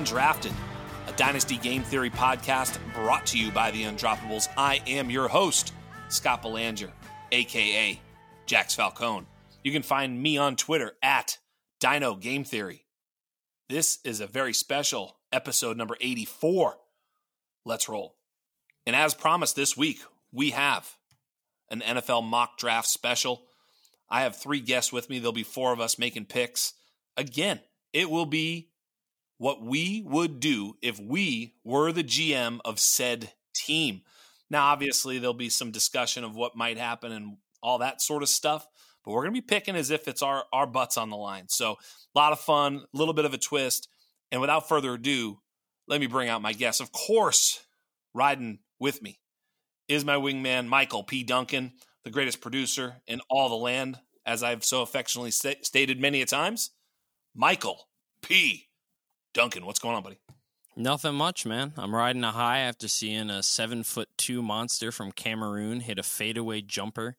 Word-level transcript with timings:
Undrafted, 0.00 0.54
a 1.08 1.12
Dynasty 1.12 1.58
Game 1.58 1.82
Theory 1.82 2.08
podcast 2.08 2.78
brought 2.94 3.26
to 3.26 3.38
you 3.38 3.50
by 3.50 3.70
the 3.70 3.82
Undroppables. 3.82 4.48
I 4.56 4.80
am 4.86 5.10
your 5.10 5.28
host, 5.28 5.74
Scott 6.08 6.40
Belanger, 6.40 6.90
aka 7.32 8.00
Jax 8.46 8.74
Falcone. 8.74 9.26
You 9.62 9.72
can 9.72 9.82
find 9.82 10.22
me 10.22 10.38
on 10.38 10.56
Twitter 10.56 10.92
at 11.02 11.36
Dyno 11.84 12.18
Game 12.18 12.44
Theory. 12.44 12.86
This 13.68 13.98
is 14.02 14.20
a 14.20 14.26
very 14.26 14.54
special 14.54 15.18
episode 15.32 15.76
number 15.76 15.98
84. 16.00 16.78
Let's 17.66 17.86
roll. 17.86 18.16
And 18.86 18.96
as 18.96 19.12
promised 19.12 19.54
this 19.54 19.76
week, 19.76 20.00
we 20.32 20.52
have 20.52 20.96
an 21.68 21.82
NFL 21.82 22.24
mock 22.24 22.56
draft 22.56 22.88
special. 22.88 23.42
I 24.08 24.22
have 24.22 24.34
three 24.34 24.60
guests 24.60 24.94
with 24.94 25.10
me. 25.10 25.18
There'll 25.18 25.32
be 25.34 25.42
four 25.42 25.74
of 25.74 25.80
us 25.80 25.98
making 25.98 26.24
picks. 26.24 26.72
Again, 27.18 27.60
it 27.92 28.08
will 28.08 28.24
be 28.24 28.69
what 29.40 29.62
we 29.62 30.02
would 30.06 30.38
do 30.38 30.74
if 30.82 31.00
we 31.00 31.54
were 31.64 31.92
the 31.92 32.04
GM 32.04 32.60
of 32.62 32.78
said 32.78 33.32
team. 33.54 34.02
Now, 34.50 34.66
obviously, 34.66 35.18
there'll 35.18 35.32
be 35.32 35.48
some 35.48 35.70
discussion 35.70 36.24
of 36.24 36.36
what 36.36 36.58
might 36.58 36.76
happen 36.76 37.10
and 37.10 37.38
all 37.62 37.78
that 37.78 38.02
sort 38.02 38.22
of 38.22 38.28
stuff, 38.28 38.66
but 39.02 39.12
we're 39.12 39.22
going 39.22 39.34
to 39.34 39.40
be 39.40 39.46
picking 39.46 39.76
as 39.76 39.90
if 39.90 40.08
it's 40.08 40.20
our, 40.20 40.44
our 40.52 40.66
butts 40.66 40.98
on 40.98 41.08
the 41.08 41.16
line. 41.16 41.46
So, 41.48 41.78
a 42.14 42.18
lot 42.18 42.32
of 42.32 42.40
fun, 42.40 42.84
a 42.92 42.98
little 42.98 43.14
bit 43.14 43.24
of 43.24 43.32
a 43.32 43.38
twist. 43.38 43.88
And 44.30 44.42
without 44.42 44.68
further 44.68 44.92
ado, 44.92 45.38
let 45.88 46.00
me 46.00 46.06
bring 46.06 46.28
out 46.28 46.42
my 46.42 46.52
guest. 46.52 46.82
Of 46.82 46.92
course, 46.92 47.64
riding 48.12 48.58
with 48.78 49.00
me 49.00 49.20
is 49.88 50.04
my 50.04 50.16
wingman, 50.16 50.66
Michael 50.66 51.02
P. 51.02 51.24
Duncan, 51.24 51.72
the 52.04 52.10
greatest 52.10 52.42
producer 52.42 52.96
in 53.06 53.22
all 53.30 53.48
the 53.48 53.54
land, 53.54 53.98
as 54.26 54.42
I've 54.42 54.66
so 54.66 54.82
affectionately 54.82 55.30
st- 55.30 55.64
stated 55.64 55.98
many 55.98 56.20
a 56.20 56.26
times. 56.26 56.72
Michael 57.34 57.88
P. 58.20 58.66
Duncan, 59.32 59.64
what's 59.64 59.78
going 59.78 59.96
on, 59.96 60.02
buddy? 60.02 60.18
Nothing 60.76 61.14
much, 61.14 61.44
man. 61.44 61.72
I'm 61.76 61.94
riding 61.94 62.24
a 62.24 62.32
high 62.32 62.60
after 62.60 62.88
seeing 62.88 63.28
a 63.28 63.42
seven 63.42 63.82
foot 63.82 64.08
two 64.16 64.42
monster 64.42 64.92
from 64.92 65.12
Cameroon 65.12 65.80
hit 65.80 65.98
a 65.98 66.02
fadeaway 66.02 66.62
jumper 66.62 67.16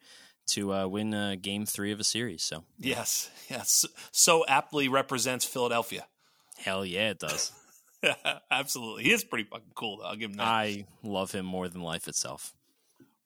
to 0.47 0.73
uh, 0.73 0.87
win 0.87 1.13
uh, 1.13 1.35
game 1.39 1.65
three 1.65 1.91
of 1.91 1.99
a 1.99 2.03
series. 2.03 2.43
So 2.43 2.63
yes, 2.79 3.29
yes, 3.49 3.85
so 4.11 4.45
aptly 4.47 4.87
represents 4.87 5.45
Philadelphia. 5.45 6.05
Hell 6.57 6.85
yeah, 6.85 7.11
it 7.11 7.19
does. 7.19 7.51
Absolutely, 8.51 9.03
he 9.03 9.11
is 9.11 9.23
pretty 9.23 9.45
fucking 9.49 9.71
cool. 9.75 9.97
Though. 9.97 10.05
I'll 10.05 10.15
give 10.15 10.31
him 10.31 10.37
that. 10.37 10.47
I 10.47 10.85
love 11.03 11.31
him 11.31 11.45
more 11.45 11.67
than 11.67 11.81
life 11.81 12.07
itself. 12.07 12.53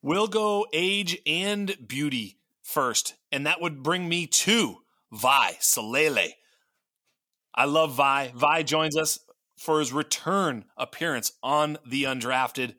We'll 0.02 0.28
go 0.28 0.66
age 0.72 1.18
and 1.26 1.76
beauty 1.86 2.38
first, 2.62 3.14
and 3.32 3.46
that 3.46 3.60
would 3.60 3.82
bring 3.82 4.08
me 4.08 4.26
to 4.26 4.78
Wai 5.10 5.56
Salele. 5.60 6.32
I 7.56 7.64
love 7.64 7.98
Wai. 7.98 8.32
Wai 8.38 8.62
joins 8.62 8.96
us 8.96 9.18
for 9.56 9.78
his 9.78 9.92
return 9.92 10.66
appearance 10.76 11.32
on 11.42 11.78
the 11.86 12.04
undrafted. 12.04 12.74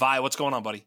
Wai, 0.00 0.18
what's 0.20 0.36
going 0.36 0.54
on, 0.54 0.62
buddy? 0.62 0.86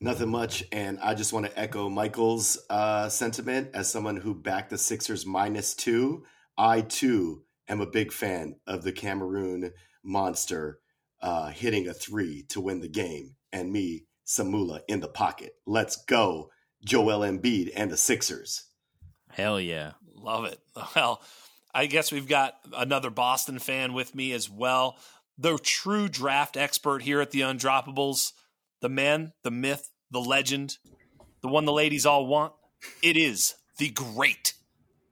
Nothing 0.00 0.30
much, 0.30 0.64
and 0.72 0.98
I 1.00 1.14
just 1.14 1.32
want 1.32 1.46
to 1.46 1.58
echo 1.58 1.88
Michael's 1.88 2.58
uh, 2.68 3.08
sentiment 3.08 3.70
as 3.74 3.90
someone 3.90 4.16
who 4.16 4.34
backed 4.34 4.70
the 4.70 4.78
Sixers 4.78 5.24
minus 5.24 5.74
two. 5.74 6.24
I 6.58 6.80
too 6.80 7.44
am 7.68 7.80
a 7.80 7.86
big 7.86 8.12
fan 8.12 8.56
of 8.66 8.82
the 8.82 8.92
Cameroon 8.92 9.72
monster 10.02 10.80
uh, 11.22 11.48
hitting 11.48 11.88
a 11.88 11.94
three 11.94 12.42
to 12.48 12.60
win 12.60 12.80
the 12.80 12.88
game, 12.88 13.36
and 13.52 13.72
me, 13.72 14.06
Samula, 14.26 14.80
in 14.88 15.00
the 15.00 15.08
pocket. 15.08 15.54
Let's 15.66 15.96
go, 15.96 16.50
Joel 16.84 17.20
Embiid 17.20 17.70
and 17.74 17.90
the 17.90 17.96
Sixers. 17.96 18.64
Hell 19.30 19.60
yeah, 19.60 19.92
love 20.14 20.44
it. 20.44 20.58
Well, 20.96 21.22
I 21.74 21.86
guess 21.86 22.12
we've 22.12 22.28
got 22.28 22.54
another 22.76 23.10
Boston 23.10 23.58
fan 23.58 23.92
with 23.94 24.14
me 24.14 24.32
as 24.32 24.48
well. 24.48 24.96
The 25.36 25.58
true 25.58 26.08
draft 26.08 26.56
expert 26.56 27.02
here 27.02 27.20
at 27.20 27.32
the 27.32 27.40
Undroppables, 27.40 28.32
the 28.80 28.88
man, 28.88 29.32
the 29.42 29.50
myth, 29.50 29.90
the 30.10 30.20
legend, 30.20 30.78
the 31.42 31.48
one 31.48 31.64
the 31.64 31.72
ladies 31.72 32.06
all 32.06 32.26
want. 32.26 32.52
It 33.02 33.16
is 33.16 33.54
the 33.78 33.90
great 33.90 34.54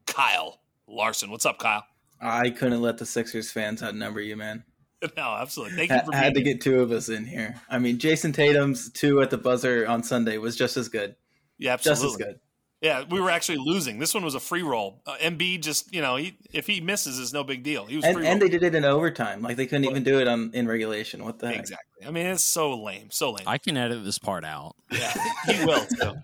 Kyle 0.06 0.60
Larson. 0.86 1.30
What's 1.30 1.46
up, 1.46 1.58
Kyle? 1.58 1.84
I 2.20 2.50
couldn't 2.50 2.80
let 2.80 2.98
the 2.98 3.06
Sixers 3.06 3.50
fans 3.50 3.82
outnumber 3.82 4.20
you, 4.20 4.36
man. 4.36 4.64
No, 5.16 5.34
absolutely. 5.34 5.76
Thank 5.76 5.90
you 5.90 6.00
for 6.06 6.14
I 6.14 6.18
had 6.18 6.34
to 6.34 6.40
here. 6.40 6.54
get 6.54 6.62
two 6.62 6.78
of 6.80 6.92
us 6.92 7.08
in 7.08 7.26
here. 7.26 7.60
I 7.68 7.80
mean, 7.80 7.98
Jayson 7.98 8.32
Tatum's 8.32 8.88
two 8.92 9.20
at 9.20 9.30
the 9.30 9.36
buzzer 9.36 9.84
on 9.84 10.04
Sunday 10.04 10.38
was 10.38 10.54
just 10.54 10.76
as 10.76 10.88
good. 10.88 11.16
Yeah, 11.58 11.72
absolutely. 11.72 12.04
Just 12.04 12.20
as 12.20 12.24
good. 12.26 12.40
Yeah, 12.82 13.04
we 13.08 13.20
were 13.20 13.30
actually 13.30 13.58
losing. 13.58 14.00
This 14.00 14.12
one 14.12 14.24
was 14.24 14.34
a 14.34 14.40
free 14.40 14.62
roll. 14.62 15.00
Uh, 15.06 15.14
Embiid 15.20 15.62
just, 15.62 15.94
you 15.94 16.02
know, 16.02 16.16
he, 16.16 16.36
if 16.52 16.66
he 16.66 16.80
misses, 16.80 17.20
it's 17.20 17.32
no 17.32 17.44
big 17.44 17.62
deal. 17.62 17.86
He 17.86 17.94
was 17.94 18.04
and, 18.04 18.18
and 18.24 18.42
they 18.42 18.48
did 18.48 18.64
it 18.64 18.74
in 18.74 18.84
overtime. 18.84 19.40
Like 19.40 19.56
they 19.56 19.66
couldn't 19.66 19.84
even 19.84 20.02
do 20.02 20.18
it 20.18 20.26
on 20.26 20.50
in 20.52 20.66
regulation. 20.66 21.24
What 21.24 21.38
the 21.38 21.46
heck? 21.46 21.60
Exactly. 21.60 22.04
I 22.04 22.10
mean, 22.10 22.26
it's 22.26 22.42
so 22.42 22.82
lame, 22.82 23.08
so 23.12 23.30
lame. 23.30 23.46
I 23.46 23.58
can 23.58 23.76
edit 23.76 24.04
this 24.04 24.18
part 24.18 24.44
out. 24.44 24.74
Yeah, 24.90 25.12
he 25.46 25.64
will 25.64 25.86
too. 25.86 26.14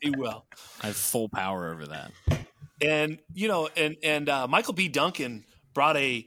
he 0.00 0.10
will. 0.10 0.46
I 0.80 0.86
have 0.86 0.96
full 0.96 1.28
power 1.28 1.72
over 1.72 1.86
that. 1.86 2.12
And 2.80 3.18
you 3.34 3.48
know, 3.48 3.68
and 3.76 3.96
and 4.04 4.28
uh, 4.28 4.46
Michael 4.46 4.74
P. 4.74 4.88
Duncan 4.88 5.44
brought 5.74 5.96
a, 5.96 6.26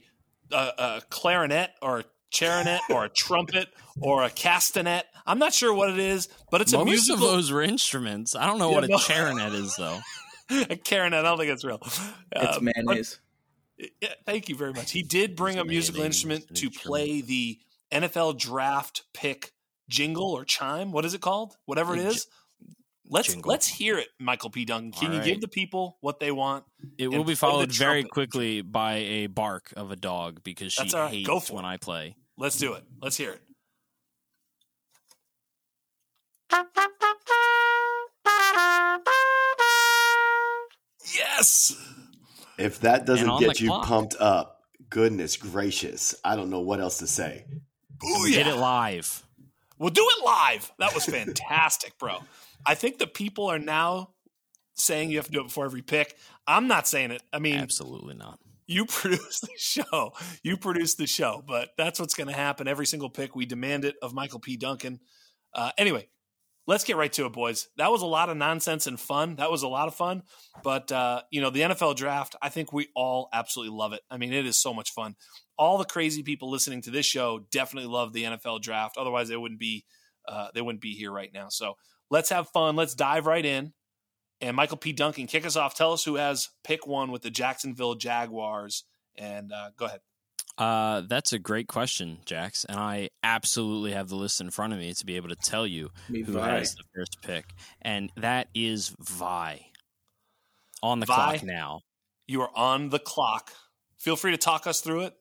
a, 0.52 0.56
a 0.56 1.02
clarinet 1.08 1.70
or 1.80 2.00
a 2.00 2.04
charinet 2.32 2.80
or 2.90 3.04
a 3.04 3.08
trumpet 3.08 3.68
or 4.00 4.22
a 4.22 4.30
castanet. 4.30 5.02
I'm 5.26 5.38
not 5.38 5.52
sure 5.52 5.72
what 5.74 5.90
it 5.90 5.98
is, 5.98 6.28
but 6.50 6.60
it's 6.60 6.72
Most 6.72 6.82
a 6.82 6.84
musical. 6.84 7.14
of 7.26 7.32
those 7.32 7.50
were 7.52 7.62
instruments. 7.62 8.34
I 8.34 8.46
don't 8.46 8.58
know 8.58 8.70
Yeah, 8.70 8.74
what 8.76 8.84
a 8.84 8.88
no. 8.88 8.96
charinet 8.96 9.54
is 9.54 9.76
though. 9.76 10.00
a 10.70 10.76
clarinet. 10.76 11.20
I 11.20 11.22
don't 11.22 11.38
think 11.38 11.50
it's 11.52 11.64
real. 11.64 11.78
It's 11.82 12.56
Uh, 12.56 12.60
mayonnaise. 12.60 13.18
but- 13.78 13.88
yeah, 14.02 14.12
thank 14.26 14.48
you 14.50 14.56
very 14.56 14.72
much. 14.74 14.90
He 14.90 15.02
did 15.02 15.36
bring 15.36 15.56
It's 15.56 15.62
a 15.64 15.66
musical 15.66 16.02
instrument 16.02 16.42
to 16.56 16.66
instrument. 16.66 16.76
play 16.76 17.20
the 17.22 17.58
NFL 17.90 18.34
draft 18.38 19.04
pick 19.14 19.52
jingle 19.88 20.32
or 20.32 20.44
chime. 20.44 20.92
What 20.92 21.04
is 21.06 21.14
it 21.14 21.20
called? 21.22 21.56
Whatever 21.64 21.94
it 21.94 22.00
is. 22.00 22.04
A 22.04 22.10
is. 22.16 22.26
Let's 23.12 23.28
jingle. 23.32 23.50
let's 23.50 23.66
hear 23.66 23.98
it, 23.98 24.08
Michael 24.20 24.50
P. 24.50 24.64
Duncan. 24.64 24.92
Can 24.92 25.08
All 25.08 25.14
you 25.14 25.18
right. 25.20 25.26
give 25.26 25.40
the 25.40 25.48
people 25.48 25.98
what 26.00 26.20
they 26.20 26.30
want? 26.30 26.64
It 26.96 27.08
will 27.08 27.24
be 27.24 27.34
followed 27.34 27.72
very 27.72 28.04
quickly 28.04 28.62
by 28.62 28.94
a 28.98 29.26
bark 29.26 29.72
of 29.76 29.90
a 29.90 29.96
dog 29.96 30.42
because 30.44 30.72
she 30.72 30.88
That's 30.88 31.10
hates 31.12 31.26
Go 31.26 31.40
when 31.54 31.64
it. 31.64 31.68
I 31.68 31.76
play. 31.76 32.14
Let's 32.38 32.56
do 32.56 32.74
it. 32.74 32.84
Let's 33.02 33.16
hear 33.16 33.32
it. 33.32 33.42
Yes. 41.14 41.74
If 42.58 42.80
that 42.80 43.06
doesn't 43.06 43.38
get 43.40 43.60
you 43.60 43.68
clock. 43.68 43.86
pumped 43.86 44.16
up, 44.20 44.60
goodness 44.90 45.36
gracious, 45.36 46.14
I 46.24 46.36
don't 46.36 46.50
know 46.50 46.60
what 46.60 46.80
else 46.80 46.98
to 46.98 47.06
say. 47.06 47.44
Ooh, 48.04 48.22
We 48.22 48.32
did 48.32 48.46
it 48.46 48.56
live. 48.56 49.24
We'll 49.78 49.90
do 49.90 50.06
it 50.18 50.24
live. 50.24 50.70
That 50.78 50.94
was 50.94 51.04
fantastic, 51.06 51.98
bro. 51.98 52.18
I 52.66 52.74
think 52.74 52.98
the 52.98 53.06
people 53.06 53.46
are 53.46 53.58
now 53.58 54.10
saying 54.74 55.10
you 55.10 55.18
have 55.18 55.26
to 55.26 55.32
do 55.32 55.40
it 55.40 55.44
before 55.44 55.64
every 55.64 55.82
pick. 55.82 56.16
I'm 56.46 56.68
not 56.68 56.88
saying 56.88 57.10
it. 57.10 57.22
I 57.32 57.38
mean, 57.38 57.56
Absolutely 57.56 58.14
not. 58.14 58.38
you 58.66 58.86
produce 58.88 59.40
the 59.40 59.48
show. 59.56 60.12
You 60.42 60.56
produce 60.56 60.94
the 60.94 61.06
show, 61.06 61.42
but 61.46 61.70
that's 61.76 62.00
what's 62.00 62.14
going 62.14 62.28
to 62.28 62.34
happen 62.34 62.68
every 62.68 62.86
single 62.86 63.10
pick. 63.10 63.34
We 63.36 63.46
demand 63.46 63.84
it 63.84 63.96
of 64.02 64.14
Michael 64.14 64.40
P. 64.40 64.56
Duncan. 64.56 65.00
Uh, 65.54 65.70
anyway, 65.76 66.08
let's 66.66 66.84
get 66.84 66.96
right 66.96 67.12
to 67.14 67.26
it, 67.26 67.32
boys. 67.32 67.68
That 67.76 67.90
was 67.90 68.02
a 68.02 68.06
lot 68.06 68.30
of 68.30 68.36
nonsense 68.36 68.86
and 68.86 68.98
fun. 68.98 69.36
That 69.36 69.50
was 69.50 69.62
a 69.62 69.68
lot 69.68 69.88
of 69.88 69.94
fun. 69.94 70.22
But, 70.62 70.92
uh, 70.92 71.22
you 71.30 71.40
know, 71.40 71.50
the 71.50 71.62
NFL 71.62 71.96
draft, 71.96 72.36
I 72.40 72.48
think 72.48 72.72
we 72.72 72.88
all 72.94 73.28
absolutely 73.32 73.76
love 73.76 73.92
it. 73.92 74.02
I 74.10 74.16
mean, 74.16 74.32
it 74.32 74.46
is 74.46 74.60
so 74.60 74.72
much 74.72 74.92
fun. 74.92 75.16
All 75.58 75.78
the 75.78 75.84
crazy 75.84 76.22
people 76.22 76.50
listening 76.50 76.82
to 76.82 76.90
this 76.90 77.06
show 77.06 77.40
definitely 77.50 77.90
love 77.90 78.12
the 78.12 78.24
NFL 78.24 78.62
draft. 78.62 78.96
Otherwise, 78.96 79.28
they 79.28 79.36
wouldn't 79.36 79.60
be 79.60 79.84
uh, 80.28 80.48
they 80.54 80.60
wouldn't 80.60 80.82
be 80.82 80.94
here 80.94 81.10
right 81.10 81.30
now. 81.32 81.48
So 81.48 81.74
let's 82.10 82.30
have 82.30 82.48
fun. 82.48 82.76
Let's 82.76 82.94
dive 82.94 83.26
right 83.26 83.44
in. 83.44 83.72
And 84.40 84.56
Michael 84.56 84.76
P. 84.78 84.92
Duncan, 84.92 85.26
kick 85.26 85.44
us 85.44 85.56
off. 85.56 85.74
Tell 85.74 85.92
us 85.92 86.04
who 86.04 86.14
has 86.16 86.48
pick 86.64 86.86
one 86.86 87.10
with 87.10 87.22
the 87.22 87.30
Jacksonville 87.30 87.94
Jaguars. 87.94 88.84
And 89.16 89.52
uh, 89.52 89.70
go 89.76 89.86
ahead. 89.86 90.00
Uh, 90.58 91.02
that's 91.08 91.32
a 91.32 91.38
great 91.38 91.68
question, 91.68 92.18
Jax, 92.26 92.64
and 92.64 92.78
I 92.78 93.08
absolutely 93.22 93.92
have 93.92 94.08
the 94.08 94.16
list 94.16 94.40
in 94.42 94.50
front 94.50 94.74
of 94.74 94.78
me 94.78 94.92
to 94.92 95.06
be 95.06 95.16
able 95.16 95.28
to 95.30 95.36
tell 95.36 95.66
you 95.66 95.90
Me 96.08 96.22
who 96.22 96.36
Wai. 96.36 96.58
has 96.58 96.74
the 96.74 96.82
first 96.94 97.16
pick, 97.22 97.46
and 97.80 98.10
that 98.16 98.48
is 98.54 98.94
Wai. 99.18 99.66
On 100.82 101.00
the 101.00 101.06
Wai. 101.08 101.14
clock 101.14 101.42
now. 101.44 101.80
You 102.26 102.42
are 102.42 102.50
on 102.54 102.90
the 102.90 102.98
clock. 102.98 103.52
Feel 103.98 104.16
free 104.16 104.32
to 104.32 104.36
talk 104.36 104.66
us 104.66 104.80
through 104.80 105.02
it. 105.02 105.14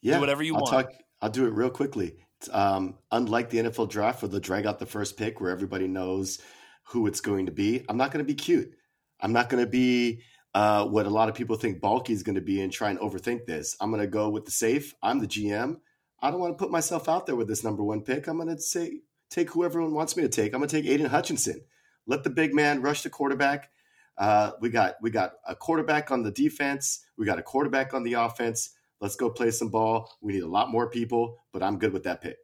Yeah, 0.00 0.20
whatever 0.20 0.42
you 0.44 0.54
I'll 0.54 0.60
want. 0.62 0.72
Talk, 0.72 0.92
I'll 1.20 1.30
do 1.30 1.46
it 1.46 1.50
real 1.54 1.70
quickly. 1.70 2.14
Um, 2.52 2.94
unlike 3.10 3.50
the 3.50 3.58
NFL 3.58 3.90
draft, 3.90 4.22
where 4.22 4.28
they'll 4.28 4.40
drag 4.40 4.66
out 4.66 4.78
the 4.78 4.86
first 4.86 5.16
pick, 5.16 5.40
where 5.40 5.50
everybody 5.50 5.86
knows 5.86 6.40
who 6.88 7.06
it's 7.06 7.20
going 7.20 7.46
to 7.46 7.52
be. 7.52 7.84
I'm 7.88 7.96
not 7.96 8.10
going 8.12 8.24
to 8.24 8.28
be 8.28 8.34
cute. 8.34 8.72
I'm 9.20 9.32
not 9.32 9.48
going 9.48 9.64
to 9.64 9.70
be 9.70 10.22
uh, 10.54 10.86
what 10.86 11.06
a 11.06 11.10
lot 11.10 11.28
of 11.28 11.34
people 11.34 11.56
think 11.56 11.80
Baalke 11.80 12.10
is 12.10 12.22
going 12.22 12.36
to 12.36 12.40
be 12.40 12.60
and 12.60 12.72
try 12.72 12.90
and 12.90 12.98
overthink 12.98 13.46
this. 13.46 13.76
I'm 13.80 13.90
going 13.90 14.02
to 14.02 14.06
go 14.06 14.30
with 14.30 14.44
the 14.44 14.50
safe. 14.50 14.94
I'm 15.02 15.18
the 15.18 15.26
GM. 15.26 15.76
I 16.20 16.30
don't 16.30 16.40
want 16.40 16.56
to 16.56 16.62
put 16.62 16.70
myself 16.70 17.08
out 17.08 17.26
there 17.26 17.36
with 17.36 17.48
this 17.48 17.64
number 17.64 17.82
one 17.82 18.02
pick. 18.02 18.26
I'm 18.26 18.38
going 18.38 18.54
to 18.54 18.60
say 18.60 19.00
take 19.30 19.50
who 19.50 19.64
everyone 19.64 19.94
wants 19.94 20.16
me 20.16 20.22
to 20.22 20.28
take. 20.28 20.54
I'm 20.54 20.60
going 20.60 20.68
to 20.68 20.80
take 20.80 20.90
Aidan 20.90 21.06
Hutchinson. 21.06 21.62
Let 22.06 22.22
the 22.22 22.30
big 22.30 22.54
man 22.54 22.82
rush 22.82 23.02
the 23.02 23.10
quarterback. 23.10 23.70
Uh, 24.16 24.52
we 24.60 24.68
got 24.70 24.94
we 25.02 25.10
got 25.10 25.32
a 25.46 25.56
quarterback 25.56 26.10
on 26.10 26.22
the 26.22 26.30
defense. 26.30 27.04
We 27.18 27.26
got 27.26 27.38
a 27.38 27.42
quarterback 27.42 27.94
on 27.94 28.04
the 28.04 28.14
offense. 28.14 28.70
Let's 29.04 29.16
go 29.16 29.28
play 29.28 29.50
some 29.50 29.68
ball. 29.68 30.16
We 30.22 30.32
need 30.32 30.44
a 30.44 30.48
lot 30.48 30.70
more 30.70 30.88
people, 30.88 31.44
but 31.52 31.62
I'm 31.62 31.78
good 31.78 31.92
with 31.92 32.04
that 32.04 32.22
pick. 32.22 32.38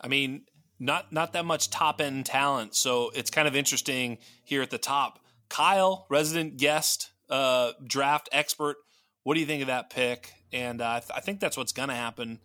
I 0.00 0.08
mean, 0.08 0.44
not 0.78 1.12
not 1.12 1.34
that 1.34 1.44
much 1.44 1.68
top 1.68 2.00
end 2.00 2.24
talent, 2.24 2.74
so 2.74 3.10
it's 3.14 3.30
kind 3.30 3.46
of 3.46 3.54
interesting 3.54 4.16
here 4.42 4.62
at 4.62 4.70
the 4.70 4.78
top. 4.78 5.18
Kyle, 5.50 6.06
resident 6.08 6.56
guest, 6.56 7.10
uh, 7.28 7.72
draft 7.86 8.30
expert. 8.32 8.76
What 9.24 9.34
do 9.34 9.40
you 9.40 9.46
think 9.46 9.60
of 9.60 9.66
that 9.66 9.90
pick? 9.90 10.32
And 10.54 10.80
uh, 10.80 10.88
I, 10.88 11.00
th- 11.00 11.10
I 11.14 11.20
think 11.20 11.38
that's 11.38 11.58
what's 11.58 11.72
going 11.72 11.90
to 11.90 11.94
happen. 11.94 12.40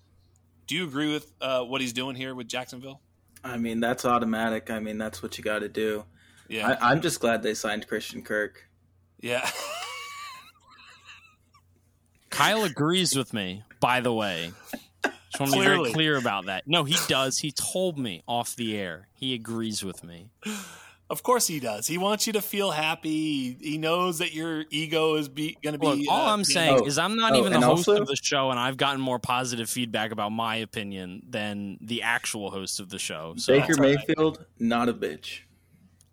Do 0.67 0.75
you 0.75 0.83
agree 0.83 1.13
with 1.13 1.31
uh, 1.39 1.63
what 1.63 1.79
he's 1.79 1.93
doing 1.93 2.17
here 2.17 2.35
with 2.35 2.49
Jacksonville? 2.49 2.99
I 3.41 3.55
mean, 3.55 3.79
that's 3.79 4.03
automatic. 4.03 4.69
I 4.69 4.81
mean, 4.81 4.97
that's 4.97 5.23
what 5.23 5.37
you 5.37 5.45
got 5.45 5.59
to 5.59 5.69
do. 5.69 6.03
Yeah, 6.49 6.75
I, 6.81 6.91
I'm 6.91 6.99
just 6.99 7.21
glad 7.21 7.41
they 7.41 7.53
signed 7.53 7.87
Christian 7.87 8.21
Kirk. 8.21 8.67
yeah. 9.21 9.49
Kyle 12.41 12.63
agrees 12.63 13.15
with 13.15 13.33
me, 13.33 13.63
by 13.79 14.01
the 14.01 14.13
way. 14.13 14.51
Just 15.03 15.39
want 15.39 15.53
to 15.53 15.59
be 15.59 15.63
very 15.63 15.91
clear 15.91 16.17
about 16.17 16.47
that. 16.47 16.67
No, 16.67 16.83
he 16.83 16.97
does. 17.07 17.37
He 17.39 17.51
told 17.51 17.97
me 17.97 18.23
off 18.27 18.55
the 18.55 18.77
air. 18.77 19.07
He 19.13 19.33
agrees 19.33 19.83
with 19.83 20.03
me. 20.03 20.29
Of 21.09 21.23
course 21.23 21.45
he 21.45 21.59
does. 21.59 21.87
He 21.87 21.97
wants 21.97 22.25
you 22.25 22.33
to 22.33 22.41
feel 22.41 22.71
happy. 22.71 23.57
He 23.59 23.77
knows 23.77 24.19
that 24.19 24.33
your 24.33 24.63
ego 24.69 25.15
is 25.15 25.27
be, 25.27 25.57
going 25.61 25.73
to 25.73 25.79
be. 25.79 25.85
Look, 25.85 25.99
all 26.09 26.27
uh, 26.29 26.33
I'm 26.33 26.43
saying 26.45 26.79
Oh, 26.81 26.85
is 26.85 26.97
I'm 26.97 27.15
not 27.17 27.33
oh, 27.33 27.37
even 27.39 27.51
the 27.51 27.59
host 27.59 27.87
also- 27.89 28.01
of 28.01 28.07
the 28.07 28.15
show, 28.15 28.49
and 28.49 28.59
I've 28.59 28.77
gotten 28.77 29.01
more 29.01 29.19
positive 29.19 29.69
feedback 29.69 30.11
about 30.11 30.31
my 30.31 30.55
opinion 30.55 31.23
than 31.29 31.77
the 31.81 32.01
actual 32.03 32.49
host 32.49 32.79
of 32.79 32.89
the 32.89 32.97
show. 32.99 33.33
So 33.37 33.53
Baker 33.53 33.73
all 33.77 33.83
right. 33.83 33.97
Mayfield, 34.07 34.45
not 34.57 34.87
a 34.89 34.93
bitch. 34.93 35.41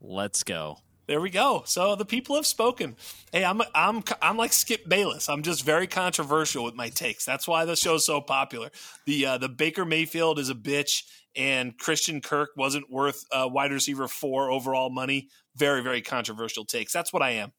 let's 0.01 0.43
go. 0.43 0.79
There 1.08 1.22
we 1.22 1.31
go. 1.31 1.62
So 1.64 1.96
the 1.96 2.05
people 2.05 2.37
have 2.37 2.44
spoken. 2.44 2.94
Hey, 3.32 3.43
I'm 3.43 3.62
I'm 3.75 4.05
I'm 4.20 4.37
like 4.37 4.52
Skip 4.52 4.87
Bayless. 4.87 5.31
I'm 5.31 5.43
just 5.43 5.64
very 5.64 5.87
controversial 5.87 6.62
with 6.62 6.75
my 6.75 6.90
takes. 6.90 7.25
That's 7.25 7.49
why 7.49 7.64
the 7.64 7.76
show's 7.76 8.05
so 8.05 8.20
popular. 8.20 8.69
The 9.06 9.25
uh, 9.25 9.38
the 9.38 9.49
Baker 9.49 9.87
Mayfield 9.87 10.38
is 10.38 10.50
a 10.50 10.55
bitch, 10.55 11.05
and 11.34 11.76
Christian 11.78 12.20
Kirk 12.20 12.50
wasn't 12.58 12.90
worth 12.90 13.25
uh, 13.32 13.49
wide 13.50 13.72
receiver 13.72 14.06
four 14.06 14.50
overall 14.50 14.90
money. 14.90 15.28
Very 15.56 15.82
very 15.82 16.02
controversial 16.02 16.66
takes. 16.66 16.93
That's 16.93 17.10
what 17.10 17.22
I 17.22 17.31
am. 17.31 17.52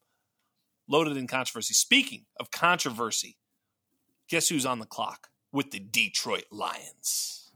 Loaded 0.88 1.16
in 1.16 1.26
controversy. 1.26 1.74
Speaking 1.74 2.26
of 2.38 2.52
controversy, 2.52 3.36
guess 4.28 4.48
who's 4.48 4.64
on 4.64 4.78
the 4.78 4.86
clock 4.86 5.26
with 5.52 5.72
the 5.72 5.80
Detroit 5.80 6.44
Lions? 6.52 7.50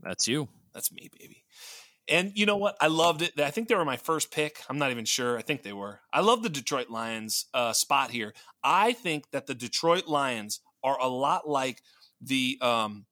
That's 0.00 0.26
you. 0.26 0.48
That's 0.72 0.90
me, 0.90 1.10
baby. 1.18 1.44
And 2.10 2.32
you 2.34 2.44
know 2.44 2.56
what? 2.56 2.76
I 2.80 2.88
loved 2.88 3.22
it. 3.22 3.38
I 3.38 3.52
think 3.52 3.68
they 3.68 3.76
were 3.76 3.84
my 3.84 3.96
first 3.96 4.32
pick. 4.32 4.60
I'm 4.68 4.78
not 4.78 4.90
even 4.90 5.04
sure. 5.04 5.38
I 5.38 5.42
think 5.42 5.62
they 5.62 5.72
were. 5.72 6.00
I 6.12 6.20
love 6.20 6.42
the 6.42 6.48
Detroit 6.48 6.90
Lions 6.90 7.46
uh, 7.54 7.72
spot 7.72 8.10
here. 8.10 8.34
I 8.64 8.92
think 8.92 9.30
that 9.30 9.46
the 9.46 9.54
Detroit 9.54 10.08
Lions 10.08 10.60
are 10.82 10.98
a 11.00 11.06
lot 11.06 11.48
like 11.48 11.80
the 12.20 12.58
um, 12.60 13.06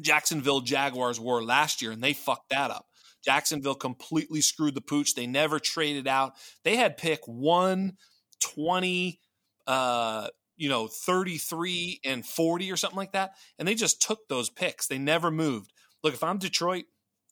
Jacksonville 0.00 0.62
Jaguars 0.62 1.20
were 1.20 1.42
last 1.42 1.82
year, 1.82 1.92
and 1.92 2.02
they 2.02 2.14
fucked 2.14 2.48
that 2.48 2.70
up. 2.70 2.86
Jacksonville 3.22 3.74
completely 3.74 4.40
screwed 4.40 4.74
the 4.74 4.80
pooch. 4.80 5.14
They 5.14 5.26
never 5.26 5.58
traded 5.58 6.08
out. 6.08 6.32
They 6.64 6.76
had 6.76 6.96
pick 6.96 7.20
120, 7.26 9.20
uh, 9.66 10.28
you 10.56 10.68
know, 10.70 10.86
33 10.86 12.00
and 12.04 12.24
40 12.24 12.72
or 12.72 12.76
something 12.76 12.96
like 12.96 13.12
that. 13.12 13.32
And 13.58 13.68
they 13.68 13.74
just 13.74 14.00
took 14.00 14.28
those 14.28 14.48
picks. 14.48 14.86
They 14.86 14.98
never 14.98 15.30
moved. 15.30 15.72
Look, 16.02 16.14
if 16.14 16.22
I'm 16.22 16.38
Detroit, 16.38 16.84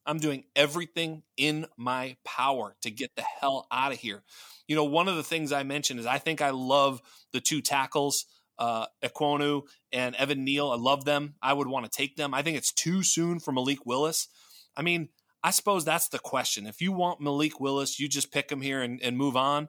I'm 0.07 0.19
doing 0.19 0.45
everything 0.55 1.23
in 1.37 1.67
my 1.77 2.17
power 2.25 2.77
to 2.83 2.91
get 2.91 3.11
the 3.17 3.23
hell 3.23 3.67
out 3.71 3.93
of 3.93 3.99
here. 3.99 4.23
You 4.69 4.77
know, 4.77 4.85
one 4.85 5.09
of 5.09 5.17
the 5.17 5.23
things 5.23 5.53
I 5.53 5.63
mentioned 5.63 6.01
is 6.01 6.07
I 6.07 6.19
think 6.19 6.41
I 6.41 6.51
love 6.51 7.01
the 7.33 7.41
two 7.41 7.61
tackles, 7.61 8.27
uh, 8.59 8.87
Ekwonu 9.03 9.63
and 9.93 10.15
Evan 10.17 10.45
Neal. 10.45 10.71
I 10.71 10.77
love 10.77 11.05
them. 11.05 11.35
I 11.43 11.53
would 11.53 11.69
want 11.69 11.91
to 11.91 11.91
take 11.91 12.17
them. 12.17 12.35
I 12.35 12.43
think 12.43 12.57
it's 12.57 12.73
too 12.73 13.03
soon 13.03 13.41
for 13.41 13.53
Malik 13.53 13.87
Willis. 13.87 14.29
I 14.77 14.83
mean, 14.83 15.09
I 15.43 15.51
suppose 15.51 15.85
that's 15.85 16.09
the 16.09 16.19
question. 16.19 16.67
If 16.67 16.81
you 16.81 16.93
want 16.93 17.21
Malik 17.21 17.61
Willis, 17.61 17.99
you 17.99 18.09
just 18.09 18.33
pick 18.33 18.51
him 18.51 18.61
here 18.61 18.83
and, 18.83 19.03
and 19.03 19.17
move 19.17 19.37
on. 19.37 19.69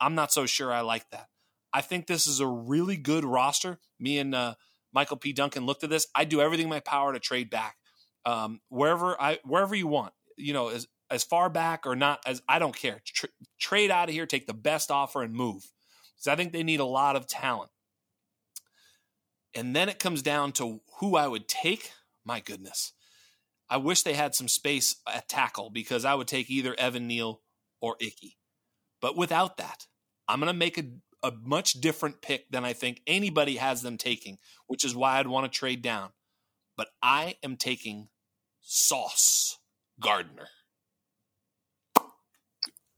I'm 0.00 0.14
not 0.14 0.32
so 0.32 0.46
sure 0.46 0.72
I 0.72 0.80
like 0.80 1.08
that. 1.10 1.28
I 1.72 1.80
think 1.80 2.06
this 2.06 2.26
is 2.26 2.40
a 2.40 2.46
really 2.46 2.96
good 2.96 3.24
roster. 3.24 3.78
Me 3.98 4.18
and 4.18 4.34
uh, 4.34 4.54
Michael 4.92 5.16
P. 5.16 5.32
Duncan 5.32 5.66
looked 5.66 5.82
at 5.82 5.90
this. 5.90 6.06
I 6.14 6.24
do 6.24 6.40
everything 6.40 6.64
in 6.64 6.70
my 6.70 6.80
power 6.80 7.12
to 7.12 7.18
trade 7.18 7.50
back 7.50 7.76
um, 8.26 8.60
wherever 8.68 9.20
I 9.20 9.38
wherever 9.44 9.74
you 9.74 9.86
want. 9.86 10.12
You 10.36 10.52
know, 10.52 10.68
as 10.68 10.86
as 11.10 11.24
far 11.24 11.48
back 11.48 11.86
or 11.86 11.94
not 11.94 12.20
as 12.26 12.42
I 12.48 12.58
don't 12.58 12.76
care. 12.76 13.00
Tr- 13.04 13.26
trade 13.58 13.90
out 13.90 14.08
of 14.08 14.14
here, 14.14 14.26
take 14.26 14.46
the 14.46 14.54
best 14.54 14.90
offer, 14.90 15.22
and 15.22 15.34
move. 15.34 15.70
Because 16.16 16.28
I 16.28 16.36
think 16.36 16.52
they 16.52 16.62
need 16.62 16.80
a 16.80 16.84
lot 16.84 17.16
of 17.16 17.26
talent. 17.26 17.70
And 19.54 19.74
then 19.74 19.88
it 19.88 19.98
comes 19.98 20.22
down 20.22 20.52
to 20.52 20.80
who 20.98 21.16
I 21.16 21.28
would 21.28 21.48
take. 21.48 21.92
My 22.24 22.40
goodness, 22.40 22.92
I 23.68 23.76
wish 23.76 24.02
they 24.02 24.14
had 24.14 24.34
some 24.34 24.48
space 24.48 24.96
at 25.06 25.28
tackle 25.28 25.70
because 25.70 26.04
I 26.04 26.14
would 26.14 26.26
take 26.26 26.50
either 26.50 26.74
Evan 26.78 27.06
Neal 27.06 27.42
or 27.80 27.96
Ickey. 28.00 28.38
But 29.00 29.16
without 29.16 29.58
that, 29.58 29.86
I'm 30.26 30.40
going 30.40 30.52
to 30.52 30.58
make 30.58 30.78
a, 30.78 30.84
a 31.22 31.32
much 31.42 31.74
different 31.74 32.22
pick 32.22 32.50
than 32.50 32.64
I 32.64 32.72
think 32.72 33.02
anybody 33.06 33.56
has 33.56 33.82
them 33.82 33.98
taking, 33.98 34.38
which 34.66 34.84
is 34.84 34.96
why 34.96 35.18
I'd 35.18 35.26
want 35.26 35.50
to 35.50 35.58
trade 35.58 35.82
down. 35.82 36.10
But 36.76 36.88
I 37.02 37.36
am 37.42 37.56
taking 37.56 38.08
Sauce 38.64 39.58
Gardner. 40.00 40.48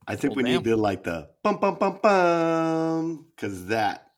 I 0.06 0.14
think 0.16 0.36
Well, 0.36 0.44
we 0.44 0.50
damn. 0.50 0.62
need 0.62 0.64
to 0.70 0.76
like 0.76 1.02
the 1.02 1.30
bum 1.42 1.58
bum 1.58 1.74
bum 1.78 1.98
bum 2.02 3.26
because 3.34 3.66
that 3.66 4.12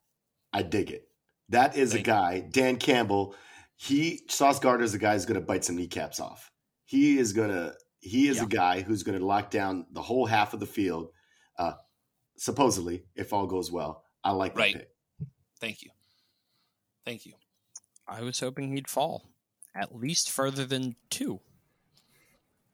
I 0.53 0.63
dig 0.63 0.91
it. 0.91 1.09
That 1.49 1.77
is 1.77 1.93
Thank 1.93 2.07
a 2.07 2.11
guy, 2.11 2.41
Dan 2.41 2.77
Campbell. 2.77 3.35
He 3.77 4.21
Sauce 4.29 4.59
Gardner 4.61 4.85
is 4.85 4.93
a 4.95 4.99
guy 4.99 5.15
who's 5.15 5.25
going 5.25 5.41
to 5.41 5.47
bite 5.47 5.65
some 5.65 5.77
kneecaps 5.77 6.21
off. 6.21 6.51
He 6.85 7.19
is 7.19 7.33
going 7.33 7.51
to. 7.51 7.75
He 8.01 8.29
is 8.29 8.37
Yeah. 8.37 8.45
a 8.45 8.47
guy 8.47 8.81
who's 8.83 9.03
going 9.03 9.19
to 9.19 9.25
lock 9.25 9.51
down 9.51 9.87
the 9.91 10.03
whole 10.03 10.27
half 10.27 10.53
of 10.55 10.61
the 10.61 10.67
field. 10.67 11.11
Uh, 11.59 11.73
supposedly, 12.37 13.05
if 13.17 13.33
all 13.33 13.47
goes 13.47 13.73
well, 13.73 14.05
I 14.23 14.33
like 14.33 14.55
that 14.55 14.73
pick. 14.73 14.89
Thank 15.61 15.83
you. 15.83 15.91
Thank 17.05 17.25
you. 17.27 17.35
I 18.07 18.21
was 18.23 18.39
hoping 18.41 18.73
he'd 18.75 18.89
fall 18.89 19.31
at 19.75 19.95
least 19.95 20.31
further 20.31 20.65
than 20.65 20.97
two. 21.11 21.41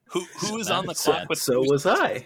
Who 0.09 0.21
who 0.39 0.57
is 0.59 0.69
on 0.69 0.85
the 0.85 0.93
clock 0.93 1.17
sad. 1.19 1.29
with 1.29 1.39
So 1.39 1.61
was 1.61 1.85
I. 1.85 2.25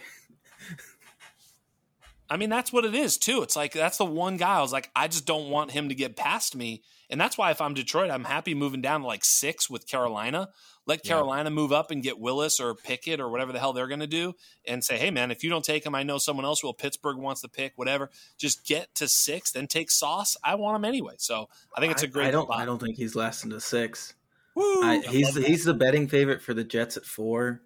I 2.29 2.37
mean, 2.37 2.49
that's 2.49 2.71
what 2.71 2.85
it 2.85 2.93
is 2.93 3.17
too. 3.17 3.41
It's 3.41 3.55
like 3.55 3.73
that's 3.73 3.97
the 3.97 4.05
one 4.05 4.37
guy 4.37 4.57
I 4.57 4.61
was 4.61 4.71
like, 4.71 4.91
I 4.95 5.07
just 5.07 5.25
don't 5.25 5.49
want 5.49 5.71
him 5.71 5.89
to 5.89 5.95
get 5.95 6.15
past 6.15 6.55
me. 6.55 6.83
And 7.09 7.19
that's 7.19 7.39
why 7.39 7.49
if 7.49 7.59
I'm 7.59 7.73
Detroit, 7.73 8.11
I'm 8.11 8.25
happy 8.25 8.53
moving 8.53 8.81
down 8.81 9.01
to 9.01 9.07
like 9.07 9.25
six 9.25 9.67
with 9.67 9.87
Carolina. 9.87 10.49
Let 10.85 11.03
Yeah. 11.03 11.13
Carolina 11.13 11.49
move 11.49 11.71
up 11.71 11.89
and 11.89 12.03
get 12.03 12.19
Willis 12.19 12.59
or 12.59 12.75
Pickett 12.75 13.19
or 13.19 13.29
whatever 13.29 13.51
the 13.51 13.59
hell 13.59 13.73
they're 13.73 13.87
going 13.87 13.99
to 13.99 14.07
do, 14.07 14.33
and 14.65 14.83
say, 14.83 14.97
hey 14.97 15.09
man, 15.09 15.31
if 15.31 15.43
you 15.43 15.49
don't 15.49 15.65
take 15.65 15.85
him, 15.85 15.95
I 15.95 16.03
know 16.03 16.19
someone 16.19 16.45
else 16.45 16.63
will. 16.63 16.73
Pittsburgh 16.73 17.17
wants 17.17 17.41
to 17.41 17.47
pick, 17.47 17.73
whatever. 17.77 18.11
Just 18.37 18.65
get 18.65 18.93
to 18.95 19.07
six, 19.07 19.51
then 19.51 19.65
take 19.65 19.89
Sauce. 19.89 20.37
I 20.43 20.55
want 20.55 20.75
him 20.75 20.85
anyway. 20.85 21.15
So 21.17 21.49
I 21.75 21.79
think 21.79 21.93
it's 21.93 22.03
a 22.03 22.07
great. 22.07 22.27
I 22.27 22.31
don't. 22.31 22.45
spot. 22.45 22.59
I 22.59 22.65
don't 22.65 22.79
think 22.79 22.95
he's 22.95 23.15
lasting 23.15 23.49
to 23.51 23.59
six. 23.59 24.13
Woo! 24.53 24.83
I, 24.83 24.95
I 24.95 25.09
he's 25.09 25.35
love 25.35 25.45
he's 25.45 25.63
the 25.63 25.73
betting 25.73 26.07
favorite 26.07 26.41
for 26.43 26.53
the 26.53 26.63
Jets 26.63 26.97
at 26.97 27.05
four. 27.05 27.61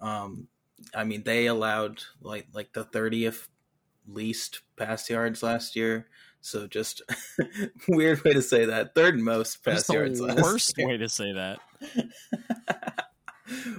Um, 0.00 0.48
I 0.94 1.04
mean 1.04 1.22
they 1.22 1.46
allowed 1.46 2.02
like 2.20 2.48
like 2.52 2.72
the 2.72 2.84
thirtieth 2.84 3.48
least 4.08 4.60
pass 4.76 5.08
yards 5.10 5.42
last 5.42 5.76
year. 5.76 6.06
So 6.40 6.66
just 6.66 7.02
weird 7.88 8.22
way 8.22 8.32
to 8.34 8.42
say 8.42 8.66
that. 8.66 8.94
Third 8.94 9.18
most 9.18 9.64
pass 9.64 9.74
That's 9.74 9.86
the 9.88 9.94
yards 9.94 10.20
last 10.20 10.42
worst 10.42 10.78
year. 10.78 10.88
way 10.88 10.96
to 10.98 11.08
say 11.08 11.32
that. 11.32 11.58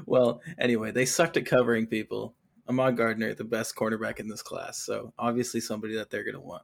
well, 0.05 0.41
anyway, 0.57 0.91
they 0.91 1.05
sucked 1.05 1.37
at 1.37 1.45
covering 1.45 1.87
people. 1.87 2.35
Ahmad 2.67 2.97
Gardner, 2.97 3.33
the 3.33 3.45
best 3.45 3.75
cornerback 3.75 4.19
in 4.19 4.27
this 4.27 4.41
class, 4.41 4.77
so 4.77 5.13
obviously 5.17 5.61
somebody 5.61 5.95
that 5.95 6.09
they're 6.09 6.25
gonna 6.25 6.41
want. 6.41 6.63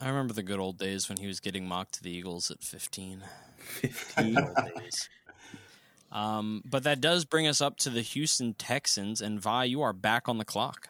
I 0.00 0.08
remember 0.08 0.32
the 0.32 0.42
good 0.42 0.58
old 0.58 0.78
days 0.78 1.08
when 1.08 1.18
he 1.18 1.26
was 1.26 1.38
getting 1.38 1.66
mocked 1.66 1.94
to 1.94 2.02
the 2.02 2.10
Eagles 2.10 2.50
at 2.50 2.62
15. 2.62 3.22
Fifteen. 3.56 4.34
Good 4.34 4.44
old 4.44 4.74
days. 4.76 5.08
Um, 6.12 6.62
but 6.64 6.84
that 6.84 7.00
does 7.00 7.24
bring 7.24 7.46
us 7.46 7.60
up 7.60 7.78
to 7.78 7.90
the 7.90 8.02
Houston 8.02 8.54
Texans, 8.54 9.20
and 9.20 9.42
Wai, 9.42 9.64
you 9.64 9.80
are 9.82 9.94
back 9.94 10.28
on 10.28 10.38
the 10.38 10.44
clock. 10.44 10.88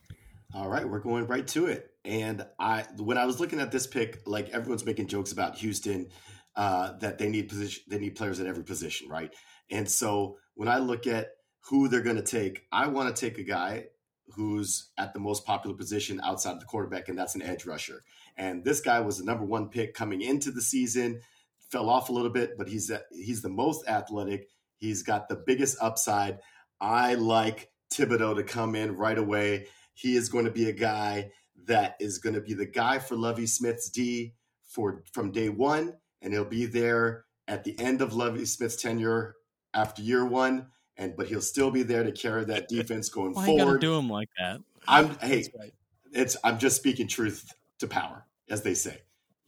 All 0.52 0.69
right, 0.69 0.87
we're 0.87 0.99
going 0.99 1.26
right 1.26 1.47
to 1.49 1.67
it. 1.67 1.91
And 2.05 2.45
I, 2.59 2.85
when 2.99 3.17
I 3.17 3.25
was 3.25 3.38
looking 3.38 3.61
at 3.61 3.71
this 3.71 3.87
pick, 3.87 4.23
like 4.26 4.50
everyone's 4.50 4.85
making 4.85 5.07
jokes 5.07 5.33
about 5.33 5.57
Houston, 5.59 6.09
uh, 6.57 6.99
that 6.99 7.19
they 7.19 7.29
need 7.29 7.49
position, 7.49 7.85
they 7.88 7.99
need 7.99 8.17
players 8.17 8.41
at 8.41 8.47
every 8.47 8.64
position, 8.64 9.09
right? 9.09 9.33
And 9.71 9.88
so 9.88 10.37
when 10.55 10.69
I 10.69 10.79
look 10.79 11.07
at 11.07 11.31
who 11.61 11.88
they're 11.88 12.02
going 12.02 12.17
to 12.17 12.23
take, 12.23 12.67
I 12.73 12.88
want 12.88 13.14
to 13.14 13.19
take 13.19 13.38
a 13.38 13.45
guy 13.45 13.87
who's 14.35 14.91
at 14.99 15.14
the 15.14 15.21
most 15.21 15.47
popular 15.47 15.76
position 15.76 16.21
outside 16.23 16.52
of 16.52 16.61
the 16.61 16.67
quarterback, 16.67 17.09
and 17.09 17.19
that's 17.19 17.35
an 17.35 17.43
edge 17.43 17.64
rusher. 17.64 18.02
And 18.37 18.64
this 18.64 18.81
guy 18.81 19.00
was 19.00 19.19
the 19.19 19.25
number 19.25 19.45
one 19.45 19.69
pick 19.69 19.95
coming 19.95 20.21
into 20.21 20.50
the 20.50 20.62
season, 20.62 21.21
fell 21.71 21.88
off 21.88 22.09
a 22.09 22.12
little 22.12 22.31
bit, 22.31 22.59
but 22.59 22.69
he's 22.69 22.91
he's 23.12 23.43
the 23.43 23.49
most 23.49 23.87
athletic. 23.88 24.49
He's 24.83 25.05
got 25.05 25.29
the 25.29 25.37
biggest 25.37 25.77
upside. 25.81 26.41
I 26.81 27.15
like 27.15 27.71
Thibodeaux 27.95 28.35
to 28.35 28.43
come 28.43 28.75
in 28.75 28.97
right 28.97 29.17
away. 29.17 29.69
He 29.95 30.17
is 30.17 30.29
going 30.29 30.45
to 30.45 30.51
be 30.51 30.69
a 30.69 30.73
guy 30.73 31.31
that 31.67 31.95
is 32.01 32.19
going 32.19 32.35
to 32.35 32.41
be 32.41 32.53
the 32.53 32.67
guy 32.67 32.99
for 32.99 33.15
Lovie 33.15 33.47
Smith's 33.47 33.89
D 33.91 34.35
for 34.65 35.05
from 35.12 35.31
day 35.31 35.51
one, 35.51 35.95
and 36.21 36.33
he'll 36.33 36.45
be 36.45 36.67
there 36.67 37.27
at 37.47 37.62
the 37.62 37.79
end 37.79 38.03
of 38.03 38.12
Lovie 38.12 38.45
Smith's 38.45 38.75
tenure 38.75 39.37
after 39.73 40.03
year 40.03 40.27
one. 40.27 40.67
And 40.97 41.17
but 41.17 41.29
he'll 41.29 41.41
still 41.41 41.71
be 41.71 41.85
there 41.85 42.03
to 42.03 42.11
carry 42.11 42.45
that 42.47 42.69
defense 42.69 43.09
going 43.09 43.35
Why 43.35 43.47
forward. 43.47 43.81
do 43.81 43.97
him 43.97 44.11
like 44.11 44.31
that? 44.41 44.59
I'm 44.89 45.17
hey, 45.21 45.45
right. 45.57 45.73
it's 46.12 46.37
I'm 46.43 46.59
just 46.59 46.75
speaking 46.75 47.07
truth 47.07 47.53
to 47.79 47.87
power, 47.87 48.27
as 48.51 48.62
they 48.62 48.75
say. 48.75 49.03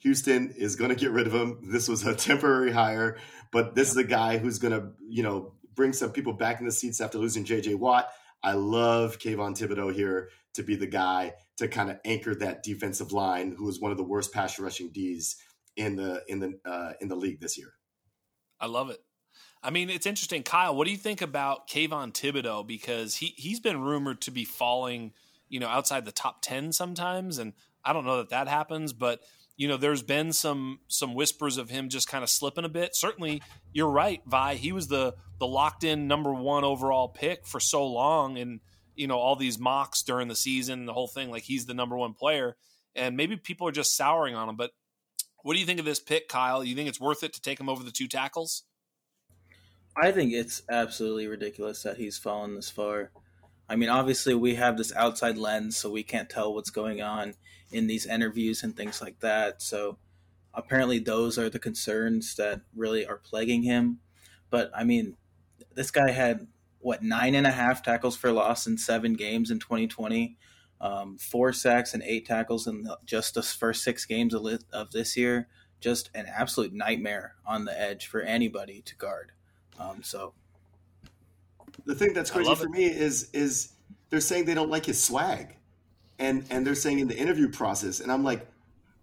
Houston 0.05 0.55
is 0.57 0.77
going 0.77 0.91
to 0.91 0.95
get 0.95 1.11
rid 1.11 1.27
of 1.27 1.35
him. 1.35 1.59
This 1.73 1.89
was 1.89 2.07
a 2.07 2.15
temporary 2.15 2.71
hire, 2.71 3.17
but 3.55 3.77
this 3.77 3.89
is 3.89 3.97
a 3.97 4.05
guy 4.05 4.37
who's 4.37 4.59
going 4.59 4.73
to, 4.73 4.89
you 5.09 5.23
know, 5.23 5.53
bring 5.77 5.93
some 5.93 6.11
people 6.11 6.33
back 6.33 6.59
in 6.59 6.67
the 6.67 6.73
seats 6.73 7.01
after 7.01 7.19
losing 7.19 7.45
J.J. 7.45 7.77
Watt. 7.77 8.09
I 8.43 8.55
love 8.55 9.21
Kayvon 9.21 9.57
Thibodeaux 9.57 9.95
here 9.95 10.31
to 10.55 10.65
be 10.65 10.75
the 10.75 10.89
guy 10.89 11.35
to 11.59 11.69
kind 11.69 11.89
of 11.89 11.99
anchor 12.05 12.35
that 12.35 12.65
defensive 12.65 13.13
line, 13.13 13.55
who 13.57 13.69
is 13.69 13.81
one 13.81 13.93
of 13.93 13.97
the 13.97 14.03
worst 14.03 14.33
pass 14.33 14.59
rushing 14.59 14.91
D's 14.91 15.37
in 15.77 15.95
the 15.95 16.23
in 16.27 16.41
the 16.41 16.59
uh, 16.65 16.95
in 17.01 17.07
the 17.07 17.15
league 17.15 17.41
this 17.41 17.57
year. 17.57 17.75
I 18.59 18.67
love 18.67 18.91
it. 18.91 18.99
I 19.63 19.71
mean, 19.71 19.89
it's 19.89 20.05
interesting, 20.05 20.43
Kyle. 20.43 20.75
What 20.75 20.87
do 20.87 20.91
you 20.91 20.99
think 20.99 21.23
about 21.23 21.69
Kayvon 21.69 22.13
Thibodeaux? 22.13 22.67
Because 22.67 23.17
he 23.17 23.35
he's 23.37 23.61
been 23.61 23.81
rumored 23.81 24.21
to 24.23 24.33
be 24.33 24.45
falling, 24.45 25.13
you 25.49 25.61
know, 25.61 25.69
outside 25.69 26.05
the 26.05 26.13
top 26.13 26.43
ten 26.43 26.73
sometimes, 26.73 27.39
and 27.39 27.53
I 27.85 27.93
don't 27.93 28.05
know 28.05 28.17
that 28.17 28.31
that 28.31 28.49
happens, 28.49 28.93
but 28.93 29.21
you 29.57 29.69
know, 29.69 29.77
there's 29.77 30.03
been 30.03 30.33
some 30.33 30.81
some 30.89 31.15
whispers 31.15 31.59
of 31.59 31.71
him 31.71 31.89
just 31.89 32.09
kind 32.09 32.25
of 32.25 32.31
slipping 32.31 32.65
a 32.65 32.69
bit. 32.69 32.97
Certainly, 32.97 33.43
you're 33.73 33.91
right, 33.91 34.21
Wai. 34.27 34.57
He 34.57 34.73
was 34.73 34.89
the 34.89 35.15
the 35.39 35.47
locked 35.47 35.85
in 35.85 36.09
number 36.09 36.33
one 36.33 36.65
overall 36.65 37.09
pick 37.09 37.47
for 37.47 37.61
so 37.61 37.87
long, 37.87 38.39
and 38.39 38.61
you 38.97 39.07
know 39.07 39.19
all 39.19 39.37
these 39.37 39.59
mocks 39.59 40.03
during 40.03 40.29
the 40.29 40.35
season, 40.35 40.87
the 40.87 40.93
whole 40.93 41.07
thing. 41.07 41.31
Like 41.31 41.45
he's 41.45 41.67
the 41.67 41.75
number 41.75 41.97
one 41.97 42.15
player, 42.15 42.57
and 42.97 43.17
maybe 43.17 43.37
people 43.37 43.69
are 43.69 43.73
just 43.73 43.97
souring 43.97 44.35
on 44.35 44.49
him. 44.49 44.57
But 44.57 44.73
what 45.43 45.55
do 45.55 45.61
you 45.61 45.67
think 45.67 45.79
of 45.79 45.85
this 45.85 46.01
pick, 46.01 46.29
Kyle? 46.29 46.65
You 46.65 46.75
think 46.75 46.89
it's 46.89 47.01
worth 47.01 47.23
it 47.23 47.33
to 47.35 47.41
take 47.41 47.61
him 47.61 47.69
over 47.69 47.85
the 47.85 47.93
two 47.93 48.09
tackles? 48.09 48.65
I 49.97 50.11
think 50.11 50.33
it's 50.33 50.63
absolutely 50.69 51.29
ridiculous 51.29 51.85
that 51.85 51.99
he's 51.99 52.19
fallen 52.19 52.57
this 52.57 52.71
far. 52.71 53.13
I 53.69 53.77
mean, 53.77 53.89
obviously, 53.89 54.35
we 54.35 54.57
have 54.57 54.77
this 54.77 54.95
outside 54.95 55.39
lens, 55.39 55.77
so 55.77 55.91
we 55.91 56.03
can't 56.03 56.29
tell 56.29 56.55
what's 56.55 56.71
going 56.71 57.01
on 57.01 57.35
in 57.73 57.87
these 57.87 58.07
interviews 58.07 58.63
and 58.63 58.77
things 58.77 59.01
like 59.01 59.21
that. 59.21 59.63
So, 59.63 59.99
apparently, 60.53 60.99
those 60.99 61.39
are 61.39 61.49
the 61.49 61.59
concerns 61.59 62.35
that 62.37 62.61
really 62.75 63.07
are 63.07 63.17
plaguing 63.17 63.63
him. 63.63 64.01
But, 64.51 64.71
I 64.77 64.85
mean, 64.85 65.17
this 65.75 65.91
guy 65.91 66.11
had, 66.11 66.47
what, 66.81 67.03
nine 67.03 67.35
and 67.35 67.47
a 67.47 67.51
half 67.51 67.83
tackles 67.83 68.17
for 68.17 68.33
loss 68.33 68.67
in 68.67 68.77
seven 68.77 69.15
games 69.15 69.51
in 69.51 69.59
2020, 69.59 70.37
um, 70.81 71.17
four 71.17 71.53
sacks 71.53 71.95
and 71.95 72.03
eight 72.03 72.27
tackles 72.27 72.67
in 72.67 72.87
just 73.07 73.35
the 73.35 73.43
first 73.43 73.83
six 73.83 74.05
games 74.05 74.35
of, 74.35 74.91
this 74.93 75.17
year. 75.17 75.49
Just 75.81 76.11
an 76.15 76.27
absolute 76.27 76.73
nightmare 76.73 77.35
on 77.47 77.65
the 77.65 77.79
edge 77.79 78.07
for 78.07 78.21
anybody 78.21 78.83
to 78.83 78.97
guard. 78.97 79.33
Um, 79.79 80.03
so 80.03 80.35
the 81.87 81.95
thing 81.95 82.13
that's 82.13 82.31
crazy 82.31 82.55
for 82.55 82.65
it. 82.67 82.71
me 82.71 82.85
is 82.87 83.31
is 83.33 83.73
they're 84.11 84.21
saying 84.21 84.45
they 84.45 84.55
don't 84.55 84.71
like 84.71 84.87
his 84.87 85.03
swag, 85.03 85.57
and 86.19 86.45
and 86.51 86.67
they're 86.67 86.75
saying 86.75 86.99
in 87.01 87.09
the 87.09 87.17
interview 87.17 87.49
process, 87.49 88.01
and 88.01 88.11
I'm 88.13 88.23
like, 88.25 88.47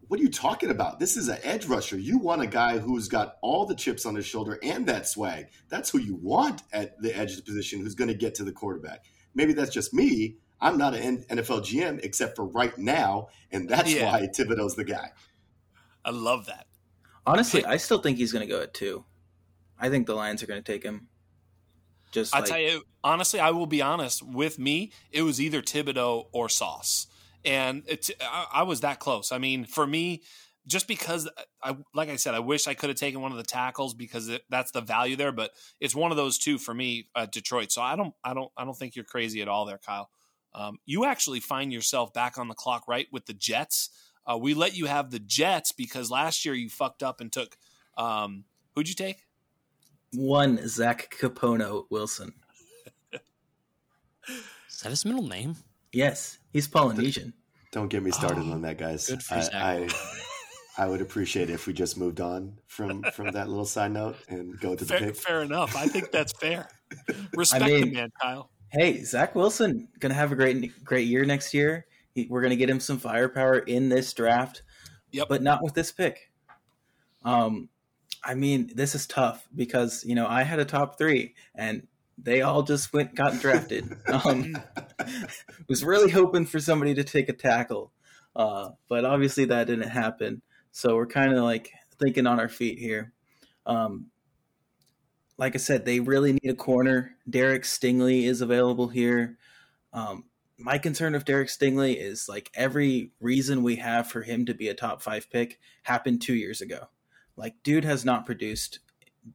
what 0.07 0.19
are 0.19 0.23
you 0.23 0.29
talking 0.29 0.69
about? 0.71 0.99
This 0.99 1.15
is 1.17 1.27
an 1.29 1.37
edge 1.43 1.65
rusher. 1.65 1.97
You 1.97 2.17
want 2.17 2.41
a 2.41 2.47
guy 2.47 2.77
who's 2.79 3.07
got 3.07 3.37
all 3.41 3.65
the 3.65 3.75
chips 3.75 4.05
on 4.05 4.15
his 4.15 4.25
shoulder 4.25 4.59
and 4.61 4.85
that 4.87 5.07
swag. 5.07 5.47
That's 5.69 5.89
who 5.89 5.99
you 5.99 6.15
want 6.15 6.63
at 6.73 7.01
the 7.01 7.15
edge 7.17 7.43
position, 7.45 7.79
who's 7.79 7.95
going 7.95 8.09
to 8.09 8.13
get 8.13 8.35
to 8.35 8.43
the 8.43 8.51
quarterback. 8.51 9.05
Maybe 9.33 9.53
that's 9.53 9.71
just 9.71 9.93
me. 9.93 10.37
I'm 10.59 10.77
not 10.77 10.93
an 10.93 11.23
NFL 11.23 11.61
GM 11.61 12.01
except 12.03 12.35
for 12.35 12.45
right 12.45 12.77
now, 12.77 13.29
and 13.51 13.67
that's 13.69 13.93
Yeah. 13.93 14.11
why 14.11 14.27
Thibodeaux's 14.27 14.75
the 14.75 14.83
guy. 14.83 15.11
I 16.05 16.09
love 16.11 16.45
that. 16.47 16.67
honestly, 17.25 17.63
I 17.65 17.77
still 17.77 17.99
think 17.99 18.17
he's 18.17 18.33
going 18.33 18.45
to 18.47 18.51
go 18.53 18.61
at 18.61 18.73
two. 18.73 19.05
I 19.79 19.89
think 19.89 20.07
the 20.07 20.13
Lions 20.15 20.43
are 20.43 20.47
going 20.47 20.61
to 20.61 20.71
take 20.71 20.83
him. 20.83 21.07
Just 22.11 22.35
I 22.35 22.39
like, 22.39 22.49
tell 22.49 22.59
you, 22.59 22.83
honestly, 23.03 23.39
I 23.39 23.51
will 23.51 23.65
be 23.65 23.81
honest. 23.81 24.21
With 24.21 24.59
me, 24.59 24.91
it 25.11 25.21
was 25.21 25.39
either 25.39 25.61
Thibodeaux 25.61 26.25
or 26.31 26.49
Sauce, 26.49 27.07
and 27.45 27.83
it, 27.87 28.09
I, 28.21 28.47
I 28.53 28.63
was 28.63 28.81
that 28.81 28.99
close. 28.99 29.31
I 29.31 29.37
mean, 29.37 29.65
for 29.65 29.87
me, 29.87 30.23
just 30.67 30.87
because 30.87 31.29
I, 31.63 31.75
like 31.93 32.09
I 32.09 32.17
said, 32.17 32.35
I 32.35 32.39
wish 32.39 32.67
I 32.67 32.73
could 32.73 32.89
have 32.89 32.97
taken 32.97 33.21
one 33.21 33.31
of 33.31 33.37
the 33.37 33.43
tackles 33.43 33.93
because 33.93 34.29
it, 34.29 34.43
that's 34.49 34.71
the 34.71 34.81
value 34.81 35.15
there. 35.15 35.31
But 35.31 35.51
it's 35.79 35.95
one 35.95 36.11
of 36.11 36.17
those 36.17 36.37
two 36.37 36.57
for 36.57 36.73
me, 36.73 37.07
uh, 37.15 37.25
Detroit. 37.25 37.71
So 37.71 37.81
I 37.81 37.95
don't, 37.95 38.13
I 38.23 38.33
don't, 38.33 38.51
I 38.57 38.65
don't 38.65 38.77
think 38.77 38.95
you're 38.95 39.05
crazy 39.05 39.41
at 39.41 39.47
all 39.47 39.65
there, 39.65 39.79
Kyle. 39.79 40.09
Um, 40.53 40.79
you 40.85 41.05
actually 41.05 41.39
find 41.39 41.71
yourself 41.71 42.13
back 42.13 42.37
on 42.37 42.47
the 42.47 42.53
clock, 42.53 42.87
right, 42.87 43.07
with 43.11 43.25
the 43.25 43.33
Jets. 43.33 43.89
Uh, 44.25 44.37
we 44.37 44.53
let 44.53 44.75
you 44.75 44.85
have 44.85 45.09
the 45.09 45.19
Jets 45.19 45.71
because 45.71 46.11
last 46.11 46.45
year 46.45 46.53
you 46.53 46.69
fucked 46.69 47.03
up 47.03 47.21
and 47.21 47.31
took. 47.31 47.57
Um, 47.97 48.43
who'd 48.75 48.87
you 48.87 48.95
take? 48.95 49.25
One 50.13 50.67
Zach 50.67 51.13
Capono 51.19 51.85
Wilson. 51.89 52.33
Is 54.27 54.79
that 54.83 54.89
his 54.89 55.05
middle 55.05 55.27
name? 55.27 55.55
Yes, 55.91 56.39
he's 56.53 56.67
Polynesian. 56.67 57.33
Don't 57.71 57.87
get 57.89 58.03
me 58.03 58.11
started 58.11 58.43
Oh, 58.47 58.51
on 58.53 58.61
that, 58.63 58.77
guys. 58.77 59.07
good 59.07 59.23
for 59.23 59.35
I, 59.35 59.41
Zach. 59.41 59.53
I, 59.55 59.87
I 60.77 60.87
would 60.87 61.01
appreciate 61.01 61.49
it 61.49 61.53
if 61.53 61.67
we 61.67 61.73
just 61.73 61.97
moved 61.97 62.19
on 62.21 62.57
from 62.67 63.03
from 63.13 63.31
that 63.31 63.47
little 63.49 63.65
side 63.65 63.91
note 63.91 64.15
and 64.29 64.59
go 64.59 64.75
to 64.75 64.83
the 64.83 64.93
Fair, 64.97 64.99
pick. 65.07 65.15
fair 65.15 65.41
enough. 65.43 65.75
I 65.75 65.87
think 65.87 66.11
that's 66.11 66.33
fair. 66.33 66.67
Respect 67.35 67.65
mean- 67.65 67.85
the 67.89 67.91
man, 67.91 68.11
Kyle. 68.21 68.49
Hey, 68.69 69.03
Zach 69.03 69.35
Wilson 69.35 69.89
gonna 69.99 70.13
have 70.13 70.31
a 70.31 70.35
great 70.35 70.83
great 70.85 71.07
year 71.07 71.25
next 71.25 71.53
year. 71.53 71.85
He, 72.15 72.27
we're 72.29 72.41
gonna 72.41 72.55
get 72.55 72.69
him 72.69 72.79
some 72.79 72.97
firepower 72.99 73.59
in 73.59 73.89
this 73.89 74.13
draft, 74.13 74.63
Yep. 75.11 75.27
but 75.27 75.41
not 75.43 75.61
with 75.61 75.73
this 75.73 75.91
pick. 75.91 76.31
Um, 77.25 77.67
I 78.23 78.35
mean, 78.35 78.71
this 78.75 78.93
is 78.95 79.07
tough 79.07 79.47
because 79.53 80.03
you 80.05 80.15
know 80.15 80.27
I 80.27 80.43
had 80.43 80.59
a 80.59 80.65
top 80.65 80.97
three, 80.97 81.35
and 81.55 81.87
they 82.17 82.41
all 82.41 82.63
just 82.63 82.93
went 82.93 83.15
got 83.15 83.39
drafted. 83.39 83.97
um, 84.25 84.55
was 85.67 85.83
really 85.83 86.11
hoping 86.11 86.45
for 86.45 86.59
somebody 86.59 86.93
to 86.95 87.03
take 87.03 87.29
a 87.29 87.33
tackle, 87.33 87.91
uh, 88.35 88.69
but 88.87 89.05
obviously 89.05 89.45
that 89.45 89.67
didn't 89.67 89.89
happen. 89.89 90.41
So 90.71 90.95
we're 90.95 91.07
kind 91.07 91.33
of 91.33 91.43
like 91.43 91.71
thinking 92.01 92.27
on 92.27 92.39
our 92.39 92.49
feet 92.49 92.79
here. 92.79 93.13
Um, 93.65 94.07
like 95.37 95.55
I 95.55 95.57
said, 95.57 95.85
they 95.85 95.99
really 95.99 96.33
need 96.33 96.51
a 96.51 96.55
corner. 96.55 97.15
Derek 97.29 97.63
Stingley 97.63 98.25
is 98.25 98.41
available 98.41 98.89
here. 98.89 99.37
Um, 99.91 100.25
my 100.57 100.77
concern 100.77 101.13
with 101.13 101.25
Derek 101.25 101.47
Stingley 101.47 101.97
is 101.99 102.29
like 102.29 102.51
every 102.53 103.11
reason 103.19 103.63
we 103.63 103.77
have 103.77 104.07
for 104.07 104.21
him 104.21 104.45
to 104.45 104.53
be 104.53 104.67
a 104.67 104.75
top 104.75 105.01
five 105.01 105.29
pick 105.31 105.59
happened 105.83 106.21
two 106.21 106.35
years 106.35 106.61
ago. 106.61 106.89
Like, 107.41 107.55
dude 107.63 107.85
has 107.85 108.05
not 108.05 108.27
produced, 108.27 108.81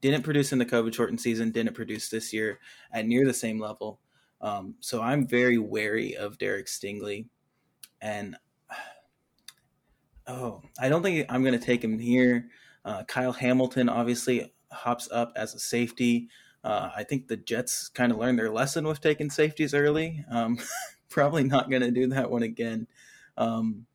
didn't 0.00 0.22
produce 0.22 0.52
in 0.52 0.60
the 0.60 0.64
COVID 0.64 0.94
shortened 0.94 1.20
season, 1.20 1.50
didn't 1.50 1.74
produce 1.74 2.08
this 2.08 2.32
year 2.32 2.60
at 2.92 3.04
near 3.04 3.26
the 3.26 3.34
same 3.34 3.58
level. 3.58 3.98
Um, 4.40 4.76
so 4.78 5.02
I'm 5.02 5.26
very 5.26 5.58
wary 5.58 6.14
of 6.16 6.38
Derek 6.38 6.66
Stingley. 6.66 7.26
And 8.00 8.36
oh, 10.28 10.62
I 10.80 10.88
don't 10.88 11.02
think 11.02 11.26
I'm 11.28 11.42
going 11.42 11.58
to 11.58 11.64
take 11.64 11.82
him 11.82 11.98
here. 11.98 12.48
Uh, 12.84 13.02
Kyle 13.02 13.32
Hamilton 13.32 13.88
obviously 13.88 14.54
hops 14.70 15.08
up 15.10 15.32
as 15.34 15.54
a 15.54 15.58
safety. 15.58 16.28
Uh, 16.62 16.90
I 16.96 17.02
think 17.02 17.26
the 17.26 17.36
Jets 17.36 17.88
kind 17.88 18.12
of 18.12 18.18
learned 18.18 18.38
their 18.38 18.52
lesson 18.52 18.86
with 18.86 19.00
taking 19.00 19.30
safeties 19.30 19.74
early. 19.74 20.24
Um, 20.30 20.58
probably 21.08 21.42
not 21.42 21.70
going 21.70 21.82
to 21.82 21.90
do 21.90 22.06
that 22.10 22.30
one 22.30 22.44
again. 22.44 22.86
Um, 23.36 23.86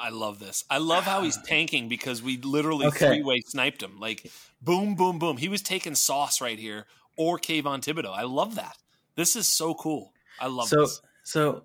I 0.00 0.08
love 0.10 0.38
this. 0.38 0.64
I 0.70 0.78
love 0.78 1.04
how 1.04 1.22
he's 1.22 1.36
tanking 1.42 1.88
because 1.88 2.22
we 2.22 2.38
literally 2.38 2.86
Okay. 2.86 3.06
three 3.06 3.22
way 3.22 3.40
sniped 3.40 3.82
him. 3.82 3.98
Like 3.98 4.30
boom, 4.62 4.94
boom, 4.94 5.18
boom. 5.18 5.36
He 5.36 5.48
was 5.48 5.62
taking 5.62 5.94
sauce 5.94 6.40
right 6.40 6.58
here 6.58 6.86
or 7.16 7.38
Kayvon 7.38 7.82
Thibodeaux. 7.82 8.14
I 8.16 8.22
love 8.22 8.54
that. 8.54 8.76
This 9.14 9.36
is 9.36 9.46
so 9.46 9.74
cool. 9.74 10.12
I 10.38 10.46
love 10.46 10.68
so, 10.68 10.80
this. 10.82 11.02
so 11.22 11.64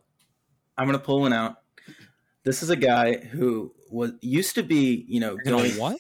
I'm 0.78 0.86
going 0.88 1.00
to 1.00 1.04
pull 1.04 1.22
one 1.22 1.34
out. 1.34 1.58
This 2.44 2.62
is 2.62 2.70
a 2.70 2.76
guy 2.76 3.18
who 3.18 3.74
was 3.90 4.12
used 4.22 4.56
to 4.56 4.64
be, 4.64 5.06
you 5.08 5.20
know, 5.20 5.38
gonna 5.38 5.58
going. 5.58 5.72
what? 5.80 5.98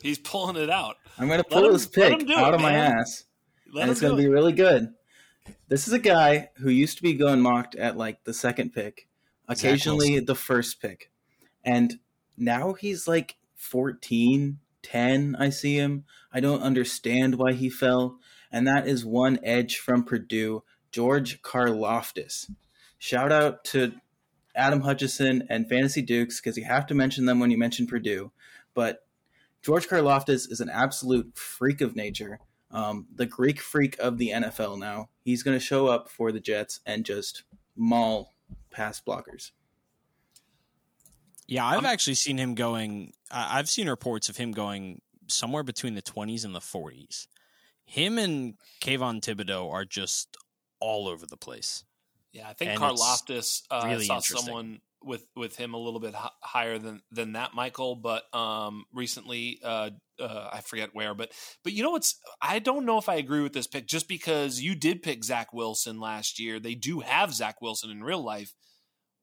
He's 0.00 0.18
pulling 0.18 0.56
it 0.56 0.70
out. 0.70 0.96
I'm 1.18 1.26
going 1.26 1.38
to 1.42 1.44
pull 1.44 1.72
this 1.72 1.84
let 1.86 1.92
pick 1.92 2.20
him 2.20 2.26
do 2.26 2.34
out 2.34 2.54
it, 2.54 2.54
of 2.54 2.60
my 2.60 2.72
ass. 2.72 3.24
Let 3.74 3.82
and 3.82 3.90
it's 3.90 4.00
going 4.00 4.12
do 4.12 4.16
to 4.16 4.22
it. 4.22 4.26
be 4.26 4.32
really 4.32 4.52
good. 4.52 4.90
This 5.68 5.88
is 5.88 5.92
a 5.92 5.98
guy 5.98 6.50
who 6.58 6.70
used 6.70 6.96
to 6.98 7.02
be 7.02 7.14
going 7.14 7.40
mocked 7.40 7.74
at 7.74 7.96
like 7.96 8.22
the 8.24 8.32
second 8.32 8.72
pick, 8.72 9.08
occasionally 9.48 10.20
the 10.20 10.34
first 10.34 10.80
pick. 10.80 11.10
And 11.68 11.98
now 12.36 12.72
he's 12.74 13.06
like 13.06 13.36
14, 13.54 14.58
10. 14.82 15.36
I 15.38 15.50
see 15.50 15.76
him. 15.76 16.04
I 16.32 16.40
don't 16.40 16.62
understand 16.62 17.34
why 17.34 17.52
he 17.52 17.68
fell. 17.68 18.18
And 18.50 18.66
that 18.66 18.86
is 18.86 19.04
one 19.04 19.38
edge 19.42 19.76
from 19.76 20.04
Purdue, 20.04 20.62
George 20.90 21.42
Karlaftis. 21.42 22.50
Shout 22.98 23.32
out 23.32 23.64
to 23.64 23.92
Adam 24.54 24.80
Hutchison 24.80 25.46
and 25.50 25.68
Fantasy 25.68 26.02
Dukes 26.02 26.40
because 26.40 26.56
you 26.56 26.64
have 26.64 26.86
to 26.86 26.94
mention 26.94 27.26
them 27.26 27.40
when 27.40 27.50
you 27.50 27.58
mention 27.58 27.86
Purdue. 27.86 28.32
But 28.72 29.06
George 29.62 29.88
Karlaftis 29.88 30.50
is 30.50 30.60
an 30.60 30.70
absolute 30.70 31.36
freak 31.36 31.80
of 31.80 31.94
nature 31.94 32.40
um, 32.70 33.06
the 33.14 33.26
Greek 33.26 33.60
freak 33.60 33.98
of 33.98 34.18
the 34.18 34.30
NFL 34.30 34.78
now. 34.78 35.08
He's 35.24 35.42
going 35.42 35.58
to 35.58 35.64
show 35.64 35.86
up 35.86 36.08
for 36.08 36.32
the 36.32 36.40
Jets 36.40 36.80
and 36.84 37.04
just 37.04 37.44
maul 37.76 38.34
pass 38.70 39.00
blockers. 39.00 39.52
Yeah, 41.48 41.66
I've 41.66 41.78
I'm, 41.78 41.86
actually 41.86 42.14
seen 42.14 42.38
him 42.38 42.54
going. 42.54 43.14
I've 43.30 43.68
seen 43.68 43.88
reports 43.88 44.28
of 44.28 44.36
him 44.36 44.52
going 44.52 45.00
somewhere 45.28 45.62
between 45.62 45.94
the 45.94 46.02
20s 46.02 46.44
and 46.44 46.54
the 46.54 46.60
40s. 46.60 47.26
Him 47.86 48.18
and 48.18 48.54
Kayvon 48.82 49.22
Thibodeaux 49.22 49.72
are 49.72 49.86
just 49.86 50.36
all 50.78 51.08
over 51.08 51.26
the 51.26 51.38
place. 51.38 51.84
Yeah, 52.32 52.48
I 52.48 52.52
think 52.52 52.72
and 52.72 52.80
Karlaftis 52.80 53.62
uh, 53.70 53.82
really 53.86 54.04
saw 54.04 54.20
someone 54.20 54.80
with 55.02 55.24
with 55.34 55.56
him 55.56 55.72
a 55.72 55.78
little 55.78 56.00
bit 56.00 56.14
h- 56.14 56.30
higher 56.42 56.78
than 56.78 57.00
than 57.10 57.32
that, 57.32 57.54
Michael. 57.54 57.96
But 57.96 58.24
um, 58.34 58.84
recently, 58.92 59.60
uh, 59.64 59.90
uh, 60.20 60.50
I 60.52 60.60
forget 60.60 60.90
where, 60.92 61.14
but 61.14 61.32
but 61.64 61.72
you 61.72 61.82
know 61.82 61.92
what's 61.92 62.20
I 62.42 62.58
don't 62.58 62.84
know 62.84 62.98
if 62.98 63.08
I 63.08 63.14
agree 63.14 63.40
with 63.40 63.54
this 63.54 63.66
pick 63.66 63.86
just 63.86 64.08
because 64.08 64.60
you 64.60 64.74
did 64.74 65.02
pick 65.02 65.24
Zach 65.24 65.54
Wilson 65.54 65.98
last 65.98 66.38
year. 66.38 66.60
They 66.60 66.74
do 66.74 67.00
have 67.00 67.32
Zach 67.32 67.62
Wilson 67.62 67.90
in 67.90 68.04
real 68.04 68.22
life. 68.22 68.52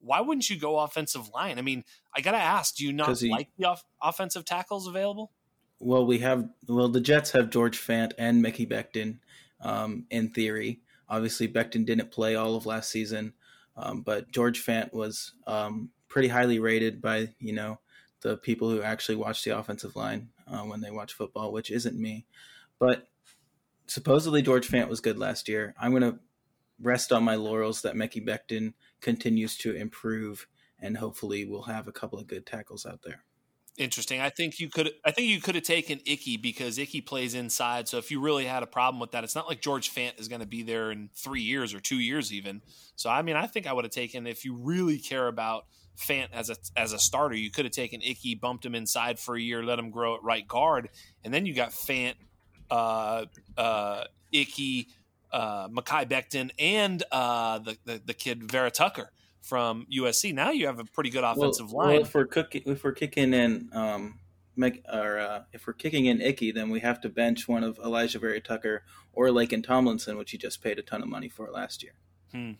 Why 0.00 0.20
wouldn't 0.20 0.48
you 0.48 0.58
go 0.58 0.78
offensive 0.78 1.30
line? 1.34 1.58
I 1.58 1.62
mean, 1.62 1.84
I 2.14 2.20
gotta 2.20 2.38
ask, 2.38 2.76
do 2.76 2.84
you 2.84 2.92
not 2.92 3.18
he, 3.18 3.30
like 3.30 3.48
the 3.58 3.66
off- 3.66 3.84
offensive 4.02 4.44
tackles 4.44 4.86
available? 4.86 5.32
Well, 5.78 6.06
we 6.06 6.18
have 6.18 6.48
well 6.68 6.88
the 6.88 7.00
Jets 7.00 7.32
have 7.32 7.50
George 7.50 7.78
Fant 7.78 8.12
and 8.18 8.44
Mekhi 8.44 8.68
Becton 8.68 9.18
um, 9.60 10.06
in 10.10 10.30
theory. 10.30 10.80
Obviously, 11.08 11.48
Becton 11.48 11.84
didn't 11.84 12.10
play 12.10 12.34
all 12.34 12.56
of 12.56 12.66
last 12.66 12.90
season, 12.90 13.34
um, 13.76 14.02
but 14.02 14.30
George 14.30 14.64
Fant 14.64 14.92
was 14.92 15.32
um, 15.46 15.90
pretty 16.08 16.28
highly 16.28 16.58
rated 16.58 17.02
by 17.02 17.28
you 17.38 17.52
know 17.52 17.78
the 18.22 18.36
people 18.36 18.70
who 18.70 18.82
actually 18.82 19.16
watch 19.16 19.44
the 19.44 19.56
offensive 19.56 19.96
line 19.96 20.30
uh, 20.46 20.62
when 20.62 20.80
they 20.80 20.90
watch 20.90 21.12
football, 21.12 21.52
which 21.52 21.70
isn't 21.70 21.98
me. 21.98 22.26
But 22.78 23.08
supposedly 23.86 24.42
George 24.42 24.68
Fant 24.68 24.88
was 24.88 25.00
good 25.00 25.18
last 25.18 25.48
year. 25.48 25.74
I'm 25.80 25.92
gonna 25.92 26.18
rest 26.80 27.12
on 27.12 27.22
my 27.22 27.36
laurels 27.36 27.82
that 27.82 27.94
Mekhi 27.94 28.26
Becton 28.26 28.74
continues 29.06 29.56
to 29.58 29.72
improve, 29.72 30.48
and 30.80 30.96
hopefully 30.96 31.44
we'll 31.44 31.62
have 31.62 31.86
a 31.86 31.92
couple 31.92 32.18
of 32.18 32.26
good 32.26 32.44
tackles 32.44 32.84
out 32.84 33.02
there. 33.04 33.22
Interesting. 33.78 34.20
I 34.20 34.30
think 34.30 34.58
you 34.58 34.68
could. 34.68 34.90
I 35.04 35.12
think 35.12 35.28
you 35.28 35.40
could 35.40 35.54
have 35.54 35.62
taken 35.62 36.00
Ickey 36.06 36.36
because 36.36 36.76
Ickey 36.76 37.00
plays 37.02 37.34
inside. 37.34 37.86
So 37.86 37.98
if 37.98 38.10
you 38.10 38.20
really 38.20 38.46
had 38.46 38.64
a 38.64 38.66
problem 38.66 38.98
with 38.98 39.12
that, 39.12 39.22
it's 39.22 39.36
not 39.36 39.46
like 39.46 39.60
George 39.60 39.94
Fant 39.94 40.18
is 40.18 40.26
going 40.26 40.40
to 40.40 40.46
be 40.46 40.64
there 40.64 40.90
in 40.90 41.08
three 41.14 41.42
years 41.42 41.72
or 41.72 41.78
two 41.78 42.00
years 42.00 42.32
even. 42.32 42.62
So 42.96 43.08
I 43.08 43.22
mean, 43.22 43.36
I 43.36 43.46
think 43.46 43.68
I 43.68 43.72
would 43.72 43.84
have 43.84 43.92
taken 43.92 44.26
if 44.26 44.44
you 44.44 44.56
really 44.56 44.98
care 44.98 45.28
about 45.28 45.66
Fant 45.96 46.28
as 46.32 46.50
a 46.50 46.56
as 46.76 46.92
a 46.92 46.98
starter, 46.98 47.36
you 47.36 47.50
could 47.52 47.64
have 47.64 47.72
taken 47.72 48.00
Ickey, 48.00 48.34
bumped 48.34 48.66
him 48.66 48.74
inside 48.74 49.20
for 49.20 49.36
a 49.36 49.40
year, 49.40 49.62
let 49.62 49.78
him 49.78 49.90
grow 49.90 50.16
at 50.16 50.22
right 50.24 50.48
guard, 50.48 50.88
and 51.22 51.32
then 51.32 51.46
you 51.46 51.54
got 51.54 51.70
Fant, 51.70 52.14
uh, 52.70 53.26
uh, 53.56 54.04
Ickey, 54.32 54.88
uh, 55.36 55.68
Mekhi 55.68 56.08
Becton, 56.08 56.50
and 56.58 57.02
uh, 57.12 57.58
the, 57.58 57.76
the 57.84 58.02
the 58.06 58.14
kid 58.14 58.50
Vera 58.50 58.70
Tucker 58.70 59.10
from 59.42 59.86
USC. 59.94 60.32
Now 60.32 60.50
you 60.50 60.66
have 60.66 60.78
a 60.78 60.84
pretty 60.84 61.10
good 61.10 61.24
offensive 61.24 61.72
well, 61.72 61.86
line. 61.86 61.96
Well, 61.96 62.02
if 62.06 62.14
we're 62.14 62.24
cooking, 62.24 62.62
if 62.64 62.82
we're 62.82 62.92
kicking 62.92 63.34
in, 63.34 63.68
um, 63.72 64.18
make, 64.56 64.82
or 64.90 65.18
uh, 65.18 65.42
if 65.52 65.66
we're 65.66 65.74
kicking 65.74 66.06
in 66.06 66.22
Ickey, 66.22 66.52
then 66.52 66.70
we 66.70 66.80
have 66.80 67.02
to 67.02 67.10
bench 67.10 67.46
one 67.46 67.62
of 67.62 67.78
Elijah 67.78 68.18
Vera 68.18 68.40
Tucker 68.40 68.84
or 69.12 69.28
Laken 69.28 69.62
Tomlinson, 69.62 70.16
which 70.16 70.30
he 70.30 70.38
just 70.38 70.62
paid 70.62 70.78
a 70.78 70.82
ton 70.82 71.02
of 71.02 71.08
money 71.08 71.28
for 71.28 71.50
last 71.50 71.82
year. 71.82 71.92
Hmm. 72.32 72.52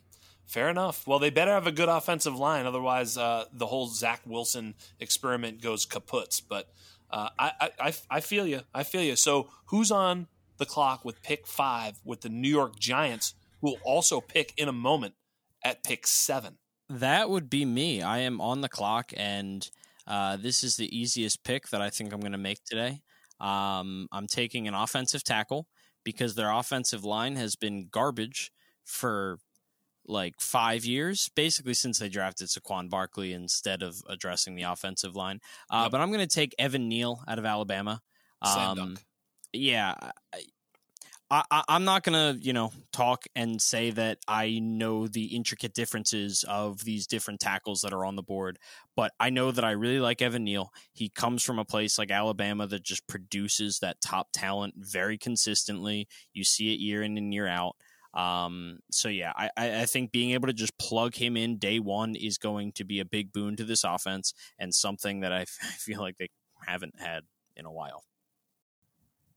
Fair 0.45 0.69
enough. 0.69 1.07
Well, 1.07 1.19
they 1.19 1.31
better 1.31 1.53
have 1.53 1.67
a 1.67 1.73
good 1.73 1.89
offensive 1.89 2.37
line, 2.37 2.67
otherwise, 2.67 3.17
uh, 3.17 3.47
the 3.53 3.67
whole 3.67 3.89
Zach 3.89 4.21
Wilson 4.27 4.75
experiment 5.01 5.61
goes 5.63 5.87
kaputs. 5.87 6.43
But 6.47 6.69
uh, 7.11 7.31
I, 7.39 7.71
I, 7.81 7.95
I 8.11 8.21
feel 8.21 8.47
you. 8.47 8.61
I 8.73 8.85
feel 8.85 9.03
you. 9.03 9.17
So, 9.17 9.49
who's 9.67 9.91
on 9.91 10.29
the 10.59 10.67
clock 10.67 11.05
with 11.05 11.23
pick 11.23 11.47
five 11.47 11.99
with 12.05 12.21
the 12.23 12.29
New 12.29 12.49
York 12.49 12.79
Giants, 12.79 13.35
who 13.61 13.69
will 13.69 13.79
also 13.85 14.21
pick 14.21 14.53
in 14.57 14.69
a 14.69 14.73
moment 14.73 15.15
at 15.63 15.85
pick 15.85 16.07
seven? 16.07 16.59
That 16.89 17.31
would 17.31 17.51
be 17.51 17.65
me. 17.65 18.03
I 18.03 18.19
am 18.19 18.41
on 18.41 18.61
the 18.61 18.69
clock, 18.69 19.13
and 19.17 19.69
uh, 20.07 20.37
this 20.37 20.63
is 20.63 20.77
the 20.77 20.97
easiest 20.97 21.43
pick 21.43 21.69
that 21.71 21.83
I 21.83 21.91
think 21.91 22.13
I'm 22.13 22.21
going 22.21 22.33
to 22.33 22.39
make 22.39 22.63
today. 22.65 23.03
Um, 23.41 24.09
I'm 24.13 24.27
taking 24.27 24.69
an 24.69 24.75
offensive 24.75 25.25
tackle 25.25 25.67
because 26.05 26.35
their 26.35 26.51
offensive 26.51 27.05
line 27.05 27.37
has 27.37 27.57
been 27.57 27.89
garbage 27.91 28.53
for 28.85 29.39
like 30.07 30.35
five 30.41 30.85
years, 30.85 31.29
basically 31.35 31.75
since 31.75 31.99
they 31.99 32.09
drafted 32.09 32.47
Saquon 32.47 32.89
Barkley 32.89 33.33
instead 33.33 33.83
of 33.83 34.01
addressing 34.09 34.55
the 34.55 34.63
offensive 34.63 35.17
line. 35.17 35.41
Uh, 35.69 35.83
yep. 35.83 35.93
But 35.93 36.01
I'm 36.01 36.13
going 36.13 36.27
to 36.27 36.33
take 36.33 36.55
Evan 36.59 36.89
Neal 36.89 37.23
out 37.27 37.41
of 37.41 37.45
Alabama. 37.45 38.01
Um, 38.43 38.97
yeah, 39.59 39.95
I, 41.29 41.65
I'm 41.69 41.85
not 41.85 42.05
gonna, 42.05 42.37
you 42.41 42.53
know, 42.53 42.73
talk 42.93 43.25
and 43.35 43.61
say 43.61 43.91
that 43.91 44.19
I 44.29 44.61
know 44.61 45.09
the 45.09 45.35
intricate 45.37 45.75
differences 45.75 46.45
of 46.49 46.85
these 46.85 47.09
different 47.09 47.41
tackles 47.41 47.81
that 47.81 47.93
are 47.93 48.05
on 48.05 48.15
the 48.15 48.23
board, 48.23 48.59
but 48.95 49.13
I 49.19 49.31
know 49.31 49.51
that 49.51 49.65
I 49.65 49.73
really 49.73 49.99
like 49.99 50.23
Evan 50.23 50.45
Neal. 50.45 50.73
He 50.93 51.09
comes 51.09 51.43
from 51.43 51.59
a 51.59 51.65
place 51.65 51.99
like 51.99 52.13
Alabama 52.13 52.69
that 52.69 52.85
just 52.85 53.09
produces 53.09 53.81
that 53.81 54.01
top 54.01 54.29
talent 54.33 54.75
very 54.77 55.19
consistently. 55.19 56.07
You 56.33 56.45
see 56.45 56.73
it 56.73 56.79
year 56.79 57.03
in 57.03 57.19
and 57.19 57.35
year 57.35 57.49
out. 57.49 57.75
Um, 58.15 58.79
so 58.93 59.09
yeah, 59.09 59.33
I, 59.37 59.51
I 59.57 59.85
think 59.85 60.13
being 60.13 60.31
able 60.31 60.47
to 60.47 60.55
just 60.55 60.79
plug 60.79 61.17
him 61.17 61.37
in 61.37 61.59
day 61.59 61.81
one 61.81 62.15
is 62.15 62.39
going 62.39 62.73
to 62.73 62.85
be 62.85 63.01
a 63.01 63.05
big 63.05 63.33
boon 63.33 63.57
to 63.57 63.65
this 63.65 63.83
offense 63.83 64.33
and 64.61 64.73
something 64.73 65.21
that 65.21 65.33
I 65.33 65.45
feel 65.77 66.01
like 66.01 66.19
they 66.19 66.31
haven't 66.67 67.01
had 67.01 67.25
in 67.57 67.67
a 67.67 67.73
while. 67.73 68.05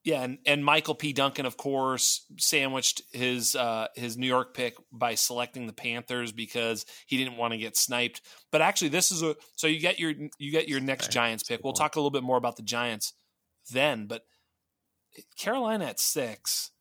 Yeah, 0.04 0.24
and, 0.24 0.38
and 0.46 0.64
Michael 0.64 0.96
P. 0.96 1.12
Duncan, 1.12 1.46
of 1.46 1.58
course, 1.58 2.26
sandwiched 2.38 3.02
his 3.12 3.56
uh, 3.56 3.88
his 3.96 4.18
New 4.18 4.28
York 4.28 4.54
pick 4.54 4.76
by 4.94 5.16
selecting 5.16 5.68
the 5.68 5.74
Panthers 5.74 6.32
because 6.32 6.86
he 7.06 7.18
didn't 7.18 7.36
want 7.36 7.52
to 7.52 7.58
get 7.58 7.76
sniped. 7.76 8.22
But 8.50 8.62
actually, 8.62 8.90
this 8.90 9.12
is 9.12 9.22
a 9.22 9.36
so 9.56 9.68
you 9.68 9.80
get 9.80 10.00
your 10.00 10.14
you 10.38 10.52
get 10.52 10.70
your 10.70 10.80
next 10.80 11.12
Giants 11.12 11.44
pick. 11.44 11.62
We'll 11.64 11.74
talk 11.74 11.96
a 11.96 12.00
little 12.00 12.12
bit 12.12 12.24
more 12.24 12.38
about 12.38 12.56
the 12.56 12.64
Giants 12.64 13.14
then. 13.72 14.06
But 14.06 14.24
Carolina 15.38 15.86
at 15.86 16.00
six, 16.00 16.72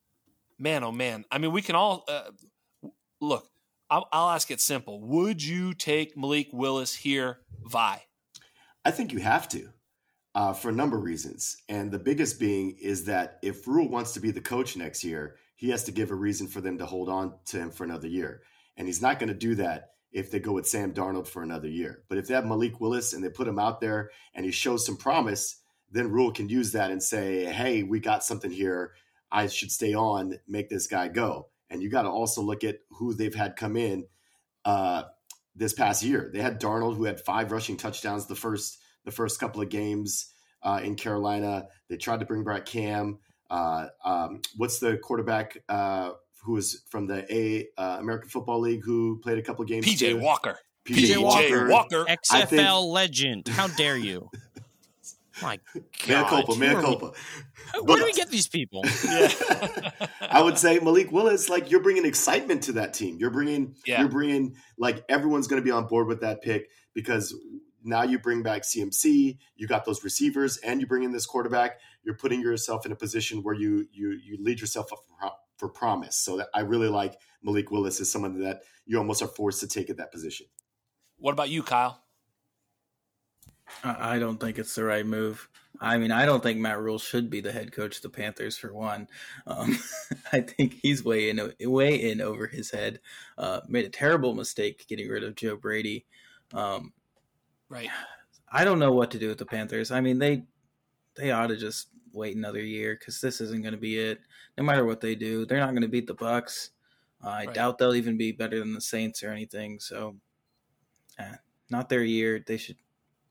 man, 0.57 0.83
oh 0.85 0.91
man. 0.91 1.25
I 1.29 1.39
mean, 1.39 1.51
we 1.51 1.61
can 1.61 1.75
all 1.75 2.05
uh, 2.07 2.31
look. 3.19 3.49
I'll, 3.89 4.07
I'll 4.13 4.29
ask 4.29 4.49
it 4.51 4.61
simple. 4.61 5.01
Would 5.01 5.43
you 5.43 5.73
take 5.73 6.15
Malik 6.15 6.49
Willis 6.53 6.95
here? 6.95 7.39
Wai? 7.73 8.03
I 8.85 8.91
think 8.91 9.11
you 9.11 9.19
have 9.19 9.49
to 9.49 9.73
uh, 10.39 10.53
for 10.53 10.69
a 10.69 10.73
number 10.73 10.95
of 10.95 11.03
reasons. 11.03 11.57
And 11.67 11.91
the 11.91 11.99
biggest 11.99 12.39
being 12.39 12.77
is 12.81 13.03
that 13.05 13.39
if 13.41 13.67
Rhule 13.67 13.89
wants 13.89 14.13
to 14.13 14.21
be 14.21 14.31
the 14.31 14.39
coach 14.39 14.77
next 14.77 15.03
year, 15.03 15.35
he 15.57 15.69
has 15.71 15.83
to 15.83 15.91
give 15.91 16.11
a 16.11 16.15
reason 16.15 16.47
for 16.47 16.61
them 16.61 16.77
to 16.77 16.85
hold 16.85 17.09
on 17.09 17.33
to 17.47 17.57
him 17.57 17.71
for 17.71 17.83
another 17.83 18.07
year. 18.07 18.41
And 18.77 18.87
he's 18.87 19.01
not 19.01 19.19
going 19.19 19.27
to 19.27 19.33
do 19.33 19.55
that 19.55 19.89
if 20.13 20.31
they 20.31 20.39
go 20.39 20.53
with 20.53 20.65
Sam 20.65 20.93
Darnold 20.93 21.27
for 21.27 21.43
another 21.43 21.67
year. 21.67 22.03
But 22.07 22.19
if 22.19 22.27
they 22.27 22.35
have 22.35 22.45
Malik 22.45 22.79
Willis 22.79 23.11
and 23.11 23.21
they 23.21 23.27
put 23.27 23.49
him 23.49 23.59
out 23.59 23.81
there 23.81 24.11
and 24.33 24.45
he 24.45 24.51
shows 24.53 24.85
some 24.85 24.95
promise, 24.95 25.59
then 25.91 26.09
Rhule 26.09 26.31
can 26.31 26.47
use 26.47 26.71
that 26.71 26.89
and 26.89 27.03
say, 27.03 27.43
hey, 27.43 27.83
we 27.83 27.99
got 27.99 28.23
something 28.23 28.51
here. 28.51 28.93
I 29.29 29.47
should 29.47 29.73
stay 29.73 29.93
on, 29.93 30.39
make 30.47 30.69
this 30.69 30.87
guy 30.87 31.09
go. 31.09 31.49
And 31.69 31.83
you 31.83 31.89
got 31.89 32.03
to 32.03 32.09
also 32.09 32.41
look 32.41 32.63
at 32.63 32.79
who 32.91 33.13
they've 33.13 33.35
had 33.35 33.57
come 33.57 33.75
in 33.75 34.05
uh, 34.63 35.03
this 35.53 35.73
past 35.73 36.01
year. 36.01 36.29
They 36.31 36.39
had 36.41 36.61
Darnold, 36.61 36.95
who 36.95 37.03
had 37.03 37.19
five 37.19 37.51
rushing 37.51 37.75
touchdowns 37.75 38.25
the 38.25 38.35
first 38.35 38.77
the 39.09 39.15
first 39.15 39.39
couple 39.39 39.61
of 39.61 39.69
games 39.69 40.33
uh, 40.61 40.79
in 40.83 40.95
Carolina. 40.95 41.67
They 41.89 41.97
tried 41.97 42.19
to 42.19 42.25
bring 42.25 42.43
back 42.43 42.65
Cam. 42.65 43.17
Uh, 43.49 43.87
um, 44.05 44.41
what's 44.55 44.79
the 44.79 44.97
quarterback 44.97 45.57
uh, 45.67 46.11
who 46.43 46.53
was 46.53 46.83
from 46.89 47.07
the 47.07 47.25
A 47.33 47.67
uh, 47.77 47.97
American 47.99 48.29
Football 48.29 48.59
League 48.59 48.83
who 48.85 49.19
played 49.23 49.39
a 49.39 49.41
couple 49.41 49.63
of 49.63 49.67
games? 49.67 49.85
PJ 49.85 50.19
Walker. 50.19 50.59
PJ, 50.85 51.17
Walker. 51.17 51.67
Walker. 51.67 52.05
XFL 52.05 52.47
think, 52.47 52.93
legend. 52.93 53.47
How 53.47 53.67
dare 53.67 53.97
you? 53.97 54.29
My 55.41 55.57
God. 55.75 55.83
Mea 56.07 56.29
culpa, 56.29 56.55
mea 56.55 56.73
culpa. 56.73 57.05
Where 57.05 57.83
but, 57.83 57.95
do 57.97 58.03
we 58.03 58.11
get 58.11 58.29
these 58.29 58.47
people? 58.47 58.83
Yeah. 59.05 59.29
I 60.21 60.41
would 60.41 60.57
say 60.57 60.79
Malik 60.79 61.13
Willis, 61.13 61.47
like 61.47 61.71
you're 61.71 61.81
bringing 61.81 62.05
excitement 62.05 62.63
to 62.63 62.73
that 62.73 62.93
team. 62.93 63.17
You're 63.19 63.29
bringing, 63.29 63.75
yeah. 63.85 64.01
you're 64.01 64.09
bringing, 64.09 64.57
like 64.77 65.05
everyone's 65.07 65.47
going 65.47 65.61
to 65.61 65.65
be 65.65 65.71
on 65.71 65.87
board 65.87 66.07
with 66.07 66.21
that 66.21 66.41
pick 66.41 66.69
because 66.93 67.33
now 67.83 68.03
you 68.03 68.19
bring 68.19 68.43
back 68.43 68.63
CMC, 68.63 69.37
you 69.55 69.67
got 69.67 69.85
those 69.85 70.03
receivers, 70.03 70.57
and 70.57 70.81
you 70.81 70.87
bring 70.87 71.03
in 71.03 71.11
this 71.11 71.25
quarterback. 71.25 71.79
You're 72.03 72.15
putting 72.15 72.41
yourself 72.41 72.85
in 72.85 72.91
a 72.91 72.95
position 72.95 73.43
where 73.43 73.55
you 73.55 73.87
you 73.91 74.11
you 74.23 74.37
lead 74.39 74.59
yourself 74.59 74.91
up 74.91 74.99
for, 75.05 75.31
for 75.57 75.69
promise. 75.69 76.15
So 76.15 76.37
that 76.37 76.49
I 76.53 76.61
really 76.61 76.89
like 76.89 77.19
Malik 77.43 77.71
Willis 77.71 78.01
as 78.01 78.11
someone 78.11 78.39
that 78.41 78.61
you 78.85 78.97
almost 78.97 79.21
are 79.21 79.27
forced 79.27 79.59
to 79.61 79.67
take 79.67 79.89
at 79.89 79.97
that 79.97 80.11
position. 80.11 80.47
What 81.17 81.33
about 81.33 81.49
you, 81.49 81.63
Kyle? 81.63 82.01
I 83.83 84.19
don't 84.19 84.39
think 84.39 84.57
it's 84.57 84.75
the 84.75 84.83
right 84.83 85.05
move. 85.05 85.47
I 85.79 85.97
mean, 85.97 86.11
I 86.11 86.25
don't 86.25 86.43
think 86.43 86.59
Matt 86.59 86.79
Rhule 86.79 86.99
should 86.99 87.29
be 87.29 87.41
the 87.41 87.51
head 87.51 87.71
coach 87.71 87.97
of 87.97 88.01
the 88.01 88.09
Panthers 88.09 88.57
for 88.57 88.73
one. 88.73 89.07
Um, 89.47 89.77
I 90.33 90.41
think 90.41 90.79
he's 90.81 91.03
way 91.03 91.29
in 91.29 91.53
way 91.61 91.95
in 91.95 92.19
over 92.21 92.47
his 92.47 92.71
head. 92.71 92.99
Uh, 93.37 93.61
made 93.67 93.85
a 93.85 93.89
terrible 93.89 94.33
mistake 94.33 94.85
getting 94.87 95.07
rid 95.07 95.23
of 95.23 95.35
Joe 95.35 95.55
Brady. 95.55 96.05
Um, 96.53 96.93
Right. 97.69 97.89
I 98.51 98.65
don't 98.65 98.79
know 98.79 98.91
what 98.91 99.11
to 99.11 99.19
do 99.19 99.27
with 99.27 99.37
the 99.37 99.45
Panthers. 99.45 99.91
I 99.91 100.01
mean, 100.01 100.19
they 100.19 100.43
they 101.15 101.31
ought 101.31 101.47
to 101.47 101.57
just 101.57 101.89
wait 102.13 102.35
another 102.35 102.61
year 102.61 102.95
because 102.99 103.21
this 103.21 103.41
isn't 103.41 103.61
going 103.61 103.73
to 103.73 103.79
be 103.79 103.97
it. 103.97 104.19
No 104.57 104.63
matter 104.63 104.85
what 104.85 105.01
they 105.01 105.15
do, 105.15 105.45
they're 105.45 105.59
not 105.59 105.71
going 105.71 105.83
to 105.83 105.87
beat 105.87 106.07
the 106.07 106.13
Bucks. 106.13 106.71
Uh, 107.23 107.29
I 107.29 107.45
right. 107.45 107.53
doubt 107.53 107.77
they'll 107.77 107.95
even 107.95 108.17
be 108.17 108.31
better 108.31 108.59
than 108.59 108.73
the 108.73 108.81
Saints 108.81 109.23
or 109.23 109.31
anything. 109.31 109.79
So, 109.79 110.15
eh, 111.19 111.35
not 111.69 111.89
their 111.89 112.03
year. 112.03 112.43
They 112.45 112.57
should 112.57 112.77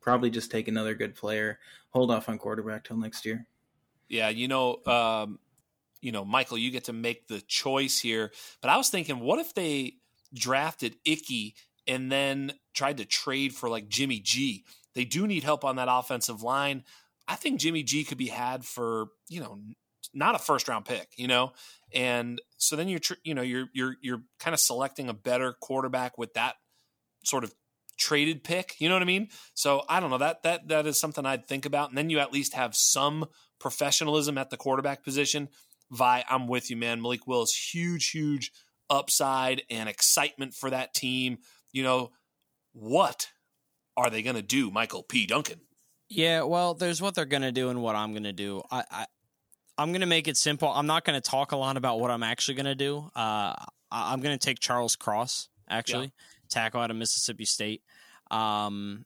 probably 0.01 0.31
just 0.31 0.51
take 0.51 0.69
another 0.69 0.95
good 0.95 1.15
player, 1.15 1.59
hold 1.91 2.11
off 2.11 2.29
on 2.29 2.39
quarterback 2.39 2.85
till 2.85 2.97
next 2.97 3.25
year. 3.25 3.47
Yeah, 4.09 4.29
you 4.29 4.49
know, 4.49 4.85
um, 4.87 5.39
you 6.01 6.13
know, 6.13 6.25
Michael, 6.25 6.59
you 6.59 6.71
get 6.71 6.85
to 6.85 6.93
make 6.93 7.27
the 7.27 7.41
choice 7.41 7.99
here. 7.99 8.33
But 8.61 8.71
I 8.71 8.77
was 8.77 8.89
thinking, 8.89 9.21
what 9.21 9.39
if 9.39 9.55
they 9.55 9.95
drafted 10.35 10.97
Ickey 11.05 11.55
and 11.87 12.13
then 12.13 12.53
tried 12.79 12.99
to 12.99 13.05
trade 13.05 13.55
for 13.55 13.69
like 13.69 13.89
Jimmy 13.89 14.21
G? 14.21 14.65
They 14.95 15.05
do 15.05 15.27
need 15.27 15.45
help 15.45 15.65
on 15.65 15.77
that 15.77 15.89
offensive 15.91 16.43
line. 16.43 16.85
I 17.27 17.35
think 17.35 17.61
Jimmy 17.61 17.83
G 17.83 18.05
could 18.05 18.19
be 18.19 18.29
had 18.29 18.65
for 18.65 19.09
you 19.29 19.41
know 19.41 19.59
not 20.15 20.35
a 20.35 20.39
first 20.39 20.69
round 20.69 20.85
pick, 20.85 21.09
you 21.17 21.29
know, 21.29 21.53
and 21.93 22.41
so 22.57 22.77
then 22.77 22.89
you're 22.89 23.01
you 23.25 23.35
know 23.35 23.43
you're 23.43 23.67
you're 23.75 23.97
you're 24.01 24.23
kind 24.41 24.55
of 24.55 24.61
selecting 24.61 25.09
a 25.09 25.15
better 25.15 25.55
quarterback 25.61 26.17
with 26.17 26.35
that 26.35 26.55
sort 27.25 27.45
of 27.45 27.53
traded 27.99 28.45
pick. 28.45 28.77
You 28.79 28.89
know 28.89 28.95
what 28.95 29.03
I 29.03 29.07
mean? 29.07 29.29
So 29.55 29.83
I 29.89 30.01
don't 30.01 30.11
know 30.11 30.19
that 30.19 30.43
that 30.45 30.69
that 30.69 30.87
is 30.87 30.99
something 30.99 31.27
I'd 31.27 31.47
think 31.47 31.67
about, 31.67 31.91
and 31.91 31.99
then 31.99 32.11
you 32.11 32.19
at 32.21 32.33
least 32.33 32.55
have 32.55 32.75
some 32.75 33.27
professionalism 33.61 34.39
at 34.39 34.51
the 34.51 34.57
quarterback 34.57 35.05
position. 35.05 35.49
Wai, 35.91 36.25
I'm 36.29 36.49
with 36.49 36.71
you, 36.71 36.77
man. 36.77 37.03
Malik 37.03 37.27
Willis, 37.27 37.71
huge, 37.73 38.11
huge 38.11 38.53
upside 38.91 39.63
and 39.71 39.89
excitement 39.89 40.55
for 40.55 40.71
that 40.71 40.95
team. 40.95 41.39
You 41.73 41.83
know, 41.83 42.13
what 42.79 43.31
are 43.97 44.11
they 44.11 44.23
going 44.23 44.37
to 44.37 44.43
do, 44.43 44.71
Michael 44.71 45.03
P. 45.03 45.27
Duncan? 45.27 45.61
Yeah, 46.09 46.43
well, 46.43 46.75
there's 46.75 47.03
what 47.03 47.15
they're 47.15 47.25
going 47.25 47.43
to 47.43 47.53
do 47.53 47.69
and 47.69 47.83
what 47.83 47.97
I'm 47.97 48.13
going 48.13 48.25
to 48.25 48.33
do. 48.33 48.63
I, 48.71 48.85
I 48.91 49.07
I'm 49.77 49.93
going 49.93 50.01
to 50.01 50.07
make 50.07 50.27
it 50.27 50.37
simple. 50.37 50.69
I'm 50.69 50.87
not 50.87 51.05
going 51.05 51.21
to 51.21 51.31
talk 51.31 51.53
a 51.53 51.57
lot 51.57 51.77
about 51.77 52.01
what 52.01 52.11
I'm 52.11 52.23
actually 52.23 52.55
going 52.55 52.67
to 52.67 52.75
do. 52.75 53.11
Uh, 53.15 53.55
I'm 53.93 54.21
going 54.21 54.37
to 54.37 54.45
take 54.45 54.59
Charles 54.59 54.97
Cross, 54.97 55.49
actually, 55.69 56.07
yeah. 56.07 56.11
tackle 56.49 56.81
out 56.81 56.91
of 56.91 56.97
Mississippi 56.97 57.45
State, 57.45 57.83
um, 58.31 59.05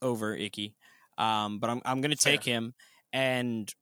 over 0.00 0.34
Ickey, 0.34 0.74
Um, 1.18 1.58
but 1.58 1.70
I'm 1.70 1.82
I'm 1.84 2.00
going 2.00 2.10
to 2.10 2.16
take 2.16 2.44
Fair. 2.44 2.54
him, 2.54 2.74
and 3.12 3.72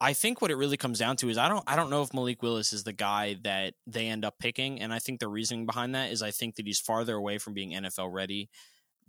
I 0.00 0.12
think 0.12 0.40
what 0.40 0.50
it 0.50 0.56
really 0.56 0.76
comes 0.76 0.98
down 0.98 1.16
to 1.16 1.28
is 1.28 1.38
I 1.38 1.48
don't 1.48 1.64
I 1.66 1.76
don't 1.76 1.90
know 1.90 2.02
if 2.02 2.14
Malik 2.14 2.42
Willis 2.42 2.72
is 2.72 2.84
the 2.84 2.92
guy 2.92 3.36
that 3.42 3.74
they 3.86 4.06
end 4.06 4.24
up 4.24 4.38
picking, 4.38 4.80
and 4.80 4.92
I 4.92 4.98
think 4.98 5.20
the 5.20 5.28
reasoning 5.28 5.66
behind 5.66 5.94
that 5.94 6.10
is 6.10 6.22
I 6.22 6.30
think 6.30 6.56
that 6.56 6.66
he's 6.66 6.80
farther 6.80 7.16
away 7.16 7.38
from 7.38 7.54
being 7.54 7.72
NFL 7.72 8.12
ready 8.12 8.48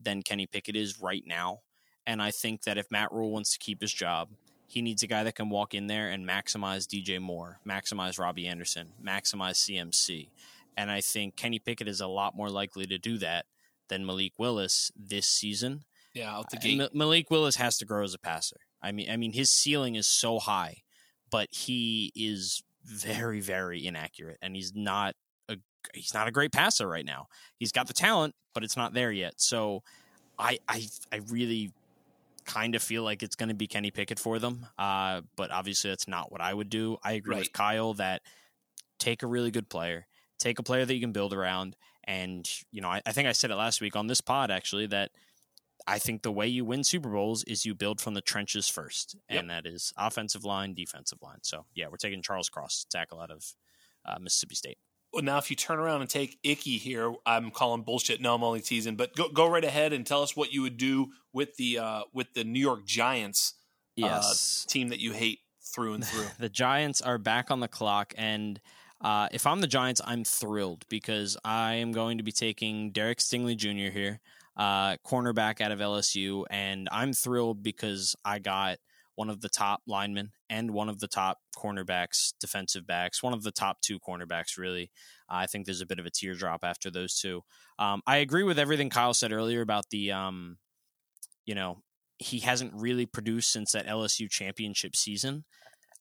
than 0.04 0.22
Kenny 0.24 0.46
Pickett 0.46 0.76
is 0.76 1.00
right 1.02 1.24
now, 1.26 1.62
and 2.06 2.22
I 2.22 2.32
think 2.32 2.64
that 2.64 2.78
if 2.78 2.92
Matt 2.92 3.12
Rhule 3.12 3.32
wants 3.32 3.54
to 3.54 3.60
keep 3.60 3.82
his 3.82 3.94
job, 3.94 4.30
he 4.68 4.82
needs 4.82 5.04
a 5.04 5.08
guy 5.08 5.24
that 5.24 5.36
can 5.36 5.50
walk 5.50 5.74
in 5.74 5.88
there 5.88 6.10
and 6.10 6.28
maximize 6.28 6.88
DJ 6.88 7.20
Moore, 7.20 7.60
maximize 7.68 8.18
Robbie 8.18 8.48
Anderson, 8.48 8.90
maximize 9.04 9.58
CMC, 9.58 10.30
and 10.78 10.90
I 10.90 11.02
think 11.02 11.36
Kenny 11.36 11.60
Pickett 11.60 11.88
is 11.88 12.02
a 12.02 12.08
lot 12.08 12.36
more 12.36 12.50
likely 12.50 12.86
to 12.88 12.98
do 12.98 13.18
that 13.18 13.46
than 13.90 14.06
Malik 14.06 14.34
Willis 14.38 14.92
this 14.96 15.28
season. 15.28 15.84
Yeah, 16.14 16.36
out 16.36 16.50
the 16.50 16.58
uh, 16.58 16.60
gate. 16.62 16.96
Malik 16.96 17.30
Willis 17.30 17.58
has 17.58 17.78
to 17.78 17.86
grow 17.86 18.04
as 18.04 18.14
a 18.14 18.20
passer. 18.20 18.58
I 18.82 18.92
mean, 18.92 19.10
I 19.10 19.18
mean, 19.18 19.34
his 19.34 19.52
ceiling 19.52 19.96
is 19.96 20.08
so 20.08 20.40
high, 20.40 20.84
but 21.30 21.50
he 21.52 22.12
is 22.16 22.64
very, 22.86 23.42
very 23.42 23.86
inaccurate, 23.86 24.38
and 24.42 24.56
he's 24.56 24.74
not 24.74 25.16
he's 25.94 26.13
not 26.13 26.28
a 26.28 26.32
great 26.32 26.52
passer 26.52 26.88
right 26.88 27.06
now. 27.06 27.28
He's 27.58 27.72
got 27.72 27.88
the 27.88 27.94
talent, 27.94 28.36
but 28.54 28.63
it's 28.63 28.78
not 28.78 28.94
there 28.94 29.12
yet. 29.12 29.34
So, 29.38 29.84
I 30.38 30.60
I 30.67 30.88
I 31.12 31.22
really 31.30 31.72
kind 32.46 32.76
of 32.76 32.82
feel 32.82 33.04
like 33.04 33.24
it's 33.24 33.36
going 33.36 33.50
to 33.50 33.56
be 33.56 33.67
Kenny 33.67 33.91
Pickett 33.91 34.20
for 34.20 34.39
them. 34.39 34.65
Uh, 34.78 35.22
but 35.36 35.52
obviously, 35.52 35.89
that's 35.89 36.08
not 36.08 36.32
what 36.32 36.41
I 36.41 36.54
would 36.54 36.70
do. 36.70 36.98
I 37.04 37.13
agree 37.13 37.36
right. 37.36 37.39
with 37.41 37.54
Kyle 37.54 37.94
that 37.96 38.22
take 39.00 39.24
a 39.24 39.28
really 39.28 39.52
good 39.52 39.70
player, 39.70 40.08
take 40.39 40.60
a 40.60 40.63
player 40.63 40.86
that 40.86 40.94
you 40.94 41.02
can 41.02 41.12
build 41.12 41.34
around, 41.34 41.76
and 42.04 42.50
you 42.72 42.82
know, 42.82 42.89
I, 42.89 43.02
I 43.06 43.12
think 43.12 43.28
I 43.28 43.32
said 43.32 43.52
it 43.52 43.56
last 43.56 43.82
week 43.82 43.96
on 43.96 44.08
this 44.08 44.22
pod 44.22 44.52
actually 44.52 44.88
that 44.88 45.12
I 45.88 46.00
think 46.00 46.22
the 46.22 46.32
way 46.32 46.48
you 46.48 46.65
win 46.65 46.84
Super 46.84 47.10
Bowls 47.10 47.44
is 47.46 47.65
you 47.65 47.74
build 47.74 48.00
from 48.00 48.13
the 48.13 48.22
trenches 48.22 48.67
first, 48.67 49.15
and 49.30 49.48
yep. 49.48 49.63
that 49.63 49.70
is 49.70 49.94
offensive 49.98 50.46
line, 50.46 50.74
defensive 50.74 51.20
line. 51.22 51.39
So 51.41 51.65
yeah, 51.74 51.88
we're 51.89 51.98
taking 51.98 52.22
Charles 52.22 52.50
Cross 52.50 52.86
tackle 52.89 53.20
out 53.20 53.32
of 53.32 53.46
uh, 54.06 54.20
Mississippi 54.20 54.56
State. 54.56 54.78
Well, 55.13 55.24
now 55.24 55.38
if 55.38 55.50
you 55.50 55.56
turn 55.56 55.80
around 55.80 56.02
and 56.02 56.10
take 56.10 56.39
Ickey 56.43 56.78
here, 56.78 57.13
I'm 57.26 57.52
calling 57.52 57.82
bullshit. 57.82 58.21
No, 58.21 58.34
I'm 58.34 58.43
only 58.43 58.62
teasing. 58.62 58.95
But 58.95 59.15
go 59.15 59.30
go 59.30 59.50
right 59.50 59.63
ahead 59.63 59.93
and 59.93 60.06
tell 60.06 60.21
us 60.21 60.36
what 60.36 60.54
you 60.54 60.62
would 60.62 60.78
do 60.78 61.08
with 61.34 61.56
the 61.58 61.80
uh, 61.80 62.02
with 62.13 62.34
the 62.34 62.43
New 62.43 62.60
York 62.60 62.86
Giants, 62.86 63.56
uh, 63.97 64.08
yes. 64.08 64.65
uh, 64.67 64.71
team 64.71 64.89
that 64.89 65.00
you 65.00 65.12
hate 65.12 65.39
through 65.62 65.93
and 65.95 66.06
through. 66.06 66.28
the 66.39 66.50
Giants 66.50 67.02
are 67.02 67.17
back 67.17 67.52
on 67.52 67.60
the 67.60 67.67
clock, 67.67 68.13
and 68.17 68.62
uh, 69.02 69.28
if 69.32 69.45
I'm 69.45 69.60
the 69.62 69.67
Giants, 69.67 70.00
I'm 70.06 70.24
thrilled 70.24 70.86
because 70.89 71.38
I 71.43 71.76
am 71.76 71.91
going 71.91 72.17
to 72.17 72.24
be 72.24 72.32
taking 72.32 72.91
Derek 72.91 73.17
Stingley 73.17 73.58
Jr. 73.58 73.91
here 73.91 74.21
uh, 74.56 74.97
cornerback 75.06 75.62
out 75.62 75.71
of 75.71 75.80
LSU, 75.80 76.45
and 76.50 76.88
I'm 76.91 77.13
thrilled 77.13 77.63
because 77.63 78.15
I 78.24 78.39
got 78.39 78.78
one 79.21 79.29
of 79.29 79.41
the 79.41 79.49
top 79.49 79.81
linemen 79.86 80.31
and 80.49 80.71
one 80.71 80.89
of 80.89 80.97
the 80.97 81.07
top 81.07 81.38
cornerbacks, 81.55 82.34
defensive 82.39 82.88
backs, 82.88 83.21
one 83.21 83.34
of 83.34 83.43
the 83.43 83.51
top 83.51 83.79
two 83.81 83.99
cornerbacks, 83.99 84.57
really. 84.57 84.89
I 85.29 85.45
think 85.45 85.67
there's 85.67 85.79
a 85.79 85.86
bit 85.86 85.99
of 85.99 86.07
a 86.07 86.10
teardrop 86.10 86.62
after 86.63 86.89
those 86.89 87.19
two. 87.19 87.41
Um, 87.77 88.01
I 88.07 88.17
agree 88.17 88.41
with 88.41 88.57
everything 88.57 88.89
Kyle 88.89 89.13
said 89.13 89.31
earlier 89.31 89.62
about 89.62 89.86
the, 89.91 90.12
um, 90.12 90.57
you 91.45 91.53
know, 91.53 91.84
he 92.17 92.39
hasn't 92.39 92.73
really 92.73 93.05
produced 93.05 93.51
since 93.51 93.73
that 93.73 93.86
LSU 93.86 94.27
championship 94.27 94.95
season. 94.95 95.45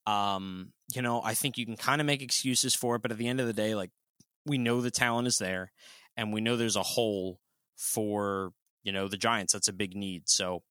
Um, 0.06 0.72
you 0.94 1.02
know, 1.02 1.20
I 1.22 1.34
think 1.34 1.58
you 1.58 1.66
can 1.66 1.76
kind 1.76 2.00
of 2.00 2.06
make 2.06 2.22
excuses 2.22 2.74
for 2.74 2.96
it, 2.96 3.02
but 3.02 3.12
at 3.12 3.18
the 3.18 3.28
end 3.28 3.38
of 3.38 3.46
the 3.46 3.52
day, 3.52 3.74
like 3.74 3.90
we 4.46 4.56
know 4.56 4.80
the 4.80 4.90
talent 4.90 5.28
is 5.28 5.36
there 5.36 5.72
and 6.16 6.32
we 6.32 6.40
know 6.40 6.56
there's 6.56 6.74
a 6.74 6.82
hole 6.82 7.38
for 7.76 8.54
you 8.82 8.92
know 8.92 9.08
the 9.08 9.18
Giants. 9.18 9.52
That's 9.52 9.68
a 9.68 9.74
big 9.74 9.94
need. 9.94 10.22
So 10.24 10.62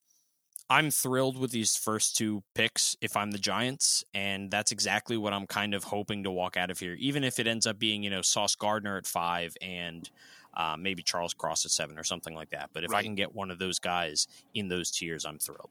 I'm 0.69 0.91
thrilled 0.91 1.37
with 1.37 1.51
these 1.51 1.75
first 1.75 2.15
two 2.15 2.43
picks 2.53 2.95
if 3.01 3.17
I'm 3.17 3.31
the 3.31 3.39
Giants, 3.39 4.03
and 4.13 4.51
that's 4.51 4.71
exactly 4.71 5.17
what 5.17 5.33
I'm 5.33 5.47
kind 5.47 5.73
of 5.73 5.85
hoping 5.85 6.23
to 6.23 6.31
walk 6.31 6.57
out 6.57 6.69
of 6.69 6.79
here. 6.79 6.95
Even 6.99 7.23
if 7.23 7.39
it 7.39 7.47
ends 7.47 7.65
up 7.65 7.79
being 7.79 8.03
you 8.03 8.09
know 8.09 8.21
Sauce 8.21 8.55
Gardner 8.55 8.97
at 8.97 9.07
five 9.07 9.55
and 9.61 10.09
uh, 10.53 10.75
maybe 10.77 11.01
Charles 11.01 11.33
Cross 11.33 11.65
at 11.65 11.71
seven 11.71 11.97
or 11.97 12.03
something 12.03 12.35
like 12.35 12.51
that. 12.51 12.69
But 12.73 12.83
if 12.83 12.91
right. 12.91 12.99
I 12.99 13.03
can 13.03 13.15
get 13.15 13.33
one 13.33 13.49
of 13.49 13.59
those 13.59 13.79
guys 13.79 14.27
in 14.53 14.67
those 14.67 14.91
tiers, 14.91 15.25
I'm 15.25 15.39
thrilled. 15.39 15.69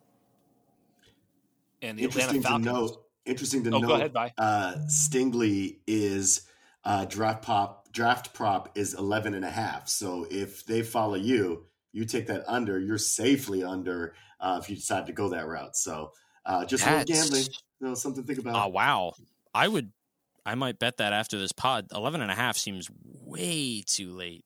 And 1.80 2.00
interesting 2.00 2.42
to 2.42 2.58
note. 2.58 3.04
Interesting 3.24 3.62
to 3.64 3.74
oh, 3.74 3.78
note. 3.78 4.12
Ahead, 4.16 4.32
uh, 4.38 4.74
Stingley 4.88 5.76
is 5.86 6.48
uh, 6.84 7.04
draft 7.04 7.42
pop 7.42 7.92
draft 7.92 8.32
prop 8.32 8.76
is 8.76 8.94
11 8.94 9.34
and 9.34 9.44
a 9.44 9.50
half. 9.50 9.88
So 9.88 10.26
if 10.30 10.64
they 10.64 10.82
follow 10.82 11.14
you, 11.14 11.66
you 11.92 12.04
take 12.04 12.26
that 12.26 12.44
under, 12.46 12.78
you're 12.78 12.98
safely 12.98 13.62
under 13.64 14.14
uh, 14.40 14.58
if 14.62 14.68
you 14.68 14.76
decide 14.76 15.06
to 15.06 15.12
go 15.12 15.30
that 15.30 15.46
route. 15.46 15.76
So 15.76 16.12
uh, 16.44 16.64
just 16.64 16.86
a 16.86 16.90
little 16.90 17.04
gambling, 17.04 17.42
you 17.80 17.86
know, 17.88 17.94
something 17.94 18.22
to 18.22 18.26
think 18.26 18.38
about. 18.38 18.66
Oh, 18.66 18.68
wow. 18.68 19.12
I 19.54 19.68
would, 19.68 19.92
I 20.46 20.54
might 20.54 20.78
bet 20.78 20.98
that 20.98 21.12
after 21.12 21.38
this 21.38 21.52
pod, 21.52 21.88
11 21.94 22.20
and 22.20 22.30
a 22.30 22.34
half 22.34 22.56
seems 22.56 22.88
way 23.02 23.82
too 23.86 24.10
late. 24.10 24.44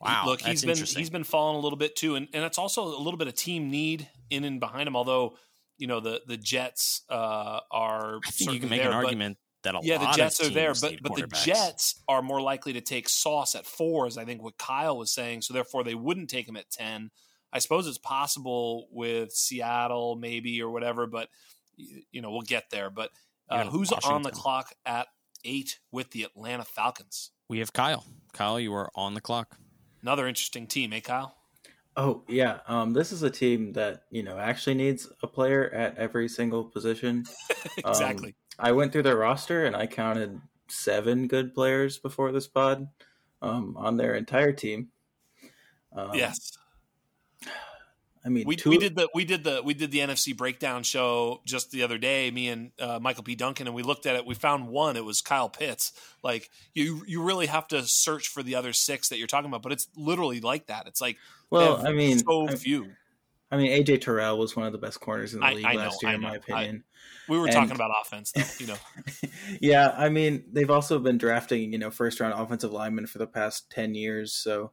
Wow. 0.00 0.24
Look, 0.26 0.40
he's 0.42 0.64
been, 0.64 0.76
he's 0.76 1.10
been 1.10 1.24
falling 1.24 1.56
a 1.56 1.60
little 1.60 1.78
bit 1.78 1.96
too. 1.96 2.14
And, 2.14 2.28
and 2.32 2.44
it's 2.44 2.58
also 2.58 2.84
a 2.84 3.02
little 3.02 3.16
bit 3.16 3.26
of 3.26 3.34
team 3.34 3.70
need 3.70 4.08
in 4.30 4.44
and 4.44 4.60
behind 4.60 4.86
him. 4.86 4.94
Although, 4.94 5.36
you 5.76 5.88
know, 5.88 5.98
the, 5.98 6.22
the 6.26 6.36
Jets 6.36 7.02
uh, 7.08 7.60
are, 7.70 8.20
I 8.24 8.30
think 8.30 8.52
you 8.52 8.60
can 8.60 8.68
make 8.68 8.80
there, 8.80 8.90
an 8.90 8.96
argument 8.96 9.38
that 9.62 9.74
a 9.74 9.80
yeah, 9.82 9.98
the 9.98 10.10
Jets 10.12 10.40
are 10.40 10.50
there, 10.50 10.72
but 10.80 11.02
but 11.02 11.14
the 11.16 11.26
Jets 11.26 12.02
are 12.08 12.22
more 12.22 12.40
likely 12.40 12.72
to 12.74 12.80
take 12.80 13.08
Sauce 13.08 13.54
at 13.54 13.66
four, 13.66 14.06
as 14.06 14.16
I 14.16 14.24
think 14.24 14.42
what 14.42 14.58
Kyle 14.58 14.96
was 14.96 15.12
saying. 15.12 15.42
So 15.42 15.54
therefore, 15.54 15.84
they 15.84 15.94
wouldn't 15.94 16.30
take 16.30 16.48
him 16.48 16.56
at 16.56 16.70
ten. 16.70 17.10
I 17.52 17.58
suppose 17.58 17.86
it's 17.86 17.98
possible 17.98 18.88
with 18.90 19.32
Seattle, 19.32 20.16
maybe 20.16 20.60
or 20.62 20.70
whatever, 20.70 21.06
but 21.06 21.28
you 21.76 22.20
know 22.20 22.30
we'll 22.30 22.42
get 22.42 22.70
there. 22.70 22.90
But 22.90 23.10
uh, 23.48 23.64
who's 23.64 23.90
Washington. 23.90 24.12
on 24.12 24.22
the 24.22 24.30
clock 24.30 24.72
at 24.84 25.08
eight 25.44 25.78
with 25.90 26.10
the 26.10 26.24
Atlanta 26.24 26.64
Falcons? 26.64 27.30
We 27.48 27.60
have 27.60 27.72
Kyle. 27.72 28.04
Kyle, 28.32 28.60
you 28.60 28.74
are 28.74 28.90
on 28.94 29.14
the 29.14 29.20
clock. 29.20 29.56
Another 30.02 30.28
interesting 30.28 30.66
team, 30.66 30.92
eh, 30.92 31.00
Kyle? 31.00 31.34
Oh 31.96 32.22
yeah, 32.28 32.58
um, 32.68 32.92
this 32.92 33.10
is 33.10 33.22
a 33.22 33.30
team 33.30 33.72
that 33.72 34.02
you 34.10 34.22
know 34.22 34.38
actually 34.38 34.74
needs 34.74 35.10
a 35.22 35.26
player 35.26 35.70
at 35.70 35.96
every 35.96 36.28
single 36.28 36.64
position. 36.64 37.24
exactly. 37.78 38.28
Um, 38.28 38.34
I 38.58 38.72
went 38.72 38.92
through 38.92 39.04
their 39.04 39.16
roster 39.16 39.64
and 39.64 39.74
I 39.74 39.86
counted 39.86 40.40
seven 40.68 41.26
good 41.26 41.54
players 41.54 41.98
before 41.98 42.32
this 42.32 42.46
pod 42.46 42.88
um, 43.40 43.76
on 43.76 43.96
their 43.96 44.14
entire 44.14 44.52
team. 44.52 44.88
Um, 45.94 46.10
yes. 46.14 46.57
I 48.28 48.30
mean, 48.30 48.44
we, 48.46 48.56
two... 48.56 48.68
we 48.68 48.76
did 48.76 48.94
the 48.94 49.08
we 49.14 49.24
did 49.24 49.42
the 49.42 49.62
we 49.64 49.72
did 49.72 49.90
the 49.90 50.00
NFC 50.00 50.36
breakdown 50.36 50.82
show 50.82 51.40
just 51.46 51.70
the 51.70 51.82
other 51.82 51.96
day. 51.96 52.30
Me 52.30 52.48
and 52.48 52.72
uh, 52.78 52.98
Michael 53.00 53.24
P. 53.24 53.34
Duncan, 53.34 53.66
and 53.66 53.74
we 53.74 53.82
looked 53.82 54.04
at 54.04 54.16
it. 54.16 54.26
We 54.26 54.34
found 54.34 54.68
one. 54.68 54.96
It 54.96 55.04
was 55.04 55.22
Kyle 55.22 55.48
Pitts. 55.48 55.92
Like 56.22 56.50
you, 56.74 57.02
you 57.06 57.22
really 57.22 57.46
have 57.46 57.66
to 57.68 57.82
search 57.84 58.28
for 58.28 58.42
the 58.42 58.54
other 58.54 58.74
six 58.74 59.08
that 59.08 59.16
you're 59.16 59.26
talking 59.26 59.48
about. 59.48 59.62
But 59.62 59.72
it's 59.72 59.88
literally 59.96 60.40
like 60.40 60.66
that. 60.66 60.86
It's 60.86 61.00
like 61.00 61.16
well, 61.48 61.86
I 61.86 61.92
mean, 61.92 62.18
so 62.18 62.48
I, 62.48 62.56
few. 62.56 62.90
I 63.50 63.56
mean, 63.56 63.70
AJ 63.82 64.02
Terrell 64.02 64.36
was 64.38 64.54
one 64.54 64.66
of 64.66 64.72
the 64.72 64.78
best 64.78 65.00
corners 65.00 65.32
in 65.32 65.40
the 65.40 65.46
league 65.46 65.64
I, 65.64 65.72
I 65.72 65.76
last 65.76 66.02
know, 66.02 66.10
year, 66.10 66.16
in 66.16 66.20
my 66.20 66.34
opinion. 66.34 66.84
We 67.30 67.38
were 67.38 67.46
and, 67.46 67.54
talking 67.54 67.74
about 67.74 67.92
offense, 68.02 68.32
though, 68.32 68.42
you 68.58 68.66
know. 68.66 68.76
yeah, 69.62 69.94
I 69.96 70.10
mean, 70.10 70.44
they've 70.52 70.70
also 70.70 70.98
been 70.98 71.16
drafting, 71.16 71.72
you 71.72 71.78
know, 71.78 71.90
first 71.90 72.20
round 72.20 72.34
offensive 72.34 72.72
linemen 72.72 73.06
for 73.06 73.16
the 73.16 73.26
past 73.26 73.70
ten 73.70 73.94
years. 73.94 74.34
So 74.34 74.72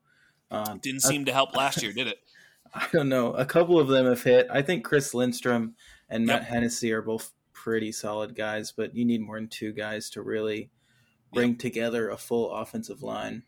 uh, 0.52 0.76
didn't 0.82 1.04
seem 1.04 1.24
to 1.24 1.32
help 1.32 1.56
last 1.56 1.82
year, 1.82 1.94
did 1.94 2.08
it? 2.08 2.18
I 2.76 2.88
don't 2.92 3.08
know. 3.10 3.34
A 3.34 3.46
couple 3.46 3.80
of 3.80 3.88
them 3.88 4.06
have 4.06 4.22
hit. 4.22 4.48
I 4.52 4.62
think 4.62 4.84
Chris 4.84 5.14
Lindstrom 5.14 5.76
and 6.10 6.26
Matt 6.26 6.42
Yep. 6.42 6.50
Hennessy 6.50 6.92
are 6.92 7.02
both 7.02 7.32
pretty 7.54 7.92
solid 7.94 8.36
guys, 8.36 8.74
but 8.76 8.94
you 8.94 9.06
need 9.06 9.22
more 9.22 9.38
than 9.40 9.48
two 9.48 9.72
guys 9.72 10.10
to 10.12 10.22
really 10.22 10.70
bring 11.34 11.56
together 11.56 12.10
a 12.10 12.18
full 12.18 12.52
offensive 12.52 13.02
line. 13.02 13.44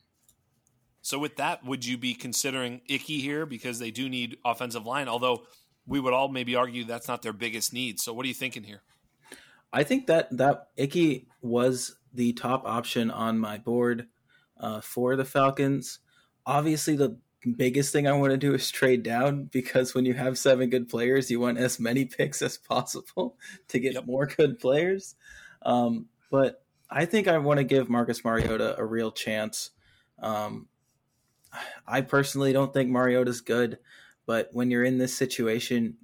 So 1.01 1.19
with 1.19 1.35
that, 1.37 1.65
would 1.65 1.85
you 1.85 1.97
be 1.97 2.13
considering 2.13 2.81
Ickey 2.87 3.19
here 3.19 3.45
because 3.45 3.79
they 3.79 3.91
do 3.91 4.09
need 4.09 4.37
offensive 4.45 4.85
line? 4.85 5.07
Although 5.07 5.43
we 5.85 5.99
would 5.99 6.13
all 6.13 6.29
maybe 6.29 6.55
argue 6.55 6.83
that's 6.85 7.07
not 7.07 7.21
their 7.21 7.33
biggest 7.33 7.73
need. 7.73 7.99
So 7.99 8.13
what 8.13 8.25
are 8.25 8.27
you 8.27 8.33
thinking 8.33 8.63
here? 8.63 8.81
I 9.73 9.83
think 9.83 10.07
that 10.07 10.35
that 10.37 10.69
Ickey 10.77 11.27
was 11.41 11.97
the 12.13 12.33
top 12.33 12.65
option 12.65 13.11
on 13.11 13.37
my 13.37 13.57
board 13.57 14.07
uh, 14.59 14.81
for 14.81 15.15
the 15.15 15.25
Falcons. 15.25 15.99
Obviously, 16.45 16.95
the 16.95 17.17
biggest 17.45 17.91
thing 17.93 18.07
I 18.07 18.13
want 18.13 18.31
to 18.31 18.37
do 18.37 18.53
is 18.53 18.69
trade 18.71 19.03
down 19.03 19.45
because 19.45 19.93
when 19.93 20.05
you 20.05 20.13
have 20.13 20.37
seven 20.37 20.69
good 20.69 20.89
players, 20.89 21.29
you 21.29 21.39
want 21.39 21.57
as 21.57 21.79
many 21.79 22.05
picks 22.05 22.41
as 22.41 22.57
possible 22.57 23.37
to 23.69 23.79
get 23.79 23.93
Yep. 23.93 24.05
more 24.05 24.25
good 24.25 24.59
players. 24.59 25.15
Um, 25.61 26.07
but 26.31 26.63
I 26.89 27.05
think 27.05 27.27
I 27.27 27.37
want 27.37 27.59
to 27.59 27.63
give 27.63 27.89
Marcus 27.89 28.23
Mariota 28.23 28.77
a 28.77 28.85
real 28.85 29.11
chance. 29.11 29.71
Um, 30.19 30.67
I 31.85 32.01
personally 32.01 32.53
don't 32.53 32.73
think 32.73 32.89
Mariota's 32.89 33.41
good, 33.41 33.79
but 34.25 34.49
when 34.51 34.69
you're 34.71 34.83
in 34.83 34.97
this 34.97 35.15
situation 35.15 35.97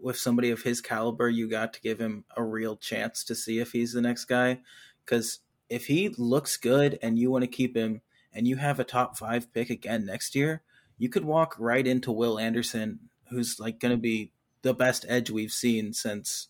with 0.00 0.16
somebody 0.16 0.50
of 0.50 0.62
his 0.62 0.80
caliber, 0.80 1.28
you 1.28 1.48
got 1.48 1.72
to 1.74 1.80
give 1.80 1.98
him 1.98 2.24
a 2.36 2.42
real 2.42 2.76
chance 2.76 3.24
to 3.24 3.34
see 3.34 3.58
if 3.58 3.72
he's 3.72 3.92
the 3.92 4.00
next 4.00 4.26
guy. 4.26 4.60
Because 5.04 5.40
if 5.68 5.86
he 5.86 6.10
looks 6.16 6.56
good 6.56 6.98
and 7.02 7.18
you 7.18 7.30
want 7.30 7.42
to 7.42 7.48
keep 7.48 7.76
him 7.76 8.00
and 8.32 8.46
you 8.46 8.56
have 8.56 8.78
a 8.80 8.84
top 8.84 9.16
five 9.16 9.52
pick 9.52 9.70
again 9.70 10.04
next 10.04 10.34
year, 10.34 10.62
you 10.98 11.08
could 11.08 11.24
walk 11.24 11.56
right 11.58 11.86
into 11.86 12.12
Will 12.12 12.38
Anderson, 12.38 13.00
who's 13.30 13.60
like 13.60 13.80
going 13.80 13.92
to 13.92 14.00
be 14.00 14.32
the 14.62 14.74
best 14.74 15.04
edge 15.08 15.30
we've 15.30 15.52
seen 15.52 15.92
since 15.92 16.48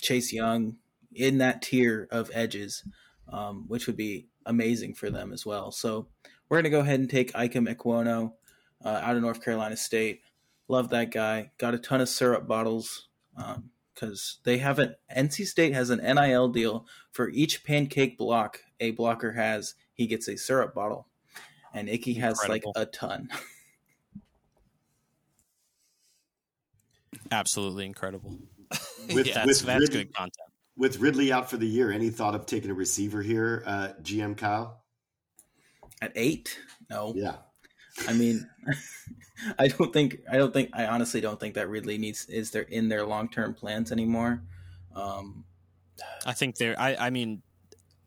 Chase 0.00 0.32
Young 0.32 0.76
in 1.14 1.38
that 1.38 1.62
tier 1.62 2.08
of 2.10 2.30
edges, 2.32 2.84
um, 3.28 3.64
which 3.68 3.86
would 3.86 3.96
be 3.96 4.28
amazing 4.46 4.94
for 4.94 5.10
them 5.10 5.32
as 5.32 5.46
well. 5.46 5.70
So 5.70 6.08
we're 6.48 6.56
going 6.56 6.64
to 6.64 6.70
go 6.70 6.80
ahead 6.80 7.00
and 7.00 7.08
take 7.08 7.34
Ike 7.34 7.54
Ekwonu 7.54 8.32
uh, 8.84 9.00
out 9.02 9.16
of 9.16 9.22
North 9.22 9.42
Carolina 9.42 9.76
State. 9.76 10.20
Love 10.68 10.90
that 10.90 11.10
guy. 11.10 11.50
Got 11.58 11.74
a 11.74 11.78
ton 11.78 12.00
of 12.00 12.08
syrup 12.08 12.46
bottles 12.46 13.08
because 13.94 14.38
they 14.44 14.58
have 14.58 14.78
an 14.78 14.94
NC 15.14 15.46
State 15.46 15.74
has 15.74 15.90
an 15.90 15.98
NIL 15.98 16.48
deal 16.48 16.86
for 17.10 17.28
each 17.30 17.64
pancake 17.64 18.18
block 18.18 18.60
a 18.80 18.90
blocker 18.92 19.32
has. 19.32 19.74
He 19.94 20.06
gets 20.06 20.28
a 20.28 20.36
syrup 20.36 20.74
bottle, 20.74 21.08
and 21.74 21.88
Ickey 21.88 22.14
has 22.14 22.38
like 22.48 22.64
a 22.76 22.86
ton. 22.86 23.28
Absolutely 27.30 27.86
incredible. 27.86 28.38
With- 29.14 29.26
yeah, 29.26 29.44
with 29.44 29.60
that's 29.62 29.80
Ridley- 29.80 30.04
good 30.04 30.14
content. 30.14 30.36
With 30.76 30.98
Ridley 31.00 31.30
out 31.30 31.50
for 31.50 31.58
the 31.58 31.66
year, 31.66 31.92
any 31.92 32.08
thought 32.08 32.34
of 32.34 32.46
taking 32.46 32.70
a 32.70 32.74
receiver 32.74 33.20
here, 33.20 33.62
uh, 33.66 33.88
GM 34.02 34.36
Kyle? 34.38 34.82
At 36.00 36.12
eight, 36.16 36.58
no. 36.88 37.12
Yeah. 37.14 37.36
I 38.08 38.14
mean, 38.14 38.48
I 39.58 39.68
don't 39.68 39.92
think 39.92 40.20
I 40.30 40.38
don't 40.38 40.52
think 40.52 40.70
I 40.72 40.86
honestly 40.86 41.20
don't 41.20 41.38
think 41.38 41.54
that 41.54 41.68
Ridley 41.68 41.98
needs 41.98 42.24
is 42.26 42.50
there 42.50 42.62
in 42.62 42.88
their 42.88 43.04
long 43.04 43.28
term 43.28 43.52
plans 43.52 43.92
anymore. 43.92 44.42
Um, 44.94 45.44
I 46.24 46.32
think 46.32 46.56
they're. 46.56 46.78
I, 46.80 46.96
I 46.96 47.10
mean, 47.10 47.42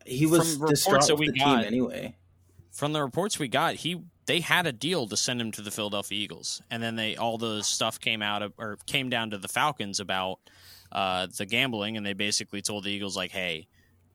he 0.08 0.26
was 0.26 0.54
From 0.54 0.62
reports 0.64 0.72
distraught 0.84 1.08
that 1.08 1.14
with 1.14 1.20
we 1.20 1.28
the 1.28 1.34
team 1.34 1.44
got- 1.44 1.66
anyway. 1.66 2.16
From 2.76 2.92
the 2.92 3.02
reports 3.02 3.40
we 3.40 3.48
got, 3.48 3.76
he 3.76 4.02
they 4.26 4.42
had 4.42 4.68
a 4.68 4.72
deal 4.74 5.08
to 5.08 5.16
send 5.16 5.40
him 5.40 5.52
to 5.54 5.62
the 5.62 5.72
Philadelphia 5.72 6.20
Eagles, 6.20 6.62
and 6.70 6.84
then 6.84 6.98
they 6.98 7.16
all 7.16 7.38
the 7.38 7.64
stuff 7.64 8.00
came 8.00 8.22
out 8.22 8.42
of, 8.42 8.54
or 8.58 8.78
came 8.86 9.10
down 9.10 9.30
to 9.30 9.38
the 9.38 9.48
Falcons 9.48 10.00
about 10.02 10.40
uh, 10.92 11.28
the 11.38 11.46
gambling, 11.46 11.96
and 11.96 12.06
they 12.06 12.14
basically 12.14 12.62
told 12.62 12.84
the 12.84 12.92
Eagles 12.92 13.16
like, 13.16 13.32
"Hey, 13.32 13.68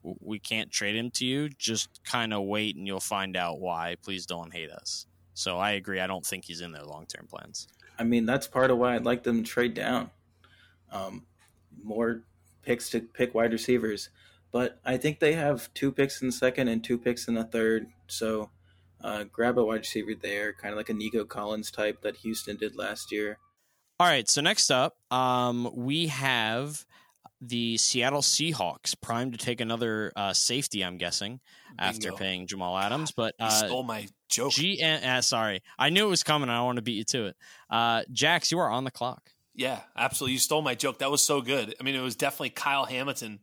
we 0.03 0.37
can't 0.37 0.71
trade 0.71 0.95
him 0.95 1.09
to 1.11 1.25
you. 1.25 1.49
Just 1.49 2.03
kind 2.03 2.33
of 2.33 2.43
wait, 2.43 2.75
and 2.75 2.85
you'll 2.85 2.99
find 2.99 3.35
out 3.35 3.59
why. 3.59 3.95
Please 4.03 4.27
don't 4.27 4.53
hate 4.53 4.69
us." 4.69 5.07
So 5.33 5.57
I 5.57 5.71
agree. 5.71 5.99
I 5.99 6.05
don't 6.05 6.25
think 6.25 6.45
he's 6.45 6.61
in 6.61 6.71
their 6.71 6.85
long 6.85 7.07
term 7.07 7.25
plans. 7.27 7.67
I 7.97 8.03
mean, 8.03 8.27
that's 8.27 8.47
part 8.47 8.69
of 8.69 8.77
why 8.77 8.95
I'd 8.95 9.05
like 9.05 9.23
them 9.23 9.43
to 9.43 9.49
trade 9.49 9.73
down. 9.73 10.11
Um, 10.91 11.25
more 11.83 12.21
picks 12.61 12.91
to 12.91 12.99
pick 12.99 13.33
wide 13.33 13.53
receivers. 13.53 14.09
But 14.51 14.79
I 14.83 14.97
think 14.97 15.19
they 15.19 15.33
have 15.33 15.73
two 15.73 15.91
picks 15.91 16.21
in 16.21 16.27
the 16.27 16.33
second 16.33 16.67
and 16.67 16.83
two 16.83 16.97
picks 16.97 17.27
in 17.27 17.35
the 17.35 17.43
third. 17.43 17.87
So 18.07 18.49
uh, 19.03 19.23
grab 19.23 19.57
a 19.57 19.63
wide 19.63 19.79
receiver 19.79 20.11
there, 20.19 20.53
kind 20.53 20.73
of 20.73 20.77
like 20.77 20.89
a 20.89 20.93
Nico 20.93 21.23
Collins 21.23 21.71
type 21.71 22.01
that 22.01 22.17
Houston 22.17 22.57
did 22.57 22.75
last 22.75 23.11
year. 23.11 23.37
All 23.99 24.07
right. 24.07 24.27
So 24.27 24.41
next 24.41 24.71
up, 24.71 24.97
um, 25.09 25.71
we 25.73 26.07
have 26.07 26.85
the 27.39 27.77
Seattle 27.77 28.21
Seahawks 28.21 28.99
primed 28.99 29.33
to 29.33 29.37
take 29.37 29.61
another 29.61 30.11
uh, 30.15 30.33
safety. 30.33 30.83
I'm 30.83 30.97
guessing 30.97 31.39
after 31.79 32.11
paying 32.11 32.45
Jamal 32.45 32.77
Adams, 32.77 33.11
but 33.11 33.33
You 33.39 33.47
uh, 33.47 33.49
stole 33.49 33.83
my 33.83 34.07
joke. 34.29 34.51
G. 34.51 34.81
Uh, 34.81 35.21
sorry, 35.21 35.61
I 35.79 35.89
knew 35.89 36.05
it 36.05 36.09
was 36.09 36.23
coming. 36.23 36.49
I 36.49 36.61
want 36.61 36.75
to 36.75 36.81
beat 36.81 36.97
you 36.97 37.03
to 37.05 37.25
it. 37.27 37.37
Uh, 37.69 38.03
Jax, 38.11 38.51
you 38.51 38.59
are 38.59 38.69
on 38.69 38.83
the 38.83 38.91
clock. 38.91 39.31
Yeah, 39.55 39.79
absolutely. 39.97 40.33
You 40.33 40.39
stole 40.39 40.61
my 40.61 40.75
joke. 40.75 40.99
That 40.99 41.11
was 41.11 41.21
so 41.21 41.41
good. 41.41 41.75
I 41.79 41.83
mean, 41.83 41.95
it 41.95 42.01
was 42.01 42.15
definitely 42.15 42.51
Kyle 42.51 42.85
Hamilton 42.85 43.39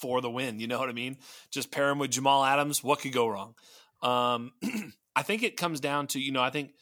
for 0.00 0.20
the 0.20 0.30
win. 0.30 0.60
You 0.60 0.66
know 0.66 0.78
what 0.78 0.88
I 0.88 0.92
mean? 0.92 1.18
Just 1.50 1.70
pair 1.70 1.90
him 1.90 1.98
with 1.98 2.10
Jamal 2.10 2.44
Adams. 2.44 2.82
What 2.82 3.00
could 3.00 3.12
go 3.12 3.28
wrong? 3.28 3.54
Um, 4.02 4.52
I 5.16 5.22
think 5.22 5.42
it 5.42 5.56
comes 5.56 5.80
down 5.80 6.08
to 6.08 6.20
you 6.20 6.32
know 6.32 6.42
I 6.42 6.50
think 6.50 6.72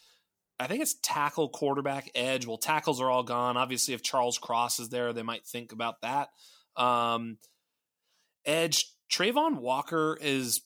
I 0.59 0.66
think 0.66 0.83
it's 0.83 0.94
tackle, 1.03 1.48
quarterback, 1.48 2.11
edge. 2.14 2.46
Well, 2.46 2.57
tackles 2.57 3.01
are 3.01 3.11
all 3.11 3.22
gone. 3.22 3.57
Obviously, 3.57 3.94
if 3.94 4.03
Charles 4.03 4.38
Cross 4.38 4.81
is 4.81 4.88
there, 4.90 5.12
they 5.12 5.22
might 5.22 5.44
think 5.44 5.72
about 5.72 6.03
that. 6.03 6.31
Um, 6.77 7.38
edge, 8.44 8.92
Travon 9.11 9.57
Walker 9.57 10.16
is. 10.20 10.61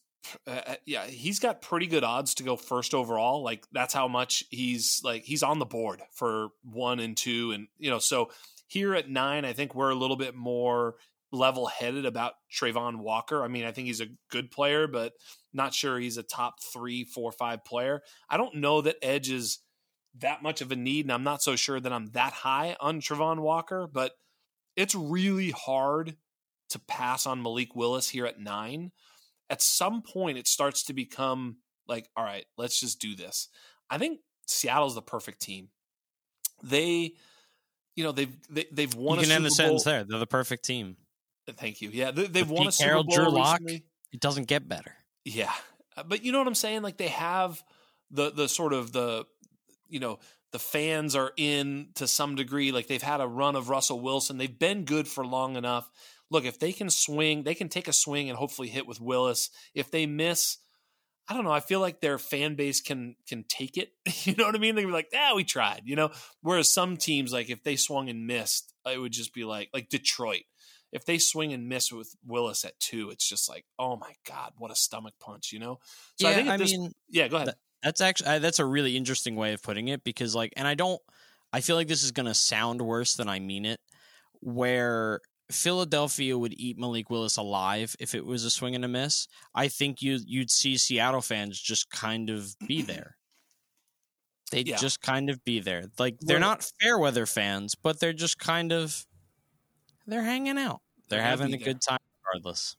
Uh, 0.44 0.74
yeah, 0.86 1.06
he's 1.06 1.38
got 1.38 1.62
pretty 1.62 1.86
good 1.86 2.02
odds 2.02 2.34
to 2.34 2.42
go 2.42 2.56
first 2.56 2.94
overall. 2.94 3.44
Like 3.44 3.64
that's 3.70 3.94
how 3.94 4.08
much 4.08 4.42
he's 4.50 5.00
like 5.04 5.22
he's 5.22 5.44
on 5.44 5.60
the 5.60 5.64
board 5.64 6.02
for 6.12 6.48
one 6.64 6.98
and 6.98 7.16
two, 7.16 7.52
and 7.52 7.68
you 7.78 7.90
know 7.90 8.00
so 8.00 8.30
here 8.66 8.94
at 8.94 9.08
nine, 9.08 9.44
I 9.44 9.52
think 9.52 9.74
we're 9.74 9.90
a 9.90 9.94
little 9.94 10.16
bit 10.16 10.34
more 10.34 10.96
level 11.32 11.66
headed 11.66 12.06
about 12.06 12.34
Travon 12.52 12.98
Walker. 12.98 13.42
I 13.42 13.48
mean, 13.48 13.64
I 13.64 13.72
think 13.72 13.86
he's 13.86 14.00
a 14.00 14.08
good 14.30 14.50
player, 14.50 14.86
but 14.86 15.12
not 15.52 15.74
sure 15.74 15.98
he's 15.98 16.18
a 16.18 16.22
top 16.22 16.62
three, 16.62 17.04
four, 17.04 17.32
five 17.32 17.64
player. 17.64 18.02
I 18.28 18.36
don't 18.36 18.56
know 18.56 18.80
that 18.82 18.96
Edge 19.02 19.30
is 19.30 19.58
that 20.18 20.42
much 20.42 20.60
of 20.60 20.72
a 20.72 20.76
need, 20.76 21.04
and 21.04 21.12
I'm 21.12 21.24
not 21.24 21.42
so 21.42 21.56
sure 21.56 21.80
that 21.80 21.92
I'm 21.92 22.10
that 22.12 22.32
high 22.32 22.76
on 22.80 23.00
Travon 23.00 23.40
Walker, 23.40 23.88
but 23.92 24.12
it's 24.76 24.94
really 24.94 25.50
hard 25.50 26.16
to 26.70 26.78
pass 26.78 27.26
on 27.26 27.42
Malik 27.42 27.74
Willis 27.74 28.08
here 28.08 28.26
at 28.26 28.40
nine. 28.40 28.92
At 29.48 29.62
some 29.62 30.02
point, 30.02 30.38
it 30.38 30.48
starts 30.48 30.84
to 30.84 30.92
become 30.92 31.58
like, 31.86 32.08
all 32.16 32.24
right, 32.24 32.44
let's 32.56 32.80
just 32.80 33.00
do 33.00 33.14
this. 33.14 33.48
I 33.88 33.98
think 33.98 34.20
Seattle's 34.46 34.94
the 34.94 35.02
perfect 35.02 35.40
team. 35.40 35.68
They, 36.62 37.12
you 37.94 38.04
know, 38.04 38.12
they've 38.12 38.34
they, 38.48 38.66
they've 38.72 38.94
won. 38.94 39.18
you 39.18 39.24
can 39.24 39.32
end 39.32 39.44
the 39.44 39.50
Super 39.50 39.68
Bowl. 39.68 39.78
sentence 39.78 39.84
there. 39.84 40.04
They're 40.04 40.18
the 40.18 40.26
perfect 40.26 40.64
team. 40.64 40.96
Thank 41.52 41.80
you. 41.80 41.90
Yeah, 41.92 42.10
they, 42.10 42.26
they've 42.26 42.48
With 42.48 42.58
won 42.58 42.66
Pete 42.66 42.68
a 42.68 42.72
Super 42.72 42.88
Carroll, 42.88 43.04
Bowl 43.04 43.16
Drew 43.16 43.28
Lock. 43.30 43.60
It 44.12 44.20
doesn't 44.20 44.48
get 44.48 44.68
better. 44.68 44.94
Yeah, 45.24 45.52
Uh, 45.96 46.02
but 46.04 46.22
you 46.24 46.32
know 46.32 46.38
what 46.38 46.46
I'm 46.46 46.54
saying? 46.54 46.82
Like 46.82 46.96
they 46.96 47.08
have 47.08 47.62
the 48.10 48.30
the 48.30 48.48
sort 48.48 48.72
of 48.72 48.92
the 48.92 49.24
you 49.88 50.00
know 50.00 50.18
the 50.52 50.58
fans 50.58 51.16
are 51.16 51.32
in 51.36 51.88
to 51.94 52.06
some 52.06 52.34
degree. 52.36 52.72
Like 52.72 52.86
they've 52.86 53.02
had 53.02 53.20
a 53.20 53.26
run 53.26 53.56
of 53.56 53.68
Russell 53.68 54.00
Wilson. 54.00 54.38
They've 54.38 54.58
been 54.58 54.84
good 54.84 55.08
for 55.08 55.26
long 55.26 55.56
enough. 55.56 55.90
Look, 56.30 56.44
if 56.44 56.58
they 56.58 56.72
can 56.72 56.90
swing, 56.90 57.42
they 57.44 57.54
can 57.54 57.68
take 57.68 57.88
a 57.88 57.92
swing 57.92 58.28
and 58.28 58.38
hopefully 58.38 58.68
hit 58.68 58.86
with 58.86 59.00
Willis. 59.00 59.50
If 59.74 59.90
they 59.92 60.06
miss, 60.06 60.58
I 61.28 61.34
don't 61.34 61.44
know. 61.44 61.52
I 61.52 61.60
feel 61.60 61.80
like 61.80 62.00
their 62.00 62.18
fan 62.18 62.54
base 62.54 62.80
can 62.80 63.16
can 63.28 63.44
take 63.48 63.76
it. 63.76 63.90
You 64.24 64.34
know 64.34 64.44
what 64.46 64.56
I 64.56 64.58
mean? 64.58 64.74
They'd 64.74 64.84
be 64.86 64.90
like, 64.90 65.10
"Yeah, 65.12 65.34
we 65.34 65.44
tried." 65.44 65.82
You 65.84 65.94
know. 65.96 66.10
Whereas 66.40 66.72
some 66.72 66.96
teams, 66.96 67.32
like 67.32 67.48
if 67.50 67.62
they 67.62 67.76
swung 67.76 68.08
and 68.08 68.26
missed, 68.26 68.72
it 68.84 68.98
would 68.98 69.12
just 69.12 69.32
be 69.34 69.44
like 69.44 69.68
like 69.72 69.88
Detroit. 69.88 70.42
If 70.96 71.04
they 71.04 71.18
swing 71.18 71.52
and 71.52 71.68
miss 71.68 71.92
with 71.92 72.14
Willis 72.26 72.64
at 72.64 72.78
two, 72.80 73.10
it's 73.10 73.28
just 73.28 73.48
like, 73.48 73.64
oh 73.78 73.96
my 73.96 74.14
god, 74.26 74.52
what 74.58 74.70
a 74.70 74.74
stomach 74.74 75.14
punch, 75.20 75.52
you 75.52 75.58
know. 75.58 75.78
So 76.18 76.26
yeah, 76.26 76.32
I 76.32 76.34
think 76.36 76.48
I, 76.48 76.56
this, 76.56 76.72
mean 76.72 76.92
yeah, 77.08 77.28
go 77.28 77.36
ahead. 77.36 77.54
that's 77.82 78.00
actually 78.00 78.38
that's 78.40 78.58
a 78.58 78.64
really 78.64 78.96
interesting 78.96 79.36
way 79.36 79.52
of 79.52 79.62
putting 79.62 79.88
it 79.88 80.02
because 80.04 80.34
like, 80.34 80.52
and 80.56 80.66
I 80.66 80.74
don't. 80.74 81.00
I 81.52 81.60
feel 81.60 81.76
like 81.76 81.86
this 81.88 82.02
is 82.02 82.10
going 82.10 82.26
to 82.26 82.34
sound 82.34 82.82
worse 82.82 83.14
than 83.14 83.28
I 83.28 83.38
mean 83.38 83.64
it. 83.64 83.78
Where 84.40 85.20
Philadelphia 85.50 86.36
would 86.36 86.54
eat 86.58 86.76
Malik 86.78 87.08
Willis 87.08 87.36
alive 87.36 87.94
if 88.00 88.14
it 88.14 88.24
was 88.26 88.44
a 88.44 88.50
swing 88.50 88.74
and 88.74 88.84
a 88.84 88.88
miss. 88.88 89.28
I 89.54 89.68
think 89.68 90.02
you 90.02 90.18
you'd 90.26 90.50
see 90.50 90.76
Seattle 90.76 91.22
fans 91.22 91.60
just 91.60 91.90
kind 91.90 92.30
of 92.30 92.56
be 92.66 92.82
there. 92.92 93.16
They'd 94.50 94.68
Yeah. 94.68 94.76
just 94.76 95.00
kind 95.02 95.28
of 95.30 95.44
be 95.44 95.60
there. 95.60 95.84
Like 95.98 96.16
they're 96.20 96.38
not 96.40 96.64
fair 96.80 96.98
weather 96.98 97.26
fans, 97.26 97.74
but 97.74 98.00
they're 98.00 98.12
just 98.12 98.38
kind 98.38 98.72
of 98.72 99.04
they're 100.06 100.22
hanging 100.22 100.58
out. 100.58 100.80
They're 101.08 101.18
They're 101.20 101.28
having 101.28 101.48
be 101.52 101.54
a 101.54 101.58
good 101.64 101.80
time 101.80 101.98
regardless. 102.24 102.76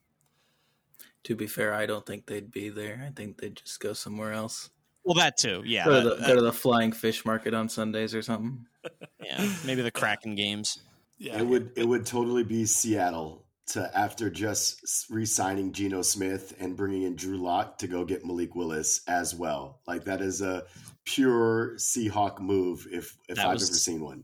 To 1.24 1.36
be 1.36 1.48
fair, 1.48 1.74
I 1.74 1.86
don't 1.86 2.06
think 2.06 2.26
they'd 2.26 2.52
be 2.52 2.70
there. 2.70 3.04
I 3.06 3.12
think 3.12 3.40
they'd 3.42 3.56
just 3.56 3.80
go 3.80 3.94
somewhere 3.94 4.34
else. 4.34 4.70
Well, 5.04 5.16
that 5.16 5.38
too. 5.38 5.62
Yeah. 5.66 5.86
Go 5.86 6.04
to, 6.04 6.10
that- 6.10 6.20
the, 6.22 6.28
go 6.28 6.36
to 6.36 6.42
the 6.42 6.54
flying 6.54 6.92
fish 6.92 7.26
market 7.26 7.54
on 7.54 7.70
Sundays 7.70 8.14
or 8.16 8.22
something. 8.22 8.66
yeah. 9.24 9.48
Maybe 9.66 9.82
the 9.82 9.92
Kraken 9.92 10.36
games. 10.36 10.80
Yeah, 11.18 11.40
It 11.40 11.48
would 11.48 11.72
it 11.76 11.84
would 11.88 12.06
totally 12.06 12.44
be 12.44 12.66
Seattle 12.66 13.44
to 13.70 13.98
after 13.98 14.30
just 14.30 14.84
s- 14.84 15.06
re-signing 15.10 15.72
Geno 15.74 16.02
Smith 16.04 16.54
and 16.60 16.78
bringing 16.78 17.04
in 17.04 17.16
Drew 17.16 17.38
Lock 17.38 17.80
to 17.80 17.88
go 17.88 18.06
get 18.06 18.24
Malik 18.24 18.54
Willis 18.56 19.02
as 19.08 19.34
well. 19.34 19.80
Like 19.88 20.06
that 20.06 20.22
is 20.22 20.42
a 20.42 20.66
pure 21.06 21.74
Seahawk 21.78 22.40
move 22.40 22.88
if 22.92 23.18
if 23.28 23.38
That 23.38 23.48
I've 23.48 23.54
was- 23.56 23.70
ever 23.70 23.78
seen 23.78 24.02
one. 24.02 24.24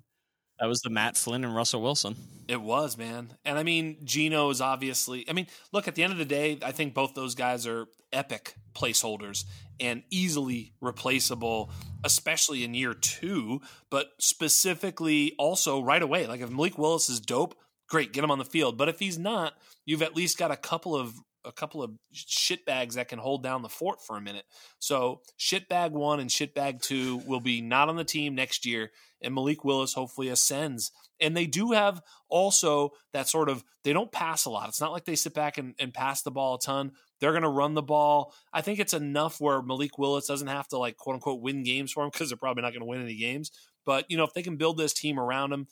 That 0.63 0.69
was 0.69 0.79
the 0.79 0.89
Matt 0.89 1.17
Flynn 1.17 1.43
and 1.43 1.53
Russell 1.53 1.81
Wilson. 1.81 2.15
It 2.47 2.61
was, 2.61 2.97
man. 2.97 3.33
And 3.43 3.59
I 3.59 3.63
mean, 3.63 3.97
Geno 4.05 4.49
is 4.49 4.61
obviously, 4.61 5.29
I 5.29 5.33
mean, 5.33 5.47
look, 5.73 5.89
at 5.89 5.95
the 5.95 6.03
end 6.03 6.13
of 6.13 6.19
the 6.19 6.23
day, 6.23 6.57
I 6.63 6.71
think 6.71 6.93
both 6.93 7.15
those 7.15 7.35
guys 7.35 7.67
are 7.67 7.87
epic 8.13 8.55
placeholders 8.73 9.43
and 9.81 10.03
easily 10.09 10.71
replaceable, 10.79 11.69
especially 12.05 12.63
in 12.63 12.75
year 12.75 12.93
two, 12.93 13.59
but 13.89 14.11
specifically 14.21 15.35
also 15.37 15.83
right 15.83 16.01
away. 16.01 16.27
Like 16.27 16.39
if 16.39 16.49
Malik 16.49 16.77
Willis 16.77 17.09
is 17.09 17.19
dope, 17.19 17.55
great, 17.89 18.13
get 18.13 18.23
him 18.23 18.31
on 18.31 18.39
the 18.39 18.45
field. 18.45 18.77
But 18.77 18.87
if 18.87 18.99
he's 18.99 19.19
not, 19.19 19.55
you've 19.83 20.01
at 20.01 20.15
least 20.15 20.37
got 20.37 20.49
a 20.51 20.55
couple 20.55 20.95
of 20.95 21.13
a 21.45 21.51
couple 21.51 21.83
of 21.83 21.91
shitbags 22.13 22.93
that 22.93 23.09
can 23.09 23.19
hold 23.19 23.43
down 23.43 23.61
the 23.61 23.69
fort 23.69 24.01
for 24.01 24.17
a 24.17 24.21
minute. 24.21 24.45
So 24.79 25.21
shitbag 25.37 25.91
one 25.91 26.21
and 26.21 26.29
shitbag 26.29 26.81
two 26.81 27.17
will 27.27 27.41
be 27.41 27.61
not 27.61 27.89
on 27.89 27.97
the 27.97 28.03
team 28.03 28.35
next 28.35 28.65
year, 28.65 28.91
and 29.23 29.33
Malik 29.33 29.63
Willis 29.63 29.93
hopefully 29.93 30.29
ascends. 30.29 30.91
And 31.19 31.35
they 31.35 31.45
do 31.45 31.71
have 31.71 32.01
also 32.29 32.91
that 33.13 33.27
sort 33.27 33.49
of 33.49 33.63
they 33.83 33.93
don't 33.93 34.11
pass 34.11 34.45
a 34.45 34.49
lot. 34.49 34.69
It's 34.69 34.81
not 34.81 34.91
like 34.91 35.05
they 35.05 35.15
sit 35.15 35.33
back 35.33 35.57
and, 35.57 35.73
and 35.79 35.93
pass 35.93 36.21
the 36.21 36.31
ball 36.31 36.55
a 36.55 36.59
ton. 36.59 36.91
They're 37.19 37.31
going 37.31 37.43
to 37.43 37.49
run 37.49 37.73
the 37.73 37.81
ball. 37.81 38.33
I 38.51 38.61
think 38.61 38.79
it's 38.79 38.93
enough 38.93 39.39
where 39.39 39.61
Malik 39.61 39.97
Willis 39.97 40.27
doesn't 40.27 40.47
have 40.47 40.67
to 40.69 40.77
like 40.77 40.97
quote 40.97 41.15
unquote 41.15 41.41
win 41.41 41.63
games 41.63 41.91
for 41.91 42.03
him 42.03 42.09
because 42.11 42.29
they're 42.29 42.37
probably 42.37 42.63
not 42.63 42.71
going 42.71 42.81
to 42.81 42.85
win 42.87 43.01
any 43.01 43.15
games. 43.15 43.51
But 43.85 44.05
you 44.09 44.17
know 44.17 44.23
if 44.23 44.33
they 44.33 44.43
can 44.43 44.57
build 44.57 44.77
this 44.77 44.93
team 44.93 45.19
around 45.19 45.53
him, 45.53 45.67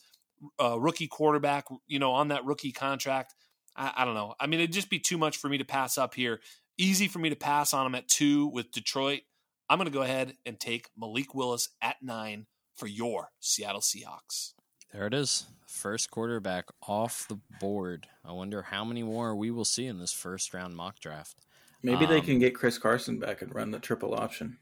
uh, 0.60 0.80
rookie 0.80 1.08
quarterback, 1.08 1.66
you 1.88 2.00
know 2.00 2.12
on 2.14 2.30
that 2.30 2.46
rookie 2.46 2.72
contract, 2.72 3.36
I, 3.76 3.92
I 3.98 4.06
don't 4.06 4.16
know. 4.16 4.36
I 4.40 4.48
mean 4.48 4.60
it'd 4.60 4.74
just 4.74 4.90
be 4.90 5.00
too 5.00 5.18
much 5.18 5.38
for 5.38 5.50
me 5.50 5.58
to 5.58 5.66
pass 5.66 5.98
up 5.98 6.14
here. 6.14 6.40
Easy 6.78 7.08
for 7.08 7.20
me 7.20 7.30
to 7.30 7.36
pass 7.36 7.74
on 7.74 7.86
him 7.86 7.96
at 7.96 8.08
two 8.08 8.48
with 8.48 8.72
Detroit. 8.72 9.22
I'm 9.70 9.78
going 9.78 9.90
to 9.90 9.94
go 9.94 10.02
ahead 10.02 10.34
and 10.46 10.60
take 10.60 10.90
Malik 10.98 11.34
Willis 11.34 11.70
at 11.82 11.96
nine 12.02 12.46
for 12.82 12.88
your 12.88 13.30
Seattle 13.40 13.80
Seahawks. 13.80 14.54
There 14.92 15.06
it 15.06 15.14
is. 15.14 15.46
First 15.68 16.10
quarterback 16.10 16.66
off 16.88 17.28
the 17.28 17.38
board. 17.60 18.08
I 18.26 18.32
wonder 18.32 18.64
how 18.64 18.84
many 18.84 19.04
more 19.04 19.36
we 19.36 19.52
will 19.52 19.66
see 19.66 19.86
in 19.86 20.00
this 20.00 20.12
first 20.12 20.52
round 20.52 20.76
mock 20.76 21.00
draft. 21.00 21.46
Maybe 21.84 22.08
they 22.08 22.18
Um, 22.18 22.26
can 22.26 22.40
get 22.40 22.56
Chris 22.56 22.80
Carson 22.80 23.20
back 23.20 23.44
and 23.44 23.54
run 23.54 23.70
the 23.70 23.78
triple 23.80 24.16
option. 24.16 24.58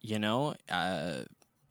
You 0.00 0.18
know, 0.18 0.54
uh, 0.68 1.20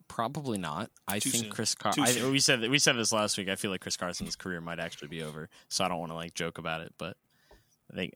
probably 0.08 0.58
not. 0.58 0.90
I 1.06 1.20
Too 1.20 1.32
think 1.32 1.44
soon. 1.46 1.52
Chris 1.52 1.76
Car- 1.76 1.92
Too 1.94 2.04
I, 2.04 2.12
soon. 2.12 2.32
we 2.32 2.40
said 2.40 2.62
we 2.70 2.80
said 2.80 2.96
this 2.96 3.12
last 3.12 3.38
week. 3.38 3.50
I 3.50 3.56
feel 3.58 3.72
like 3.72 3.82
Chris 3.82 3.98
Carson's 3.98 4.38
career 4.38 4.62
might 4.62 4.80
actually 4.80 5.10
be 5.10 5.22
over, 5.22 5.50
so 5.68 5.84
I 5.84 5.90
don't 5.90 6.00
want 6.00 6.12
to 6.14 6.16
like 6.16 6.34
joke 6.34 6.58
about 6.60 6.80
it. 6.82 6.94
But 6.98 7.18
I 7.92 7.96
think 7.96 8.14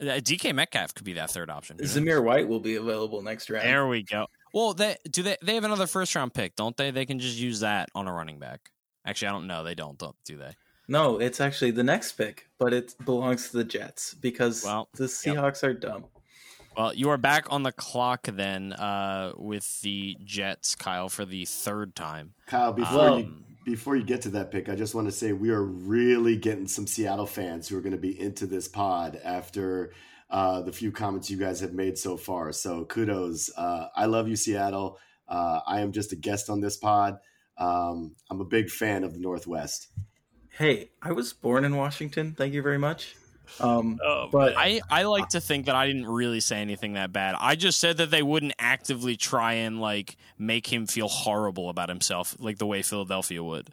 uh, 0.00 0.04
DK 0.20 0.54
Metcalf 0.54 0.94
could 0.94 1.04
be 1.04 1.12
that 1.14 1.30
third 1.30 1.50
option. 1.50 1.76
Who? 1.78 1.84
Zamir 1.84 2.22
White 2.24 2.48
will 2.48 2.60
be 2.60 2.76
available 2.76 3.22
next 3.22 3.50
round. 3.50 3.66
There 3.66 3.86
we 3.86 4.02
go. 4.02 4.26
Well, 4.54 4.72
they 4.72 4.96
do 5.10 5.24
they 5.24 5.36
they 5.42 5.56
have 5.56 5.64
another 5.64 5.88
first 5.88 6.14
round 6.14 6.32
pick, 6.32 6.54
don't 6.54 6.76
they? 6.76 6.92
They 6.92 7.04
can 7.04 7.18
just 7.18 7.36
use 7.36 7.60
that 7.60 7.88
on 7.94 8.06
a 8.06 8.12
running 8.12 8.38
back. 8.38 8.70
Actually, 9.04 9.28
I 9.28 9.32
don't 9.32 9.46
know. 9.48 9.64
They 9.64 9.74
don't, 9.74 9.98
don't 9.98 10.16
do 10.24 10.38
they? 10.38 10.52
No, 10.86 11.18
it's 11.18 11.40
actually 11.40 11.72
the 11.72 11.82
next 11.82 12.12
pick, 12.12 12.48
but 12.58 12.72
it 12.72 12.94
belongs 13.04 13.50
to 13.50 13.56
the 13.56 13.64
Jets 13.64 14.14
because 14.14 14.62
Well, 14.64 14.88
the 14.94 15.04
Seahawks 15.04 15.64
are 15.64 15.74
dumb. 15.74 16.04
Well, 16.76 16.94
you 16.94 17.10
are 17.10 17.16
back 17.18 17.46
on 17.50 17.62
the 17.64 17.72
clock 17.72 18.22
then 18.22 18.72
uh, 18.72 19.32
with 19.36 19.80
the 19.82 20.16
Jets, 20.24 20.74
Kyle, 20.74 21.08
for 21.08 21.24
the 21.24 21.44
third 21.44 21.94
time. 21.94 22.34
Kyle, 22.46 22.72
before 22.72 23.18
you 23.18 23.24
Um, 23.24 23.44
before 23.64 23.96
you 23.96 24.04
get 24.04 24.22
to 24.22 24.28
that 24.30 24.50
pick, 24.50 24.68
I 24.68 24.74
just 24.74 24.94
want 24.94 25.06
to 25.08 25.12
say 25.12 25.32
we 25.32 25.50
are 25.50 25.62
really 25.62 26.36
getting 26.36 26.68
some 26.68 26.86
Seattle 26.86 27.26
fans 27.26 27.66
who 27.66 27.78
are 27.78 27.80
going 27.80 27.92
to 27.92 27.98
be 27.98 28.20
into 28.20 28.46
this 28.46 28.68
pod 28.68 29.18
after 29.24 29.92
uh, 30.34 30.60
the 30.62 30.72
few 30.72 30.90
comments 30.90 31.30
you 31.30 31.38
guys 31.38 31.60
have 31.60 31.74
made 31.74 31.96
so 31.96 32.16
far. 32.16 32.50
So 32.50 32.84
kudos. 32.86 33.56
Uh, 33.56 33.86
I 33.94 34.06
love 34.06 34.26
you, 34.26 34.34
Seattle. 34.34 34.98
Uh, 35.28 35.60
I 35.64 35.80
am 35.80 35.92
just 35.92 36.10
a 36.10 36.16
guest 36.16 36.50
on 36.50 36.60
this 36.60 36.76
pod. 36.76 37.18
Um, 37.56 38.16
I'm 38.28 38.40
a 38.40 38.44
big 38.44 38.68
fan 38.68 39.04
of 39.04 39.14
the 39.14 39.20
Northwest. 39.20 39.92
Hey, 40.50 40.90
I 41.00 41.12
was 41.12 41.32
born 41.32 41.64
in 41.64 41.76
Washington. 41.76 42.34
Thank 42.36 42.52
you 42.52 42.62
very 42.62 42.78
much. 42.78 43.14
Um, 43.60 44.00
Oh, 44.04 44.28
but 44.32 44.54
I, 44.56 44.80
I 44.90 45.04
like 45.04 45.28
to 45.30 45.40
think 45.40 45.66
that 45.66 45.76
I 45.76 45.86
didn't 45.86 46.06
really 46.06 46.40
say 46.40 46.60
anything 46.60 46.94
that 46.94 47.12
bad. 47.12 47.36
I 47.38 47.54
just 47.54 47.78
said 47.78 47.98
that 47.98 48.10
they 48.10 48.22
wouldn't 48.22 48.54
actively 48.58 49.16
try 49.16 49.52
and 49.52 49.80
like 49.80 50.16
make 50.36 50.66
him 50.66 50.88
feel 50.88 51.06
horrible 51.06 51.68
about 51.68 51.88
himself, 51.88 52.34
like 52.40 52.58
the 52.58 52.66
way 52.66 52.82
Philadelphia 52.82 53.44
would. 53.44 53.68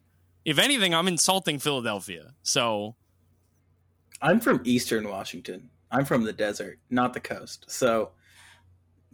If 0.45 0.59
anything, 0.59 0.93
I'm 0.93 1.07
insulting 1.07 1.57
Philadelphia. 1.57 2.33
So 2.43 2.97
I'm 4.21 4.39
from 4.39 4.61
Eastern 4.63 5.09
Washington. 5.09 5.70
I'm 5.91 6.05
from 6.05 6.23
the 6.23 6.33
desert, 6.33 6.79
not 6.89 7.13
the 7.13 7.19
coast. 7.19 7.65
So 7.67 8.11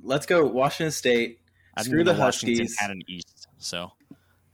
let's 0.02 0.26
go 0.26 0.46
Washington 0.46 0.92
State. 0.92 1.40
I 1.76 1.84
Screw 1.84 2.04
the 2.04 2.13
Washington 2.13 2.66
Huskies. 2.66 2.78
had 2.80 2.92
an 2.92 3.02
East. 3.08 3.48
So 3.58 3.92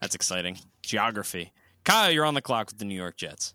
that's 0.02 0.16
exciting. 0.16 0.58
Geography. 0.82 1.52
Kyle, 1.84 2.12
you're 2.12 2.26
on 2.26 2.34
the 2.34 2.42
clock 2.42 2.68
with 2.68 2.80
the 2.80 2.86
New 2.86 2.96
York 2.96 3.18
Jets. 3.18 3.54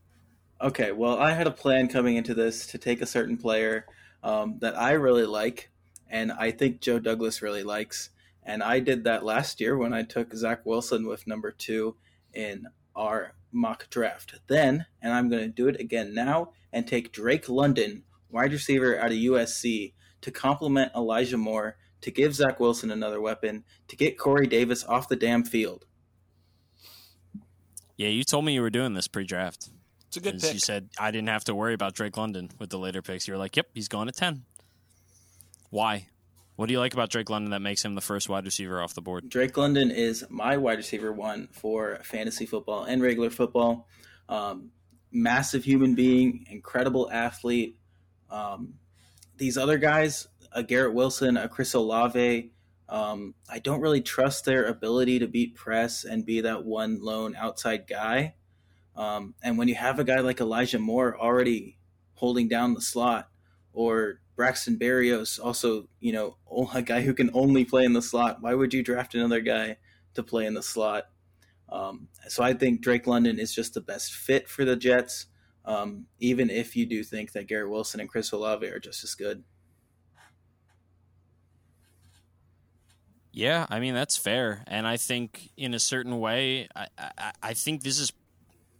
Okay, 0.60 0.92
well, 0.92 1.18
I 1.18 1.32
had 1.32 1.46
a 1.46 1.52
plan 1.52 1.88
coming 1.88 2.16
into 2.16 2.34
this 2.34 2.66
to 2.68 2.78
take 2.78 3.00
a 3.00 3.06
certain 3.06 3.36
player 3.36 3.86
um, 4.22 4.58
that 4.58 4.76
I 4.78 4.92
really 4.92 5.24
like, 5.24 5.70
and 6.10 6.32
I 6.32 6.50
think 6.50 6.80
Joe 6.80 6.98
Douglas 6.98 7.42
really 7.42 7.62
likes. 7.62 8.10
And 8.42 8.62
I 8.62 8.80
did 8.80 9.04
that 9.04 9.24
last 9.24 9.60
year 9.60 9.76
when 9.76 9.92
I 9.92 10.02
took 10.02 10.34
Zach 10.34 10.66
Wilson 10.66 11.06
with 11.06 11.26
number 11.26 11.52
two 11.52 11.96
in 12.34 12.66
our 12.96 13.34
mock 13.52 13.88
draft. 13.90 14.40
Then, 14.48 14.86
and 15.00 15.12
I'm 15.12 15.28
going 15.28 15.42
to 15.42 15.48
do 15.48 15.68
it 15.68 15.78
again 15.78 16.12
now, 16.12 16.52
and 16.72 16.86
take 16.86 17.12
Drake 17.12 17.48
London, 17.48 18.02
wide 18.30 18.52
receiver 18.52 18.98
out 18.98 19.06
of 19.10 19.16
USC, 19.18 19.94
to 20.20 20.30
complement 20.30 20.92
Elijah 20.94 21.36
Moore, 21.38 21.76
to 22.00 22.10
give 22.10 22.34
Zach 22.34 22.60
Wilson 22.60 22.90
another 22.90 23.20
weapon, 23.20 23.64
to 23.88 23.96
get 23.96 24.18
Corey 24.18 24.46
Davis 24.46 24.84
off 24.84 25.08
the 25.08 25.16
damn 25.16 25.44
field. 25.44 25.84
Yeah, 27.96 28.08
you 28.08 28.22
told 28.24 28.44
me 28.44 28.54
you 28.54 28.62
were 28.62 28.70
doing 28.70 28.94
this 28.94 29.08
pre-draft. 29.08 29.70
It's 30.06 30.16
a 30.16 30.20
good 30.20 30.34
'Cause 30.34 30.42
pick. 30.42 30.54
You 30.54 30.60
said 30.60 30.90
I 30.98 31.10
didn't 31.10 31.28
have 31.28 31.44
to 31.44 31.54
worry 31.54 31.74
about 31.74 31.94
Drake 31.94 32.16
London 32.16 32.50
with 32.58 32.70
the 32.70 32.78
later 32.78 33.02
picks. 33.02 33.26
You 33.28 33.34
were 33.34 33.38
like, 33.38 33.56
"Yep, 33.56 33.70
he's 33.74 33.88
going 33.88 34.08
at 34.08 34.16
10. 34.16 34.44
Why? 35.70 36.08
What 36.56 36.66
do 36.66 36.72
you 36.72 36.80
like 36.80 36.94
about 36.94 37.10
Drake 37.10 37.30
London 37.30 37.50
that 37.50 37.60
makes 37.60 37.84
him 37.84 37.94
the 37.94 38.00
first 38.00 38.28
wide 38.28 38.44
receiver 38.44 38.80
off 38.82 38.94
the 38.94 39.02
board? 39.02 39.28
Drake 39.28 39.56
London 39.56 39.90
is 39.90 40.24
my 40.28 40.56
wide 40.56 40.78
receiver 40.78 41.12
one 41.12 41.48
for 41.52 42.00
fantasy 42.02 42.46
football 42.46 42.84
and 42.84 43.02
regular 43.02 43.30
football. 43.30 43.86
Um, 44.28 44.72
massive 45.12 45.64
human 45.64 45.94
being, 45.94 46.46
incredible 46.50 47.10
athlete. 47.12 47.77
Um, 48.30 48.74
these 49.36 49.56
other 49.56 49.78
guys, 49.78 50.28
a 50.52 50.62
Garrett 50.62 50.94
Wilson, 50.94 51.36
a 51.36 51.48
Chris 51.48 51.74
Olave, 51.74 52.52
um, 52.88 53.34
I 53.48 53.58
don't 53.58 53.80
really 53.80 54.00
trust 54.00 54.44
their 54.44 54.64
ability 54.64 55.18
to 55.18 55.26
beat 55.26 55.54
press 55.54 56.04
and 56.04 56.24
be 56.24 56.40
that 56.40 56.64
one 56.64 57.02
lone 57.02 57.36
outside 57.36 57.86
guy. 57.86 58.34
Um, 58.96 59.34
and 59.42 59.58
when 59.58 59.68
you 59.68 59.74
have 59.74 59.98
a 59.98 60.04
guy 60.04 60.20
like 60.20 60.40
Elijah 60.40 60.78
Moore 60.78 61.18
already 61.18 61.78
holding 62.14 62.48
down 62.48 62.74
the 62.74 62.80
slot, 62.80 63.28
or 63.72 64.20
Braxton 64.34 64.76
Berrios, 64.76 65.38
also, 65.42 65.88
you 66.00 66.12
know, 66.12 66.36
a 66.74 66.82
guy 66.82 67.02
who 67.02 67.14
can 67.14 67.30
only 67.32 67.64
play 67.64 67.84
in 67.84 67.92
the 67.92 68.02
slot. 68.02 68.38
Why 68.40 68.54
would 68.54 68.74
you 68.74 68.82
draft 68.82 69.14
another 69.14 69.40
guy 69.40 69.76
to 70.14 70.22
play 70.22 70.46
in 70.46 70.54
the 70.54 70.62
slot? 70.62 71.04
Um, 71.68 72.08
so 72.28 72.42
I 72.42 72.54
think 72.54 72.80
Drake 72.80 73.06
London 73.06 73.38
is 73.38 73.54
just 73.54 73.74
the 73.74 73.80
best 73.80 74.12
fit 74.12 74.48
for 74.48 74.64
the 74.64 74.74
Jets, 74.74 75.26
um, 75.68 76.06
even 76.18 76.48
if 76.48 76.74
you 76.74 76.86
do 76.86 77.04
think 77.04 77.32
that 77.32 77.46
Garrett 77.46 77.70
Wilson 77.70 78.00
and 78.00 78.08
Chris 78.08 78.32
Olave 78.32 78.66
are 78.66 78.80
just 78.80 79.04
as 79.04 79.14
good. 79.14 79.44
Yeah, 83.32 83.66
I 83.68 83.78
mean 83.78 83.94
that's 83.94 84.16
fair, 84.16 84.64
and 84.66 84.86
I 84.86 84.96
think 84.96 85.50
in 85.56 85.74
a 85.74 85.78
certain 85.78 86.18
way, 86.18 86.68
I, 86.74 86.86
I, 86.98 87.32
I 87.42 87.54
think 87.54 87.82
this 87.82 88.00
is 88.00 88.10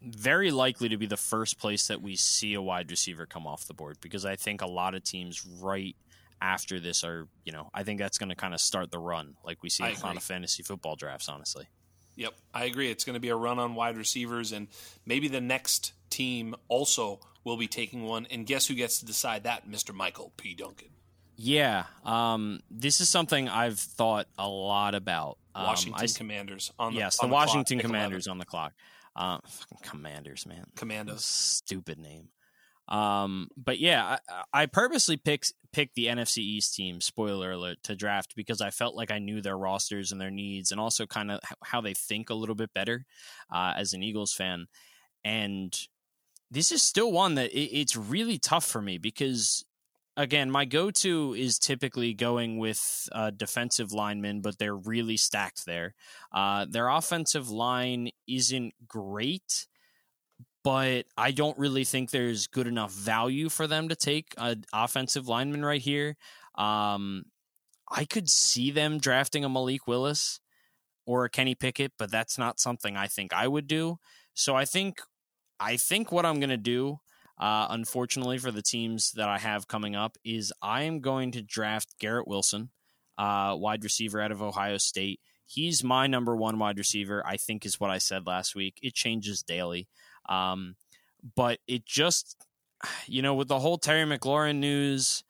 very 0.03 0.51
likely 0.51 0.89
to 0.89 0.97
be 0.97 1.07
the 1.07 1.18
first 1.18 1.59
place 1.59 1.89
that 1.89 2.01
we 2.01 2.16
see 2.16 2.55
a 2.55 2.62
wide 2.62 2.91
receiver 2.91 3.26
come 3.26 3.47
off 3.47 3.66
the 3.66 3.74
board 3.74 3.99
because 4.01 4.24
I 4.24 4.36
think 4.36 4.62
a 4.62 4.66
lot 4.66 4.95
of 4.95 5.05
teams 5.05 5.45
right 5.45 5.95
after 6.41 6.80
this 6.80 7.05
are, 7.05 7.28
you 7.45 7.53
know, 7.53 7.68
I 7.74 7.82
think 7.82 8.01
that's 8.01 8.16
going 8.16 8.30
to 8.30 8.34
kind 8.34 8.55
of 8.55 8.61
start 8.61 8.91
the 8.91 8.99
run 8.99 9.34
like 9.45 9.62
we 9.62 9.68
see 9.68 9.84
I 9.84 9.91
in 9.91 9.97
a 9.97 10.03
lot 10.03 10.16
of 10.16 10.22
fantasy 10.22 10.62
football 10.62 10.97
drafts, 10.97 11.28
honestly. 11.28 11.68
Yep, 12.16 12.34
I 12.55 12.64
agree. 12.64 12.91
It's 12.91 13.05
going 13.05 13.14
to 13.14 13.20
be 13.20 13.28
a 13.28 13.36
run 13.36 13.59
on 13.59 13.74
wide 13.74 13.97
receivers, 13.97 14.51
and 14.51 14.68
maybe 15.05 15.28
the 15.28 15.41
next 15.41 15.93
team 16.18 16.54
also 16.68 17.20
will 17.44 17.56
be 17.56 17.68
taking 17.68 18.02
one. 18.02 18.26
And 18.30 18.44
guess 18.44 18.66
who 18.66 18.74
gets 18.74 18.98
to 19.00 19.06
decide 19.06 19.44
that? 19.44 19.68
Mr. 19.68 19.94
Michael 19.94 20.32
P. 20.36 20.54
Duncan. 20.54 20.88
Yeah, 21.40 21.84
um, 22.04 22.58
this 22.68 23.00
is 23.00 23.08
something 23.08 23.48
I've 23.48 23.78
thought 23.78 24.26
a 24.36 24.48
lot 24.48 24.96
about. 24.96 25.38
Um, 25.54 25.66
Washington 25.66 26.04
I 26.04 26.18
Commanders 26.18 26.72
on 26.80 26.94
the 26.94 26.98
yes, 26.98 27.20
on 27.20 27.30
the, 27.30 27.34
clock, 27.34 27.46
Washington 27.46 27.78
11. 27.78 27.88
Commanders 27.88 28.26
on 28.26 28.38
the 28.38 28.44
clock. 28.44 28.72
Fucking 29.16 29.78
Commanders, 29.82 30.46
man. 30.46 30.64
Commandos. 30.74 31.24
Stupid 31.24 31.98
name. 31.98 32.30
Um, 32.88 33.50
but 33.56 33.78
yeah, 33.78 34.18
I, 34.28 34.62
I 34.62 34.66
purposely 34.66 35.16
picked 35.16 35.52
pick 35.72 35.94
the 35.94 36.06
NFC 36.06 36.38
East 36.38 36.74
team, 36.74 37.00
spoiler 37.00 37.52
alert, 37.52 37.78
to 37.84 37.94
draft 37.94 38.34
because 38.34 38.60
I 38.60 38.70
felt 38.70 38.96
like 38.96 39.12
I 39.12 39.20
knew 39.20 39.40
their 39.40 39.58
rosters 39.58 40.10
and 40.10 40.20
their 40.20 40.30
needs 40.30 40.72
and 40.72 40.80
also 40.80 41.06
kind 41.06 41.30
of 41.30 41.40
how 41.62 41.80
they 41.80 41.94
think 41.94 42.30
a 42.30 42.34
little 42.34 42.54
bit 42.56 42.74
better 42.74 43.04
uh, 43.52 43.74
as 43.76 43.92
an 43.92 44.02
Eagles 44.02 44.32
fan. 44.32 44.66
And 45.24 45.78
this 46.51 46.72
is 46.72 46.82
still 46.82 47.12
one 47.12 47.34
that 47.34 47.51
it, 47.53 47.78
it's 47.78 47.96
really 47.96 48.38
tough 48.38 48.64
for 48.64 48.80
me 48.80 48.99
because 48.99 49.64
again, 50.18 50.51
my 50.51 50.64
go-to 50.64 51.32
is 51.38 51.59
typically 51.59 52.12
going 52.12 52.59
with 52.59 53.09
uh, 53.12 53.30
defensive 53.30 53.92
linemen, 53.92 54.40
but 54.40 54.59
they're 54.59 54.76
really 54.76 55.16
stacked 55.16 55.64
there. 55.64 55.94
Uh, 56.32 56.66
their 56.68 56.88
offensive 56.88 57.49
line 57.51 58.11
isn't 58.26 58.74
great, 58.86 59.68
but 60.64 61.07
I 61.16 61.30
don't 61.30 61.57
really 61.57 61.84
think 61.84 62.11
there's 62.11 62.49
good 62.49 62.66
enough 62.66 62.92
value 62.92 63.49
for 63.49 63.68
them 63.68 63.88
to 63.88 63.96
take 63.96 64.34
an 64.36 64.64
offensive 64.72 65.28
lineman 65.28 65.64
right 65.64 65.80
here. 65.80 66.16
Um, 66.57 67.26
I 67.88 68.05
could 68.05 68.28
see 68.28 68.72
them 68.72 68.99
drafting 68.99 69.44
a 69.44 69.49
Malik 69.49 69.86
Willis 69.86 70.40
or 71.07 71.24
a 71.24 71.30
Kenny 71.30 71.55
Pickett, 71.55 71.92
but 71.96 72.11
that's 72.11 72.36
not 72.36 72.59
something 72.59 72.96
I 72.96 73.07
think 73.07 73.32
I 73.32 73.46
would 73.46 73.68
do. 73.68 73.99
So 74.34 74.57
I 74.57 74.64
think 74.64 75.01
I 75.61 75.76
think 75.76 76.12
what 76.12 76.26
I'm 76.26 76.40
going 76.40 76.50
to 76.50 76.56
do 76.56 77.00
uh, 77.38 77.68
unfortunately, 77.70 78.38
for 78.38 78.50
the 78.50 78.62
teams 78.62 79.12
that 79.12 79.28
I 79.28 79.38
have 79.38 79.68
coming 79.68 79.94
up, 79.94 80.16
is 80.24 80.52
I 80.61 80.82
am 80.82 81.00
going 81.00 81.30
to 81.32 81.42
draft 81.42 81.98
Garrett 82.00 82.26
Wilson, 82.26 82.70
uh, 83.16 83.54
wide 83.56 83.84
receiver 83.84 84.20
out 84.20 84.32
of 84.32 84.42
Ohio 84.42 84.76
State. 84.76 85.20
He's 85.46 85.84
my 85.84 86.06
number 86.06 86.34
one 86.36 86.59
wide 86.59 86.78
receiver. 86.78 87.24
I 87.24 87.36
think 87.36 87.64
is 87.64 87.78
what 87.78 87.90
I 87.90 87.98
said 87.98 88.26
last 88.26 88.54
week. 88.54 88.78
It 88.82 88.94
changes 88.94 89.42
daily, 89.42 89.88
um, 90.28 90.74
but 91.36 91.61
it 91.68 91.86
just, 91.86 92.36
you 93.06 93.22
know, 93.22 93.34
with 93.34 93.48
the 93.48 93.61
whole 93.61 93.78
Terry 93.78 94.04
McLaurin 94.04 94.56
news, 94.56 95.22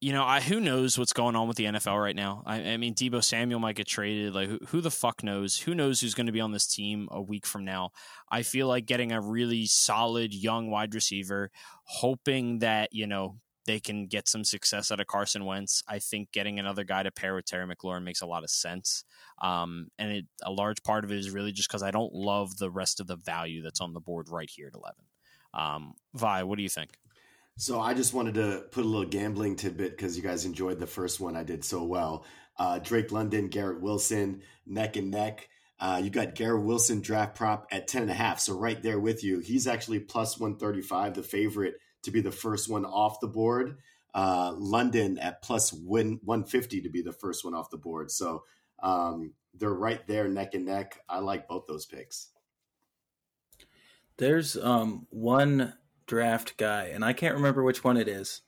you 0.00 0.12
know, 0.12 0.24
I, 0.24 0.40
who 0.40 0.60
knows 0.60 0.98
what's 0.98 1.14
going 1.14 1.36
on 1.36 1.48
with 1.48 1.56
the 1.56 1.64
NFL 1.64 2.00
right 2.00 2.14
now? 2.14 2.42
I, 2.44 2.56
I 2.56 2.76
mean, 2.76 2.94
Deebo 2.94 3.24
Samuel 3.24 3.60
might 3.60 3.76
get 3.76 3.86
traded. 3.86 4.34
Like, 4.34 4.48
who, 4.48 4.58
who 4.68 4.80
the 4.80 4.90
fuck 4.90 5.22
knows? 5.22 5.58
Who 5.60 5.74
knows 5.74 6.00
who's 6.00 6.14
going 6.14 6.26
to 6.26 6.32
be 6.32 6.40
on 6.40 6.52
this 6.52 6.66
team 6.66 7.08
a 7.10 7.22
week 7.22 7.46
from 7.46 7.64
now? 7.64 7.90
I 8.30 8.42
feel 8.42 8.68
like 8.68 8.84
getting 8.84 9.12
a 9.12 9.20
really 9.20 9.64
solid 9.66 10.34
young 10.34 10.70
wide 10.70 10.94
receiver, 10.94 11.50
hoping 11.84 12.58
that 12.58 12.90
you 12.92 13.06
know 13.06 13.38
they 13.66 13.80
can 13.80 14.06
get 14.06 14.28
some 14.28 14.44
success 14.44 14.92
out 14.92 15.00
of 15.00 15.06
Carson 15.06 15.44
Wentz. 15.44 15.82
I 15.88 15.98
think 15.98 16.30
getting 16.30 16.58
another 16.58 16.84
guy 16.84 17.02
to 17.02 17.10
pair 17.10 17.34
with 17.34 17.46
Terry 17.46 17.66
McLaurin 17.66 18.04
makes 18.04 18.20
a 18.20 18.26
lot 18.26 18.44
of 18.44 18.50
sense. 18.50 19.02
Um, 19.42 19.88
and 19.98 20.12
it, 20.12 20.24
a 20.42 20.52
large 20.52 20.82
part 20.82 21.04
of 21.04 21.10
it 21.10 21.18
is 21.18 21.30
really 21.30 21.52
just 21.52 21.68
because 21.68 21.82
I 21.82 21.90
don't 21.90 22.12
love 22.12 22.58
the 22.58 22.70
rest 22.70 23.00
of 23.00 23.06
the 23.06 23.16
value 23.16 23.62
that's 23.62 23.80
on 23.80 23.92
the 23.92 24.00
board 24.00 24.28
right 24.30 24.48
here 24.48 24.68
at 24.68 24.74
11. 24.74 24.94
Um, 25.52 25.94
Wai, 26.14 26.42
what 26.44 26.56
do 26.56 26.62
you 26.62 26.68
think? 26.68 26.98
So 27.58 27.80
I 27.80 27.94
just 27.94 28.12
wanted 28.12 28.34
to 28.34 28.64
put 28.70 28.84
a 28.84 28.88
little 28.88 29.08
gambling 29.08 29.56
tidbit 29.56 29.96
because 29.96 30.16
you 30.16 30.22
guys 30.22 30.44
enjoyed 30.44 30.78
the 30.78 30.86
first 30.86 31.20
one 31.20 31.36
I 31.36 31.42
did 31.42 31.64
so 31.64 31.82
well. 31.84 32.26
Uh, 32.58 32.78
Drake 32.78 33.12
London, 33.12 33.48
Garrett 33.48 33.80
Wilson, 33.80 34.42
neck 34.66 34.96
and 34.96 35.10
neck. 35.10 35.48
Uh, 35.80 36.00
you 36.02 36.10
got 36.10 36.34
Garrett 36.34 36.64
Wilson 36.64 37.00
draft 37.00 37.34
prop 37.34 37.66
at 37.70 37.88
10 37.88 38.02
and 38.02 38.10
a 38.10 38.14
half. 38.14 38.40
So 38.40 38.58
right 38.58 38.82
there 38.82 39.00
with 39.00 39.24
you, 39.24 39.40
he's 39.40 39.66
actually 39.66 40.00
plus 40.00 40.38
135, 40.38 41.14
the 41.14 41.22
favorite 41.22 41.76
to 42.02 42.10
be 42.10 42.20
the 42.20 42.30
first 42.30 42.68
one 42.68 42.84
off 42.84 43.20
the 43.20 43.26
board. 43.26 43.78
Uh, 44.14 44.52
London 44.56 45.18
at 45.18 45.42
plus 45.42 45.72
win 45.72 46.20
150 46.24 46.82
to 46.82 46.88
be 46.88 47.02
the 47.02 47.12
first 47.12 47.44
one 47.44 47.54
off 47.54 47.70
the 47.70 47.76
board. 47.76 48.10
So 48.10 48.44
um, 48.82 49.32
they're 49.54 49.70
right 49.70 50.06
there 50.06 50.28
neck 50.28 50.54
and 50.54 50.66
neck. 50.66 51.00
I 51.08 51.20
like 51.20 51.48
both 51.48 51.66
those 51.66 51.86
picks. 51.86 52.28
There's 54.18 54.56
um, 54.56 55.06
one 55.10 55.74
draft 56.06 56.56
guy, 56.56 56.84
and 56.86 57.04
I 57.04 57.12
can't 57.12 57.34
remember 57.34 57.62
which 57.62 57.84
one 57.84 57.96
it 57.96 58.08
is, 58.08 58.42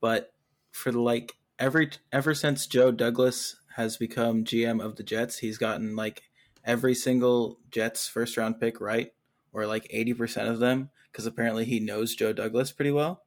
but 0.00 0.32
for 0.70 0.92
like 0.92 1.36
every 1.58 1.90
ever 2.12 2.34
since 2.34 2.66
Joe 2.66 2.90
Douglas 2.90 3.56
has 3.76 3.96
become 3.96 4.44
GM 4.44 4.84
of 4.84 4.96
the 4.96 5.02
Jets, 5.02 5.38
he's 5.38 5.58
gotten 5.58 5.96
like 5.96 6.22
every 6.64 6.94
single 6.94 7.58
Jets 7.70 8.08
first 8.08 8.36
round 8.36 8.60
pick 8.60 8.80
right, 8.80 9.12
or 9.52 9.66
like 9.66 9.86
eighty 9.90 10.14
percent 10.14 10.48
of 10.48 10.58
them, 10.58 10.90
because 11.10 11.26
apparently 11.26 11.64
he 11.64 11.80
knows 11.80 12.14
Joe 12.14 12.32
Douglas 12.32 12.72
pretty 12.72 12.92
well. 12.92 13.22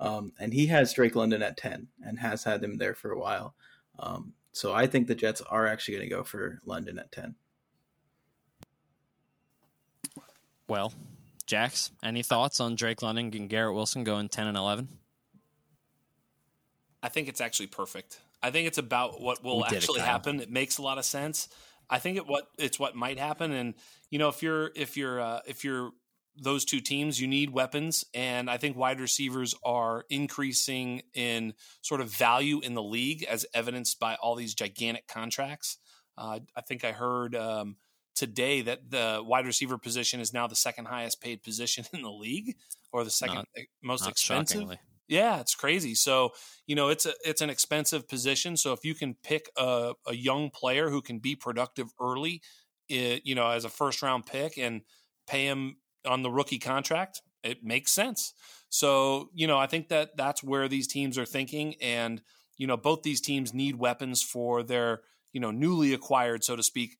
Um, 0.00 0.32
and 0.38 0.52
he 0.52 0.66
has 0.66 0.92
Drake 0.92 1.16
London 1.16 1.42
at 1.42 1.56
ten, 1.56 1.88
and 2.04 2.18
has 2.18 2.44
had 2.44 2.62
him 2.62 2.78
there 2.78 2.94
for 2.94 3.10
a 3.10 3.18
while. 3.18 3.54
Um, 3.98 4.34
so 4.52 4.72
I 4.72 4.86
think 4.86 5.06
the 5.06 5.14
Jets 5.14 5.40
are 5.40 5.66
actually 5.66 5.96
going 5.96 6.08
to 6.08 6.14
go 6.14 6.24
for 6.24 6.60
London 6.64 6.98
at 6.98 7.12
ten. 7.12 7.34
Well, 10.68 10.92
Jax, 11.48 11.90
any 12.02 12.22
thoughts 12.22 12.60
on 12.60 12.76
Drake 12.76 13.00
London 13.00 13.30
and 13.34 13.48
Garrett 13.48 13.74
Wilson 13.74 14.04
going 14.04 14.28
10 14.28 14.46
and 14.46 14.56
11? 14.56 14.86
I 17.02 17.08
think 17.08 17.28
it's 17.28 17.40
actually 17.40 17.68
perfect. 17.68 18.20
I 18.42 18.50
think 18.50 18.68
it's 18.68 18.76
about 18.76 19.20
what 19.20 19.42
will 19.42 19.64
actually 19.64 20.00
it, 20.00 20.04
happen. 20.04 20.40
It 20.40 20.50
makes 20.50 20.76
a 20.76 20.82
lot 20.82 20.98
of 20.98 21.06
sense. 21.06 21.48
I 21.88 21.98
think 21.98 22.18
it 22.18 22.26
what 22.26 22.48
it's 22.58 22.78
what 22.78 22.94
might 22.94 23.18
happen 23.18 23.50
and 23.50 23.74
you 24.10 24.18
know 24.18 24.28
if 24.28 24.42
you're 24.42 24.70
if 24.76 24.96
you're 24.96 25.20
uh, 25.20 25.40
if 25.46 25.64
you're 25.64 25.92
those 26.36 26.66
two 26.66 26.80
teams 26.80 27.18
you 27.18 27.26
need 27.26 27.50
weapons 27.50 28.04
and 28.12 28.50
I 28.50 28.58
think 28.58 28.76
wide 28.76 29.00
receivers 29.00 29.54
are 29.64 30.04
increasing 30.10 31.02
in 31.14 31.54
sort 31.80 32.02
of 32.02 32.10
value 32.12 32.60
in 32.60 32.74
the 32.74 32.82
league 32.82 33.24
as 33.24 33.46
evidenced 33.54 33.98
by 33.98 34.16
all 34.16 34.34
these 34.34 34.54
gigantic 34.54 35.08
contracts. 35.08 35.78
Uh, 36.18 36.40
I 36.54 36.60
think 36.60 36.84
I 36.84 36.92
heard 36.92 37.34
um, 37.34 37.76
today 38.18 38.62
that 38.62 38.90
the 38.90 39.22
wide 39.24 39.46
receiver 39.46 39.78
position 39.78 40.20
is 40.20 40.32
now 40.32 40.46
the 40.46 40.56
second 40.56 40.86
highest 40.86 41.20
paid 41.20 41.42
position 41.42 41.84
in 41.92 42.02
the 42.02 42.10
league 42.10 42.56
or 42.92 43.04
the 43.04 43.10
second 43.10 43.36
not, 43.36 43.48
eh, 43.56 43.62
most 43.82 44.02
not 44.02 44.10
expensive. 44.10 44.56
Shockingly. 44.56 44.80
Yeah, 45.06 45.40
it's 45.40 45.54
crazy. 45.54 45.94
So, 45.94 46.32
you 46.66 46.74
know, 46.74 46.88
it's 46.88 47.06
a 47.06 47.14
it's 47.24 47.40
an 47.40 47.48
expensive 47.48 48.06
position. 48.06 48.58
So 48.58 48.72
if 48.74 48.84
you 48.84 48.94
can 48.94 49.14
pick 49.22 49.48
a, 49.56 49.94
a 50.06 50.14
young 50.14 50.50
player 50.50 50.90
who 50.90 51.00
can 51.00 51.18
be 51.18 51.34
productive 51.34 51.86
early, 51.98 52.42
it, 52.90 53.24
you 53.24 53.34
know, 53.34 53.48
as 53.48 53.64
a 53.64 53.70
first 53.70 54.02
round 54.02 54.26
pick 54.26 54.58
and 54.58 54.82
pay 55.26 55.46
him 55.46 55.76
on 56.06 56.22
the 56.22 56.30
rookie 56.30 56.58
contract, 56.58 57.22
it 57.42 57.64
makes 57.64 57.90
sense. 57.90 58.34
So, 58.68 59.30
you 59.32 59.46
know, 59.46 59.56
I 59.56 59.66
think 59.66 59.88
that 59.88 60.16
that's 60.18 60.44
where 60.44 60.68
these 60.68 60.86
teams 60.86 61.16
are 61.16 61.24
thinking 61.24 61.76
and 61.80 62.20
you 62.58 62.66
know, 62.66 62.76
both 62.76 63.02
these 63.02 63.20
teams 63.20 63.54
need 63.54 63.76
weapons 63.76 64.20
for 64.20 64.62
their, 64.62 65.02
you 65.32 65.40
know, 65.40 65.52
newly 65.52 65.94
acquired, 65.94 66.44
so 66.44 66.56
to 66.56 66.62
speak, 66.62 66.98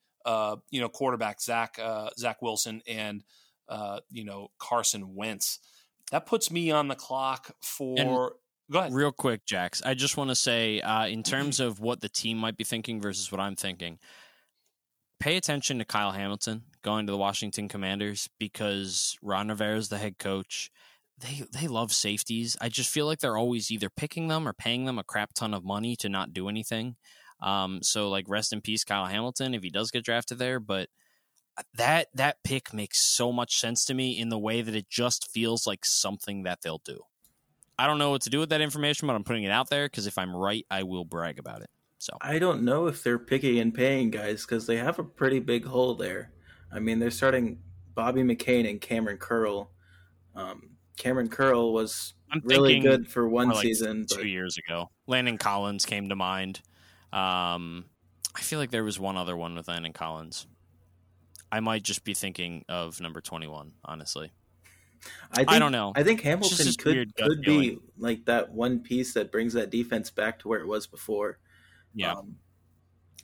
you 0.71 0.81
know, 0.81 0.89
quarterback 0.89 1.41
Zach 1.41 1.79
uh, 1.83 2.11
Zach 2.19 2.43
Wilson 2.43 2.83
and 2.87 3.23
uh, 3.69 4.01
you 4.11 4.25
know 4.25 4.49
Carson 4.59 5.15
Wentz. 5.15 5.61
That 6.11 6.27
puts 6.27 6.51
me 6.51 6.71
on 6.71 6.89
the 6.89 6.95
clock 6.95 7.55
for. 7.63 7.99
And 7.99 8.09
go 8.71 8.79
ahead, 8.79 8.93
real 8.93 9.13
quick, 9.13 9.45
Jax. 9.47 9.83
I 9.83 9.95
just 9.95 10.17
want 10.17 10.31
to 10.31 10.35
say, 10.35 10.81
uh, 10.81 11.07
in 11.07 11.23
terms 11.23 11.61
of 11.61 11.81
what 11.81 12.01
the 12.01 12.09
team 12.09 12.39
might 12.39 12.57
be 12.57 12.65
thinking 12.65 13.01
versus 13.01 13.31
what 13.31 13.41
I'm 13.41 13.57
thinking, 13.57 13.99
pay 15.21 15.37
attention 15.37 15.79
to 15.79 15.85
Kyle 15.85 16.13
Hamilton 16.13 16.63
going 16.83 17.07
to 17.07 17.13
the 17.13 17.19
Washington 17.19 17.69
Commanders 17.69 18.29
because 18.39 19.19
Ron 19.23 19.49
Rivera 19.49 19.77
is 19.77 19.89
the 19.89 19.99
head 19.99 20.19
coach. 20.19 20.71
They 21.19 21.45
they 21.53 21.67
love 21.67 21.93
safeties. 21.93 22.57
I 22.61 22.69
just 22.69 22.91
feel 22.91 23.07
like 23.07 23.19
they're 23.19 23.37
always 23.37 23.71
either 23.71 23.91
picking 23.91 24.29
them 24.29 24.47
or 24.47 24.53
paying 24.53 24.85
them 24.85 24.99
a 24.99 25.05
crap 25.05 25.35
ton 25.35 25.53
of 25.53 25.65
money 25.65 25.97
to 25.97 26.09
not 26.09 26.33
do 26.33 26.49
anything. 26.49 26.97
Um, 27.41 27.81
so 27.83 28.09
like 28.09 28.29
rest 28.29 28.53
in 28.53 28.61
peace, 28.61 28.85
Kyle 28.85 29.07
Hamilton, 29.07 29.55
if 29.55 29.63
he 29.63 29.71
does 29.71 29.91
get 29.91 30.05
drafted 30.05 30.39
there. 30.39 30.61
But 30.61 30.89
that 31.75 32.09
that 32.15 32.43
pick 32.45 32.73
makes 32.73 33.01
so 33.01 33.33
much 33.33 33.57
sense 33.57 33.85
to 33.87 33.95
me 33.95 34.19
in 34.19 34.29
the 34.29 34.39
way 34.39 34.63
that 34.63 34.75
it 34.75 34.89
just 34.89 35.31
feels 35.31 35.67
like 35.67 35.85
something 35.85 36.43
that 36.45 36.61
they'll 36.63 36.83
do. 36.85 37.01
I 37.79 37.87
don't 37.87 37.99
know 37.99 38.11
what 38.11 38.23
to 38.23 38.31
do 38.31 38.41
with 38.41 38.49
that 38.49 38.61
information, 38.61 39.07
but 39.07 39.15
I'm 39.15 39.25
putting 39.25 39.45
it 39.45 39.51
out 39.53 39.71
there 39.71 39.87
because 39.87 40.07
if 40.07 40.19
I'm 40.19 40.35
right, 40.35 40.67
I 40.71 40.83
will 40.83 41.05
brag 41.05 41.39
about 41.39 41.63
it. 41.63 41.71
So 41.99 42.17
I 42.21 42.39
don't 42.39 42.63
know 42.63 42.87
if 42.87 43.03
they're 43.03 43.19
picky 43.19 43.61
and 43.61 43.75
paying 43.75 44.11
guys 44.11 44.45
because 44.45 44.67
they 44.67 44.77
have 44.77 44.99
a 44.99 45.05
pretty 45.05 45.41
big 45.41 45.65
hole 45.65 45.95
there. 45.95 46.33
I 46.73 46.81
mean, 46.81 46.99
they're 46.99 47.11
starting 47.11 47.59
Bobby 47.95 48.23
McCain 48.23 48.69
and 48.69 48.81
Kamren 48.81 49.19
Curl. 49.19 49.71
Um, 50.35 50.71
Kamren 50.97 51.31
Curl 51.31 51.73
was 51.73 52.15
I'm 52.31 52.43
really 52.45 52.81
good 52.81 53.09
for 53.09 53.29
one 53.29 53.49
like 53.49 53.63
season, 53.63 54.07
two 54.09 54.19
but... 54.19 54.27
years 54.27 54.59
ago. 54.59 54.91
Landon 55.07 55.39
Collins 55.39 55.87
came 55.87 56.09
to 56.09 56.17
mind. 56.17 56.61
Um, 57.13 57.87
I 58.35 58.41
feel 58.41 58.59
like 58.59 58.71
there 58.71 58.85
was 58.85 58.99
one 59.01 59.17
other 59.17 59.37
one 59.37 59.55
with 59.55 59.69
Landon 59.69 59.93
Collins. 59.93 60.47
I 61.51 61.61
might 61.61 61.83
just 61.83 62.05
be 62.05 62.15
thinking 62.15 62.65
of 62.69 63.01
number 63.01 63.21
21, 63.21 63.73
honestly. 63.85 64.33
I, 65.33 65.37
think, 65.37 65.51
I 65.51 65.59
don't 65.59 65.73
know. 65.73 65.93
I 65.95 66.03
think 66.03 66.21
Hamilton 66.23 66.73
could 66.79 67.15
could 67.17 67.43
be 67.43 67.79
like 67.99 68.25
that 68.25 68.51
one 68.51 68.81
piece 68.81 69.15
that 69.15 69.31
brings 69.31 69.53
that 69.55 69.71
defense 69.71 70.11
back 70.11 70.39
to 70.41 70.49
where 70.49 70.61
it 70.61 70.67
was 70.67 70.87
before. 70.87 71.39
Yeah. 71.95 72.13
Um, 72.13 72.37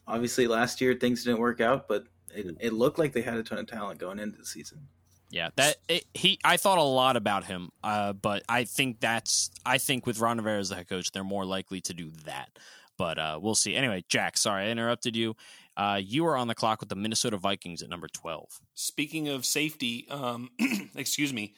obviously, 0.07 0.47
last 0.47 0.81
year 0.81 0.95
things 0.95 1.25
didn't 1.25 1.41
work 1.41 1.61
out, 1.61 1.89
but 1.89 2.05
it, 2.35 2.57
it, 2.61 2.73
looked 2.73 2.99
like 2.99 3.13
they 3.13 3.23
had 3.23 3.35
a 3.35 3.43
ton 3.43 3.59
of 3.59 3.67
talent 3.67 3.99
going 3.99 4.19
into 4.19 4.39
the 4.39 4.47
season. 4.47 4.87
Yeah, 5.31 5.51
that 5.57 5.77
it, 5.89 6.05
he. 6.15 6.39
I 6.45 6.57
thought 6.57 6.79
a 6.79 6.83
lot 6.83 7.17
about 7.17 7.45
him, 7.45 7.71
uh, 7.83 8.13
but 8.13 8.45
I 8.49 8.65
think 8.65 9.01
that's. 9.01 9.51
I 9.67 9.79
think 9.79 10.07
with 10.07 10.21
Ron 10.21 10.39
Rivera 10.39 10.61
as 10.61 10.69
the 10.69 10.77
head 10.77 10.89
coach, 10.89 11.11
they're 11.11 11.25
more 11.25 11.45
likely 11.45 11.81
to 11.83 11.95
do 11.95 12.13
that. 12.25 12.51
But 12.97 13.19
uh, 13.19 13.39
we'll 13.43 13.55
see. 13.55 13.75
Anyway, 13.75 14.05
Jack, 14.09 14.37
sorry 14.37 14.67
I 14.67 14.71
interrupted 14.71 15.17
you. 15.17 15.35
Uh, 15.77 16.01
you 16.03 16.27
are 16.27 16.37
on 16.37 16.47
the 16.47 16.55
clock 16.55 16.81
with 16.81 16.89
the 16.89 16.97
Minnesota 16.97 17.37
Vikings 17.37 17.83
at 17.83 17.89
number 17.89 18.07
12. 18.07 18.61
Speaking 18.75 19.29
of 19.29 19.45
safety, 19.45 20.07
um, 20.09 20.51
excuse 20.95 21.33
me, 21.33 21.55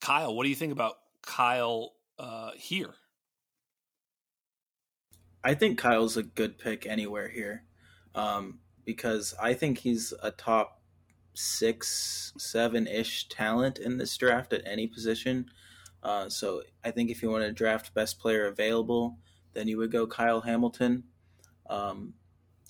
Kyle, 0.00 0.34
what 0.34 0.44
do 0.44 0.48
you 0.48 0.54
think 0.54 0.72
about 0.72 0.94
Kyle 1.22 1.94
uh, 2.18 2.50
here? 2.54 2.94
I 5.42 5.54
think 5.54 5.78
Kyle's 5.78 6.16
a 6.16 6.22
good 6.22 6.58
pick 6.58 6.86
anywhere 6.86 7.28
here, 7.28 7.64
um, 8.14 8.60
because 8.84 9.34
I 9.40 9.54
think 9.54 9.78
he's 9.78 10.12
a 10.22 10.30
top 10.30 10.82
six, 11.34 12.32
seven 12.36 12.86
ish 12.86 13.28
talent 13.28 13.78
in 13.78 13.98
this 13.98 14.16
draft 14.16 14.52
at 14.52 14.62
any 14.66 14.86
position. 14.86 15.46
Uh, 16.02 16.28
so 16.28 16.62
I 16.84 16.90
think 16.90 17.10
if 17.10 17.22
you 17.22 17.30
want 17.30 17.44
to 17.44 17.52
draft 17.52 17.94
best 17.94 18.18
player 18.18 18.46
available, 18.46 19.18
then 19.58 19.66
you 19.66 19.76
would 19.78 19.90
go 19.90 20.06
Kyle 20.06 20.40
Hamilton. 20.40 21.02
Um, 21.68 22.14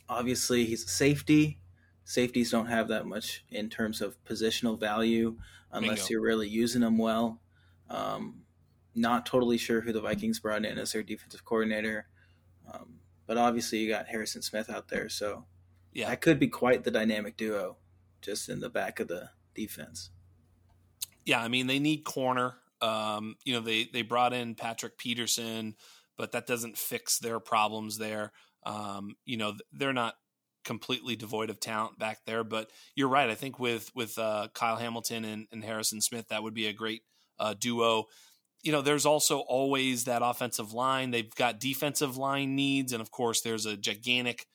obviously, 0.08 0.64
he's 0.64 0.84
a 0.84 0.88
safety. 0.88 1.60
Safeties 2.04 2.50
don't 2.50 2.66
have 2.66 2.88
that 2.88 3.06
much 3.06 3.44
in 3.50 3.68
terms 3.68 4.00
of 4.00 4.16
positional 4.24 4.80
value 4.80 5.36
unless 5.70 5.98
Bingo. 5.98 6.10
you're 6.10 6.22
really 6.22 6.48
using 6.48 6.80
them 6.80 6.96
well. 6.96 7.42
Um, 7.90 8.42
not 8.94 9.26
totally 9.26 9.58
sure 9.58 9.82
who 9.82 9.92
the 9.92 10.00
Vikings 10.00 10.40
brought 10.40 10.64
in 10.64 10.78
as 10.78 10.92
their 10.92 11.02
defensive 11.02 11.44
coordinator, 11.44 12.08
um, 12.72 12.94
but 13.26 13.36
obviously 13.36 13.78
you 13.78 13.88
got 13.88 14.08
Harrison 14.08 14.40
Smith 14.40 14.70
out 14.70 14.88
there, 14.88 15.08
so 15.10 15.44
yeah, 15.92 16.08
that 16.08 16.22
could 16.22 16.38
be 16.38 16.48
quite 16.48 16.84
the 16.84 16.90
dynamic 16.90 17.36
duo, 17.36 17.76
just 18.22 18.48
in 18.48 18.60
the 18.60 18.70
back 18.70 18.98
of 18.98 19.08
the 19.08 19.30
defense. 19.54 20.10
Yeah, 21.24 21.40
I 21.40 21.48
mean 21.48 21.66
they 21.66 21.78
need 21.78 22.04
corner. 22.04 22.54
Um, 22.80 23.36
you 23.44 23.52
know 23.52 23.60
they 23.60 23.84
they 23.92 24.02
brought 24.02 24.32
in 24.32 24.54
Patrick 24.54 24.98
Peterson, 24.98 25.76
but 26.18 26.32
that 26.32 26.46
doesn't 26.46 26.76
fix 26.76 27.18
their 27.18 27.40
problems 27.40 27.96
there. 27.96 28.32
Um, 28.66 29.14
you 29.24 29.38
know 29.38 29.54
they're 29.72 29.94
not 29.94 30.14
completely 30.68 31.16
devoid 31.16 31.48
of 31.48 31.58
talent 31.58 31.98
back 31.98 32.18
there. 32.26 32.44
But 32.44 32.70
you're 32.94 33.08
right. 33.08 33.30
I 33.30 33.34
think 33.34 33.58
with 33.58 33.90
with 33.94 34.18
uh, 34.18 34.48
Kyle 34.54 34.76
Hamilton 34.76 35.24
and, 35.24 35.46
and, 35.50 35.64
Harrison 35.64 36.02
Smith, 36.02 36.28
that 36.28 36.42
would 36.42 36.52
be 36.52 36.66
a 36.66 36.74
great 36.74 37.02
uh, 37.38 37.54
duo. 37.58 38.04
You 38.62 38.72
know, 38.72 38.82
there's 38.82 39.06
also 39.06 39.38
always 39.38 40.04
that 40.04 40.20
offensive 40.22 40.74
line. 40.74 41.10
They've 41.10 41.34
got 41.34 41.58
defensive 41.58 42.18
line 42.18 42.54
needs, 42.54 42.92
and 42.92 43.00
of 43.00 43.10
course, 43.10 43.40
there's 43.40 43.64
a 43.64 43.78
gigantic 43.78 44.46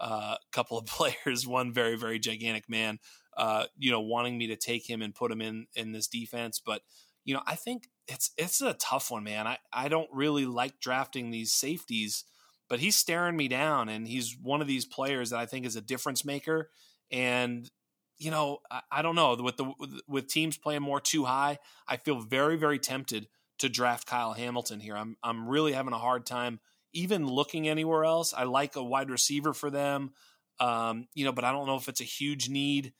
uh, 0.00 0.36
couple 0.52 0.76
of 0.76 0.86
players. 0.98 1.46
One 1.46 1.72
very 1.72 1.96
very 1.96 2.18
gigantic 2.18 2.68
man. 2.68 2.98
Uh, 3.36 3.66
you 3.78 3.92
know, 3.92 4.00
wanting 4.00 4.36
me 4.36 4.48
to 4.48 4.56
take 4.56 4.90
him 4.90 5.02
and 5.02 5.14
put 5.14 5.30
him 5.30 5.40
in 5.40 5.66
in 5.76 5.92
this 5.92 6.08
defense, 6.08 6.60
but 6.64 6.82
you 7.24 7.32
know, 7.32 7.42
I 7.46 7.54
think 7.54 7.88
it's 8.10 8.30
it's 8.36 8.60
a 8.60 8.74
tough 8.74 9.10
one, 9.10 9.24
man. 9.24 9.46
I 9.46 9.58
I 9.72 9.88
don't 9.88 10.08
really 10.12 10.44
like 10.44 10.80
drafting 10.80 11.30
these 11.30 11.52
safeties 11.52 12.24
but 12.70 12.78
he's 12.78 12.96
staring 12.96 13.36
me 13.36 13.48
down 13.48 13.88
and 13.88 14.06
he's 14.06 14.36
one 14.40 14.62
of 14.62 14.68
these 14.68 14.86
players 14.86 15.30
that 15.30 15.40
I 15.40 15.44
think 15.44 15.66
is 15.66 15.74
a 15.74 15.80
difference 15.80 16.24
maker. 16.24 16.70
And, 17.10 17.68
you 18.16 18.30
know, 18.30 18.60
I, 18.70 18.80
I 18.92 19.02
don't 19.02 19.16
know 19.16 19.34
with 19.34 19.56
the, 19.56 20.00
with 20.06 20.28
teams 20.28 20.56
playing 20.56 20.82
more 20.82 21.00
too 21.00 21.24
high, 21.24 21.58
I 21.88 21.96
feel 21.96 22.20
very, 22.20 22.56
very 22.56 22.78
tempted 22.78 23.26
to 23.58 23.68
draft 23.68 24.06
Kyle 24.06 24.32
Hamilton 24.32 24.78
here. 24.78 24.96
I'm, 24.96 25.16
I'm 25.22 25.48
really 25.48 25.72
having 25.72 25.92
a 25.92 25.98
hard 25.98 26.24
time 26.24 26.60
even 26.92 27.26
looking 27.26 27.68
anywhere 27.68 28.04
else. 28.04 28.32
I 28.32 28.44
like 28.44 28.76
a 28.76 28.84
wide 28.84 29.10
receiver 29.10 29.52
for 29.52 29.68
them. 29.68 30.12
Um, 30.60 31.08
you 31.12 31.24
know, 31.24 31.32
but 31.32 31.44
I 31.44 31.50
don't 31.50 31.66
know 31.66 31.76
if 31.76 31.88
it's 31.88 32.00
a 32.00 32.04
huge 32.04 32.48
need. 32.48 32.92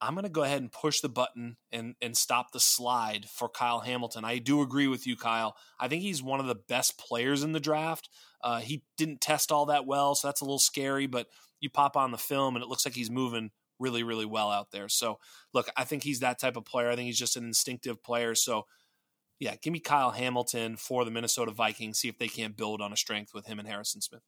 I'm 0.00 0.14
going 0.14 0.24
to 0.24 0.30
go 0.30 0.44
ahead 0.44 0.60
and 0.60 0.70
push 0.70 1.00
the 1.00 1.08
button 1.08 1.56
and 1.72 1.94
and 2.00 2.16
stop 2.16 2.52
the 2.52 2.60
slide 2.60 3.26
for 3.28 3.48
Kyle 3.48 3.80
Hamilton. 3.80 4.24
I 4.24 4.38
do 4.38 4.62
agree 4.62 4.86
with 4.86 5.06
you, 5.06 5.16
Kyle. 5.16 5.56
I 5.80 5.88
think 5.88 6.02
he's 6.02 6.22
one 6.22 6.40
of 6.40 6.46
the 6.46 6.54
best 6.54 6.98
players 6.98 7.42
in 7.42 7.52
the 7.52 7.60
draft. 7.60 8.08
Uh, 8.42 8.60
he 8.60 8.84
didn't 8.96 9.20
test 9.20 9.50
all 9.50 9.66
that 9.66 9.86
well, 9.86 10.14
so 10.14 10.28
that's 10.28 10.40
a 10.40 10.44
little 10.44 10.58
scary. 10.58 11.06
But 11.06 11.26
you 11.60 11.70
pop 11.70 11.96
on 11.96 12.12
the 12.12 12.18
film, 12.18 12.54
and 12.54 12.62
it 12.62 12.68
looks 12.68 12.84
like 12.84 12.94
he's 12.94 13.10
moving 13.10 13.50
really, 13.78 14.02
really 14.02 14.26
well 14.26 14.50
out 14.50 14.70
there. 14.70 14.88
So, 14.88 15.18
look, 15.52 15.68
I 15.76 15.84
think 15.84 16.02
he's 16.02 16.20
that 16.20 16.38
type 16.38 16.56
of 16.56 16.64
player. 16.64 16.90
I 16.90 16.96
think 16.96 17.06
he's 17.06 17.18
just 17.18 17.36
an 17.36 17.44
instinctive 17.44 18.02
player. 18.02 18.34
So, 18.34 18.66
yeah, 19.38 19.54
give 19.62 19.72
me 19.72 19.80
Kyle 19.80 20.10
Hamilton 20.10 20.76
for 20.76 21.04
the 21.04 21.10
Minnesota 21.10 21.52
Vikings. 21.52 21.98
See 21.98 22.08
if 22.08 22.18
they 22.18 22.28
can't 22.28 22.56
build 22.56 22.80
on 22.80 22.92
a 22.92 22.96
strength 22.96 23.32
with 23.34 23.46
him 23.46 23.58
and 23.58 23.68
Harrison 23.68 24.00
Smith. 24.00 24.22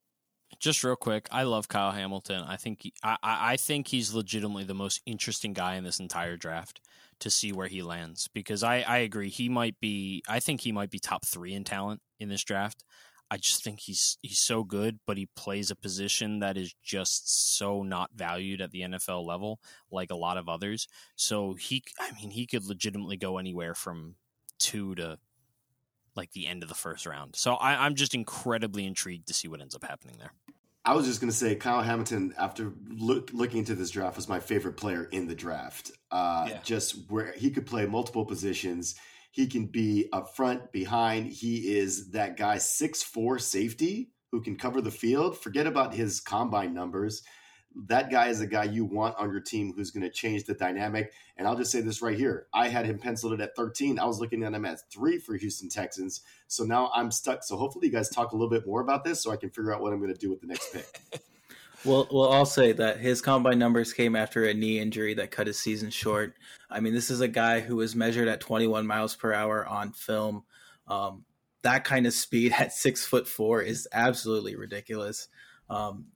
Just 0.59 0.85
real 0.85 0.97
quick, 0.97 1.29
I 1.31 1.45
love 1.45 1.69
Kyle 1.69 1.93
Hamilton. 1.93 2.43
I 2.47 2.57
think 2.57 2.91
I, 3.03 3.17
I 3.23 3.57
think 3.57 3.89
he's 3.89 4.13
legitimately 4.13 4.65
the 4.65 4.75
most 4.75 5.01
interesting 5.07 5.53
guy 5.53 5.77
in 5.77 5.85
this 5.85 6.01
entire 6.01 6.37
draft 6.37 6.81
to 7.21 7.31
see 7.31 7.53
where 7.53 7.69
he 7.69 7.83
lands 7.83 8.29
because 8.33 8.63
I, 8.63 8.81
I 8.81 8.99
agree 8.99 9.29
he 9.29 9.49
might 9.49 9.79
be 9.81 10.23
I 10.29 10.41
think 10.41 10.63
he 10.63 10.73
might 10.73 10.91
be 10.91 10.99
top 10.99 11.25
three 11.25 11.55
in 11.55 11.65
talent 11.65 12.01
in 12.19 12.29
this 12.29 12.45
draft. 12.45 12.85
I 13.31 13.37
just 13.37 13.63
think 13.63 13.81
he's 13.81 14.19
he's 14.23 14.41
so 14.41 14.65
good, 14.65 14.99
but 15.07 15.17
he 15.17 15.29
plays 15.37 15.71
a 15.71 15.77
position 15.77 16.41
that 16.41 16.57
is 16.57 16.75
just 16.83 17.57
so 17.57 17.83
not 17.83 18.11
valued 18.15 18.61
at 18.61 18.73
the 18.73 18.81
NFL 18.81 19.25
level, 19.25 19.61
like 19.91 20.11
a 20.11 20.17
lot 20.17 20.37
of 20.37 20.49
others. 20.49 20.89
So 21.15 21.55
he, 21.55 21.85
I 22.01 22.11
mean, 22.13 22.31
he 22.31 22.47
could 22.47 22.65
legitimately 22.65 23.17
go 23.19 23.39
anywhere 23.39 23.75
from 23.75 24.17
two 24.59 24.97
to 24.97 25.19
like 26.17 26.33
the 26.33 26.49
end 26.49 26.65
of 26.65 26.69
the 26.69 26.75
first 26.75 27.07
round. 27.07 27.37
So 27.37 27.55
I, 27.55 27.85
I'm 27.87 27.95
just 27.95 28.15
incredibly 28.15 28.85
intrigued 28.85 29.29
to 29.29 29.35
see 29.35 29.47
what 29.47 29.61
ends 29.61 29.77
up 29.77 29.85
happening 29.85 30.17
there. 30.19 30.33
I 30.85 30.95
was 30.95 31.07
just 31.07 31.21
going 31.21 31.31
to 31.31 31.37
say 31.37 31.55
Kyle 31.57 31.83
Hamilton, 31.83 32.35
after 32.39 32.73
look, 32.89 33.31
looking 33.33 33.59
into 33.59 33.75
this 33.75 33.91
draft, 33.91 34.17
was 34.17 34.29
my 34.29 34.41
favorite 34.41 34.77
player 34.77 35.05
in 35.05 35.27
the 35.27 35.35
draft. 35.35 35.91
Uh, 36.11 36.47
yeah. 36.49 36.59
Just 36.65 37.11
where 37.11 37.33
he 37.33 37.51
could 37.51 37.67
play 37.67 37.87
multiple 37.87 38.25
positions. 38.25 38.95
He 39.31 39.47
can 39.47 39.67
be 39.67 40.09
up 40.13 40.35
front, 40.35 40.73
behind. 40.73 41.29
He 41.29 41.77
is 41.77 42.11
that 42.11 42.37
guy, 42.37 42.59
six 42.59 43.03
four 43.03 43.39
safety 43.39 44.11
who 44.33 44.41
can 44.41 44.57
cover 44.57 44.81
the 44.81 44.91
field. 44.91 45.39
Forget 45.39 45.67
about 45.67 45.95
his 45.95 46.21
combine 46.21 46.73
numbers. 46.73 47.23
That 47.87 48.11
guy 48.11 48.29
is 48.29 48.41
a 48.41 48.47
guy 48.47 48.65
you 48.65 48.85
want 48.85 49.17
on 49.17 49.31
your 49.31 49.41
team 49.41 49.73
who's 49.75 49.91
going 49.91 50.03
to 50.03 50.11
change 50.11 50.45
the 50.45 50.55
dynamic. 50.55 51.13
And 51.37 51.47
I'll 51.47 51.57
just 51.57 51.71
say 51.71 51.81
this 51.81 52.03
right 52.03 52.17
here. 52.17 52.47
I 52.53 52.69
had 52.69 52.85
him 52.85 52.99
penciled 52.99 53.41
at 53.41 53.55
13. 53.55 53.99
I 53.99 54.07
was 54.07 54.19
looking 54.19 54.43
at 54.43 54.53
him 54.53 54.65
at 54.65 54.81
three 54.91 55.19
for 55.19 55.37
Houston 55.37 55.69
Texans. 55.69 56.23
So 56.49 56.65
now 56.65 56.91
I'm 56.95 57.11
stuck. 57.11 57.45
So 57.45 57.57
hopefully 57.57 57.87
you 57.87 57.93
guys 57.93 58.09
talk 58.09 58.33
a 58.33 58.37
little 58.37 58.51
bit 58.51 58.67
more 58.67 58.81
about 58.81 59.05
this 59.05 59.23
so 59.23 59.31
I 59.31 59.37
can 59.37 59.51
figure 59.51 59.73
out 59.73 59.81
what 59.81 59.93
I'm 59.93 60.01
going 60.01 60.13
to 60.13 60.19
do 60.19 60.31
with 60.31 60.41
the 60.41 60.49
next 60.49 60.73
pick. 60.73 61.23
Well, 61.85 62.07
well, 62.11 62.31
I'll 62.31 62.47
say 62.47 62.73
that 62.73 62.99
his 62.99 63.23
combine 63.23 63.59
numbers 63.59 63.95
came 63.95 64.15
after 64.15 64.45
a 64.45 64.53
knee 64.53 64.79
injury 64.79 65.15
that 65.15 65.31
cut 65.31 65.47
his 65.47 65.59
season 65.59 65.89
short. 65.89 66.35
I 66.69 66.81
mean, 66.81 66.93
this 66.93 67.11
is 67.11 67.23
a 67.23 67.29
guy 67.29 67.61
who 67.61 67.77
was 67.77 67.97
measured 67.97 68.29
at 68.29 68.41
21 68.41 68.87
miles 68.87 69.17
per 69.17 69.33
hour 69.33 69.67
on 69.67 69.93
film. 69.93 70.45
Um, 70.87 71.25
that 71.63 71.85
kind 71.85 72.07
of 72.07 72.13
speed 72.13 72.53
at 72.59 72.73
six 72.73 73.07
foot 73.07 73.27
four 73.27 73.63
is 73.63 73.89
absolutely 73.93 74.57
ridiculous. 74.57 75.29
Um, 75.71 76.07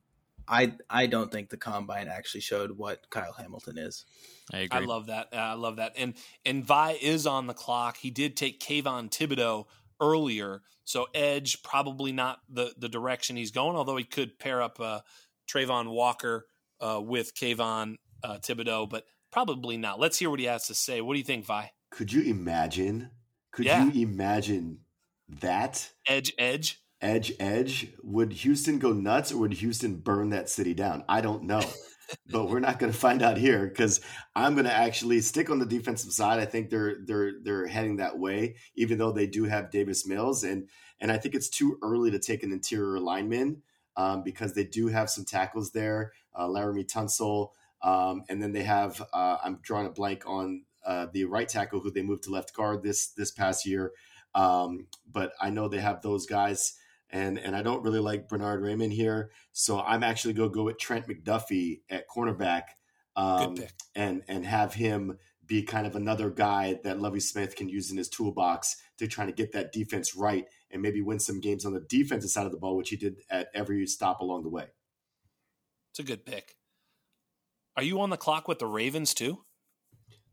I 0.46 0.74
I 0.90 1.06
don't 1.06 1.32
think 1.32 1.50
the 1.50 1.56
combine 1.56 2.08
actually 2.08 2.42
showed 2.42 2.72
what 2.72 3.08
Kyle 3.10 3.32
Hamilton 3.32 3.78
is. 3.78 4.04
I 4.52 4.58
agree. 4.58 4.80
I 4.80 4.84
love 4.84 5.06
that. 5.06 5.28
I 5.32 5.54
love 5.54 5.76
that. 5.76 5.92
And 5.96 6.14
and 6.44 6.68
Wai 6.68 6.98
is 7.00 7.26
on 7.26 7.46
the 7.46 7.54
clock. 7.54 7.96
He 7.96 8.10
did 8.10 8.36
take 8.36 8.60
Kayvon 8.60 9.10
Thibodeaux 9.10 9.66
earlier, 10.00 10.62
so 10.84 11.06
edge 11.14 11.62
probably 11.62 12.12
not 12.12 12.40
the 12.48 12.74
the 12.76 12.88
direction 12.88 13.36
he's 13.36 13.50
going. 13.50 13.76
Although 13.76 13.96
he 13.96 14.04
could 14.04 14.38
pair 14.38 14.62
up. 14.62 14.78
Uh, 14.80 15.00
Travon 15.48 15.90
Walker 15.90 16.46
uh, 16.80 17.00
with 17.02 17.34
Kayvon 17.34 17.96
uh, 18.22 18.38
Thibodeaux, 18.38 18.88
but 18.88 19.04
probably 19.30 19.76
not. 19.76 20.00
Let's 20.00 20.18
hear 20.18 20.30
what 20.30 20.40
he 20.40 20.46
has 20.46 20.66
to 20.68 20.74
say. 20.74 21.00
What 21.00 21.14
do 21.14 21.18
you 21.18 21.24
think, 21.24 21.48
Wai? 21.48 21.72
Could 21.90 22.12
you 22.12 22.22
imagine? 22.22 23.10
Could 23.52 23.66
yeah. 23.66 23.90
you 23.90 24.02
imagine 24.02 24.80
that? 25.40 25.90
Edge, 26.06 26.32
edge. 26.38 26.80
Edge, 27.00 27.32
edge. 27.38 27.92
Would 28.02 28.32
Houston 28.32 28.78
go 28.78 28.92
nuts 28.92 29.32
or 29.32 29.38
would 29.38 29.54
Houston 29.54 29.96
burn 29.96 30.30
that 30.30 30.48
city 30.48 30.74
down? 30.74 31.04
I 31.08 31.20
don't 31.20 31.44
know. 31.44 31.62
but 32.30 32.48
we're 32.48 32.60
not 32.60 32.78
going 32.78 32.92
to 32.92 32.98
find 32.98 33.22
out 33.22 33.36
here 33.36 33.66
because 33.66 34.00
I'm 34.34 34.54
going 34.54 34.66
to 34.66 34.72
actually 34.72 35.20
stick 35.20 35.50
on 35.50 35.58
the 35.58 35.66
defensive 35.66 36.12
side. 36.12 36.40
I 36.40 36.44
think 36.44 36.70
they're 36.70 36.96
they're 37.04 37.32
they're 37.42 37.66
heading 37.66 37.96
that 37.96 38.18
way, 38.18 38.56
even 38.76 38.98
though 38.98 39.12
they 39.12 39.26
do 39.26 39.44
have 39.44 39.70
Davis 39.70 40.06
Mills, 40.06 40.44
and 40.44 40.68
and 41.00 41.10
I 41.10 41.18
think 41.18 41.34
it's 41.34 41.48
too 41.48 41.78
early 41.82 42.10
to 42.10 42.18
take 42.18 42.42
an 42.42 42.52
interior 42.52 42.98
lineman 42.98 43.62
um, 43.96 44.22
because 44.22 44.54
they 44.54 44.64
do 44.64 44.88
have 44.88 45.10
some 45.10 45.24
tackles 45.24 45.72
there, 45.72 46.12
uh, 46.34 46.46
Laremy 46.46 46.86
Tunsil, 46.86 47.50
um, 47.82 48.24
and 48.28 48.42
then 48.42 48.52
they 48.52 48.62
have 48.62 49.02
uh, 49.12 49.38
I'm 49.42 49.60
drawing 49.62 49.86
a 49.86 49.90
blank 49.90 50.24
on 50.26 50.64
uh, 50.86 51.06
the 51.12 51.24
right 51.24 51.48
tackle 51.48 51.80
who 51.80 51.90
they 51.90 52.02
moved 52.02 52.24
to 52.24 52.30
left 52.30 52.54
guard 52.54 52.82
this 52.82 53.08
this 53.08 53.30
past 53.30 53.66
year, 53.66 53.92
um, 54.34 54.86
but 55.10 55.32
I 55.40 55.50
know 55.50 55.68
they 55.68 55.80
have 55.80 56.02
those 56.02 56.26
guys. 56.26 56.74
And, 57.14 57.38
and 57.38 57.54
I 57.54 57.62
don't 57.62 57.84
really 57.84 58.00
like 58.00 58.28
Bernhard 58.28 58.60
Raimann 58.60 58.92
here, 58.92 59.30
so 59.52 59.80
I'm 59.80 60.02
actually 60.02 60.34
going 60.34 60.50
to 60.50 60.54
go 60.54 60.64
with 60.64 60.78
Trent 60.78 61.06
McDuffie 61.06 61.82
at 61.88 62.08
cornerback, 62.08 62.62
um, 63.14 63.54
and 63.94 64.22
and 64.26 64.44
have 64.44 64.74
him 64.74 65.16
be 65.46 65.62
kind 65.62 65.86
of 65.86 65.94
another 65.94 66.28
guy 66.28 66.80
that 66.82 67.00
Lovie 67.00 67.20
Smith 67.20 67.54
can 67.54 67.68
use 67.68 67.92
in 67.92 67.98
his 67.98 68.08
toolbox 68.08 68.74
to 68.98 69.06
try 69.06 69.26
to 69.26 69.32
get 69.32 69.52
that 69.52 69.72
defense 69.72 70.16
right 70.16 70.46
and 70.72 70.82
maybe 70.82 71.02
win 71.02 71.20
some 71.20 71.40
games 71.40 71.64
on 71.64 71.72
the 71.72 71.86
defensive 71.88 72.30
side 72.30 72.46
of 72.46 72.52
the 72.52 72.58
ball, 72.58 72.76
which 72.76 72.90
he 72.90 72.96
did 72.96 73.18
at 73.30 73.46
every 73.54 73.86
stop 73.86 74.20
along 74.20 74.42
the 74.42 74.50
way. 74.50 74.66
It's 75.92 76.00
a 76.00 76.02
good 76.02 76.26
pick. 76.26 76.56
Are 77.76 77.84
you 77.84 78.00
on 78.00 78.10
the 78.10 78.16
clock 78.16 78.48
with 78.48 78.58
the 78.58 78.66
Ravens 78.66 79.14
too? 79.14 79.44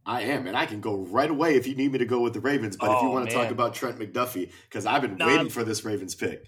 I 0.04 0.22
am, 0.22 0.48
and 0.48 0.58
I 0.58 0.66
can 0.66 0.82
go 0.82 0.96
right 0.98 1.30
away 1.30 1.58
if 1.58 1.68
you 1.68 1.76
need 1.76 1.92
me 1.92 2.00
to 2.00 2.06
go 2.06 2.22
with 2.22 2.34
the 2.34 2.40
Ravens. 2.40 2.76
But 2.76 2.90
oh, 2.90 2.96
if 2.96 3.02
you 3.04 3.10
oh, 3.10 3.12
want 3.12 3.30
to 3.30 3.36
man. 3.36 3.44
talk 3.44 3.52
about 3.52 3.76
Trent 3.76 4.00
McDuffie, 4.00 4.52
because 4.64 4.88
I've 4.88 5.04
been 5.04 5.18
waiting 5.20 5.50
for 5.50 5.64
this 5.64 5.86
Ravens 5.86 6.16
pick. 6.16 6.44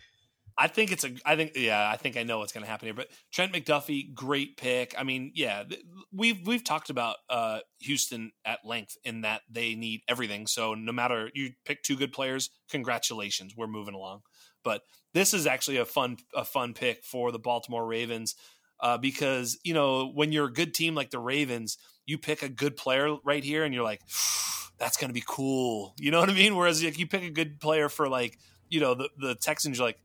I 0.57 0.67
think 0.67 0.91
it's 0.91 1.03
a. 1.03 1.11
I 1.25 1.35
think 1.35 1.53
yeah. 1.55 1.89
I 1.89 1.97
think 1.97 2.17
I 2.17 2.23
know 2.23 2.39
what's 2.39 2.51
going 2.51 2.63
to 2.63 2.69
happen 2.69 2.87
here. 2.87 2.93
But 2.93 3.09
Trent 3.31 3.53
McDuffie, 3.53 4.13
great 4.13 4.57
pick. 4.57 4.93
I 4.97 5.03
mean, 5.03 5.31
yeah, 5.33 5.63
we've 6.11 6.45
we've 6.45 6.63
talked 6.63 6.89
about 6.89 7.17
uh, 7.29 7.59
Houston 7.79 8.31
at 8.45 8.59
length 8.63 8.97
in 9.03 9.21
that 9.21 9.41
they 9.49 9.75
need 9.75 10.01
everything. 10.07 10.47
So 10.47 10.75
no 10.75 10.91
matter 10.91 11.29
you 11.33 11.51
pick 11.65 11.83
two 11.83 11.95
good 11.95 12.13
players, 12.13 12.51
congratulations, 12.69 13.55
we're 13.57 13.67
moving 13.67 13.95
along. 13.95 14.21
But 14.63 14.83
this 15.13 15.33
is 15.33 15.47
actually 15.47 15.77
a 15.77 15.85
fun 15.85 16.17
a 16.35 16.45
fun 16.45 16.73
pick 16.73 17.03
for 17.03 17.31
the 17.31 17.39
Baltimore 17.39 17.85
Ravens 17.85 18.35
uh, 18.79 18.97
because 18.97 19.57
you 19.63 19.73
know 19.73 20.11
when 20.13 20.31
you're 20.31 20.47
a 20.47 20.53
good 20.53 20.73
team 20.73 20.93
like 20.93 21.09
the 21.09 21.19
Ravens, 21.19 21.77
you 22.05 22.17
pick 22.17 22.43
a 22.43 22.49
good 22.49 22.75
player 22.75 23.15
right 23.23 23.43
here, 23.43 23.63
and 23.63 23.73
you're 23.73 23.83
like, 23.83 24.01
that's 24.77 24.97
going 24.97 25.09
to 25.09 25.13
be 25.13 25.23
cool. 25.25 25.95
You 25.97 26.11
know 26.11 26.19
what 26.19 26.29
I 26.29 26.33
mean? 26.33 26.55
Whereas 26.55 26.83
if 26.83 26.99
you 26.99 27.07
pick 27.07 27.23
a 27.23 27.29
good 27.31 27.59
player 27.59 27.89
for 27.89 28.07
like 28.07 28.37
you 28.69 28.79
know 28.79 28.93
the 28.93 29.09
the 29.17 29.35
Texans, 29.35 29.77
you're 29.77 29.87
like, 29.87 29.99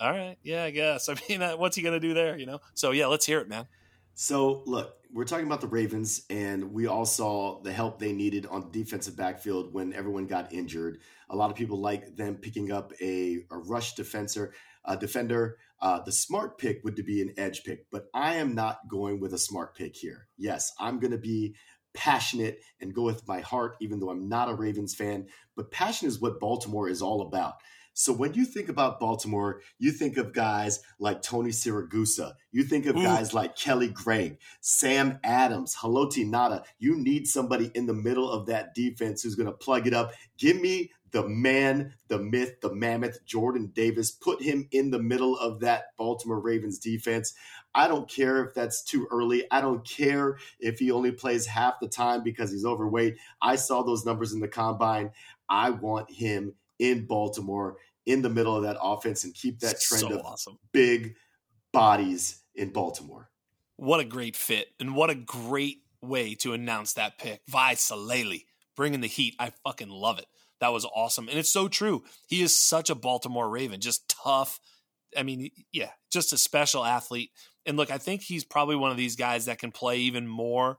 all 0.00 0.10
right, 0.10 0.36
yeah, 0.42 0.64
I 0.64 0.70
guess. 0.70 1.08
I 1.10 1.14
mean, 1.28 1.42
what's 1.58 1.76
he 1.76 1.82
going 1.82 2.00
to 2.00 2.00
do 2.00 2.14
there? 2.14 2.38
You 2.38 2.46
know? 2.46 2.60
So 2.74 2.90
yeah, 2.90 3.06
let's 3.06 3.26
hear 3.26 3.40
it, 3.40 3.48
man. 3.48 3.66
So 4.14 4.62
look, 4.66 4.96
we're 5.12 5.24
talking 5.24 5.46
about 5.46 5.60
the 5.60 5.66
Ravens, 5.66 6.22
and 6.30 6.72
we 6.72 6.86
all 6.86 7.04
saw 7.04 7.62
the 7.62 7.72
help 7.72 7.98
they 7.98 8.12
needed 8.12 8.46
on 8.46 8.62
the 8.62 8.84
defensive 8.84 9.16
backfield 9.16 9.72
when 9.72 9.92
everyone 9.92 10.26
got 10.26 10.52
injured. 10.52 10.98
A 11.30 11.36
lot 11.36 11.50
of 11.50 11.56
people 11.56 11.80
like 11.80 12.16
them 12.16 12.36
picking 12.36 12.70
up 12.70 12.92
a, 13.00 13.38
a 13.50 13.58
rush 13.58 13.94
defender. 13.94 14.54
Uh, 14.84 14.96
defender. 14.96 15.58
Uh, 15.80 16.00
the 16.02 16.12
smart 16.12 16.58
pick 16.58 16.82
would 16.84 16.94
be 16.94 17.22
an 17.22 17.32
edge 17.36 17.64
pick, 17.64 17.86
but 17.90 18.06
I 18.14 18.36
am 18.36 18.54
not 18.54 18.88
going 18.88 19.20
with 19.20 19.34
a 19.34 19.38
smart 19.38 19.74
pick 19.74 19.96
here. 19.96 20.26
Yes, 20.36 20.72
I'm 20.78 20.98
going 20.98 21.12
to 21.12 21.18
be 21.18 21.54
passionate 21.94 22.60
and 22.80 22.94
go 22.94 23.02
with 23.02 23.26
my 23.26 23.40
heart, 23.40 23.76
even 23.80 24.00
though 24.00 24.10
I'm 24.10 24.28
not 24.28 24.48
a 24.48 24.54
Ravens 24.54 24.94
fan. 24.94 25.26
But 25.56 25.70
passion 25.70 26.08
is 26.08 26.20
what 26.20 26.40
Baltimore 26.40 26.88
is 26.88 27.02
all 27.02 27.22
about. 27.22 27.54
So 27.92 28.12
when 28.12 28.34
you 28.34 28.44
think 28.44 28.68
about 28.68 29.00
Baltimore, 29.00 29.60
you 29.78 29.92
think 29.92 30.16
of 30.16 30.32
guys 30.32 30.80
like 30.98 31.22
Tony 31.22 31.50
Siragusa. 31.50 32.32
You 32.52 32.62
think 32.62 32.86
of 32.86 32.96
Ooh. 32.96 33.02
guys 33.02 33.34
like 33.34 33.56
Kelly 33.56 33.88
Gregg, 33.88 34.38
Sam 34.60 35.18
Adams, 35.24 35.76
Haloti 35.76 36.26
Ngata. 36.26 36.64
You 36.78 36.96
need 36.96 37.26
somebody 37.26 37.70
in 37.74 37.86
the 37.86 37.94
middle 37.94 38.30
of 38.30 38.46
that 38.46 38.74
defense 38.74 39.22
who's 39.22 39.34
going 39.34 39.46
to 39.46 39.52
plug 39.52 39.86
it 39.86 39.94
up. 39.94 40.12
Give 40.38 40.60
me 40.60 40.90
the 41.12 41.28
man, 41.28 41.94
the 42.08 42.18
myth, 42.18 42.60
the 42.60 42.72
mammoth, 42.74 43.24
Jordan 43.24 43.72
Davis. 43.74 44.10
Put 44.10 44.42
him 44.42 44.68
in 44.70 44.90
the 44.90 45.02
middle 45.02 45.36
of 45.38 45.60
that 45.60 45.96
Baltimore 45.96 46.40
Ravens 46.40 46.78
defense. 46.78 47.34
I 47.74 47.88
don't 47.88 48.08
care 48.08 48.44
if 48.44 48.54
that's 48.54 48.82
too 48.82 49.06
early. 49.10 49.44
I 49.50 49.60
don't 49.60 49.86
care 49.86 50.38
if 50.58 50.78
he 50.78 50.90
only 50.90 51.12
plays 51.12 51.46
half 51.46 51.80
the 51.80 51.88
time 51.88 52.22
because 52.22 52.50
he's 52.50 52.64
overweight. 52.64 53.16
I 53.42 53.56
saw 53.56 53.82
those 53.82 54.04
numbers 54.04 54.32
in 54.32 54.40
the 54.40 54.48
combine. 54.48 55.10
I 55.48 55.70
want 55.70 56.10
him 56.10 56.54
in 56.80 57.06
Baltimore 57.06 57.76
in 58.06 58.22
the 58.22 58.30
middle 58.30 58.56
of 58.56 58.64
that 58.64 58.78
offense 58.82 59.22
and 59.22 59.34
keep 59.34 59.60
that 59.60 59.80
trend 59.80 60.00
so 60.00 60.18
of 60.18 60.24
awesome. 60.24 60.58
big 60.72 61.14
bodies 61.72 62.42
in 62.56 62.70
Baltimore. 62.70 63.30
What 63.76 64.00
a 64.00 64.04
great 64.04 64.34
fit 64.34 64.68
and 64.80 64.96
what 64.96 65.10
a 65.10 65.14
great 65.14 65.82
way 66.02 66.34
to 66.36 66.52
announce 66.52 66.94
that 66.94 67.18
pick. 67.18 67.42
Wai 67.52 67.74
Saleli 67.74 68.46
bringing 68.74 69.00
the 69.00 69.06
heat. 69.06 69.36
I 69.38 69.52
fucking 69.64 69.90
love 69.90 70.18
it. 70.18 70.26
That 70.60 70.72
was 70.72 70.84
awesome. 70.84 71.28
And 71.28 71.38
it's 71.38 71.52
so 71.52 71.68
true. 71.68 72.02
He 72.26 72.42
is 72.42 72.58
such 72.58 72.90
a 72.90 72.94
Baltimore 72.94 73.48
Raven, 73.48 73.80
just 73.80 74.08
tough. 74.08 74.60
I 75.16 75.22
mean, 75.22 75.50
yeah, 75.72 75.90
just 76.10 76.32
a 76.32 76.38
special 76.38 76.84
athlete. 76.84 77.30
And 77.66 77.76
look, 77.76 77.90
I 77.90 77.98
think 77.98 78.22
he's 78.22 78.44
probably 78.44 78.76
one 78.76 78.90
of 78.90 78.96
these 78.96 79.16
guys 79.16 79.46
that 79.46 79.58
can 79.58 79.70
play 79.70 79.98
even 79.98 80.26
more 80.26 80.78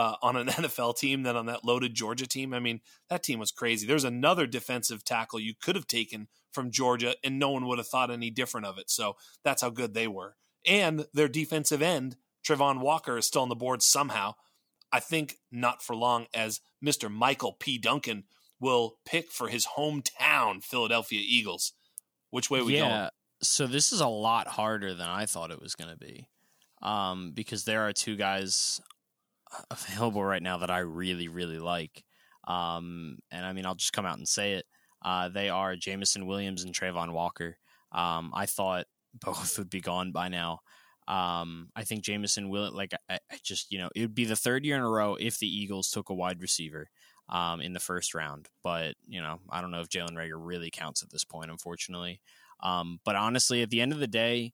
uh, 0.00 0.16
on 0.22 0.34
an 0.34 0.46
NFL 0.48 0.96
team 0.96 1.24
than 1.24 1.36
on 1.36 1.44
that 1.44 1.62
loaded 1.62 1.94
Georgia 1.94 2.26
team. 2.26 2.54
I 2.54 2.58
mean, 2.58 2.80
that 3.10 3.22
team 3.22 3.38
was 3.38 3.52
crazy. 3.52 3.86
There's 3.86 4.04
another 4.04 4.46
defensive 4.46 5.04
tackle 5.04 5.38
you 5.38 5.52
could 5.60 5.76
have 5.76 5.86
taken 5.86 6.28
from 6.52 6.70
Georgia, 6.70 7.14
and 7.22 7.38
no 7.38 7.50
one 7.50 7.66
would 7.66 7.76
have 7.76 7.86
thought 7.86 8.10
any 8.10 8.30
different 8.30 8.66
of 8.66 8.78
it. 8.78 8.88
So 8.88 9.16
that's 9.44 9.60
how 9.60 9.68
good 9.68 9.92
they 9.92 10.06
were. 10.06 10.36
And 10.66 11.04
their 11.12 11.28
defensive 11.28 11.82
end, 11.82 12.16
Travon 12.42 12.80
Walker, 12.80 13.18
is 13.18 13.26
still 13.26 13.42
on 13.42 13.50
the 13.50 13.54
board 13.54 13.82
somehow. 13.82 14.36
I 14.90 15.00
think 15.00 15.36
not 15.52 15.82
for 15.82 15.94
long, 15.94 16.28
as 16.32 16.62
Mr. 16.82 17.12
Michael 17.12 17.52
P. 17.60 17.76
Duncan 17.76 18.24
will 18.58 18.96
pick 19.04 19.30
for 19.30 19.48
his 19.48 19.66
hometown 19.76 20.64
Philadelphia 20.64 21.20
Eagles. 21.22 21.74
Which 22.30 22.48
way 22.48 22.62
we 22.62 22.72
go? 22.72 22.78
yeah, 22.78 22.88
going? 22.88 23.10
So 23.42 23.66
this 23.66 23.92
is 23.92 24.00
a 24.00 24.08
lot 24.08 24.48
harder 24.48 24.94
than 24.94 25.08
I 25.08 25.26
thought 25.26 25.50
it 25.50 25.60
was 25.60 25.74
going 25.74 25.90
to 25.90 25.98
be, 25.98 26.26
um, 26.80 27.32
because 27.34 27.64
there 27.64 27.86
are 27.86 27.92
two 27.92 28.16
guys 28.16 28.80
available 29.70 30.24
right 30.24 30.42
now 30.42 30.58
that 30.58 30.70
I 30.70 30.78
really, 30.78 31.28
really 31.28 31.58
like. 31.58 32.04
Um, 32.46 33.18
and 33.30 33.44
I 33.44 33.52
mean, 33.52 33.66
I'll 33.66 33.74
just 33.74 33.92
come 33.92 34.06
out 34.06 34.18
and 34.18 34.28
say 34.28 34.54
it. 34.54 34.66
Uh, 35.02 35.28
they 35.28 35.48
are 35.48 35.76
Jameson 35.76 36.26
Williams 36.26 36.64
and 36.64 36.74
Travon 36.74 37.12
Walker. 37.12 37.56
Um, 37.92 38.32
I 38.34 38.46
thought 38.46 38.86
both 39.14 39.58
would 39.58 39.70
be 39.70 39.80
gone 39.80 40.12
by 40.12 40.28
now. 40.28 40.60
Um, 41.08 41.70
I 41.74 41.82
think 41.82 42.04
Jameson 42.04 42.50
will 42.50 42.70
like 42.72 42.92
I, 43.08 43.18
I, 43.30 43.36
just 43.42 43.72
you 43.72 43.78
know 43.78 43.88
it 43.96 44.02
would 44.02 44.14
be 44.14 44.26
the 44.26 44.36
third 44.36 44.64
year 44.64 44.76
in 44.76 44.82
a 44.82 44.88
row 44.88 45.16
if 45.18 45.40
the 45.40 45.48
Eagles 45.48 45.90
took 45.90 46.08
a 46.08 46.14
wide 46.14 46.40
receiver 46.40 46.88
um, 47.28 47.60
in 47.60 47.72
the 47.72 47.80
first 47.80 48.14
round. 48.14 48.48
But 48.62 48.94
you 49.08 49.20
know 49.20 49.40
I 49.50 49.60
don't 49.60 49.72
know 49.72 49.80
if 49.80 49.88
Jalen 49.88 50.12
Reagor 50.12 50.36
really 50.36 50.70
counts 50.70 51.02
at 51.02 51.10
this 51.10 51.24
point, 51.24 51.50
unfortunately. 51.50 52.20
Um, 52.62 53.00
but 53.04 53.16
honestly, 53.16 53.62
at 53.62 53.70
the 53.70 53.80
end 53.80 53.92
of 53.92 53.98
the 53.98 54.06
day, 54.06 54.52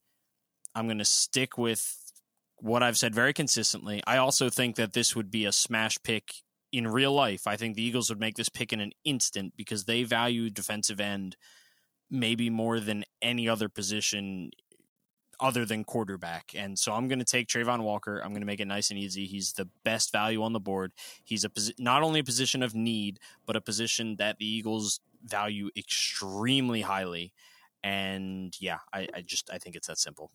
I'm 0.75 0.87
going 0.87 0.99
to 0.99 1.05
stick 1.05 1.59
with 1.59 1.95
what 2.59 2.83
I've 2.83 2.99
said 2.99 3.15
very 3.15 3.33
consistently. 3.33 4.03
I 4.07 4.17
also 4.17 4.49
think 4.49 4.77
that 4.77 4.93
this 4.93 5.15
would 5.15 5.31
be 5.31 5.45
a 5.45 5.53
smash 5.53 5.99
pick 6.03 6.35
in 6.73 6.89
real 6.89 7.13
life. 7.13 7.47
I 7.47 7.57
think 7.57 7.77
the 7.77 7.83
Eagles 7.83 8.09
would 8.09 8.21
make 8.21 8.37
this 8.37 8.49
pick 8.49 8.73
in 8.73 8.81
an 8.81 8.93
instant 9.05 9.55
because 9.57 9.85
they 9.85 10.03
value 10.03 10.51
defensive 10.51 11.01
end 11.01 11.37
maybe 12.11 12.51
more 12.51 12.81
than 12.81 13.05
any 13.21 13.49
other 13.49 13.69
position 13.69 14.51
other 15.41 15.65
than 15.65 15.85
quarterback. 15.85 16.53
And 16.55 16.79
so 16.79 16.93
I'm 16.93 17.09
going 17.09 17.19
to 17.19 17.25
take 17.25 17.49
Travon 17.49 17.83
Walker. 17.83 18.21
I'm 18.21 18.31
going 18.31 18.41
to 18.41 18.47
make 18.47 18.61
it 18.61 18.67
nice 18.67 18.91
and 18.91 18.99
easy. 18.99 19.27
He's 19.27 19.53
the 19.53 19.69
best 19.85 20.13
value 20.13 20.43
on 20.43 20.53
the 20.53 20.61
board. 20.61 20.93
He's 21.25 21.45
a 21.45 21.49
posi- 21.49 21.79
not 21.79 22.03
only 22.03 22.21
a 22.21 22.25
position 22.25 22.63
of 22.63 22.75
need, 22.75 23.19
but 23.45 23.57
a 23.57 23.61
position 23.61 24.17
that 24.17 24.39
the 24.39 24.47
Eagles 24.47 25.01
value 25.25 25.69
extremely 25.77 26.81
highly. 26.83 27.33
And 27.85 28.55
yeah, 28.61 28.79
I, 28.93 29.09
I 29.15 29.21
just 29.21 29.51
I 29.53 29.59
think 29.59 29.77
it's 29.77 29.89
that 29.89 29.99
simple. 29.99 30.31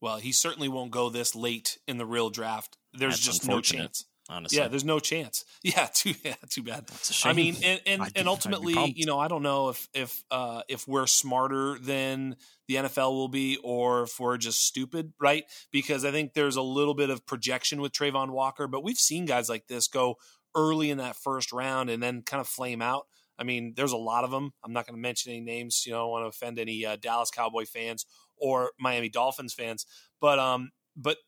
Well, 0.00 0.18
he 0.18 0.32
certainly 0.32 0.68
won't 0.68 0.90
go 0.90 1.08
this 1.08 1.34
late 1.34 1.78
in 1.86 1.98
the 1.98 2.06
real 2.06 2.30
draft. 2.30 2.76
There's 2.92 3.14
That's 3.14 3.38
just 3.38 3.48
no 3.48 3.60
chance. 3.60 4.04
Honestly. 4.28 4.58
Yeah, 4.58 4.68
there's 4.68 4.84
no 4.84 4.98
chance. 4.98 5.44
Yeah, 5.62 5.88
too 5.92 6.14
yeah, 6.22 6.34
too 6.48 6.62
bad. 6.62 6.84
I 7.24 7.32
mean, 7.32 7.56
and 7.64 7.80
and, 7.86 8.02
and 8.14 8.28
ultimately, 8.28 8.92
you 8.94 9.04
know, 9.04 9.18
I 9.18 9.26
don't 9.26 9.42
know 9.42 9.70
if 9.70 9.88
if 9.94 10.22
uh, 10.30 10.62
if 10.68 10.86
we're 10.86 11.08
smarter 11.08 11.76
than 11.80 12.36
the 12.68 12.76
NFL 12.76 13.10
will 13.12 13.28
be, 13.28 13.58
or 13.64 14.04
if 14.04 14.20
we're 14.20 14.36
just 14.36 14.64
stupid, 14.64 15.12
right? 15.20 15.44
Because 15.72 16.04
I 16.04 16.12
think 16.12 16.34
there's 16.34 16.54
a 16.54 16.62
little 16.62 16.94
bit 16.94 17.10
of 17.10 17.26
projection 17.26 17.80
with 17.80 17.90
Travon 17.90 18.30
Walker, 18.30 18.68
but 18.68 18.84
we've 18.84 18.96
seen 18.96 19.24
guys 19.24 19.48
like 19.48 19.66
this 19.66 19.88
go 19.88 20.18
early 20.54 20.90
in 20.90 20.98
that 20.98 21.16
first 21.16 21.52
round 21.52 21.90
and 21.90 22.00
then 22.00 22.22
kind 22.22 22.40
of 22.40 22.46
flame 22.46 22.80
out. 22.80 23.06
I 23.38 23.44
mean, 23.44 23.74
there's 23.76 23.92
a 23.92 23.96
lot 23.96 24.22
of 24.22 24.30
them. 24.30 24.52
I'm 24.64 24.72
not 24.72 24.86
going 24.86 24.96
to 24.96 25.02
mention 25.02 25.32
any 25.32 25.40
names. 25.40 25.82
You 25.84 25.92
know, 25.92 25.98
I 25.98 26.02
don't 26.02 26.10
want 26.10 26.24
to 26.24 26.28
offend 26.28 26.58
any 26.60 26.86
uh, 26.86 26.96
Dallas 26.96 27.30
Cowboy 27.30 27.64
fans 27.64 28.06
or 28.36 28.70
Miami 28.78 29.08
Dolphins 29.08 29.54
fans. 29.54 29.86
But 30.20 30.38
um, 30.38 30.70
but 30.96 31.18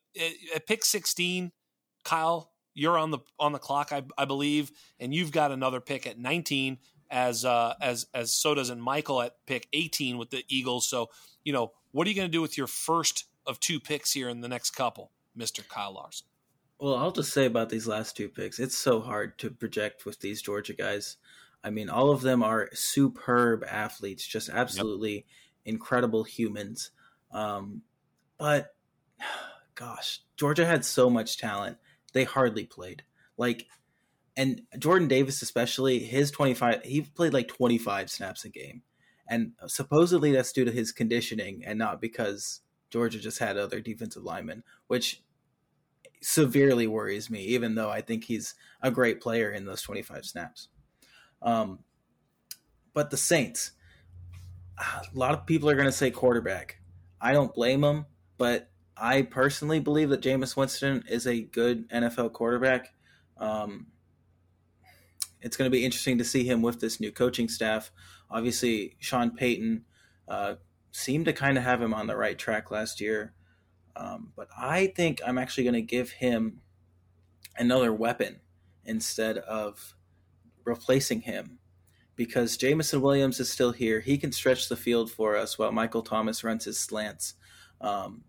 at 0.55 0.67
pick 0.67 0.83
16, 0.83 1.51
Kyle, 2.03 2.51
you're 2.73 2.97
on 2.97 3.11
the 3.11 3.19
on 3.39 3.51
the 3.51 3.59
clock, 3.59 3.91
I, 3.91 4.03
I 4.17 4.25
believe, 4.25 4.71
and 4.99 5.13
you've 5.13 5.31
got 5.31 5.51
another 5.51 5.79
pick 5.79 6.07
at 6.07 6.17
19 6.17 6.77
as 7.09 7.45
uh, 7.45 7.73
as 7.81 8.07
as 8.13 8.31
so 8.31 8.55
does 8.55 8.69
and 8.69 8.81
Michael 8.81 9.21
at 9.21 9.35
pick 9.45 9.67
18 9.73 10.17
with 10.17 10.29
the 10.29 10.43
Eagles. 10.47 10.87
So 10.87 11.09
you 11.43 11.53
know, 11.53 11.71
what 11.91 12.05
are 12.05 12.09
you 12.09 12.15
going 12.15 12.27
to 12.27 12.31
do 12.31 12.41
with 12.41 12.57
your 12.57 12.67
first 12.67 13.25
of 13.45 13.59
two 13.59 13.79
picks 13.79 14.11
here 14.11 14.29
in 14.29 14.41
the 14.41 14.47
next 14.47 14.71
couple, 14.71 15.11
Mister 15.35 15.63
Kyle 15.63 15.93
Larson? 15.93 16.27
Well, 16.79 16.95
I'll 16.95 17.11
just 17.11 17.33
say 17.33 17.45
about 17.45 17.69
these 17.69 17.87
last 17.87 18.15
two 18.15 18.29
picks, 18.29 18.57
it's 18.59 18.77
so 18.77 19.01
hard 19.01 19.37
to 19.39 19.51
project 19.51 20.05
with 20.05 20.19
these 20.19 20.41
Georgia 20.41 20.73
guys. 20.73 21.17
I 21.61 21.71
mean, 21.71 21.89
all 21.89 22.09
of 22.09 22.21
them 22.21 22.41
are 22.41 22.69
superb 22.73 23.65
athletes, 23.65 24.25
just 24.25 24.47
absolutely 24.49 25.13
yep. 25.13 25.23
incredible 25.65 26.23
humans. 26.23 26.91
Um, 27.31 27.83
but 28.37 28.75
gosh, 29.75 30.21
Georgia 30.37 30.65
had 30.65 30.85
so 30.85 31.09
much 31.09 31.37
talent. 31.37 31.77
They 32.13 32.23
hardly 32.23 32.65
played. 32.65 33.03
Like, 33.37 33.67
and 34.35 34.61
Jordan 34.77 35.07
Davis, 35.07 35.41
especially, 35.41 35.99
his 35.99 36.31
25, 36.31 36.83
he 36.83 37.01
played 37.01 37.33
like 37.33 37.47
25 37.47 38.09
snaps 38.09 38.45
a 38.45 38.49
game. 38.49 38.83
And 39.27 39.51
supposedly 39.67 40.31
that's 40.31 40.51
due 40.51 40.65
to 40.65 40.71
his 40.71 40.91
conditioning 40.91 41.63
and 41.65 41.77
not 41.77 42.01
because 42.01 42.61
Georgia 42.89 43.19
just 43.19 43.39
had 43.39 43.57
other 43.57 43.79
defensive 43.79 44.23
linemen, 44.23 44.63
which 44.87 45.21
severely 46.21 46.87
worries 46.87 47.29
me, 47.29 47.41
even 47.43 47.75
though 47.75 47.89
I 47.89 48.01
think 48.01 48.23
he's 48.23 48.55
a 48.81 48.91
great 48.91 49.21
player 49.21 49.51
in 49.51 49.65
those 49.65 49.81
25 49.81 50.25
snaps. 50.25 50.67
Um, 51.41 51.79
but 52.93 53.11
the 53.11 53.17
Saints, 53.17 53.71
a 54.77 55.03
lot 55.13 55.33
of 55.33 55.45
people 55.45 55.69
are 55.69 55.75
going 55.75 55.85
to 55.85 55.91
say 55.91 56.11
quarterback. 56.11 56.78
I 57.21 57.33
don't 57.33 57.53
blame 57.53 57.83
him, 57.83 58.05
but 58.37 58.69
I 58.95 59.21
personally 59.23 59.79
believe 59.79 60.09
that 60.09 60.21
Jameis 60.21 60.55
Winston 60.55 61.03
is 61.09 61.25
a 61.25 61.41
good 61.41 61.89
NFL 61.89 62.33
quarterback. 62.33 62.93
Um, 63.37 63.87
it's 65.41 65.55
going 65.55 65.69
to 65.69 65.75
be 65.75 65.85
interesting 65.85 66.17
to 66.17 66.23
see 66.23 66.43
him 66.43 66.61
with 66.61 66.79
this 66.81 66.99
new 66.99 67.11
coaching 67.11 67.47
staff. 67.47 67.91
Obviously, 68.29 68.97
Sean 68.99 69.31
Payton 69.31 69.85
uh, 70.27 70.55
seemed 70.91 71.25
to 71.25 71.33
kind 71.33 71.57
of 71.57 71.63
have 71.63 71.81
him 71.81 71.93
on 71.93 72.07
the 72.07 72.17
right 72.17 72.37
track 72.37 72.71
last 72.71 72.99
year. 72.99 73.33
Um, 73.95 74.31
but 74.35 74.47
I 74.57 74.87
think 74.87 75.21
I'm 75.25 75.37
actually 75.37 75.63
going 75.63 75.73
to 75.73 75.81
give 75.81 76.11
him 76.11 76.61
another 77.57 77.93
weapon 77.93 78.39
instead 78.85 79.37
of 79.37 79.95
replacing 80.63 81.21
him 81.21 81.59
because 82.19 82.57
Jameson 82.57 82.99
Williams 82.99 83.39
is 83.39 83.49
still 83.49 83.71
here. 83.71 84.01
He 84.01 84.17
can 84.17 84.33
stretch 84.33 84.67
the 84.67 84.75
field 84.75 85.09
for 85.09 85.37
us 85.37 85.57
while 85.57 85.71
Michael 85.71 86.01
Thomas 86.01 86.43
runs 86.43 86.65
his 86.65 86.77
slants. 86.77 87.35
Um, 87.79 88.25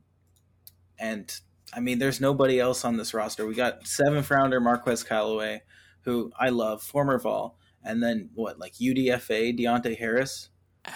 and 0.96 1.28
I 1.74 1.80
mean, 1.80 1.98
there's 1.98 2.20
nobody 2.20 2.60
else 2.60 2.84
on 2.84 2.96
this 2.96 3.12
roster. 3.12 3.44
We 3.44 3.56
got 3.56 3.88
seventh 3.88 4.30
rounder 4.30 4.60
Marquez 4.60 5.02
Callaway, 5.02 5.62
who 6.02 6.30
I 6.38 6.50
love, 6.50 6.84
former 6.84 7.18
Vol, 7.18 7.58
and 7.82 8.00
then 8.00 8.30
what, 8.32 8.60
like 8.60 8.74
UDFA 8.74 9.58
Deonte 9.58 9.98
Harris, 9.98 10.50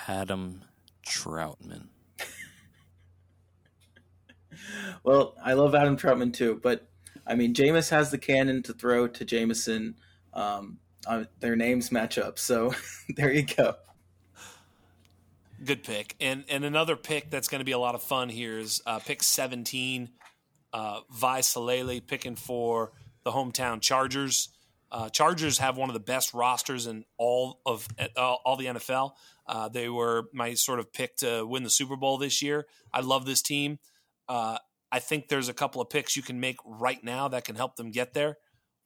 Adam 0.07 0.63
Trautman. 1.05 1.89
well, 5.03 5.35
I 5.45 5.55
love 5.55 5.75
Adam 5.75 5.97
Trautman 5.97 6.33
too, 6.33 6.61
but 6.63 6.87
I 7.27 7.35
mean, 7.35 7.55
Jameis 7.55 7.91
has 7.91 8.13
the 8.13 8.19
cannon 8.19 8.63
to 8.63 8.73
throw 8.73 9.09
to 9.09 9.25
Jameson. 9.25 9.97
Um, 10.33 10.79
uh, 11.07 11.25
their 11.41 11.57
names 11.57 11.93
match 11.93 12.19
up, 12.19 12.39
so 12.39 12.75
there 13.17 13.33
you 13.33 13.43
go. 13.43 13.75
Good 15.65 15.83
pick, 15.83 16.15
and 16.21 16.45
and 16.49 16.65
another 16.65 16.97
pick 16.97 17.31
that's 17.31 17.49
going 17.49 17.61
to 17.61 17.65
be 17.65 17.73
a 17.73 17.79
lot 17.79 17.95
of 17.95 18.03
fun 18.03 18.29
here 18.29 18.59
is 18.59 18.83
uh, 18.87 18.99
pick 18.99 19.23
seventeen, 19.23 20.11
uh, 20.73 21.01
Wai 21.23 21.41
Salele 21.41 22.07
picking 22.07 22.37
for 22.37 22.93
the 23.25 23.31
hometown 23.31 23.81
Chargers. 23.81 24.51
Uh, 24.91 25.09
Chargers 25.09 25.59
have 25.59 25.77
one 25.77 25.89
of 25.89 25.95
the 25.95 26.01
best 26.01 26.35
rosters 26.35 26.87
in 26.87 27.05
all 27.19 27.61
of 27.67 27.89
uh, 27.99 28.35
all 28.45 28.57
the 28.57 28.67
NFL. 28.67 29.13
Uh, 29.47 29.69
they 29.69 29.89
were 29.89 30.29
my 30.33 30.55
sort 30.55 30.79
of 30.79 30.93
pick 30.93 31.17
to 31.17 31.45
win 31.47 31.63
the 31.63 31.71
Super 31.71 31.97
Bowl 31.97 32.19
this 32.19 32.43
year. 32.43 32.67
I 32.93 33.01
love 33.01 33.27
this 33.27 33.43
team. 33.43 33.79
Uh, 34.29 34.59
I 34.93 35.01
think 35.01 35.29
there's 35.29 35.49
a 35.49 35.55
couple 35.55 35.81
of 35.81 35.91
picks 35.91 36.17
you 36.17 36.23
can 36.23 36.39
make 36.39 36.57
right 36.65 37.03
now 37.03 37.29
that 37.29 37.45
can 37.45 37.57
help 37.57 37.77
them 37.77 37.91
get 37.91 38.15
there. 38.15 38.37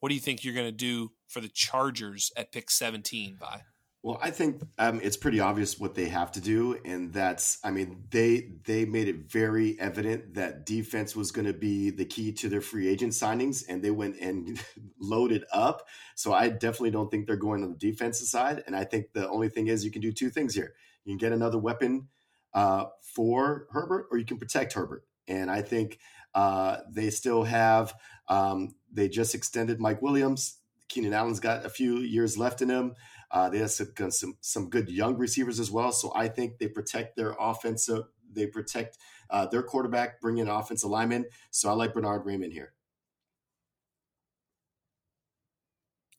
What 0.00 0.08
do 0.08 0.14
you 0.14 0.20
think 0.20 0.44
you're 0.44 0.54
going 0.54 0.66
to 0.66 0.72
do 0.72 1.12
for 1.28 1.40
the 1.40 1.48
Chargers 1.48 2.32
at 2.36 2.52
pick 2.52 2.70
17, 2.70 3.36
by? 3.40 3.62
Well, 4.02 4.18
I 4.22 4.30
think 4.30 4.62
um, 4.78 5.00
it's 5.02 5.16
pretty 5.16 5.40
obvious 5.40 5.78
what 5.78 5.96
they 5.96 6.06
have 6.06 6.30
to 6.32 6.40
do, 6.40 6.78
and 6.84 7.12
that's 7.12 7.58
I 7.64 7.72
mean 7.72 8.04
they 8.10 8.52
they 8.64 8.84
made 8.84 9.08
it 9.08 9.28
very 9.28 9.78
evident 9.80 10.34
that 10.34 10.64
defense 10.64 11.16
was 11.16 11.32
going 11.32 11.48
to 11.48 11.52
be 11.52 11.90
the 11.90 12.04
key 12.04 12.32
to 12.34 12.48
their 12.48 12.60
free 12.60 12.88
agent 12.88 13.12
signings, 13.12 13.64
and 13.68 13.82
they 13.82 13.90
went 13.90 14.16
and 14.20 14.62
loaded 15.00 15.44
up. 15.52 15.88
So 16.14 16.32
I 16.32 16.48
definitely 16.48 16.92
don't 16.92 17.10
think 17.10 17.26
they're 17.26 17.36
going 17.36 17.64
on 17.64 17.72
the 17.72 17.76
defensive 17.76 18.28
side, 18.28 18.62
and 18.66 18.76
I 18.76 18.84
think 18.84 19.12
the 19.14 19.28
only 19.28 19.48
thing 19.48 19.66
is 19.66 19.84
you 19.84 19.90
can 19.90 20.00
do 20.00 20.12
two 20.12 20.30
things 20.30 20.54
here: 20.54 20.74
you 21.04 21.10
can 21.10 21.18
get 21.18 21.32
another 21.32 21.58
weapon 21.58 22.06
uh, 22.54 22.84
for 23.02 23.66
Herbert, 23.72 24.06
or 24.12 24.18
you 24.18 24.24
can 24.24 24.38
protect 24.38 24.74
Herbert. 24.74 25.04
And 25.26 25.50
I 25.50 25.62
think 25.62 25.98
uh, 26.34 26.78
they 26.88 27.10
still 27.10 27.42
have 27.42 27.94
um, 28.28 28.74
they 28.92 29.08
just 29.08 29.34
extended 29.34 29.80
Mike 29.80 30.02
Williams. 30.02 30.58
Keenan 30.88 31.14
Allen's 31.14 31.40
got 31.40 31.64
a 31.64 31.70
few 31.70 31.98
years 31.98 32.38
left 32.38 32.62
in 32.62 32.68
him. 32.68 32.94
Uh, 33.30 33.48
they 33.50 33.58
have 33.58 33.70
some, 33.70 33.88
some, 34.10 34.34
some 34.40 34.70
good 34.70 34.88
young 34.88 35.16
receivers 35.16 35.60
as 35.60 35.70
well. 35.70 35.92
So 35.92 36.12
I 36.14 36.28
think 36.28 36.58
they 36.58 36.68
protect 36.68 37.16
their 37.16 37.34
offensive. 37.38 38.04
They 38.32 38.46
protect 38.46 38.98
uh, 39.30 39.46
their 39.46 39.62
quarterback, 39.62 40.20
bring 40.20 40.38
in 40.38 40.48
offensive 40.48 40.90
linemen. 40.90 41.26
So 41.50 41.68
I 41.68 41.72
like 41.72 41.92
Bernard 41.92 42.24
Raimann 42.24 42.52
here. 42.52 42.72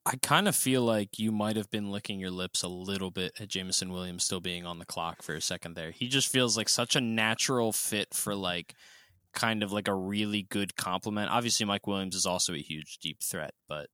I 0.06 0.16
kind 0.22 0.48
of 0.48 0.56
feel 0.56 0.82
like 0.82 1.20
you 1.20 1.32
might 1.32 1.56
have 1.56 1.70
been 1.70 1.92
licking 1.92 2.20
your 2.20 2.32
lips 2.32 2.64
a 2.64 2.68
little 2.68 3.12
bit 3.12 3.34
at 3.40 3.48
Jameson 3.48 3.92
Williams 3.92 4.24
still 4.24 4.40
being 4.40 4.66
on 4.66 4.80
the 4.80 4.86
clock 4.86 5.22
for 5.22 5.36
a 5.36 5.42
second 5.42 5.76
there. 5.76 5.92
He 5.92 6.08
just 6.08 6.32
feels 6.32 6.58
like 6.58 6.70
such 6.70 6.96
a 6.96 7.02
natural 7.02 7.72
fit 7.72 8.14
for 8.14 8.34
like 8.34 8.74
kind 9.34 9.62
of 9.62 9.72
like 9.72 9.88
a 9.88 9.94
really 9.94 10.44
good 10.50 10.76
compliment. 10.76 11.30
Obviously, 11.30 11.66
Mike 11.66 11.86
Williams 11.86 12.16
is 12.16 12.26
also 12.26 12.54
a 12.54 12.62
huge 12.62 12.98
deep 13.00 13.22
threat, 13.22 13.54
but 13.68 13.90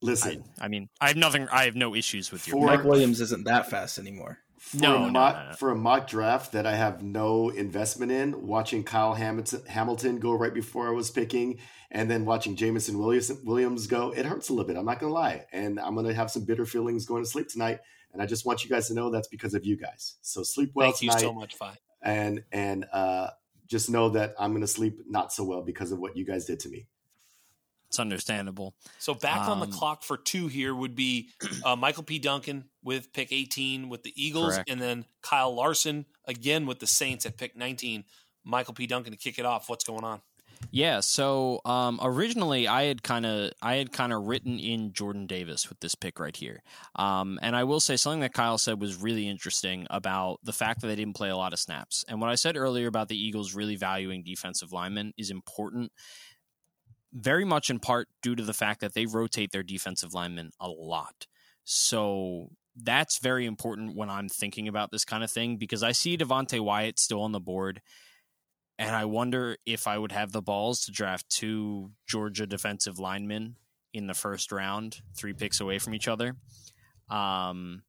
listen, 0.00 0.44
I, 0.60 0.66
I 0.66 0.68
mean, 0.68 0.88
I 1.00 1.08
have 1.08 1.16
nothing. 1.16 1.48
I 1.50 1.64
have 1.64 1.76
no 1.76 1.94
issues 1.94 2.30
with 2.30 2.46
your. 2.46 2.60
For, 2.60 2.66
Mike 2.66 2.84
Williams 2.84 3.20
isn't 3.20 3.44
that 3.44 3.70
fast 3.70 3.98
anymore. 3.98 4.38
For 4.58 4.76
no, 4.78 4.96
a 4.96 5.10
mock, 5.10 5.34
no, 5.34 5.42
no, 5.42 5.48
no, 5.50 5.54
for 5.54 5.70
a 5.70 5.76
mock 5.76 6.08
draft 6.08 6.52
that 6.52 6.66
I 6.66 6.74
have 6.74 7.02
no 7.02 7.48
investment 7.50 8.10
in, 8.10 8.46
watching 8.46 8.82
Kyle 8.82 9.14
Hamilton, 9.14 9.62
Hamilton 9.68 10.18
go 10.18 10.32
right 10.32 10.52
before 10.52 10.88
I 10.88 10.90
was 10.90 11.10
picking, 11.10 11.58
and 11.90 12.10
then 12.10 12.24
watching 12.24 12.56
Jameson 12.56 12.98
Williams, 12.98 13.32
Williams 13.44 13.86
go, 13.86 14.10
it 14.10 14.26
hurts 14.26 14.48
a 14.48 14.52
little 14.52 14.66
bit. 14.66 14.76
I'm 14.76 14.84
not 14.84 14.98
gonna 14.98 15.12
lie, 15.12 15.46
and 15.52 15.78
I'm 15.78 15.94
gonna 15.94 16.12
have 16.12 16.30
some 16.30 16.44
bitter 16.44 16.66
feelings 16.66 17.06
going 17.06 17.22
to 17.22 17.28
sleep 17.28 17.48
tonight. 17.48 17.78
And 18.12 18.22
I 18.22 18.26
just 18.26 18.46
want 18.46 18.64
you 18.64 18.70
guys 18.70 18.88
to 18.88 18.94
know 18.94 19.10
that's 19.10 19.28
because 19.28 19.54
of 19.54 19.64
you 19.64 19.76
guys. 19.76 20.16
So 20.22 20.42
sleep 20.42 20.72
well 20.74 20.90
Thank 20.90 21.00
tonight. 21.00 21.14
you 21.14 21.28
so 21.28 21.32
much, 21.32 21.54
Wai. 21.60 21.74
And 22.02 22.42
and 22.52 22.86
uh, 22.92 23.28
just 23.66 23.90
know 23.90 24.08
that 24.10 24.34
I'm 24.38 24.50
going 24.52 24.62
to 24.62 24.66
sleep 24.66 25.02
not 25.06 25.32
so 25.32 25.44
well 25.44 25.62
because 25.62 25.92
of 25.92 25.98
what 25.98 26.16
you 26.16 26.24
guys 26.24 26.46
did 26.46 26.60
to 26.60 26.68
me. 26.68 26.86
It's 27.88 27.98
understandable. 27.98 28.74
So 28.98 29.14
back 29.14 29.42
um, 29.42 29.52
on 29.52 29.60
the 29.60 29.66
um, 29.66 29.72
clock 29.72 30.02
for 30.02 30.18
two 30.18 30.46
here 30.48 30.74
would 30.74 30.94
be 30.94 31.30
uh, 31.64 31.74
Michael 31.74 32.02
P. 32.02 32.18
Duncan 32.18 32.64
with 32.84 33.12
pick 33.12 33.32
18 33.32 33.88
with 33.88 34.02
the 34.02 34.12
Eagles, 34.14 34.54
correct. 34.54 34.70
and 34.70 34.80
then 34.80 35.06
Kyle 35.22 35.54
Larson 35.54 36.04
again 36.26 36.66
with 36.66 36.80
the 36.80 36.86
Saints 36.86 37.24
at 37.24 37.38
pick 37.38 37.56
19. 37.56 38.04
Michael 38.44 38.74
P. 38.74 38.86
Duncan 38.86 39.12
to 39.12 39.18
kick 39.18 39.38
it 39.38 39.46
off. 39.46 39.68
What's 39.68 39.84
going 39.84 40.04
on? 40.04 40.20
Yeah, 40.70 41.00
so 41.00 41.60
um, 41.64 41.98
originally 42.02 42.68
I 42.68 42.84
had 42.84 43.02
kind 43.02 43.24
of 43.24 43.52
I 43.62 43.76
had 43.76 43.92
kind 43.92 44.12
of 44.12 44.24
written 44.24 44.58
in 44.58 44.92
Jordan 44.92 45.26
Davis 45.26 45.68
with 45.68 45.80
this 45.80 45.94
pick 45.94 46.18
right 46.18 46.36
here, 46.36 46.62
um, 46.96 47.38
and 47.42 47.56
I 47.56 47.64
will 47.64 47.80
say 47.80 47.96
something 47.96 48.20
that 48.20 48.34
Kyle 48.34 48.58
said 48.58 48.80
was 48.80 48.96
really 48.96 49.28
interesting 49.28 49.86
about 49.88 50.40
the 50.42 50.52
fact 50.52 50.80
that 50.80 50.88
they 50.88 50.96
didn't 50.96 51.16
play 51.16 51.30
a 51.30 51.36
lot 51.36 51.52
of 51.52 51.58
snaps. 51.58 52.04
And 52.08 52.20
what 52.20 52.30
I 52.30 52.34
said 52.34 52.56
earlier 52.56 52.86
about 52.86 53.08
the 53.08 53.18
Eagles 53.18 53.54
really 53.54 53.76
valuing 53.76 54.22
defensive 54.22 54.72
linemen 54.72 55.14
is 55.16 55.30
important, 55.30 55.92
very 57.12 57.44
much 57.44 57.70
in 57.70 57.78
part 57.78 58.08
due 58.22 58.36
to 58.36 58.42
the 58.42 58.52
fact 58.52 58.80
that 58.80 58.94
they 58.94 59.06
rotate 59.06 59.52
their 59.52 59.62
defensive 59.62 60.14
linemen 60.14 60.50
a 60.60 60.68
lot. 60.68 61.26
So 61.64 62.50
that's 62.76 63.18
very 63.18 63.46
important 63.46 63.96
when 63.96 64.10
I'm 64.10 64.28
thinking 64.28 64.68
about 64.68 64.90
this 64.90 65.04
kind 65.04 65.24
of 65.24 65.30
thing 65.30 65.56
because 65.56 65.82
I 65.82 65.92
see 65.92 66.16
Devonte 66.16 66.60
Wyatt 66.60 66.98
still 66.98 67.22
on 67.22 67.32
the 67.32 67.40
board 67.40 67.80
and 68.78 68.94
I 68.94 69.06
wonder 69.06 69.56
if 69.66 69.88
I 69.88 69.98
would 69.98 70.12
have 70.12 70.30
the 70.30 70.40
balls 70.40 70.84
to 70.84 70.92
draft 70.92 71.28
two 71.28 71.90
Georgia 72.06 72.46
defensive 72.46 72.98
linemen 72.98 73.56
in 73.92 74.06
the 74.06 74.14
first 74.14 74.52
round, 74.52 75.00
three 75.16 75.32
picks 75.32 75.60
away 75.60 75.78
from 75.80 75.94
each 75.94 76.06
other. 76.06 76.36
Um, 77.10 77.82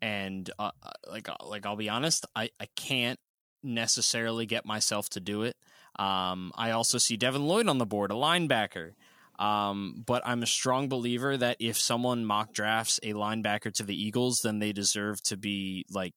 and 0.00 0.50
uh, 0.58 0.70
uh 0.82 0.90
like 1.10 1.28
uh, 1.28 1.36
like 1.44 1.66
I'll 1.66 1.76
be 1.76 1.90
honest, 1.90 2.24
I, 2.34 2.50
I 2.58 2.66
can't 2.76 3.18
necessarily 3.62 4.46
get 4.46 4.64
myself 4.64 5.10
to 5.10 5.20
do 5.20 5.42
it. 5.42 5.56
Um, 5.98 6.52
I 6.54 6.70
also 6.72 6.98
see 6.98 7.16
Devin 7.16 7.46
Lloyd 7.46 7.68
on 7.68 7.78
the 7.78 7.86
board, 7.86 8.10
a 8.10 8.14
linebacker. 8.14 8.92
Um, 9.38 10.02
but 10.06 10.22
I'm 10.24 10.42
a 10.42 10.46
strong 10.46 10.88
believer 10.88 11.36
that 11.36 11.56
if 11.60 11.78
someone 11.78 12.24
mock 12.24 12.52
drafts 12.52 12.98
a 13.02 13.12
linebacker 13.12 13.72
to 13.74 13.82
the 13.82 13.94
Eagles, 13.94 14.40
then 14.42 14.58
they 14.58 14.72
deserve 14.72 15.22
to 15.24 15.36
be 15.36 15.84
like 15.90 16.14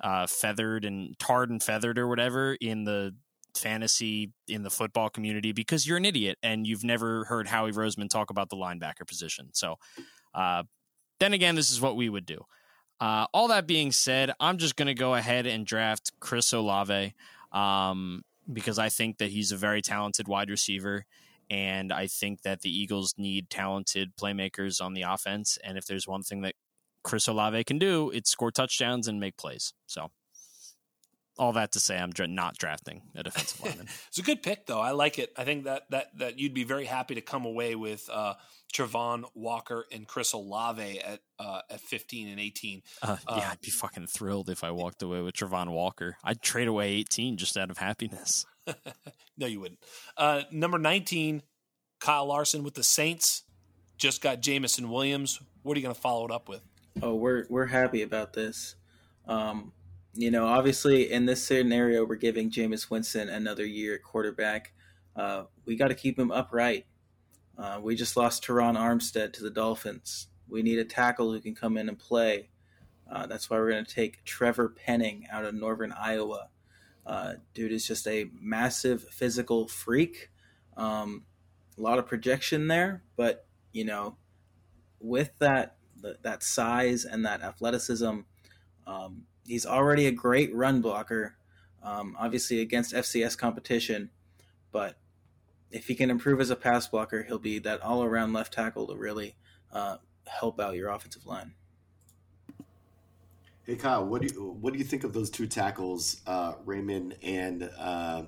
uh, 0.00 0.26
feathered 0.26 0.84
and 0.84 1.18
tarred 1.18 1.50
and 1.50 1.62
feathered 1.62 1.98
or 1.98 2.08
whatever 2.08 2.54
in 2.60 2.84
the 2.84 3.14
fantasy 3.54 4.32
in 4.48 4.62
the 4.62 4.70
football 4.70 5.08
community 5.08 5.52
because 5.52 5.86
you're 5.86 5.96
an 5.96 6.04
idiot 6.04 6.38
and 6.42 6.66
you've 6.66 6.84
never 6.84 7.24
heard 7.24 7.46
Howie 7.46 7.72
Roseman 7.72 8.08
talk 8.08 8.30
about 8.30 8.48
the 8.50 8.56
linebacker 8.56 9.06
position. 9.06 9.48
So, 9.52 9.78
uh, 10.34 10.64
then 11.20 11.32
again, 11.32 11.54
this 11.54 11.70
is 11.70 11.80
what 11.80 11.96
we 11.96 12.08
would 12.08 12.26
do. 12.26 12.44
Uh, 13.00 13.26
all 13.32 13.48
that 13.48 13.66
being 13.66 13.92
said, 13.92 14.32
I'm 14.40 14.58
just 14.58 14.76
going 14.76 14.86
to 14.86 14.94
go 14.94 15.14
ahead 15.14 15.46
and 15.46 15.66
draft 15.66 16.12
Chris 16.20 16.52
Olave 16.52 17.14
um, 17.52 18.24
because 18.50 18.78
I 18.78 18.88
think 18.88 19.18
that 19.18 19.30
he's 19.30 19.52
a 19.52 19.56
very 19.56 19.82
talented 19.82 20.28
wide 20.28 20.50
receiver. 20.50 21.04
And 21.50 21.92
I 21.92 22.06
think 22.06 22.42
that 22.42 22.62
the 22.62 22.70
Eagles 22.70 23.14
need 23.18 23.50
talented 23.50 24.16
playmakers 24.16 24.80
on 24.80 24.94
the 24.94 25.02
offense. 25.02 25.58
And 25.62 25.76
if 25.76 25.86
there's 25.86 26.08
one 26.08 26.22
thing 26.22 26.42
that 26.42 26.54
Chris 27.02 27.26
Olave 27.26 27.64
can 27.64 27.78
do, 27.78 28.10
it's 28.10 28.30
score 28.30 28.50
touchdowns 28.50 29.08
and 29.08 29.20
make 29.20 29.36
plays. 29.36 29.74
So 29.86 30.10
all 31.38 31.52
that 31.52 31.72
to 31.72 31.80
say, 31.80 31.98
I'm 31.98 32.12
not 32.34 32.56
drafting 32.56 33.02
a 33.14 33.22
defensive 33.22 33.60
lineman. 33.64 33.88
it's 34.08 34.18
a 34.18 34.22
good 34.22 34.42
pick, 34.42 34.66
though. 34.66 34.80
I 34.80 34.92
like 34.92 35.18
it. 35.18 35.32
I 35.36 35.44
think 35.44 35.64
that 35.64 35.90
that 35.90 36.16
that 36.18 36.38
you'd 36.38 36.54
be 36.54 36.64
very 36.64 36.84
happy 36.84 37.14
to 37.14 37.20
come 37.20 37.44
away 37.44 37.74
with 37.74 38.08
uh, 38.10 38.34
Travon 38.72 39.24
Walker 39.34 39.86
and 39.92 40.06
Chris 40.06 40.32
Olave 40.32 41.00
at 41.00 41.20
uh, 41.38 41.60
at 41.70 41.80
15 41.80 42.28
and 42.28 42.40
18. 42.40 42.82
Uh, 43.02 43.16
yeah, 43.28 43.34
uh, 43.34 43.48
I'd 43.52 43.60
be 43.60 43.70
fucking 43.70 44.06
thrilled 44.06 44.48
if 44.48 44.64
I 44.64 44.70
walked 44.70 45.02
away 45.02 45.20
with 45.20 45.34
Travon 45.34 45.68
Walker. 45.70 46.16
I'd 46.24 46.40
trade 46.40 46.68
away 46.68 46.92
18 46.92 47.36
just 47.36 47.56
out 47.56 47.70
of 47.70 47.78
happiness. 47.78 48.46
no, 49.36 49.46
you 49.46 49.60
wouldn't. 49.60 49.80
Uh, 50.16 50.42
number 50.50 50.78
19, 50.78 51.42
Kyle 52.00 52.26
Larson 52.26 52.62
with 52.62 52.74
the 52.74 52.82
Saints. 52.82 53.42
Just 53.98 54.22
got 54.22 54.40
Jameson 54.40 54.88
Williams. 54.88 55.40
What 55.62 55.76
are 55.76 55.80
you 55.80 55.84
going 55.84 55.94
to 55.94 56.00
follow 56.00 56.24
it 56.24 56.30
up 56.32 56.48
with? 56.48 56.62
Oh, 57.02 57.14
we're 57.14 57.46
we're 57.48 57.66
happy 57.66 58.02
about 58.02 58.32
this. 58.32 58.76
Um, 59.26 59.72
you 60.14 60.30
know, 60.30 60.46
obviously 60.46 61.10
in 61.10 61.26
this 61.26 61.42
scenario, 61.42 62.04
we're 62.04 62.16
giving 62.16 62.50
Jameis 62.50 62.90
Winston 62.90 63.28
another 63.28 63.64
year 63.64 63.94
at 63.94 64.02
quarterback. 64.02 64.72
Uh, 65.14 65.44
we 65.64 65.76
got 65.76 65.88
to 65.88 65.94
keep 65.94 66.18
him 66.18 66.30
upright. 66.30 66.86
Uh, 67.62 67.78
we 67.80 67.94
just 67.94 68.16
lost 68.16 68.44
Terron 68.44 68.76
Armstead 68.76 69.32
to 69.34 69.42
the 69.44 69.50
Dolphins. 69.50 70.26
We 70.48 70.62
need 70.62 70.80
a 70.80 70.84
tackle 70.84 71.32
who 71.32 71.40
can 71.40 71.54
come 71.54 71.76
in 71.76 71.88
and 71.88 71.96
play. 71.96 72.48
Uh, 73.08 73.26
that's 73.26 73.48
why 73.48 73.56
we're 73.56 73.70
going 73.70 73.84
to 73.84 73.94
take 73.94 74.24
Trevor 74.24 74.68
Penning 74.68 75.26
out 75.30 75.44
of 75.44 75.54
Northern 75.54 75.92
Iowa. 75.92 76.48
Uh, 77.06 77.34
dude 77.54 77.70
is 77.70 77.86
just 77.86 78.08
a 78.08 78.30
massive 78.40 79.04
physical 79.04 79.68
freak. 79.68 80.30
Um, 80.76 81.22
a 81.78 81.80
lot 81.80 82.00
of 82.00 82.06
projection 82.06 82.66
there, 82.66 83.04
but 83.16 83.46
you 83.72 83.84
know, 83.84 84.16
with 84.98 85.30
that 85.38 85.76
that 86.22 86.42
size 86.42 87.04
and 87.04 87.24
that 87.24 87.42
athleticism. 87.42 88.20
Um, 88.88 89.22
he's 89.46 89.66
already 89.66 90.08
a 90.08 90.12
great 90.12 90.52
run 90.52 90.80
blocker, 90.80 91.36
um, 91.80 92.16
obviously 92.18 92.60
against 92.60 92.92
FCS 92.92 93.38
competition, 93.38 94.10
but 94.72 94.96
if 95.72 95.86
he 95.86 95.94
can 95.94 96.10
improve 96.10 96.40
as 96.40 96.50
a 96.50 96.56
pass 96.56 96.86
blocker, 96.86 97.22
he'll 97.22 97.38
be 97.38 97.58
that 97.60 97.82
all 97.82 98.04
around 98.04 98.32
left 98.32 98.52
tackle 98.52 98.86
to 98.86 98.94
really 98.94 99.36
uh, 99.72 99.96
help 100.26 100.60
out 100.60 100.76
your 100.76 100.90
offensive 100.90 101.26
line. 101.26 101.54
Hey 103.64 103.76
Kyle, 103.76 104.04
what 104.04 104.22
do 104.22 104.28
you 104.28 104.56
what 104.60 104.72
do 104.72 104.78
you 104.78 104.84
think 104.84 105.04
of 105.04 105.12
those 105.12 105.30
two 105.30 105.46
tackles, 105.46 106.20
uh, 106.26 106.54
Raimann 106.66 107.14
and 107.22 107.70
uh, 107.78 108.24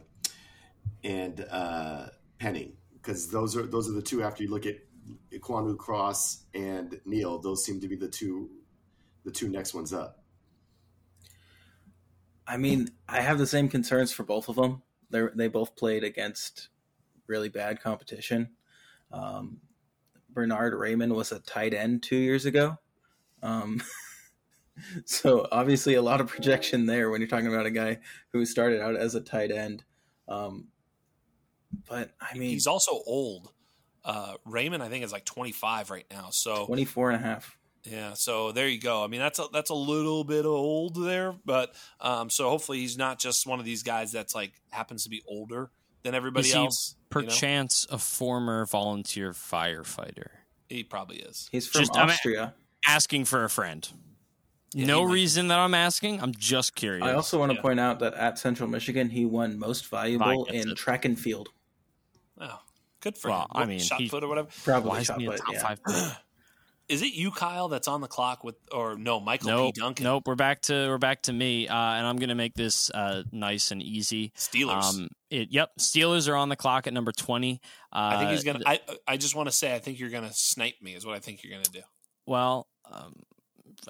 and 1.03 1.45
uh, 1.51 2.07
Penning? 2.39 2.75
Because 2.95 3.29
those 3.29 3.57
are 3.57 3.67
those 3.67 3.89
are 3.89 3.93
the 3.93 4.03
two. 4.03 4.23
After 4.23 4.45
you 4.45 4.51
look 4.51 4.65
at 4.65 4.77
Ekwonu 5.33 5.77
Cross 5.77 6.45
and 6.55 7.01
Neal, 7.05 7.41
those 7.41 7.65
seem 7.65 7.81
to 7.81 7.89
be 7.89 7.97
the 7.97 8.09
two 8.09 8.49
the 9.25 9.33
two 9.33 9.49
next 9.49 9.75
ones 9.75 9.93
up. 9.93 10.23
I 12.47 12.57
mean, 12.57 12.91
I 13.09 13.21
have 13.21 13.39
the 13.39 13.47
same 13.47 13.69
concerns 13.69 14.13
for 14.13 14.23
both 14.23 14.49
of 14.49 14.55
them. 14.55 14.83
They 15.11 15.27
they 15.35 15.49
both 15.49 15.75
played 15.75 16.05
against 16.05 16.69
really 17.27 17.49
bad 17.49 17.81
competition. 17.81 18.51
Um, 19.13 19.59
Bernhard 20.31 20.75
Raimann 20.75 21.15
was 21.15 21.33
a 21.33 21.39
tight 21.41 21.75
end 21.75 22.03
two 22.03 22.17
years 22.17 22.47
ago. 22.47 22.79
Um, 23.43 23.83
so 25.05 25.47
obviously 25.53 25.95
a 25.95 26.03
lot 26.03 26.21
of 26.21 26.29
projection 26.29 26.87
there 26.87 27.11
when 27.11 27.21
you're 27.21 27.29
talking 27.29 27.47
about 27.47 27.67
a 27.67 27.71
guy 27.71 27.99
who 28.33 28.45
started 28.45 28.81
out 28.81 28.97
as 28.97 29.15
a 29.15 29.21
tight 29.21 29.51
end. 29.51 29.85
Um, 30.29 30.69
but 31.89 32.13
I 32.21 32.37
mean, 32.37 32.51
he's 32.51 32.67
also 32.67 33.01
old. 33.07 33.53
Uh, 34.05 34.35
Raimann, 34.47 34.81
I 34.81 34.89
think, 34.89 35.05
is 35.05 35.13
like 35.13 35.25
25 35.25 35.91
right 35.91 36.07
now. 36.11 36.29
So 36.31 36.67
24 36.67 37.11
and 37.11 37.25
a 37.25 37.27
half. 37.27 37.57
Yeah, 37.85 38.15
so 38.15 38.53
there 38.53 38.67
you 38.67 38.81
go. 38.81 39.05
I 39.05 39.09
mean, 39.09 39.21
that's 39.21 39.39
a 39.39 39.45
that's 39.53 39.69
a 39.69 39.75
little 39.75 40.25
bit 40.25 40.47
old 40.47 40.95
there, 40.95 41.35
but 41.45 41.75
um, 42.01 42.31
so 42.31 42.49
hopefully 42.49 42.79
he's 42.79 42.97
not 42.97 43.19
just 43.19 43.47
one 43.47 43.59
of 43.59 43.67
these 43.67 43.83
guys 43.83 44.11
that's 44.11 44.35
like 44.35 44.53
happens 44.71 45.05
to 45.05 45.11
be 45.11 45.23
older 45.29 45.71
than 46.03 46.15
everybody 46.15 46.49
Is 46.49 46.55
else. 46.55 46.97
He 47.23 47.27
perchance 47.27 47.87
a 47.91 47.99
former 47.99 48.67
volunteer 48.67 49.33
firefighter? 49.33 50.29
He 50.69 50.83
probably 50.85 51.17
is. 51.19 51.49
He's 51.53 51.67
from 51.69 51.81
Just- 51.83 51.97
I'm- 51.97 52.09
Austria. 52.11 52.55
Asking 52.87 53.25
for 53.25 53.45
a 53.45 53.49
friend. 53.51 53.89
Yeah, 54.75 54.87
no 54.87 55.05
reason 55.05 55.49
that 55.49 55.59
I'm 55.59 55.73
asking. 55.75 56.21
I'm 56.21 56.35
just 56.35 56.75
curious. 56.75 57.05
I 57.07 57.13
also 57.15 57.39
want 57.39 57.51
to 57.53 57.57
Yeah. 57.57 57.63
point 57.63 57.81
out 57.81 58.01
that 58.01 58.13
at 58.15 58.39
Central 58.39 58.69
Michigan, 58.69 59.09
he 59.11 59.25
won 59.25 59.59
most 59.59 59.87
valuable 59.87 60.45
in 60.47 60.71
it. 60.71 60.77
track 60.77 61.05
and 61.05 61.19
field. 61.19 61.51
Oh, 62.41 62.59
good 63.01 63.17
for 63.17 63.31
Well, 63.31 63.43
him. 63.43 63.47
I 63.53 63.65
mean, 63.67 63.79
shot 63.79 64.01
he- 64.01 64.09
put 64.09 64.25
or 64.25 64.29
whatever. 64.29 64.49
Probably 64.65 64.91
Why 64.91 65.03
shot 65.03 65.19
isn't 65.19 65.21
he 65.21 65.27
a 65.27 65.31
put, 65.31 65.41
top 65.61 65.79
yeah. 65.89 66.15
Is 66.89 67.01
it 67.03 67.15
you, 67.15 67.31
Kyle, 67.31 67.69
that's 67.69 67.89
on 67.89 68.01
the 68.03 68.09
clock 68.09 68.45
with, 68.45 68.57
or 68.71 68.97
no, 68.97 69.19
Michael 69.19 69.49
Nope, 69.49 69.75
P. 69.75 69.81
Duncan? 69.81 70.05
nope. 70.05 70.25
We're 70.27 70.35
back 70.35 70.61
to 70.63 70.89
we're 70.89 70.99
back 70.99 71.23
to 71.23 71.33
me, 71.33 71.67
uh, 71.67 71.75
and 71.75 72.07
I'm 72.07 72.17
gonna 72.17 72.35
make 72.35 72.55
this 72.55 72.91
uh, 72.91 73.23
nice 73.33 73.71
and 73.71 73.83
easy. 73.83 74.33
Steelers. 74.37 74.83
Um, 74.95 75.09
it, 75.31 75.49
yep, 75.51 75.71
Steelers 75.81 76.29
are 76.29 76.37
on 76.37 76.51
the 76.51 76.57
clock 76.57 76.87
at 76.87 76.93
number 76.93 77.11
twenty. 77.13 77.61
Uh, 77.93 78.11
I 78.13 78.19
think 78.19 78.31
he's 78.33 78.45
gonna. 78.45 78.61
I 78.67 78.81
I 79.09 79.17
just 79.17 79.35
want 79.35 79.49
to 79.49 79.53
say, 79.53 79.75
I 79.75 79.79
think 79.79 79.99
you're 79.99 80.11
gonna 80.11 80.33
snipe 80.35 80.75
me. 80.83 80.95
Is 80.95 81.07
what 81.07 81.17
I 81.17 81.21
think 81.21 81.43
you're 81.43 81.53
gonna 81.53 81.65
do. 81.73 81.81
Well, 82.27 82.67
um, 82.93 83.15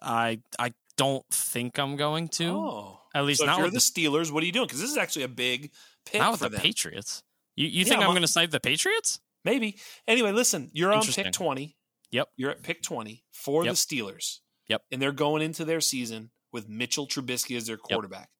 I 0.01 0.41
I 0.59 0.73
don't 0.97 1.25
think 1.31 1.79
I'm 1.81 1.97
going 1.97 2.29
to. 2.29 2.47
Oh, 2.51 3.01
At 3.13 3.25
least 3.25 3.41
so 3.41 3.47
not 3.47 3.61
with 3.61 3.73
the 3.73 3.81
Steelers, 3.81 4.31
what 4.31 4.43
are 4.43 4.47
you 4.47 4.53
doing? 4.53 4.67
Because 4.67 4.81
this 4.81 4.91
is 4.91 4.97
actually 4.97 5.25
a 5.25 5.29
big 5.29 5.73
pick 6.07 6.21
not 6.21 6.31
with 6.31 6.41
for 6.41 6.49
the 6.49 6.57
them. 6.57 6.61
Patriots. 6.61 7.23
You 7.57 7.67
you 7.67 7.81
Yeah, 7.81 7.85
think 7.85 8.01
I'm 8.03 8.07
my- 8.07 8.13
going 8.13 8.23
to 8.23 8.29
snipe 8.29 8.51
the 8.53 8.61
Patriots? 8.61 9.19
Maybe. 9.45 9.79
Anyway, 10.07 10.31
listen, 10.33 10.71
you're 10.73 10.93
on 10.93 11.03
pick 11.05 11.33
20. 11.33 11.77
Yep. 12.15 12.29
You're 12.37 12.53
at 12.53 12.63
pick 12.63 12.81
20 12.81 13.25
for 13.33 13.65
Yep. 13.65 13.73
the 13.73 13.77
Steelers. 13.77 14.39
Yep. 14.69 14.83
And 14.93 15.03
they're 15.03 15.11
going 15.11 15.43
into 15.43 15.65
their 15.65 15.81
season 15.81 16.31
with 16.53 16.69
Mitchell 16.69 17.09
Trubisky 17.09 17.57
as 17.57 17.67
their 17.67 17.77
quarterback. 17.77 18.31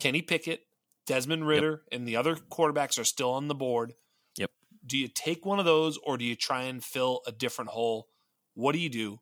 Kenny 0.00 0.20
Pickett, 0.20 0.66
Desmond 1.06 1.46
Ridder, 1.46 1.84
and 1.92 2.08
the 2.08 2.16
other 2.16 2.34
quarterbacks 2.34 2.98
are 2.98 3.04
still 3.04 3.30
on 3.30 3.46
the 3.46 3.54
board. 3.54 3.94
Yep. 4.36 4.50
Do 4.84 4.98
you 4.98 5.06
take 5.06 5.46
one 5.46 5.60
of 5.60 5.64
those 5.64 5.96
or 5.98 6.18
do 6.18 6.24
you 6.24 6.34
try 6.34 6.62
and 6.64 6.82
fill 6.82 7.20
a 7.24 7.30
different 7.30 7.70
hole? 7.70 8.08
What 8.54 8.72
do 8.72 8.78
you 8.80 8.88
do, 8.90 9.20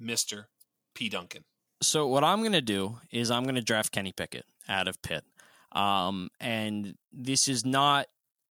Mr. 0.00 0.46
P. 0.94 1.10
Duncan? 1.10 1.44
So 1.82 2.06
what 2.06 2.24
I'm 2.24 2.40
going 2.40 2.52
to 2.52 2.62
do 2.62 2.98
is 3.10 3.30
I'm 3.30 3.42
going 3.42 3.54
to 3.56 3.60
draft 3.62 3.92
Kenny 3.92 4.12
Pickett 4.12 4.46
out 4.68 4.88
of 4.88 5.02
Pitt. 5.02 5.24
Um, 5.72 6.30
and 6.40 6.94
this 7.12 7.46
is 7.46 7.66
not, 7.66 8.06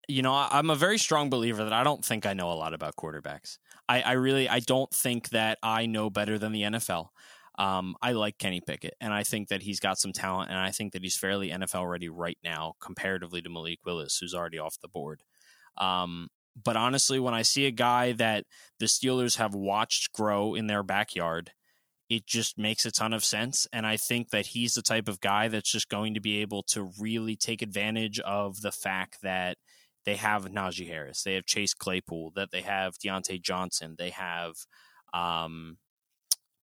you 0.08 0.22
know, 0.22 0.34
I'm 0.34 0.70
a 0.70 0.76
very 0.76 0.97
strong 0.97 1.30
believer 1.30 1.64
that 1.64 1.74
I 1.74 1.84
don't 1.84 2.03
think 2.03 2.26
I 2.26 2.34
know 2.34 2.51
a 2.51 2.53
lot 2.53 2.74
about 2.74 2.95
quarterbacks. 2.95 3.58
I, 3.89 4.01
I 4.01 4.12
really, 4.14 4.47
I 4.47 4.60
don't 4.60 4.91
think 4.91 5.30
that 5.30 5.58
I 5.62 5.86
know 5.86 6.10
better 6.10 6.38
than 6.38 6.51
the 6.51 6.64
NFL. 6.64 7.08
Um, 7.58 7.95
I 8.01 8.12
like 8.12 8.38
Kenny 8.38 8.62
Pickett, 8.62 8.93
and 9.01 9.14
I 9.14 9.24
think 9.24 9.47
that 9.47 9.64
he's 9.64 9.80
got 9.80 9.97
some 9.97 10.14
talent, 10.14 10.51
and 10.51 10.60
I 10.60 10.70
think 10.72 10.93
that 10.93 11.01
he's 11.01 11.18
fairly 11.18 11.49
NFL 11.49 11.89
ready 11.89 12.08
right 12.08 12.38
now, 12.43 12.76
comparatively 12.80 13.41
to 13.41 13.49
Malik 13.49 13.80
Willis, 13.86 14.18
who's 14.20 14.36
already 14.36 14.60
off 14.60 14.78
the 14.80 14.88
board. 14.88 15.24
Um, 15.78 16.28
but 16.64 16.78
honestly, 16.78 17.20
when 17.20 17.34
I 17.34 17.41
see 17.41 17.66
a 17.66 17.72
guy 17.72 18.14
that 18.14 18.45
the 18.80 18.86
Steelers 18.86 19.38
have 19.38 19.55
watched 19.55 20.14
grow 20.14 20.53
in 20.53 20.68
their 20.68 20.84
backyard, 20.84 21.51
it 22.10 22.26
just 22.26 22.58
makes 22.58 22.86
a 22.86 22.91
ton 22.91 23.14
of 23.14 23.24
sense. 23.24 23.68
And 23.74 23.86
I 23.86 23.97
think 23.97 24.30
that 24.30 24.47
he's 24.47 24.74
the 24.74 24.82
type 24.82 25.08
of 25.08 25.20
guy 25.20 25.47
that's 25.49 25.72
just 25.72 25.89
going 25.89 26.14
to 26.14 26.20
be 26.20 26.41
able 26.41 26.64
to 26.70 26.91
really 26.99 27.36
take 27.36 27.62
advantage 27.62 28.20
of 28.22 28.62
the 28.62 28.72
fact 28.72 29.18
that 29.24 29.58
they 30.08 30.16
have 30.16 30.45
Najee 30.45 30.88
Harris, 30.88 31.24
they 31.24 31.34
have 31.34 31.45
Chase 31.45 31.74
Claypool, 31.74 32.32
that 32.38 32.49
they 32.51 32.62
have 32.62 32.97
Diontae 32.97 33.41
Johnson, 33.41 33.95
they 33.97 34.12
have 34.12 34.55
um, 35.14 35.80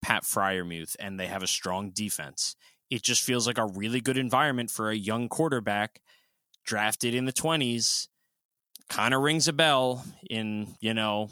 Pat 0.02 0.24
Freiermuth, 0.24 0.96
and 0.98 1.20
they 1.20 1.28
have 1.28 1.44
a 1.44 1.48
strong 1.48 1.92
defense. 1.92 2.56
It 2.90 3.04
just 3.04 3.22
feels 3.22 3.46
like 3.46 3.58
a 3.58 3.66
really 3.66 4.00
good 4.00 4.16
environment 4.16 4.72
for 4.72 4.90
a 4.90 4.96
young 4.96 5.28
quarterback 5.28 6.00
drafted 6.66 7.14
in 7.14 7.26
the 7.26 7.34
20s. 7.34 8.08
Kind 8.90 9.14
of 9.14 9.22
rings 9.22 9.50
a 9.50 9.54
bell 9.54 10.06
in, 10.30 10.76
you 10.80 10.94
know, 10.94 11.30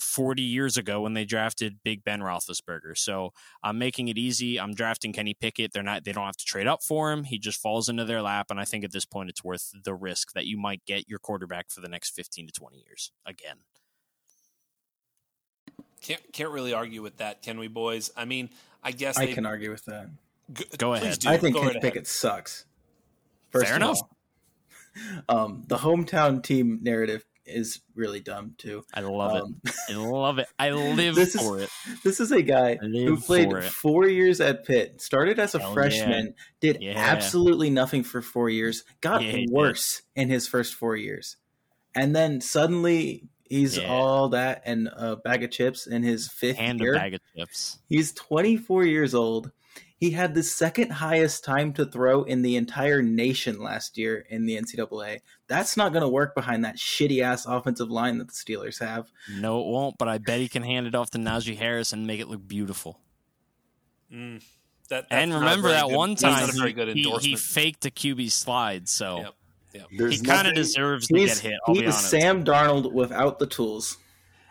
40 0.00 0.42
years 0.42 0.76
ago 0.76 1.00
when 1.02 1.14
they 1.14 1.24
drafted 1.24 1.78
Big 1.84 2.04
Ben 2.04 2.20
Roethlisberger. 2.20 2.96
So 2.96 3.32
I'm 3.62 3.78
making 3.78 4.08
it 4.08 4.18
easy. 4.18 4.58
I'm 4.58 4.74
drafting 4.74 5.12
Kenny 5.12 5.34
Pickett. 5.34 5.72
They're 5.72 5.82
not. 5.82 6.04
They 6.04 6.12
don't 6.12 6.24
have 6.24 6.36
to 6.36 6.44
trade 6.44 6.66
up 6.66 6.82
for 6.82 7.12
him. 7.12 7.24
He 7.24 7.38
just 7.38 7.60
falls 7.60 7.88
into 7.88 8.04
their 8.04 8.22
lap, 8.22 8.46
and 8.50 8.58
I 8.60 8.64
think 8.64 8.84
at 8.84 8.92
this 8.92 9.04
point 9.04 9.30
it's 9.30 9.44
worth 9.44 9.70
the 9.84 9.94
risk 9.94 10.32
that 10.32 10.46
you 10.46 10.56
might 10.56 10.84
get 10.84 11.08
your 11.08 11.18
quarterback 11.18 11.70
for 11.70 11.80
the 11.80 11.88
next 11.88 12.10
15 12.14 12.46
to 12.48 12.52
20 12.52 12.76
years 12.86 13.12
again. 13.24 13.56
Can't 16.00 16.20
can't 16.32 16.50
really 16.50 16.74
argue 16.74 17.00
with 17.02 17.16
that, 17.18 17.40
can 17.42 17.58
we, 17.58 17.68
boys? 17.68 18.10
I 18.16 18.24
mean, 18.26 18.50
I 18.82 18.92
guess 18.92 19.16
I 19.18 19.26
they, 19.26 19.32
can 19.32 19.46
argue 19.46 19.70
with 19.70 19.84
that. 19.86 20.08
G- 20.52 20.64
Go 20.76 20.92
ahead. 20.92 21.18
do. 21.18 21.28
I 21.30 21.38
think 21.38 21.54
Go 21.54 21.60
Kenny 21.60 21.68
right 21.74 21.76
ahead. 21.76 21.92
Pickett 21.94 22.06
sucks. 22.06 22.66
First 23.50 23.66
Fair 23.66 23.76
enough. 23.76 23.98
all. 24.02 24.10
Um, 25.28 25.64
the 25.66 25.76
hometown 25.78 26.40
team 26.40 26.78
narrative 26.80 27.24
is 27.46 27.80
really 27.94 28.20
dumb 28.20 28.54
too. 28.58 28.84
I 28.94 29.00
love 29.00 29.42
Um, 29.44 29.56
it. 29.64 29.74
I 29.90 29.94
love 29.96 30.38
it. 30.38 30.48
I 30.58 30.70
live 30.72 31.14
This 31.14 31.34
is- 31.34 31.40
for 31.42 31.60
it. 31.60 31.70
This 32.02 32.20
is 32.20 32.32
a 32.32 32.42
guy 32.42 32.76
who 32.76 33.16
played 33.18 33.52
four 33.64 34.08
years 34.08 34.40
at 34.40 34.64
Pitt, 34.66 35.00
started 35.00 35.38
as 35.38 35.54
a 35.54 35.58
Hell 35.58 35.74
freshman, 35.74 36.34
did 36.60 36.82
Yeah. 36.82 36.94
absolutely 36.96 37.70
nothing 37.70 38.02
for 38.02 38.22
four 38.22 38.48
years, 38.50 38.84
got 39.00 39.22
Yeah, 39.22 39.44
worse 39.50 40.02
in 40.16 40.28
his 40.28 40.48
first 40.48 40.74
four 40.74 40.96
years. 40.96 41.36
And 41.94 42.14
then 42.16 42.40
suddenly 42.40 43.28
he's 43.48 43.76
Yeah. 43.76 43.88
all 43.88 44.30
that 44.30 44.62
and 44.64 44.88
a 44.88 45.16
bag 45.16 45.44
of 45.44 45.50
chips 45.50 45.86
in 45.86 46.02
his 46.02 46.28
fifth 46.28 46.56
And 46.58 46.80
a 46.80 46.92
bag 46.92 47.14
of 47.14 47.20
chips. 47.36 47.78
He's 47.88 48.12
24 48.12 48.84
years 48.84 49.14
old. 49.14 49.50
He 49.96 50.10
had 50.10 50.34
the 50.34 50.42
second 50.42 50.90
highest 50.90 51.44
time 51.44 51.72
to 51.74 51.86
throw 51.86 52.24
in 52.24 52.42
the 52.42 52.56
entire 52.56 53.00
nation 53.00 53.62
last 53.62 53.96
year 53.96 54.26
in 54.28 54.44
the 54.44 54.56
NCAA. 54.56 55.20
That's 55.46 55.76
not 55.76 55.92
going 55.92 56.02
to 56.02 56.08
work 56.08 56.34
behind 56.34 56.64
that 56.64 56.76
shitty 56.76 57.22
ass 57.22 57.46
offensive 57.46 57.90
line 57.90 58.18
that 58.18 58.26
the 58.28 58.34
Steelers 58.34 58.80
have. 58.80 59.06
No, 59.30 59.60
it 59.60 59.66
won't. 59.66 59.96
But 59.98 60.08
I 60.08 60.18
bet 60.18 60.40
he 60.40 60.48
can 60.48 60.62
hand 60.64 60.86
it 60.86 60.94
off 60.94 61.10
to 61.10 61.18
Najee 61.18 61.56
Harris 61.56 61.92
and 61.92 62.06
make 62.06 62.20
it 62.20 62.28
look 62.28 62.46
beautiful. 62.46 62.98
Mm, 64.12 64.40
that, 64.88 65.08
that's 65.08 65.12
and 65.12 65.32
remember 65.32 65.68
that 65.68 65.86
good- 65.86 65.96
one 65.96 66.16
time 66.16 66.40
not 66.40 66.48
a 66.50 66.52
very 66.52 66.68
he, 66.70 66.74
good 66.74 66.88
he, 66.88 66.94
he 66.94 67.04
endorsement. 67.04 67.38
faked 67.38 67.86
a 67.86 67.90
QB 67.90 68.30
slide, 68.30 68.88
so 68.88 69.18
Yep. 69.74 69.88
There's 69.96 70.20
he 70.20 70.24
kind 70.24 70.46
of 70.46 70.54
deserves 70.54 71.08
to 71.08 71.14
get 71.14 71.36
hit. 71.38 71.54
I'll 71.66 71.74
be 71.74 71.80
he's 71.80 71.94
honest. 71.94 72.10
Sam 72.10 72.44
Darnold 72.44 72.92
without 72.92 73.40
the 73.40 73.46
tools. 73.46 73.96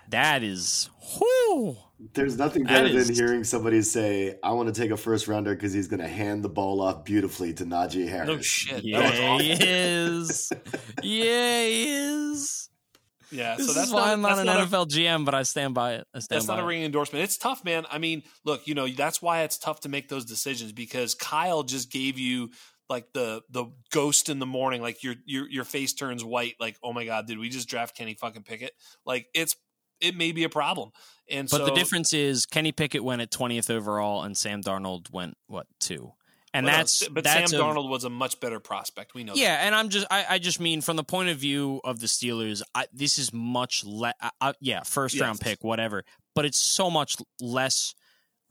That 0.10 0.44
is, 0.44 0.90
whoo. 1.18 1.78
There's 2.14 2.38
nothing 2.38 2.64
better 2.66 2.88
is- 2.88 3.08
than 3.08 3.16
hearing 3.16 3.44
somebody 3.44 3.82
say, 3.82 4.38
"I 4.44 4.52
want 4.52 4.74
to 4.74 4.80
take 4.80 4.92
a 4.92 4.98
first 4.98 5.28
rounder 5.28 5.56
because 5.56 5.72
he's 5.74 5.88
going 5.88 6.02
to 6.02 6.08
hand 6.08 6.44
the 6.44 6.50
ball 6.50 6.82
off 6.82 7.06
beautifully 7.06 7.54
to 7.54 7.66
Najee 7.66 8.08
Harris." 8.08 8.28
No 8.28 8.42
shit. 8.42 8.76
That 8.76 8.84
Yeah, 8.84 9.00
awful. 9.30 9.40
he 9.40 9.52
is. 9.60 10.52
yeah, 11.02 11.64
he 11.66 11.94
is. 11.94 12.70
Yeah, 13.32 13.56
This 13.56 13.68
so 13.68 13.74
that's 13.74 13.88
is 13.88 13.94
why 13.94 14.02
not, 14.02 14.10
I'm 14.10 14.22
not 14.22 14.40
an 14.40 14.46
not 14.46 14.60
a- 14.62 14.66
NFL 14.68 14.86
GM, 14.88 15.26
but 15.26 15.34
I 15.34 15.42
stand 15.44 15.74
by 15.74 15.94
it. 15.94 16.06
I 16.14 16.20
stand 16.20 16.38
That's 16.42 16.46
by 16.46 16.58
not 16.58 16.64
a 16.64 16.68
ringing 16.68 16.86
endorsement. 16.86 17.24
It's 17.24 17.38
tough, 17.38 17.64
man. 17.64 17.86
I 17.90 17.98
mean, 17.98 18.22
look, 18.46 18.68
you 18.68 18.76
know, 18.76 18.88
that's 18.88 19.24
why 19.24 19.42
it's 19.42 19.58
tough 19.58 19.80
to 19.82 19.90
make 19.90 20.08
those 20.08 20.26
decisions 20.26 20.72
because 20.72 21.16
Kyle 21.16 21.64
just 21.64 21.90
gave 21.92 22.20
you 22.20 22.52
like 22.90 23.12
the 23.14 23.42
the 23.50 23.66
ghost 23.92 24.30
in 24.30 24.38
the 24.38 24.46
morning, 24.46 24.82
like 24.84 25.02
your 25.04 25.16
your 25.26 25.50
your 25.50 25.64
face 25.64 25.94
turns 25.94 26.24
white, 26.24 26.56
like, 26.60 26.78
oh 26.84 26.94
my 26.94 27.06
god, 27.06 27.26
did 27.26 27.40
we 27.40 27.50
just 27.50 27.68
draft 27.68 27.98
Kenny 27.98 28.14
fucking 28.14 28.44
Pickett? 28.44 28.74
Like 29.04 29.26
it's 29.34 29.56
it 30.04 30.16
may 30.16 30.32
be 30.32 30.44
a 30.44 30.50
problem. 30.50 30.92
And 31.30 31.48
but 31.50 31.58
so, 31.60 31.66
the 31.66 31.72
difference 31.72 32.14
is 32.14 32.46
Kenny 32.46 32.72
Pickett 32.72 33.04
went 33.04 33.22
at 33.22 33.32
20th 33.32 33.70
overall 33.70 34.24
and 34.24 34.36
Sam 34.38 34.62
Darnold 34.62 35.12
went 35.12 35.38
what 35.48 35.68
two, 35.80 36.12
and 36.54 36.66
well, 36.66 36.76
that's 36.76 37.08
but 37.08 37.24
that's 37.24 37.52
Sam 37.52 37.60
a- 37.60 37.64
Darnold 37.64 37.90
was 37.90 38.04
a 38.04 38.10
much 38.10 38.40
better 38.42 38.60
prospect. 38.60 39.14
We 39.14 39.24
know. 39.24 39.34
that. 39.34 39.40
Yeah, 39.40 39.66
and 39.66 39.74
I'm 39.74 39.88
just 39.90 40.06
I, 40.12 40.26
I 40.32 40.40
just 40.40 40.60
mean 40.60 40.82
from 40.82 40.98
the 40.98 41.04
point 41.04 41.30
of 41.30 41.38
view 41.38 41.80
of 41.86 42.00
the 42.02 42.08
Steelers, 42.08 42.62
I, 42.76 42.88
this 42.92 43.18
is 43.18 43.32
much 43.34 43.86
less. 43.86 44.14
yeah, 44.60 44.82
first 44.84 45.20
round 45.20 45.40
pick, 45.40 45.64
whatever, 45.64 46.04
but 46.36 46.44
it's 46.46 46.58
so 46.60 46.90
much 46.92 47.16
less 47.40 47.96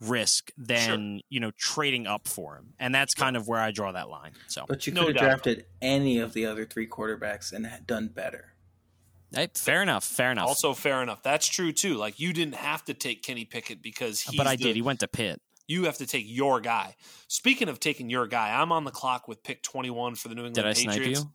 risk 0.01 0.51
than 0.57 1.21
you 1.29 1.39
know 1.39 1.51
trading 1.57 2.07
up 2.07 2.27
for 2.27 2.55
him, 2.57 2.73
and 2.79 2.93
that's 2.93 3.13
kind 3.13 3.37
of 3.37 3.47
where 3.47 3.59
I 3.59 3.69
draw 3.71 3.91
that 3.91 4.09
line. 4.09 4.31
So, 4.47 4.65
But 4.67 4.87
you 4.87 4.93
No 4.93 5.05
could 5.05 5.15
have 5.15 5.15
doubt. 5.15 5.43
drafted 5.43 5.65
any 5.81 6.17
of 6.17 6.33
the 6.33 6.45
other 6.47 6.65
three 6.65 6.87
quarterbacks 6.87 7.53
and 7.53 7.65
had 7.67 7.85
done 7.85 8.07
better. 8.07 8.52
Hey, 9.33 9.49
fair 9.55 9.81
enough, 9.81 10.03
fair 10.03 10.31
enough. 10.31 10.47
Also, 10.47 10.73
fair 10.73 11.01
enough. 11.01 11.23
That's 11.23 11.47
true 11.47 11.71
too. 11.71 11.95
Like 11.95 12.19
you 12.19 12.33
didn't 12.33 12.55
have 12.55 12.83
to 12.85 12.93
take 12.93 13.23
Kenny 13.23 13.45
Pickett 13.45 13.81
because 13.81 14.21
he's 14.21 14.37
but 14.37 14.47
I 14.47 14.55
the- 14.55 14.63
did. 14.65 14.75
He 14.75 14.81
went 14.81 14.99
to 15.01 15.07
Pitt. 15.07 15.41
You 15.67 15.85
have 15.85 15.97
to 15.99 16.05
take 16.05 16.25
your 16.27 16.59
guy. 16.59 16.95
Speaking 17.29 17.69
of 17.69 17.79
taking 17.79 18.09
your 18.09 18.27
guy, 18.27 18.53
I'm 18.53 18.71
on 18.73 18.83
the 18.83 18.91
clock 18.91 19.29
with 19.29 19.43
pick 19.43 19.63
21 19.63 20.15
for 20.15 20.27
the 20.27 20.35
New 20.35 20.41
England 20.45 20.55
Did 20.55 20.65
I 20.65 20.73
Patriots. 20.73 21.21
snipe 21.21 21.29
you? 21.29 21.31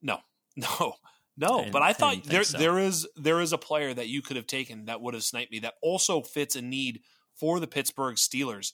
No, 0.00 0.18
no, 0.56 0.94
no. 1.36 1.60
I 1.64 1.70
but 1.70 1.82
I 1.82 1.92
thought 1.92 2.24
there 2.24 2.44
so. 2.44 2.56
there 2.56 2.78
is 2.78 3.06
there 3.16 3.40
is 3.42 3.52
a 3.52 3.58
player 3.58 3.92
that 3.92 4.08
you 4.08 4.22
could 4.22 4.36
have 4.36 4.46
taken 4.46 4.86
that 4.86 5.00
would 5.02 5.12
have 5.14 5.22
sniped 5.22 5.52
me 5.52 5.58
that 5.60 5.74
also 5.82 6.22
fits 6.22 6.56
a 6.56 6.62
need 6.62 7.00
for 7.38 7.60
the 7.60 7.66
Pittsburgh 7.66 8.16
Steelers, 8.16 8.72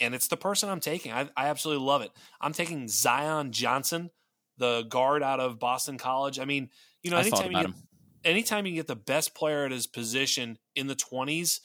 and 0.00 0.14
it's 0.14 0.28
the 0.28 0.36
person 0.36 0.68
I'm 0.68 0.80
taking. 0.80 1.12
I, 1.12 1.28
I 1.36 1.48
absolutely 1.48 1.84
love 1.84 2.02
it. 2.02 2.10
I'm 2.40 2.52
taking 2.52 2.88
Zion 2.88 3.52
Johnson, 3.52 4.10
the 4.58 4.82
guard 4.88 5.22
out 5.22 5.40
of 5.40 5.58
Boston 5.60 5.98
College. 5.98 6.38
I 6.40 6.46
mean, 6.46 6.70
you 7.04 7.10
know, 7.10 7.18
anytime 7.18 7.52
you 7.52 7.66
get 7.66 7.74
anytime 8.24 8.66
you 8.66 8.74
get 8.74 8.86
the 8.86 8.96
best 8.96 9.34
player 9.34 9.64
at 9.64 9.70
his 9.70 9.86
position 9.86 10.58
in 10.74 10.86
the 10.86 10.96
20s, 10.96 11.60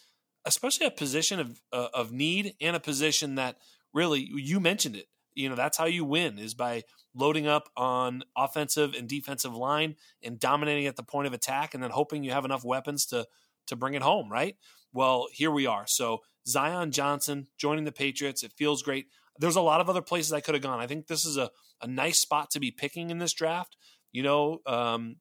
especially 0.46 0.86
a 0.86 0.92
position 0.92 1.40
of 1.40 1.62
uh, 1.72 1.88
of 1.94 2.12
need 2.12 2.54
and 2.62 2.76
a 2.76 2.80
position 2.80 3.36
that 3.36 3.58
really 3.94 4.30
you 4.34 4.60
mentioned 4.60 4.96
it. 4.96 5.08
You 5.34 5.50
know, 5.50 5.56
that's 5.56 5.78
how 5.78 5.86
you 5.86 6.04
win 6.04 6.38
is 6.38 6.54
by 6.54 6.84
loading 7.16 7.48
up 7.48 7.70
on 7.78 8.24
offensive 8.38 8.94
and 8.94 9.08
defensive 9.08 9.56
line 9.56 9.96
and 10.22 10.40
dominating 10.40 10.86
at 10.86 10.96
the 10.96 11.04
point 11.04 11.28
of 11.28 11.34
attack 11.34 11.74
and 11.74 11.82
then 11.82 11.92
hoping 11.92 12.24
you 12.24 12.32
have 12.32 12.46
enough 12.46 12.64
weapons 12.64 13.06
to 13.08 13.26
to 13.68 13.76
bring 13.76 13.94
it 13.94 14.02
home, 14.02 14.30
right? 14.32 14.56
Well, 14.92 15.28
here 15.32 15.52
we 15.52 15.66
are. 15.66 15.86
So 15.88 16.20
Zion 16.48 16.92
Johnson 16.92 17.48
joining 17.58 17.86
the 17.86 17.92
Patriots, 17.92 18.44
it 18.44 18.54
feels 18.58 18.82
great. 18.82 19.06
There's 19.38 19.56
a 19.56 19.62
lot 19.62 19.80
of 19.80 19.90
other 19.90 20.02
places 20.02 20.34
I 20.34 20.42
could 20.42 20.56
have 20.56 20.64
gone. 20.64 20.80
I 20.80 20.88
think 20.88 21.08
this 21.08 21.24
is 21.24 21.38
a, 21.38 21.52
a 21.82 21.88
nice 21.88 22.20
spot 22.20 22.50
to 22.52 22.60
be 22.60 22.72
picking 22.72 23.10
in 23.10 23.20
this 23.20 23.34
draft. 23.34 23.78
You 24.12 24.24
know, 24.24 24.60
um, 24.66 25.18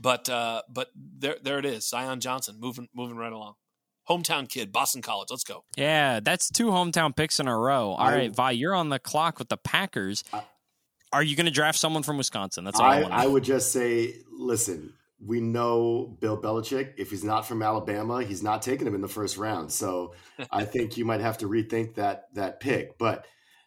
but 0.00 0.28
uh, 0.28 0.62
but 0.68 0.90
there 0.94 1.36
there 1.42 1.58
it 1.58 1.64
is, 1.64 1.88
Zion 1.88 2.20
Johnson 2.20 2.56
moving 2.60 2.88
moving 2.94 3.16
right 3.16 3.32
along. 3.32 3.54
Hometown 4.08 4.48
kid, 4.48 4.72
Boston 4.72 5.02
College. 5.02 5.28
Let's 5.30 5.44
go. 5.44 5.64
Yeah, 5.76 6.20
that's 6.20 6.50
two 6.50 6.68
hometown 6.68 7.14
picks 7.14 7.40
in 7.40 7.46
a 7.46 7.56
row. 7.56 7.90
All 7.90 8.00
I- 8.00 8.14
right, 8.14 8.36
Wai, 8.36 8.52
you're 8.52 8.74
on 8.74 8.88
the 8.88 8.98
clock 8.98 9.38
with 9.38 9.48
the 9.50 9.58
Packers. 9.58 10.24
I- 10.32 10.44
Are 11.12 11.22
you 11.22 11.36
going 11.36 11.46
to 11.46 11.52
draft 11.52 11.78
someone 11.78 12.02
from 12.02 12.16
Wisconsin? 12.16 12.64
That's 12.64 12.80
all 12.80 12.86
I, 12.86 12.96
I, 12.98 13.00
want 13.02 13.12
to 13.12 13.18
I 13.18 13.26
would 13.26 13.44
just 13.44 13.70
say, 13.70 14.14
listen, 14.30 14.94
we 15.22 15.40
know 15.42 16.16
Bill 16.20 16.40
Belichick. 16.40 16.94
If 16.96 17.10
he's 17.10 17.24
not 17.24 17.46
from 17.46 17.62
Alabama, 17.62 18.22
he's 18.22 18.42
not 18.42 18.62
taking 18.62 18.86
him 18.86 18.94
in 18.94 19.02
the 19.02 19.08
first 19.08 19.36
round. 19.36 19.72
So 19.72 20.14
I 20.50 20.64
think 20.64 20.96
you 20.96 21.04
might 21.04 21.20
have 21.20 21.38
to 21.38 21.46
rethink 21.48 21.96
that 21.96 22.28
that 22.34 22.60
pick. 22.60 22.96
But 22.98 23.26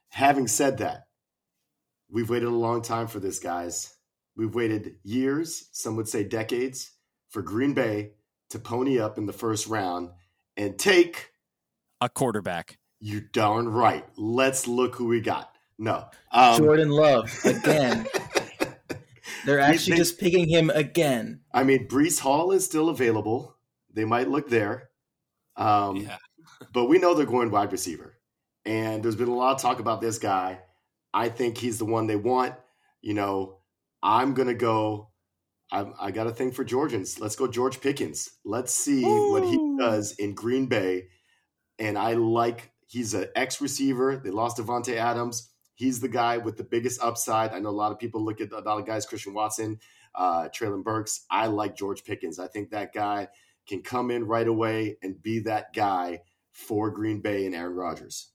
having 0.09 0.47
said 0.47 0.79
that, 0.79 1.03
we've 2.09 2.29
waited 2.29 2.47
a 2.47 2.49
long 2.49 2.81
time 2.81 3.05
for 3.07 3.19
this, 3.19 3.39
guys. 3.39 3.93
We've 4.35 4.53
waited 4.53 4.95
years, 5.03 5.67
some 5.71 5.95
would 5.97 6.07
say 6.07 6.23
decades, 6.23 6.91
for 7.29 7.41
Green 7.41 7.73
Bay 7.73 8.11
to 8.49 8.59
pony 8.59 8.99
up 8.99 9.17
in 9.17 9.25
the 9.25 9.33
first 9.33 9.67
round 9.67 10.09
and 10.57 10.77
take 10.77 11.31
a 11.99 12.09
quarterback. 12.09 12.77
you 12.99 13.21
darn 13.21 13.67
right. 13.69 14.05
Let's 14.17 14.67
look 14.67 14.95
who 14.95 15.07
we 15.07 15.21
got. 15.21 15.53
No. 15.77 16.05
Um, 16.31 16.57
Jordan 16.57 16.89
Love 16.89 17.31
again. 17.45 18.07
They're 19.45 19.59
actually 19.59 19.93
they- 19.93 19.97
just 19.97 20.19
picking 20.19 20.47
him 20.47 20.69
again. 20.69 21.41
I 21.53 21.63
mean, 21.63 21.87
Breece 21.87 22.19
Hall 22.19 22.51
is 22.51 22.63
still 22.65 22.89
available. 22.89 23.55
They 23.93 24.05
might 24.05 24.29
look 24.29 24.49
there. 24.49 24.89
Um, 25.55 25.97
yeah, 25.97 26.17
But 26.71 26.85
we 26.85 26.99
know 26.99 27.13
they're 27.13 27.25
going 27.25 27.51
wide 27.51 27.71
receiver. 27.71 28.17
And 28.65 29.03
there's 29.03 29.15
been 29.15 29.27
a 29.27 29.35
lot 29.35 29.55
of 29.55 29.61
talk 29.61 29.79
about 29.79 29.99
this 30.01 30.19
guy. 30.19 30.59
I 31.13 31.29
think 31.29 31.57
he's 31.57 31.77
the 31.79 31.85
one 31.85 32.05
they 32.07 32.15
want. 32.15 32.53
You 33.01 33.15
know, 33.15 33.57
I'm 34.03 34.33
going 34.33 34.47
to 34.47 34.55
go. 34.55 35.09
I, 35.71 35.85
I 35.99 36.11
got 36.11 36.27
a 36.27 36.31
thing 36.31 36.51
for 36.51 36.63
Georgians. 36.63 37.19
Let's 37.19 37.35
go 37.35 37.47
George 37.47 37.79
Pickens. 37.79 38.29
Let's 38.43 38.73
see 38.73 39.03
what 39.03 39.43
he 39.43 39.57
does 39.79 40.13
in 40.13 40.33
Green 40.33 40.67
Bay. 40.67 41.07
And 41.79 41.97
I 41.97 42.13
like, 42.13 42.71
he's 42.87 43.13
an 43.13 43.27
ex 43.35 43.61
receiver. 43.61 44.17
They 44.17 44.31
lost 44.31 44.57
Davante 44.57 44.95
Adams. 44.95 45.49
He's 45.75 45.99
the 46.01 46.09
guy 46.09 46.37
with 46.37 46.57
the 46.57 46.63
biggest 46.63 47.01
upside. 47.01 47.53
I 47.53 47.59
know 47.59 47.69
a 47.69 47.71
lot 47.71 47.91
of 47.91 47.99
people 47.99 48.23
look 48.23 48.41
at 48.41 48.51
a 48.51 48.59
lot 48.59 48.79
of 48.79 48.85
guys, 48.85 49.05
Christian 49.05 49.33
Watson, 49.33 49.79
uh, 50.13 50.49
Treylon 50.49 50.83
Burks. 50.83 51.25
I 51.31 51.47
like 51.47 51.75
George 51.75 52.03
Pickens. 52.03 52.37
I 52.37 52.47
think 52.47 52.69
that 52.71 52.93
guy 52.93 53.29
can 53.67 53.81
come 53.81 54.11
in 54.11 54.25
right 54.25 54.47
away 54.47 54.97
and 55.01 55.21
be 55.23 55.39
that 55.39 55.73
guy 55.73 56.21
for 56.51 56.91
Green 56.91 57.21
Bay 57.21 57.45
and 57.45 57.55
Aaron 57.55 57.75
Rodgers. 57.75 58.27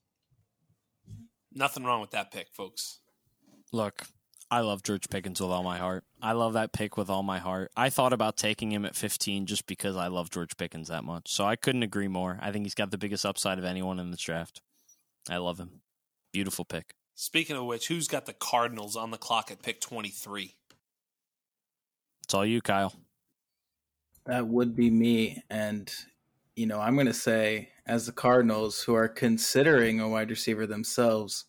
nothing 1.52 1.84
wrong 1.84 2.00
with 2.00 2.10
that 2.12 2.30
pick, 2.30 2.48
folks. 2.52 3.00
Look, 3.72 4.02
I 4.50 4.60
love 4.60 4.84
George 4.84 5.08
Pickens 5.08 5.40
with 5.40 5.50
all 5.50 5.64
my 5.64 5.78
heart. 5.78 6.04
I 6.22 6.32
love 6.32 6.52
that 6.52 6.72
pick 6.72 6.96
with 6.96 7.10
all 7.10 7.24
my 7.24 7.38
heart. 7.38 7.72
I 7.76 7.90
thought 7.90 8.12
about 8.12 8.36
taking 8.36 8.70
him 8.70 8.84
at 8.84 8.94
15 8.94 9.46
just 9.46 9.66
because 9.66 9.96
I 9.96 10.06
love 10.06 10.30
George 10.30 10.56
Pickens 10.56 10.88
that 10.88 11.02
much. 11.02 11.32
So 11.32 11.44
I 11.44 11.56
couldn't 11.56 11.82
agree 11.82 12.06
more. 12.06 12.38
I 12.40 12.52
think 12.52 12.64
he's 12.64 12.74
got 12.74 12.92
the 12.92 12.98
biggest 12.98 13.26
upside 13.26 13.58
of 13.58 13.64
anyone 13.64 13.98
in 13.98 14.12
this 14.12 14.20
draft. 14.20 14.60
I 15.28 15.38
love 15.38 15.58
him. 15.58 15.80
Beautiful 16.32 16.64
pick. 16.64 16.94
Speaking 17.16 17.56
of 17.56 17.64
which, 17.64 17.88
who's 17.88 18.06
got 18.06 18.26
the 18.26 18.32
Cardinals 18.32 18.94
on 18.94 19.10
the 19.10 19.18
clock 19.18 19.50
at 19.50 19.62
pick 19.62 19.80
23? 19.80 20.54
It's 22.22 22.34
all 22.34 22.46
you, 22.46 22.60
Kyle. 22.60 22.94
That 24.26 24.46
would 24.46 24.76
be 24.76 24.90
me. 24.90 25.42
And, 25.50 25.92
you 26.54 26.66
know, 26.66 26.80
I'm 26.80 26.94
going 26.94 27.06
to 27.06 27.14
say, 27.14 27.70
as 27.86 28.06
the 28.06 28.12
Cardinals, 28.12 28.82
who 28.82 28.94
are 28.94 29.08
considering 29.08 29.98
a 29.98 30.08
wide 30.08 30.30
receiver 30.30 30.66
themselves, 30.66 31.46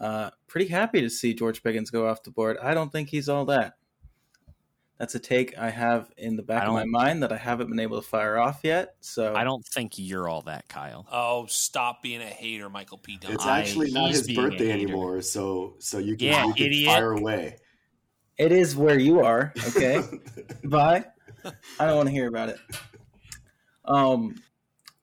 uh, 0.00 0.30
pretty 0.46 0.66
happy 0.68 1.00
to 1.00 1.10
see 1.10 1.34
George 1.34 1.62
Pickens 1.62 1.90
go 1.90 2.08
off 2.08 2.22
the 2.22 2.30
board. 2.30 2.56
I 2.62 2.74
don't 2.74 2.90
think 2.92 3.08
he's 3.08 3.28
all 3.28 3.44
that. 3.46 3.74
That's 4.98 5.14
a 5.16 5.18
take 5.18 5.58
I 5.58 5.70
have 5.70 6.08
in 6.16 6.36
the 6.36 6.42
back 6.44 6.62
of 6.68 6.72
my 6.72 6.84
mind 6.84 7.24
that 7.24 7.32
I 7.32 7.36
haven't 7.36 7.68
been 7.68 7.80
able 7.80 8.00
to 8.00 8.06
fire 8.06 8.38
off 8.38 8.60
yet. 8.62 8.94
So 9.00 9.34
I 9.34 9.42
don't 9.42 9.64
think 9.66 9.94
you're 9.96 10.28
all 10.28 10.42
that, 10.42 10.68
Kyle. 10.68 11.04
Oh, 11.10 11.46
stop 11.46 12.00
being 12.00 12.20
a 12.22 12.26
hater, 12.26 12.70
Michael 12.70 12.98
P. 12.98 13.16
Dunn. 13.18 13.32
It's 13.32 13.44
I- 13.44 13.58
actually 13.58 13.90
not 13.90 14.10
his 14.12 14.30
birthday 14.30 14.70
anymore, 14.70 15.20
so 15.20 15.74
so 15.80 15.98
you 15.98 16.16
can, 16.16 16.28
Yeah, 16.28 16.46
you 16.46 16.54
can 16.54 16.66
idiot. 16.66 16.86
fire 16.92 17.10
away. 17.12 17.56
it 18.38 18.52
is 18.52 18.76
where 18.76 18.98
you 18.98 19.20
are. 19.20 19.52
Okay. 19.68 20.00
Bye. 20.64 21.04
I 21.78 21.86
don't 21.86 21.96
want 21.96 22.08
to 22.08 22.12
hear 22.14 22.28
about 22.28 22.50
it. 22.50 22.58
Um, 23.84 24.36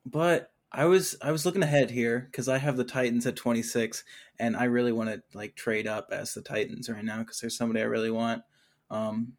but 0.06 0.52
I 0.72 0.86
was 0.86 1.16
I 1.22 1.32
was 1.32 1.46
looking 1.46 1.64
ahead 1.64 1.92
here 1.92 2.28
because 2.32 2.48
I 2.48 2.58
have 2.60 2.78
the 2.78 2.84
Titans 2.86 3.28
at 3.28 3.36
26, 3.36 4.04
and 4.42 4.58
I 4.58 4.64
really 4.64 4.92
want 4.92 5.10
to 5.12 5.22
like 5.36 5.56
trade 5.56 5.86
up 5.86 6.10
as 6.12 6.34
the 6.34 6.42
Titans 6.42 6.90
right 6.90 7.06
now 7.06 7.20
because 7.20 7.40
there's 7.40 7.56
somebody 7.56 7.80
I 7.80 7.86
really 7.86 8.10
want. 8.10 8.42
Um, 8.90 9.34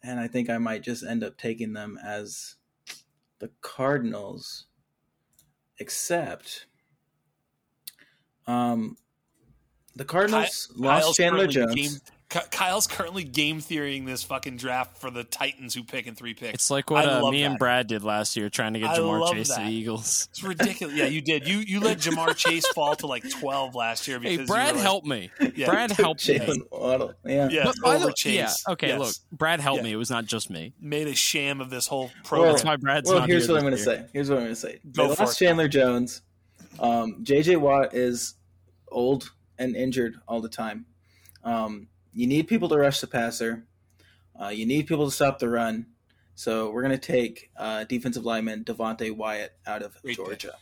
and 0.00 0.20
I 0.20 0.28
think 0.28 0.48
I 0.48 0.58
might 0.58 0.84
just 0.84 1.02
end 1.02 1.24
up 1.24 1.36
taking 1.36 1.72
them 1.72 1.98
as 2.02 2.54
the 3.40 3.50
Cardinals, 3.62 4.66
except 5.80 6.66
um, 8.46 8.96
the 9.96 10.04
Cardinals 10.04 10.70
lost 10.76 11.02
Kyle's 11.02 11.16
Chandler 11.16 11.46
Jones. 11.48 11.74
Ky- 11.74 12.13
Kyle's 12.50 12.86
currently 12.86 13.24
game 13.24 13.60
theorying 13.60 14.04
this 14.04 14.22
fucking 14.22 14.56
draft 14.56 14.98
for 14.98 15.10
the 15.10 15.24
Titans 15.24 15.74
who 15.74 15.82
pick 15.84 16.06
in 16.06 16.14
three 16.14 16.34
picks. 16.34 16.54
It's 16.54 16.70
like 16.70 16.90
what 16.90 17.06
uh, 17.08 17.22
love 17.22 17.32
me 17.32 17.42
and. 17.42 17.58
Brad 17.58 17.86
did 17.86 18.02
last 18.02 18.36
year 18.36 18.48
trying 18.50 18.74
to 18.74 18.80
get 18.80 18.90
I 18.90 18.98
Ja'Marr 18.98 19.20
love 19.20 19.32
Chase 19.32 19.48
to 19.54 19.60
the 19.60 19.68
Eagles. 19.68 20.28
It's 20.30 20.42
ridiculous. 20.42 20.94
Yeah, 20.96 21.06
you 21.06 21.20
did. 21.20 21.46
You 21.46 21.58
you 21.58 21.80
let 21.80 21.98
Ja'Marr 21.98 22.36
Chase 22.36 22.66
fall 22.68 22.94
to 22.96 23.06
like 23.06 23.28
twelve 23.30 23.74
last 23.74 24.08
year 24.08 24.18
because 24.18 24.36
Hey, 24.36 24.40
you 24.42 24.46
Brad 24.46 24.72
were 24.72 24.78
like- 24.78 24.82
helped 24.82 25.06
me. 25.06 25.30
Yeah. 25.56 25.66
Brad 25.70 25.92
helped 25.92 26.28
me. 26.28 26.38
Jaylen 26.38 26.60
Waddle. 26.72 27.14
Yeah. 27.24 27.48
Yeah, 27.48 27.64
But 27.64 27.76
by 27.82 27.94
over 27.96 28.06
the- 28.06 28.12
Chase. 28.12 28.34
Yeah, 28.66 28.72
okay, 28.72 28.88
Yes. 28.88 28.98
look, 28.98 29.14
Brad 29.38 29.60
helped 29.60 29.78
Yeah. 29.78 29.84
me. 29.84 29.92
It 29.92 29.96
was 29.96 30.10
not 30.10 30.24
just 30.26 30.50
me. 30.50 30.72
made 30.80 31.06
a 31.06 31.14
sham 31.14 31.60
of 31.60 31.70
this 31.70 31.86
whole 31.86 32.10
Well. 32.30 32.42
That's 32.44 32.64
why 32.64 32.76
Brad's 32.76 33.08
well, 33.08 33.20
not 33.20 33.28
here's 33.28 33.46
here 33.46 33.54
what 33.54 33.58
I'm 33.62 33.64
going 33.66 33.76
to 33.76 33.82
say. 33.82 34.06
Here's 34.12 34.28
what 34.28 34.36
I'm 34.38 34.44
going 34.44 34.54
to 34.54 34.60
say. 34.60 34.80
Go 34.92 35.08
they 35.08 35.14
for 35.14 35.22
lost 35.24 35.40
it. 35.40 35.44
Chandler 35.44 35.68
Jones. 35.68 36.22
Um, 36.80 37.18
J.J. 37.22 37.56
Watt 37.56 37.94
is 37.94 38.34
old 38.90 39.30
and 39.58 39.76
injured 39.76 40.16
all 40.26 40.40
the 40.40 40.48
time. 40.48 40.86
Um, 41.44 41.86
you 42.14 42.26
need 42.26 42.48
people 42.48 42.68
to 42.68 42.78
rush 42.78 43.00
the 43.00 43.06
passer. 43.06 43.66
Uh, 44.40 44.48
you 44.48 44.66
need 44.66 44.86
people 44.86 45.04
to 45.06 45.10
stop 45.10 45.38
the 45.38 45.48
run. 45.48 45.86
So 46.34 46.70
we're 46.70 46.82
going 46.82 46.98
to 46.98 47.06
take 47.06 47.50
uh, 47.56 47.84
defensive 47.84 48.24
lineman 48.24 48.64
Devonte 48.64 49.14
Wyatt 49.14 49.52
out 49.66 49.82
of 49.82 50.00
Great 50.02 50.16
pick. 50.16 50.26
Georgia. 50.26 50.54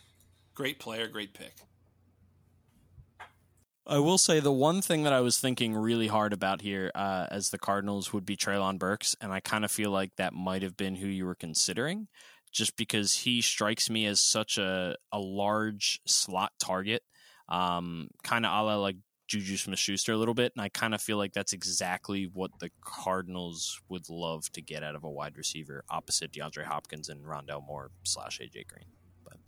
great 0.55 0.79
player, 0.79 1.07
great 1.09 1.33
pick. 1.33 1.55
I 3.87 3.99
will 3.99 4.19
say 4.19 4.39
the 4.39 4.53
one 4.53 4.81
thing 4.81 5.03
that 5.03 5.13
I 5.13 5.21
was 5.21 5.41
thinking 5.41 5.75
really 5.75 6.07
hard 6.07 6.33
about 6.33 6.61
here 6.61 6.93
uh, 6.95 7.27
as 7.31 7.51
the 7.51 7.59
Cardinals 7.59 8.13
would 8.13 8.25
be 8.25 8.37
Treylon 8.37 8.79
Burks, 8.79 9.17
and 9.21 9.33
I 9.33 9.41
kind 9.41 9.65
of 9.65 9.73
feel 9.73 9.91
like 9.91 10.15
that 10.17 10.33
might 10.33 10.63
have 10.63 10.77
been 10.77 10.95
who 10.95 11.09
you 11.09 11.27
were 11.27 11.35
considering, 11.35 12.07
just 12.53 12.77
because 12.77 13.13
he 13.15 13.41
strikes 13.41 13.91
me 13.91 14.07
as 14.07 14.21
such 14.21 14.57
a, 14.57 14.95
a 15.11 15.19
large 15.19 16.01
slot 16.07 16.53
target, 16.61 17.03
um, 17.49 18.09
kind 18.23 18.47
of 18.47 18.53
a 18.53 18.63
la 18.63 18.77
like 18.77 18.97
Juju 19.33 19.57
Smith 19.57 19.79
Schuster 19.79 20.13
a 20.13 20.17
little 20.17 20.35
bit. 20.35 20.53
And 20.55 20.63
I 20.63 20.69
kind 20.69 20.95
of 20.95 21.01
feel 21.01 21.17
like 21.17 21.33
that's 21.33 21.55
exactly 21.55 22.25
what 22.33 22.51
the 22.61 22.71
Cardinals 22.83 23.81
would 23.89 24.11
love 24.11 24.51
to 24.53 24.61
get 24.61 24.83
out 24.83 24.95
of 24.95 25.05
a 25.05 25.11
wide 25.11 25.39
receiver 25.39 25.85
opposite 25.89 26.33
DeAndre 26.33 26.65
Hopkins 26.65 27.09
and 27.09 27.25
Rondale 27.25 27.67
Moore 27.67 27.91
slash 28.03 28.41
AJ 28.41 28.67
Green. 28.69 28.85
But 29.25 29.39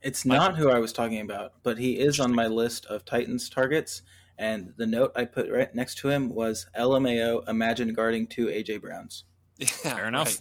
It's 0.00 0.24
not 0.24 0.56
who 0.56 0.70
I 0.70 0.78
was 0.78 0.92
talking 0.94 1.20
about, 1.20 1.52
but 1.62 1.76
he 1.78 1.98
is 1.98 2.18
on 2.20 2.34
my 2.34 2.46
list 2.46 2.86
of 2.86 3.04
Titans 3.04 3.50
targets. 3.50 4.00
And 4.38 4.72
the 4.78 4.86
note 4.86 5.12
I 5.14 5.26
put 5.26 5.50
right 5.50 5.74
next 5.74 5.98
to 5.98 6.08
him 6.08 6.30
was 6.34 6.66
LMAO, 6.74 7.46
imagine 7.48 7.92
guarding 7.92 8.26
two 8.26 8.46
AJ 8.46 8.80
Browns. 8.80 9.24
Yeah, 9.58 9.66
Fair 9.66 10.08
enough. 10.08 10.26
right. 10.28 10.40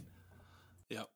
Yep. 0.91 1.07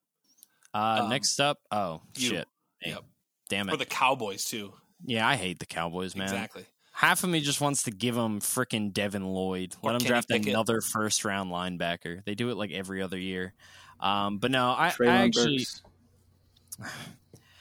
Uh, 0.73 0.99
Um, 1.03 1.09
next 1.09 1.39
up, 1.39 1.59
oh 1.71 2.01
you. 2.17 2.27
shit, 2.29 2.47
Hey, 2.81 2.89
Yep. 2.91 3.03
damn 3.47 3.69
it. 3.69 3.71
For 3.71 3.77
the 3.77 3.85
Cowboys 3.85 4.43
too. 4.43 4.73
yeah, 5.05 5.25
I 5.25 5.37
hate 5.37 5.59
the 5.59 5.65
Cowboys, 5.65 6.13
man. 6.13 6.23
Exactly. 6.27 6.65
Half 6.95 7.23
of 7.23 7.29
me 7.31 7.41
just 7.41 7.59
wants 7.59 7.83
to 7.83 7.91
give 7.91 8.15
him 8.15 8.39
frickin' 8.39 8.93
Devin 8.93 9.25
Lloyd. 9.25 9.75
Or 9.81 9.91
Let 9.91 9.93
them 9.93 9.99
Kenny 10.01 10.09
draft 10.09 10.29
Pickett. 10.29 10.49
another 10.49 10.79
first 10.79 11.25
round 11.25 11.51
linebacker. 11.51 12.23
They 12.23 12.35
do 12.35 12.49
it 12.51 12.55
like 12.55 12.71
every 12.71 13.01
other 13.01 13.17
year. 13.17 13.53
Um, 13.99 14.37
but 14.37 14.51
no, 14.51 14.69
I, 14.69 14.93
I 15.01 15.05
actually 15.07 15.57
Burks. 15.57 15.81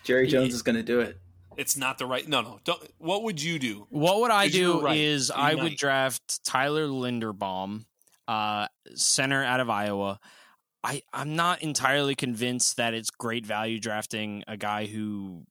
Jerry 0.05 0.27
He- 0.27 0.31
Jones 0.33 0.55
is 0.55 0.63
going 0.63 0.77
to 0.77 0.83
do 0.83 1.01
it. 1.01 1.19
It's 1.57 1.77
not 1.77 1.99
the 1.99 2.07
right. 2.07 2.27
No, 2.29 2.41
no. 2.43 2.61
Don't. 2.65 2.83
What 2.99 3.25
would 3.25 3.43
you 3.43 3.59
do? 3.59 3.87
What 3.91 4.21
would 4.21 4.31
I 4.31 4.49
do 4.49 4.81
right. 4.81 4.97
is 4.97 5.29
You 5.29 5.35
I 5.43 5.55
would 5.55 5.77
draft 5.77 6.43
Tyler 6.45 6.87
Linderbaum, 6.87 7.85
uh, 8.27 8.69
center 8.95 9.45
out 9.45 9.61
of 9.61 9.69
Iowa. 9.69 10.19
I, 10.85 11.03
I'm 11.13 11.37
not 11.37 11.63
entirely 11.63 12.15
convinced 12.15 12.79
that 12.79 12.95
it's 12.95 13.11
great 13.11 13.47
value 13.47 13.79
drafting 13.79 14.45
a 14.49 14.57
guy 14.57 14.87
who 14.87 15.43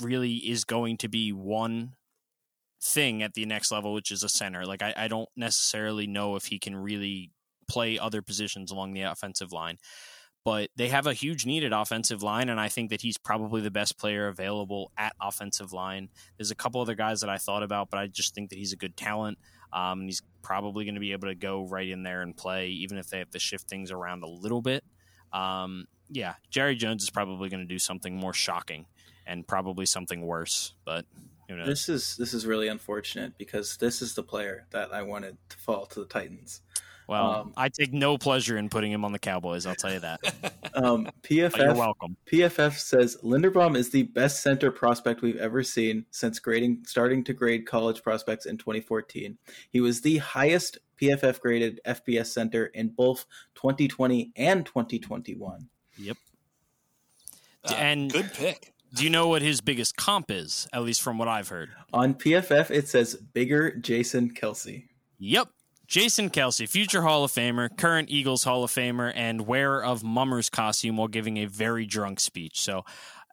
really 0.00 0.36
is 0.36 0.64
going 0.64 0.96
to 0.98 1.08
be 1.08 1.32
one 1.32 1.94
thing 2.84 3.22
at 3.22 3.34
the 3.34 3.46
next 3.46 3.70
level, 3.72 3.94
which 3.94 4.10
is 4.10 4.22
a 4.22 4.28
center. 4.28 4.64
Like 4.64 4.82
I, 4.82 4.92
I 4.96 5.08
don't 5.08 5.28
necessarily 5.36 6.06
know 6.06 6.36
if 6.36 6.46
he 6.46 6.58
can 6.58 6.76
really 6.76 7.30
play 7.66 7.98
other 7.98 8.22
positions 8.22 8.70
along 8.70 8.92
the 8.92 9.02
offensive 9.02 9.52
line. 9.52 9.78
But 10.44 10.68
they 10.76 10.88
have 10.88 11.06
a 11.06 11.14
huge 11.14 11.46
need 11.46 11.64
at 11.64 11.72
offensive 11.72 12.22
line, 12.22 12.50
and 12.50 12.60
I 12.60 12.68
think 12.68 12.90
that 12.90 13.00
he's 13.00 13.16
probably 13.16 13.62
the 13.62 13.70
best 13.70 13.98
player 13.98 14.28
available 14.28 14.92
at 14.98 15.14
offensive 15.18 15.72
line. 15.72 16.10
There's 16.36 16.50
a 16.50 16.54
couple 16.54 16.82
other 16.82 16.94
guys 16.94 17.22
that 17.22 17.30
I 17.30 17.38
thought 17.38 17.62
about, 17.62 17.88
but 17.88 17.98
I 17.98 18.08
just 18.08 18.34
think 18.34 18.50
that 18.50 18.58
he's 18.58 18.74
a 18.74 18.76
good 18.76 18.94
talent. 18.94 19.38
Um, 19.72 20.02
he's 20.02 20.20
probably 20.42 20.84
going 20.84 20.96
to 20.96 21.00
be 21.00 21.12
able 21.12 21.28
to 21.28 21.34
go 21.34 21.66
right 21.66 21.88
in 21.88 22.02
there 22.02 22.20
and 22.20 22.36
play, 22.36 22.68
even 22.68 22.98
if 22.98 23.08
they 23.08 23.20
have 23.20 23.30
to 23.30 23.38
shift 23.38 23.70
things 23.70 23.90
around 23.90 24.22
a 24.22 24.28
little 24.28 24.60
bit. 24.60 24.84
Um, 25.32 25.86
yeah, 26.10 26.34
Jerry 26.50 26.76
Jones 26.76 27.04
is 27.04 27.10
probably 27.10 27.48
going 27.48 27.66
to 27.66 27.66
do 27.66 27.78
something 27.78 28.14
more 28.14 28.34
shocking 28.34 28.84
and 29.26 29.48
probably 29.48 29.86
something 29.86 30.20
worse, 30.26 30.74
but? 30.84 31.06
This 31.48 31.88
is 31.88 32.16
this 32.16 32.34
is 32.34 32.46
really 32.46 32.68
unfortunate 32.68 33.36
because 33.38 33.76
this 33.76 34.02
is 34.02 34.14
the 34.14 34.22
player 34.22 34.66
that 34.70 34.92
I 34.92 35.02
wanted 35.02 35.36
to 35.50 35.56
fall 35.58 35.86
to 35.86 36.00
the 36.00 36.06
Titans. 36.06 36.62
well, 37.06 37.30
um, 37.32 37.52
I 37.56 37.68
take 37.68 37.92
no 37.92 38.16
pleasure 38.16 38.56
in 38.56 38.68
putting 38.70 38.90
him 38.90 39.04
on 39.04 39.12
the 39.12 39.18
Cowboys. 39.18 39.66
I'll 39.66 39.74
tell 39.74 39.92
you 39.92 40.00
that. 40.00 40.20
Um, 40.76 41.04
But 41.04 41.30
you're 41.30 41.50
PFF 41.50 41.76
welcome. 41.76 42.16
PFF 42.26 42.76
says 42.80 43.16
Linderbaum 43.22 43.76
is 43.76 43.90
the 43.90 44.02
best 44.02 44.42
center 44.42 44.72
prospect 44.72 45.22
we've 45.22 45.36
ever 45.36 45.62
seen 45.62 46.04
since 46.10 46.40
grading 46.40 46.82
starting 46.84 47.22
to 47.24 47.32
grade 47.32 47.64
college 47.64 48.02
prospects 48.02 48.44
in 48.46 48.56
2014. 48.58 49.38
He 49.70 49.80
was 49.80 50.00
the 50.00 50.16
highest 50.18 50.78
PFF 51.00 51.38
graded 51.38 51.80
FBS 51.86 52.26
center 52.26 52.66
in 52.66 52.88
both 52.88 53.24
2020 53.54 54.32
and 54.34 54.66
2021. 54.66 55.68
Uh, 57.64 57.74
And- 57.76 58.10
good 58.12 58.32
pick. 58.34 58.73
Do 58.94 59.04
you 59.04 59.10
know 59.10 59.26
what 59.28 59.42
his 59.42 59.60
biggest 59.60 59.96
comp 59.96 60.30
is? 60.30 60.68
At 60.72 60.82
least 60.82 61.02
from 61.02 61.18
what 61.18 61.26
I've 61.28 61.48
heard. 61.48 61.70
On 61.92 62.14
PFF, 62.14 62.70
it 62.70 62.88
says 62.88 63.16
bigger 63.16 63.76
Jason 63.76 64.32
Kelce. 64.32 64.84
Yep. 65.18 65.48
Jason 65.86 66.30
Kelce, 66.30 66.66
future 66.68 67.02
Hall 67.02 67.24
of 67.24 67.30
Famer, 67.32 67.68
current 67.76 68.08
Eagles 68.08 68.44
Hall 68.44 68.64
of 68.64 68.70
Famer, 68.70 69.12
and 69.14 69.46
wearer 69.46 69.84
of 69.84 70.02
Mummer's 70.02 70.48
costume 70.48 70.96
while 70.96 71.08
giving 71.08 71.36
a 71.38 71.44
very 71.44 71.84
drunk 71.84 72.20
speech. 72.20 72.60
So 72.60 72.84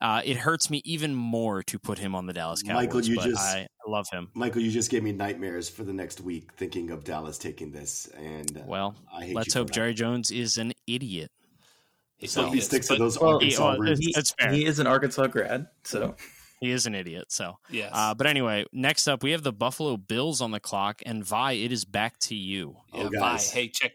uh, 0.02 0.22
it 0.26 0.36
hurts 0.38 0.70
me 0.70 0.82
even 0.84 1.16
more 1.16 1.64
to 1.64 1.80
put 1.80 2.00
him 2.00 2.14
on 2.14 2.26
the 2.26 2.34
Dallas 2.34 2.62
Cowboys. 2.62 2.86
Michael, 2.88 3.02
you 3.02 3.16
but 3.16 3.26
just- 3.26 3.42
I 3.56 3.68
love 3.88 4.08
him. 4.12 4.30
Michael, 4.34 4.62
you 4.62 4.72
just 4.72 4.90
gave 4.92 5.04
me 5.04 5.12
nightmares 5.12 5.70
for 5.70 5.84
the 5.84 5.94
next 5.94 6.22
week 6.22 6.52
thinking 6.58 6.92
of 6.92 7.04
Dallas 7.04 7.38
taking 7.38 7.72
this, 7.72 8.08
and 8.18 8.58
uh, 8.58 8.62
Well, 8.66 8.96
I 9.14 9.26
hate 9.26 9.36
let's 9.36 9.56
you 9.56 9.62
hope. 9.62 9.72
Jerry 9.72 9.94
Jones 9.94 10.32
is 10.32 10.58
an 10.58 10.74
idiot. 10.88 11.32
He 12.22 12.28
So 12.28 12.42
still 12.44 12.52
he 12.54 12.60
is, 12.60 12.66
sticks 12.66 12.88
to 12.88 12.96
those 12.96 13.20
Well, 13.20 13.34
Arkansas 13.34 13.70
well, 13.72 13.78
roots. 13.80 14.00
it's- 14.00 14.16
That's 14.16 14.32
fair. 14.32 14.52
He 14.54 14.66
is 14.66 14.80
an 14.80 14.88
Arkansas 14.88 15.28
grad, 15.28 15.68
so 15.84 16.16
He 16.62 16.70
is 16.72 16.86
an 16.86 16.94
idiot. 16.96 17.32
So, 17.32 17.58
yeah. 17.70 17.90
uh, 17.92 18.14
but 18.14 18.28
anyway, 18.28 18.66
next 18.72 19.08
up 19.08 19.24
we 19.24 19.32
have 19.32 19.42
the 19.44 19.52
Buffalo 19.52 19.98
Bills 19.98 20.40
on 20.42 20.52
the 20.52 20.60
clock, 20.60 21.02
and 21.06 21.28
Wai, 21.30 21.54
it 21.54 21.72
is 21.72 21.84
back 21.84 22.20
to 22.20 22.36
you. 22.36 22.78
Yeah, 22.94 23.10
Oh, 23.14 23.20
Wai, 23.20 23.38
hey, 23.40 23.68
check 23.68 23.94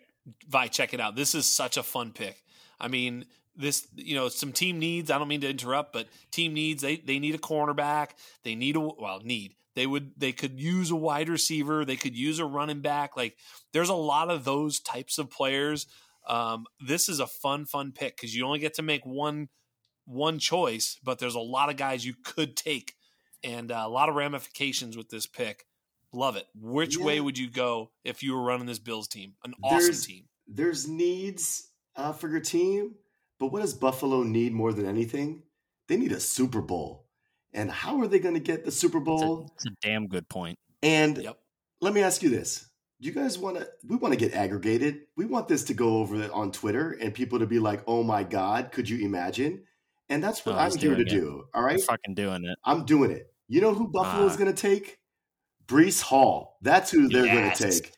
Wai, 0.52 0.66
check 0.66 0.92
it 0.92 1.00
out. 1.00 1.14
This 1.14 1.34
is 1.36 1.46
such 1.46 1.76
a 1.76 1.82
fun 1.84 2.12
pick. 2.12 2.42
I 2.80 2.88
mean, 2.88 3.26
this 3.54 3.86
you 3.94 4.16
know, 4.16 4.28
some 4.28 4.52
team 4.52 4.80
needs. 4.80 5.08
I 5.10 5.18
don't 5.18 5.28
mean 5.28 5.40
to 5.42 5.48
interrupt, 5.48 5.92
but 5.92 6.08
team 6.32 6.52
needs. 6.52 6.82
They 6.82 6.96
they 6.96 7.20
need 7.20 7.36
a 7.36 7.38
cornerback. 7.38 8.10
They 8.42 8.56
need 8.56 8.74
a 8.74 8.80
well 8.80 9.20
need. 9.22 9.54
They 9.76 9.86
would 9.86 10.10
they 10.16 10.32
could 10.32 10.58
use 10.60 10.90
a 10.90 10.96
wide 10.96 11.28
receiver. 11.28 11.84
They 11.84 11.94
could 11.96 12.16
use 12.16 12.40
a 12.40 12.44
running 12.44 12.80
back. 12.80 13.16
Like 13.16 13.36
there's 13.72 13.88
a 13.88 13.94
lot 13.94 14.28
of 14.30 14.44
those 14.44 14.80
types 14.80 15.18
of 15.18 15.30
players. 15.30 15.86
Um, 16.26 16.66
this 16.80 17.08
is 17.08 17.20
a 17.20 17.26
fun 17.26 17.64
fun 17.66 17.92
pick 17.92 18.16
because 18.16 18.34
you 18.34 18.44
only 18.46 18.58
get 18.58 18.74
to 18.74 18.82
make 18.82 19.04
one 19.06 19.48
one 20.04 20.38
choice, 20.38 20.98
but 21.02 21.18
there's 21.18 21.34
a 21.34 21.40
lot 21.40 21.68
of 21.70 21.76
guys 21.76 22.04
you 22.06 22.14
could 22.24 22.56
take, 22.56 22.94
and 23.42 23.70
uh, 23.72 23.82
a 23.84 23.88
lot 23.88 24.08
of 24.08 24.14
ramifications 24.14 24.96
with 24.96 25.08
this 25.08 25.26
pick. 25.26 25.66
Love 26.12 26.36
it. 26.36 26.46
Which 26.54 26.96
way 26.96 27.20
would 27.20 27.36
you 27.36 27.50
go 27.50 27.90
if 28.04 28.22
you 28.22 28.34
were 28.34 28.42
running 28.42 28.66
this 28.66 28.78
Bills 28.78 29.08
team? 29.08 29.34
An 29.44 29.54
awesome 29.62 29.78
There's- 29.80 30.06
team. 30.06 30.24
There's 30.48 30.86
needs 30.88 31.68
uh, 31.96 32.12
for 32.12 32.28
your 32.28 32.38
team, 32.40 32.94
but 33.40 33.48
what 33.48 33.62
does 33.62 33.74
Buffalo 33.74 34.22
need 34.22 34.52
more 34.52 34.72
than 34.72 34.86
anything? 34.86 35.42
They 35.88 35.96
need 35.96 36.12
a 36.12 36.20
Super 36.20 36.60
Bowl. 36.60 37.06
And 37.52 37.68
how 37.70 38.00
are 38.00 38.06
they 38.06 38.20
going 38.20 38.34
to 38.34 38.40
get 38.40 38.64
the 38.64 38.70
Super 38.70 38.98
It's 38.98 39.04
a, 39.06 39.10
Bowl? 39.10 39.50
it's 39.56 39.66
a 39.66 39.70
damn 39.82 40.06
good 40.06 40.28
point. 40.28 40.56
And 40.84 41.18
Yep. 41.18 41.36
let 41.80 41.92
me 41.94 42.00
ask 42.02 42.22
you 42.22 42.30
this. 42.30 42.64
You 42.98 43.12
guys 43.12 43.38
want 43.38 43.58
to, 43.58 43.68
we 43.86 43.96
want 43.96 44.14
to 44.14 44.18
get 44.18 44.32
aggregated. 44.34 45.02
We 45.16 45.26
want 45.26 45.48
this 45.48 45.64
to 45.64 45.74
go 45.74 45.98
over 45.98 46.30
on 46.32 46.50
Twitter 46.50 46.92
and 47.00 47.12
people 47.12 47.38
to 47.38 47.46
be 47.46 47.58
like, 47.58 47.82
oh 47.86 48.02
my 48.02 48.22
God, 48.22 48.72
could 48.72 48.88
you 48.88 49.04
imagine? 49.04 49.64
And 50.08 50.22
that's 50.24 50.46
what 50.46 50.54
Oh, 50.54 50.58
I'm 50.58 50.76
here 50.78 50.94
to 50.94 51.02
it. 51.02 51.08
do. 51.08 51.44
all 51.52 51.62
right? 51.62 51.80
Fucking 51.80 52.14
doing 52.14 52.44
it. 52.44 52.56
I'm 52.64 52.86
doing 52.86 53.10
it. 53.10 53.32
You 53.48 53.60
know 53.60 53.74
who 53.74 53.88
Buffalo 53.88 54.26
is 54.26 54.34
Ah. 54.34 54.36
going 54.38 54.54
to 54.54 54.60
take? 54.60 54.98
Breece 55.66 56.00
Hall. 56.00 56.56
That's 56.62 56.90
who 56.90 57.08
they're 57.08 57.26
Yes. 57.26 57.34
going 57.34 57.50
to 57.52 57.80
take. 57.82 57.92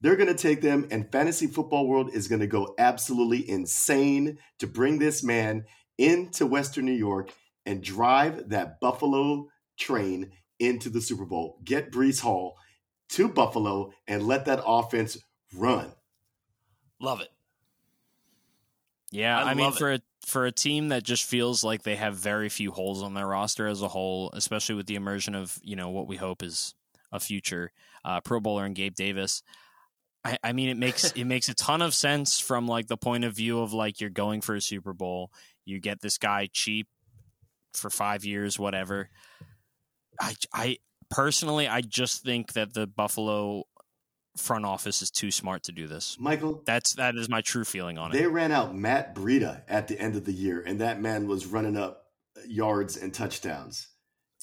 They're 0.00 0.16
going 0.16 0.28
to 0.28 0.34
take 0.40 0.60
them, 0.60 0.86
and 0.92 1.10
fantasy 1.10 1.48
football 1.48 1.88
world 1.88 2.10
is 2.14 2.28
going 2.28 2.40
to 2.40 2.46
go 2.46 2.74
absolutely 2.78 3.48
insane 3.50 4.38
to 4.60 4.68
bring 4.68 4.98
this 5.00 5.24
man 5.24 5.64
into 5.96 6.46
Western 6.46 6.84
New 6.84 6.92
York 6.92 7.34
and 7.66 7.82
drive 7.82 8.50
that 8.50 8.78
Buffalo 8.78 9.48
train 9.76 10.30
into 10.60 10.88
the 10.90 11.00
Super 11.00 11.24
Bowl. 11.24 11.58
Get 11.64 11.90
Breece 11.90 12.20
Hall 12.20 12.56
to 13.10 13.28
Buffalo 13.28 13.92
and 14.06 14.22
let 14.22 14.44
that 14.46 14.62
offense 14.64 15.18
run. 15.54 15.92
Love 17.00 17.20
it. 17.20 17.28
Yeah, 19.10 19.38
I 19.38 19.50
I, 19.50 19.54
mean 19.54 19.68
it. 19.70 19.74
for 19.74 19.92
a 19.92 20.00
for 20.26 20.44
a 20.44 20.52
team 20.52 20.88
that 20.88 21.02
just 21.02 21.24
feels 21.24 21.64
like 21.64 21.82
they 21.82 21.96
have 21.96 22.16
very 22.16 22.50
few 22.50 22.70
holes 22.70 23.02
on 23.02 23.14
their 23.14 23.26
roster 23.26 23.66
as 23.66 23.80
a 23.80 23.88
whole, 23.88 24.30
especially 24.34 24.74
with 24.74 24.86
the 24.86 24.96
immersion 24.96 25.34
of 25.34 25.58
you 25.62 25.76
know 25.76 25.88
what 25.88 26.06
we 26.06 26.16
hope 26.16 26.42
is 26.42 26.74
a 27.10 27.18
future 27.18 27.72
uh, 28.04 28.20
Pro 28.20 28.40
Bowler 28.40 28.64
and 28.64 28.74
Gabe 28.74 28.94
Davis. 28.94 29.42
I, 30.24 30.38
I 30.42 30.52
mean, 30.52 30.68
it 30.68 30.76
makes 30.76 31.10
it 31.16 31.24
makes 31.24 31.48
a 31.48 31.54
ton 31.54 31.82
of 31.82 31.94
sense 31.94 32.40
from 32.40 32.66
like 32.66 32.86
the 32.88 32.96
point 32.96 33.24
of 33.24 33.34
view 33.34 33.60
of 33.60 33.72
like 33.72 34.00
you're 34.00 34.10
going 34.10 34.40
for 34.40 34.54
a 34.54 34.60
Super 34.60 34.92
Bowl, 34.92 35.30
you 35.64 35.80
get 35.80 36.00
this 36.00 36.18
guy 36.18 36.48
cheap 36.52 36.88
for 37.74 37.90
five 37.90 38.24
years, 38.24 38.58
whatever. 38.58 39.10
I 40.20 40.34
I 40.52 40.78
personally, 41.10 41.68
I 41.68 41.80
just 41.80 42.22
think 42.24 42.52
that 42.54 42.74
the 42.74 42.86
Buffalo 42.86 43.64
front 44.36 44.64
office 44.64 45.02
is 45.02 45.10
too 45.10 45.30
smart 45.30 45.64
to 45.64 45.72
do 45.72 45.86
this. 45.88 46.16
Michael, 46.20 46.62
That's 46.64 46.94
that 46.94 47.16
is 47.16 47.28
my 47.28 47.40
true 47.40 47.64
feeling 47.64 47.98
on 47.98 48.10
it. 48.12 48.14
they 48.18 48.26
ran 48.26 48.52
out 48.52 48.74
Matt 48.76 49.14
Breida 49.14 49.62
at 49.68 49.88
the 49.88 49.98
end 50.00 50.14
of 50.16 50.24
the 50.24 50.32
year, 50.32 50.62
and 50.64 50.80
that 50.80 51.00
man 51.00 51.26
was 51.26 51.46
running 51.46 51.76
up 51.76 52.04
yards 52.46 52.96
and 52.96 53.12
touchdowns. 53.12 53.88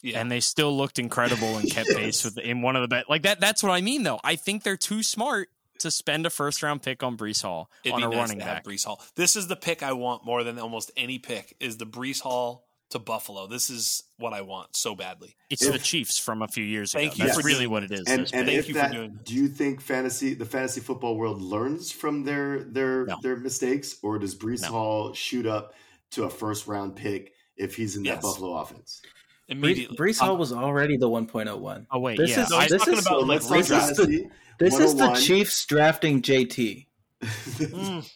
Yeah. 0.04 0.20
and 0.20 0.30
they 0.30 0.40
still 0.42 0.76
looked 0.78 1.00
incredible 1.00 1.58
and 1.58 1.68
kept 1.72 1.88
Yes. 1.92 1.98
pace 1.98 2.26
with 2.26 2.38
in 2.38 2.62
one 2.62 2.76
of 2.76 2.84
the 2.84 2.88
best. 2.88 3.10
Like 3.10 3.24
that. 3.24 3.40
That's 3.40 3.64
what 3.64 3.72
I 3.72 3.82
mean, 3.82 4.04
though. 4.04 4.20
I 4.24 4.36
think 4.36 4.62
they're 4.62 4.78
too 4.78 5.02
smart 5.02 5.48
to 5.80 5.90
spend 5.90 6.26
a 6.28 6.30
first 6.30 6.62
round 6.62 6.84
pick 6.84 7.02
on 7.02 7.18
Breece 7.18 7.42
Hall 7.42 7.72
It'd 7.84 7.94
on 7.96 8.02
be 8.02 8.06
a 8.06 8.10
nice 8.10 8.18
running 8.18 8.40
to 8.40 8.46
back. 8.46 8.56
have 8.58 8.64
Breece 8.64 8.86
Hall. 8.86 9.02
This 9.16 9.36
is 9.36 9.48
the 9.48 9.56
pick 9.56 9.82
I 9.82 9.94
want 9.94 10.24
more 10.26 10.44
than 10.44 10.60
almost 10.60 10.92
any 10.96 11.18
pick. 11.18 11.56
Is 11.60 11.78
the 11.78 11.86
Breece 11.88 12.22
Hall 12.22 12.65
to 12.96 13.00
Buffalo. 13.00 13.46
This 13.48 13.70
is 13.70 14.04
what 14.18 14.34
I 14.34 14.42
want 14.42 14.76
so 14.76 14.96
badly. 14.96 15.36
It's 15.50 15.64
If- 15.64 15.74
the 15.74 15.80
Chiefs 15.80 16.18
from 16.18 16.42
a 16.42 16.48
few 16.48 16.64
years 16.64 16.92
Thank 16.94 17.14
ago. 17.16 17.24
you 17.24 17.28
That's 17.30 17.42
for 17.42 17.46
really 17.48 17.68
what 17.68 17.84
it 17.84 17.92
is. 17.92 18.04
And, 18.08 18.24
this 18.24 18.32
and 18.32 18.48
Thank 18.48 18.60
if 18.60 18.68
you 18.68 18.74
for 18.76 18.80
that, 18.82 18.92
doing 18.92 19.14
that. 19.14 19.26
do 19.26 19.36
you 19.36 19.48
think 19.48 19.82
fantasy 19.82 20.34
the 20.34 20.46
fantasy 20.46 20.82
football 20.82 21.18
world 21.18 21.42
learns 21.42 21.92
from 21.92 22.24
their 22.24 22.64
their 22.64 23.06
No. 23.06 23.18
their 23.22 23.36
mistakes, 23.36 23.98
or 24.02 24.18
does 24.18 24.36
Breece 24.36 24.62
No. 24.64 24.68
Hall 24.70 25.14
shoot 25.14 25.46
up 25.46 25.74
to 26.12 26.24
a 26.24 26.30
first 26.30 26.68
round 26.68 26.96
pick 26.96 27.34
if 27.58 27.76
he's 27.76 27.96
in 27.98 28.04
that 28.04 28.22
Buffalo 28.22 28.56
offense? 28.58 29.02
Breece, 29.04 29.12
Immediately. 29.50 29.98
Breece 29.98 30.20
Hall 30.20 30.38
was 30.38 30.52
already 30.52 30.98
the 30.98 31.08
1.01. 31.10 31.86
oh 31.92 32.00
wait, 32.00 32.18
This 32.18 32.32
yeah, 32.32 32.44
is 32.44 32.50
No, 32.50 32.60
this 32.68 32.88
is 32.88 33.06
about, 33.06 33.28
like, 33.28 33.28
let's 33.28 33.48
say 33.48 33.58
this 33.76 33.90
is 33.92 33.98
the 33.98 34.30
this 34.58 34.80
is 34.80 34.96
the 34.96 35.14
Chiefs 35.14 35.66
drafting 35.66 36.22
JT. 36.22 36.88
Mm, 37.26 38.10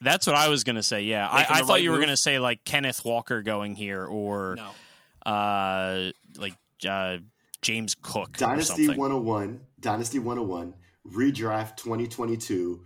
that's 0.00 0.26
what 0.26 0.36
I 0.36 0.48
was 0.48 0.64
gonna 0.64 0.82
say. 0.82 1.02
Yeah, 1.02 1.28
I, 1.28 1.40
I 1.40 1.60
thought 1.60 1.68
right 1.70 1.82
you 1.82 1.90
were 1.90 1.96
move? 1.96 2.06
gonna 2.06 2.16
say 2.16 2.38
like 2.38 2.64
Kenneth 2.64 3.04
Walker 3.04 3.42
going 3.42 3.74
here, 3.74 4.04
or 4.04 4.56
no. 4.56 5.30
uh, 5.30 6.10
like 6.38 6.54
uh, 6.88 7.18
James 7.62 7.94
Cook 8.00 8.36
Dynasty 8.36 8.88
101, 8.88 9.60
Dynasty 9.80 10.18
101, 10.18 10.74
redraft 11.06 11.76
2022 11.76 12.84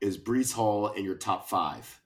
is 0.00 0.18
Breece 0.18 0.52
Hall 0.52 0.88
in 0.88 1.04
your 1.04 1.16
top 1.16 1.48
five 1.48 2.00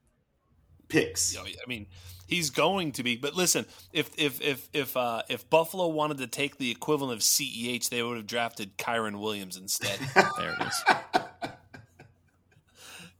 picks. 0.88 1.36
I 1.36 1.44
mean, 1.68 1.86
he's 2.26 2.50
going 2.50 2.92
to 2.92 3.02
be. 3.02 3.16
But 3.16 3.34
listen, 3.34 3.66
if 3.92 4.10
if 4.16 4.40
if 4.40 4.68
if 4.72 4.96
uh, 4.96 5.22
if 5.28 5.48
Buffalo 5.50 5.88
wanted 5.88 6.18
to 6.18 6.26
take 6.26 6.58
the 6.58 6.70
equivalent 6.70 7.14
of 7.14 7.20
Ceh, 7.20 7.88
they 7.88 8.02
would 8.02 8.16
have 8.16 8.26
drafted 8.26 8.76
Kyren 8.78 9.20
Williams 9.20 9.56
instead. 9.56 9.98
There 10.38 10.54
it 10.58 10.66
is. 10.66 10.84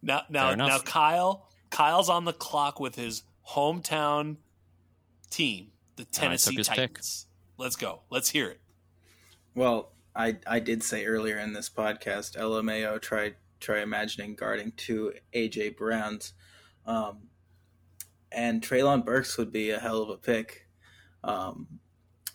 Now 0.07 0.23
now 0.31 0.55
now 0.55 0.79
Kyle 0.79 1.49
Kyle's 1.71 2.09
on 2.09 2.25
the 2.25 2.33
clock 2.33 2.79
with 2.79 2.95
his 2.95 3.25
hometown 3.51 4.37
team, 5.31 5.73
the 5.97 6.05
Tennessee 6.05 6.55
his 6.55 6.69
pick. 6.69 6.77
Titans. 6.77 7.27
Let's 7.59 7.75
go. 7.75 8.03
Let's 8.09 8.31
hear 8.31 8.49
it. 8.51 8.61
Well, 9.57 9.91
I 10.15 10.37
I 10.47 10.61
did 10.61 10.85
say 10.85 11.07
earlier 11.07 11.39
in 11.39 11.53
this 11.55 11.69
podcast, 11.69 12.37
LMAO 12.39 13.03
try 13.03 13.35
try 13.59 13.81
imagining 13.81 14.37
guarding 14.37 14.73
two 14.77 15.13
AJ 15.35 15.77
Browns, 15.77 16.35
um, 16.87 17.23
and 18.31 18.63
Treylon 18.63 19.05
Burks 19.05 19.37
would 19.39 19.51
be 19.51 19.71
a 19.71 19.81
hell 19.81 20.03
of 20.03 20.11
a 20.11 20.17
pick. 20.17 20.69
Um, 21.25 21.81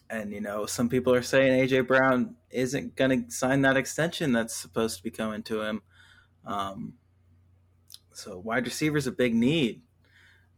and 0.09 0.33
you 0.33 0.41
know, 0.41 0.65
some 0.65 0.89
people 0.89 1.13
are 1.13 1.21
saying 1.21 1.69
AJ 1.69 1.87
Brown 1.87 2.35
isn't 2.49 2.97
going 2.97 3.23
to 3.23 3.31
sign 3.31 3.61
that 3.61 3.77
extension 3.77 4.33
that's 4.33 4.53
supposed 4.53 4.97
to 4.97 5.03
be 5.03 5.11
coming 5.11 5.41
to 5.43 5.61
him. 5.61 5.81
Um, 6.45 6.95
so 8.13 8.37
wide 8.39 8.65
receiver 8.65 8.97
is 8.97 9.07
a 9.07 9.11
big 9.11 9.33
need, 9.33 9.81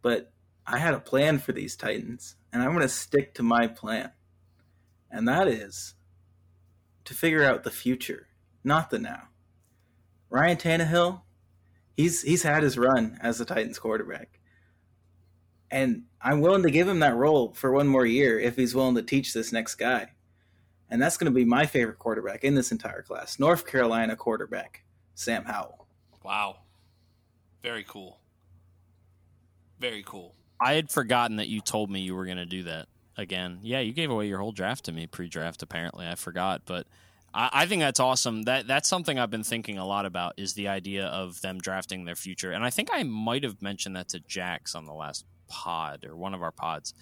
but 0.02 0.32
I 0.66 0.78
had 0.78 0.94
a 0.94 1.00
plan 1.00 1.40
for 1.40 1.52
these 1.52 1.76
Titans, 1.76 2.36
and 2.52 2.62
I'm 2.62 2.72
going 2.72 2.82
to 2.82 2.90
stick 2.90 3.34
to 3.36 3.44
my 3.44 3.68
plan, 3.68 4.12
and 5.12 5.28
that 5.28 5.48
is 5.48 5.96
to 7.06 7.14
figure 7.14 7.44
out 7.44 7.64
the 7.64 7.72
future, 7.72 8.28
not 8.64 8.90
the 8.90 9.00
now. 9.00 9.28
Ryan 10.30 10.58
Tannehill, 10.58 11.22
he's 11.96 12.22
he's 12.24 12.44
had 12.44 12.64
his 12.64 12.78
run 12.78 13.20
as 13.22 13.38
the 13.38 13.46
Titans 13.46 13.80
quarterback. 13.80 14.40
And 15.70 16.04
I'm 16.22 16.42
willing 16.42 16.64
to 16.64 16.72
give 16.72 16.88
him 16.88 17.00
that 17.00 17.16
role 17.16 17.54
for 17.54 17.72
one 17.72 17.88
more 17.88 18.06
year 18.06 18.40
if 18.40 18.56
he's 18.56 18.76
willing 18.76 18.96
to 18.96 19.02
teach 19.02 19.34
this 19.34 19.52
next 19.52 19.76
guy. 19.76 20.12
And 20.90 21.02
that's 21.02 21.18
going 21.18 21.32
to 21.32 21.36
be 21.36 21.46
my 21.46 21.66
favorite 21.66 21.98
quarterback 21.98 22.44
in 22.44 22.54
this 22.54 22.72
entire 22.72 23.02
class. 23.02 23.40
North 23.40 23.66
Carolina 23.66 24.16
quarterback, 24.16 24.84
Sam 25.16 25.46
Howell. 25.46 25.88
Wow. 26.24 26.58
Very 27.64 27.86
cool. 27.88 28.20
Very 29.80 30.04
cool. 30.06 30.36
I 30.60 30.74
had 30.74 30.92
forgotten 30.92 31.38
that 31.38 31.48
you 31.48 31.62
told 31.62 31.90
me 31.90 32.02
you 32.02 32.16
were 32.16 32.26
going 32.26 32.38
to 32.38 32.46
do 32.46 32.64
that 32.64 32.88
again. 33.18 33.60
Yeah, 33.64 33.80
you 33.80 33.94
gave 33.94 34.12
away 34.12 34.28
your 34.28 34.40
whole 34.40 34.52
draft 34.52 34.86
to 34.86 34.92
me 34.92 35.08
pre-draft. 35.08 35.64
Apparently, 35.64 36.08
I 36.08 36.16
forgot, 36.16 36.62
but 36.66 36.86
I, 37.34 37.50
I 37.54 37.66
think 37.66 37.82
that's 37.82 38.00
awesome. 38.00 38.44
That 38.44 38.68
that's 38.68 38.88
something 38.88 39.18
I've 39.18 39.32
been 39.32 39.44
thinking 39.44 39.78
a 39.78 39.86
lot 39.86 40.06
about 40.06 40.34
is 40.38 40.54
the 40.54 40.68
idea 40.68 41.08
of 41.08 41.42
them 41.42 41.58
drafting 41.58 42.06
their 42.06 42.16
future. 42.16 42.52
And 42.52 42.64
I 42.64 42.70
think 42.70 42.90
I 42.94 43.04
might 43.04 43.44
have 43.44 43.62
mentioned 43.62 43.96
that 43.96 44.10
to 44.10 44.20
Jax 44.20 44.76
on 44.76 44.86
the 44.86 44.94
last 44.94 45.26
pod 45.48 46.06
or 46.06 46.16
one 46.16 46.34
of 46.34 46.42
our 46.42 46.52
pods. 46.52 46.94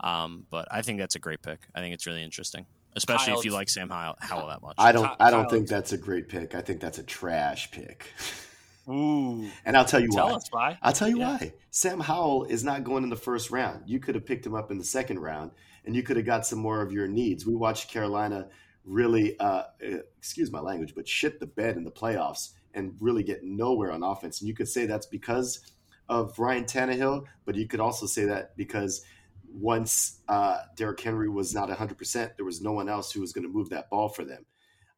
Um, 0.00 0.46
but 0.50 0.68
I 0.70 0.82
think 0.82 0.98
that's 0.98 1.16
a 1.16 1.18
great 1.18 1.42
pick. 1.42 1.60
I 1.74 1.80
think 1.80 1.94
it's 1.94 2.06
really 2.06 2.22
interesting, 2.22 2.66
especially 2.94 3.32
Kyle, 3.32 3.38
if 3.40 3.44
you 3.44 3.52
like 3.52 3.68
Sam 3.68 3.90
Howell, 3.90 4.16
Howell 4.20 4.48
that 4.48 4.62
much. 4.62 4.76
I 4.78 4.92
don't. 4.92 5.04
Kyle- 5.04 5.16
I 5.18 5.30
don't 5.30 5.50
think 5.50 5.68
that's 5.68 5.92
a 5.92 5.98
great 5.98 6.28
pick. 6.28 6.54
I 6.54 6.60
think 6.60 6.80
that's 6.80 6.98
a 6.98 7.02
trash 7.02 7.70
pick. 7.70 8.12
Ooh. 8.88 9.46
And 9.64 9.76
I'll 9.76 9.84
tell 9.84 10.00
you 10.00 10.08
Tell 10.08 10.28
why. 10.28 10.34
us 10.34 10.48
why. 10.50 10.78
I'll 10.82 10.92
tell 10.92 11.08
you 11.08 11.18
Yeah. 11.18 11.36
why. 11.36 11.52
Sam 11.70 12.00
Howell 12.00 12.44
is 12.44 12.64
not 12.64 12.84
going 12.84 13.04
in 13.04 13.10
the 13.10 13.16
first 13.16 13.50
round. 13.50 13.88
You 13.88 14.00
could 14.00 14.14
have 14.14 14.24
picked 14.24 14.46
him 14.46 14.54
up 14.54 14.70
in 14.70 14.78
the 14.78 14.84
second 14.84 15.18
round, 15.20 15.50
and 15.84 15.94
you 15.94 16.02
could 16.02 16.16
have 16.16 16.26
got 16.26 16.46
some 16.46 16.58
more 16.58 16.80
of 16.82 16.92
your 16.92 17.06
needs. 17.06 17.44
We 17.46 17.54
watched 17.54 17.90
Carolina 17.90 18.48
really, 18.84 19.38
uh, 19.38 19.44
uh, 19.84 19.98
excuse 20.16 20.50
my 20.50 20.60
language, 20.60 20.94
but 20.94 21.06
shit 21.06 21.40
the 21.40 21.46
bed 21.46 21.76
in 21.76 21.84
the 21.84 21.90
playoffs 21.90 22.52
and 22.72 22.94
really 23.00 23.22
get 23.22 23.44
nowhere 23.44 23.92
on 23.92 24.02
offense. 24.02 24.40
And 24.40 24.48
you 24.48 24.54
could 24.54 24.68
say 24.68 24.86
that's 24.86 25.06
because 25.06 25.60
of 26.08 26.38
Ryan 26.38 26.64
Tannehill, 26.64 27.24
but 27.44 27.54
you 27.54 27.66
could 27.68 27.80
also 27.80 28.06
say 28.06 28.24
that 28.26 28.56
because 28.56 29.02
once 29.50 30.20
uh, 30.28 30.58
Derrick 30.76 31.00
Henry 31.00 31.28
was 31.28 31.54
not 31.54 31.68
100%, 31.68 32.36
there 32.36 32.44
was 32.44 32.62
no 32.62 32.72
one 32.72 32.88
else 32.88 33.12
who 33.12 33.20
was 33.20 33.32
going 33.32 33.46
to 33.46 33.52
move 33.52 33.70
that 33.70 33.90
ball 33.90 34.08
for 34.08 34.24
them. 34.24 34.46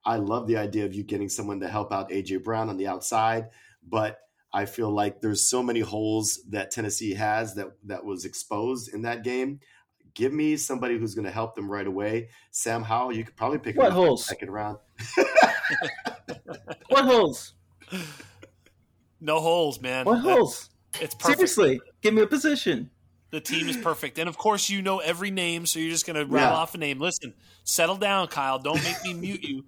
I 0.04 0.16
love 0.16 0.46
the 0.46 0.56
idea 0.56 0.84
of 0.86 0.94
you 0.94 1.02
getting 1.02 1.28
someone 1.28 1.60
to 1.60 1.68
help 1.68 1.92
out 1.92 2.10
AJ 2.10 2.42
Brown 2.42 2.68
on 2.68 2.76
the 2.76 2.86
outside, 2.86 3.48
but 3.86 4.18
I 4.52 4.64
feel 4.66 4.90
like 4.90 5.20
there's 5.20 5.48
so 5.48 5.62
many 5.62 5.80
holes 5.80 6.40
that 6.50 6.70
Tennessee 6.70 7.14
has 7.14 7.54
that 7.54 7.68
that 7.84 8.04
was 8.04 8.24
exposed 8.24 8.92
in 8.92 9.02
that 9.02 9.22
game. 9.24 9.60
Give 10.14 10.32
me 10.32 10.56
somebody 10.56 10.98
who's 10.98 11.14
going 11.14 11.24
to 11.26 11.30
help 11.30 11.54
them 11.54 11.70
right 11.70 11.86
away. 11.86 12.30
Sam 12.50 12.82
Howell, 12.82 13.12
you 13.12 13.24
could 13.24 13.36
probably 13.36 13.58
pick 13.58 13.76
him 13.76 13.78
What 13.82 13.92
up 13.92 13.96
in 13.96 14.00
the 14.00 14.06
holes? 14.08 14.26
second 14.26 14.50
round. 14.50 14.78
What 16.88 17.04
holes? 17.04 17.54
No 19.20 19.40
holes, 19.40 19.80
man. 19.80 20.04
What 20.06 20.22
That- 20.22 20.22
holes? 20.22 20.70
It's 21.00 21.14
perfect. 21.14 21.48
Seriously, 21.50 21.80
give 22.02 22.14
me 22.14 22.22
a 22.22 22.26
position. 22.26 22.90
The 23.30 23.40
team 23.40 23.68
is 23.68 23.76
perfect. 23.76 24.18
And 24.18 24.28
of 24.28 24.36
course, 24.36 24.68
you 24.68 24.82
know 24.82 24.98
every 24.98 25.30
name, 25.30 25.64
so 25.66 25.78
you're 25.78 25.90
just 25.92 26.04
going 26.04 26.16
to 26.16 26.26
rattle 26.26 26.50
Yeah. 26.50 26.56
off 26.56 26.74
a 26.74 26.78
name. 26.78 26.98
Listen, 26.98 27.32
settle 27.62 27.94
down, 27.96 28.26
Kyle. 28.26 28.58
Don't 28.58 28.82
make 28.82 28.96
me 29.04 29.14
mute 29.14 29.44
you. 29.44 29.64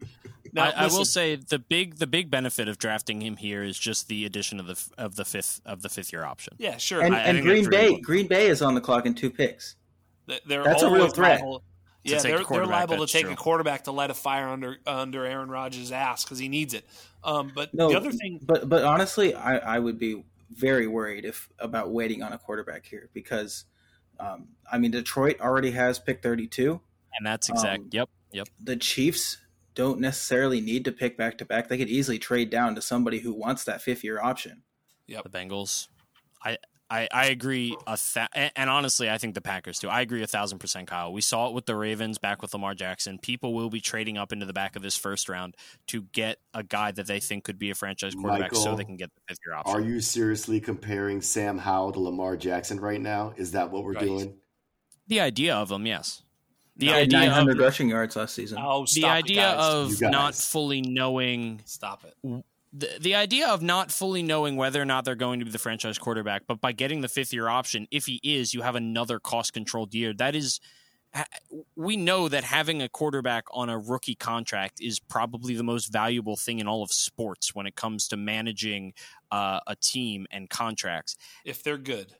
Now, 0.54 0.64
I, 0.64 0.84
I 0.84 0.86
will 0.88 1.04
say 1.06 1.36
the 1.36 1.58
big 1.58 1.96
the 1.96 2.06
big 2.06 2.30
benefit 2.30 2.68
of 2.68 2.76
drafting 2.78 3.22
him 3.22 3.36
here 3.36 3.62
is 3.62 3.78
just 3.78 4.08
the 4.08 4.24
addition 4.26 4.60
of 4.60 4.66
the 4.66 4.78
of 4.98 5.16
the 5.16 5.24
fifth 5.24 5.60
of 5.64 5.82
the 5.82 5.88
fifth 5.88 6.12
year 6.12 6.24
option. 6.24 6.54
yeah, 6.58 6.76
sure. 6.76 7.00
And, 7.00 7.14
I- 7.14 7.18
I 7.18 7.22
and 7.22 7.38
think 7.38 7.46
Green 7.46 7.70
Bay, 7.70 7.94
good. 7.94 8.02
Green 8.04 8.26
Bay 8.28 8.48
is 8.48 8.60
on 8.62 8.74
the 8.74 8.80
clock 8.80 9.06
in 9.06 9.14
two 9.14 9.30
picks. 9.30 9.76
They're 10.46 10.62
That's 10.62 10.82
a 10.82 10.90
real 10.90 11.08
threat. 11.08 11.40
liable- 11.40 11.62
Yeah, 12.04 12.18
take 12.18 12.36
they're, 12.36 12.44
they're 12.44 12.66
liable 12.66 13.04
to 13.06 13.12
take 13.12 13.24
true. 13.24 13.32
a 13.32 13.36
quarterback 13.36 13.84
to 13.84 13.92
light 13.92 14.10
a 14.10 14.14
fire 14.14 14.48
under 14.48 14.76
under 14.86 15.24
Aaron 15.24 15.48
Rodgers' 15.48 15.90
ass 15.92 16.24
because 16.24 16.38
he 16.38 16.48
needs 16.48 16.74
it. 16.74 16.84
Um, 17.24 17.52
but 17.54 17.72
No, 17.74 17.88
the 17.90 17.96
other 17.96 18.12
thing, 18.12 18.40
but 18.42 18.68
but 18.68 18.84
honestly, 18.84 19.34
I, 19.34 19.56
I 19.76 19.78
would 19.78 19.98
be 19.98 20.24
very 20.50 20.86
worried 20.86 21.24
if 21.24 21.48
about 21.58 21.90
waiting 21.92 22.22
on 22.22 22.32
a 22.32 22.38
quarterback 22.38 22.84
here 22.84 23.08
because, 23.14 23.64
um, 24.20 24.48
I 24.70 24.76
mean, 24.78 24.90
Detroit 24.90 25.40
already 25.40 25.70
has 25.70 25.98
pick 25.98 26.22
thirty 26.22 26.46
two. 26.46 26.80
And 27.16 27.26
that's 27.26 27.48
exact. 27.48 27.80
Um, 27.82 27.88
yep, 27.92 28.08
yep. 28.32 28.48
The 28.62 28.76
Chiefs 28.76 29.38
don't 29.74 30.00
necessarily 30.00 30.60
need 30.60 30.84
to 30.84 30.92
pick 30.92 31.16
back 31.16 31.38
to 31.38 31.44
back. 31.44 31.68
They 31.68 31.78
could 31.78 31.88
easily 31.88 32.18
trade 32.18 32.50
down 32.50 32.74
to 32.74 32.82
somebody 32.82 33.20
who 33.20 33.32
wants 33.32 33.64
that 33.64 33.82
fifth 33.82 34.04
year 34.04 34.20
option. 34.20 34.62
The 35.08 35.22
Bengals. 35.28 35.88
I 36.44 36.58
I, 36.90 37.08
I 37.10 37.26
agree. 37.26 37.74
A 37.86 37.96
th- 37.96 38.28
and, 38.34 38.52
and 38.54 38.68
honestly, 38.68 39.08
I 39.08 39.16
think 39.16 39.34
the 39.34 39.40
Packers 39.40 39.78
too. 39.78 39.88
I 39.88 40.02
agree 40.02 40.22
a 40.22 40.26
thousand 40.26 40.58
percent, 40.58 40.88
Kyle. 40.88 41.10
We 41.10 41.22
saw 41.22 41.48
it 41.48 41.54
with 41.54 41.64
the 41.64 41.74
Ravens 41.74 42.18
back 42.18 42.42
with 42.42 42.52
Lamar 42.52 42.74
Jackson. 42.74 43.18
People 43.18 43.54
will 43.54 43.70
be 43.70 43.80
trading 43.80 44.18
up 44.18 44.30
into 44.30 44.44
the 44.44 44.52
back 44.52 44.76
of 44.76 44.82
this 44.82 44.94
first 44.94 45.30
round 45.30 45.54
to 45.86 46.02
get 46.02 46.36
a 46.52 46.62
guy 46.62 46.92
that 46.92 47.06
they 47.06 47.18
think 47.18 47.44
could 47.44 47.58
be 47.58 47.70
a 47.70 47.74
franchise 47.74 48.14
quarterback, 48.14 48.54
so 48.54 48.76
they 48.76 48.84
can 48.84 48.96
get 48.98 49.10
the 49.14 49.20
fifth 49.26 49.38
year 49.46 49.54
option. 49.56 49.74
Are 49.74 49.80
you 49.80 50.00
seriously 50.00 50.60
comparing 50.60 51.22
Sam 51.22 51.56
Howell 51.56 51.92
to 51.92 52.00
Lamar 52.00 52.36
Jackson 52.36 52.78
right 52.78 53.00
now? 53.00 53.32
Is 53.38 53.52
that 53.52 53.70
what 53.70 53.84
we're 53.84 53.94
Right. 53.94 54.04
doing? 54.04 54.34
the 55.08 55.20
idea 55.20 55.54
of 55.54 55.68
them? 55.68 55.86
Yes. 55.86 56.22
The 56.76 56.86
No, 56.86 56.94
idea 56.94 57.18
nine 57.18 57.28
of 57.28 57.34
hundred 57.34 57.58
rushing 57.58 57.88
yards 57.90 58.16
last 58.16 58.34
season. 58.34 58.58
oh, 58.60 58.82
the 58.82 58.86
stop 58.86 59.04
it, 59.18 59.24
idea 59.24 59.42
guys. 59.42 59.58
Of 60.02 60.10
not 60.10 60.34
fully 60.34 60.80
knowing 60.80 61.60
stop 61.66 62.04
it. 62.04 62.44
the, 62.72 62.88
the 62.98 63.14
idea 63.14 63.48
of 63.48 63.60
not 63.62 63.92
fully 63.92 64.22
knowing 64.22 64.56
whether 64.56 64.80
or 64.80 64.86
not 64.86 65.04
they're 65.04 65.14
going 65.14 65.38
to 65.40 65.44
be 65.44 65.50
the 65.50 65.58
franchise 65.58 65.98
quarterback, 65.98 66.42
but 66.46 66.60
by 66.62 66.72
getting 66.72 67.02
the 67.02 67.08
fifth 67.08 67.32
year 67.32 67.48
option, 67.48 67.86
if 67.90 68.06
he 68.06 68.20
is, 68.22 68.54
you 68.54 68.62
have 68.62 68.74
another 68.74 69.18
cost 69.20 69.52
controlled 69.52 69.92
year. 69.94 70.14
That 70.14 70.34
is, 70.34 70.60
we 71.76 71.98
know 71.98 72.28
that 72.28 72.42
having 72.42 72.80
a 72.80 72.88
quarterback 72.88 73.44
on 73.52 73.68
a 73.68 73.78
rookie 73.78 74.14
contract 74.14 74.80
is 74.80 74.98
probably 74.98 75.54
the 75.54 75.62
most 75.62 75.92
valuable 75.92 76.36
thing 76.38 76.58
in 76.58 76.66
all 76.66 76.82
of 76.82 76.90
sports 76.90 77.54
when 77.54 77.66
it 77.66 77.74
comes 77.76 78.08
to 78.08 78.16
managing 78.16 78.94
uh, 79.30 79.60
a 79.66 79.76
team 79.76 80.26
and 80.30 80.48
contracts. 80.48 81.16
If 81.44 81.62
they're 81.62 81.76
good, 81.76 82.06
I- 82.12 82.16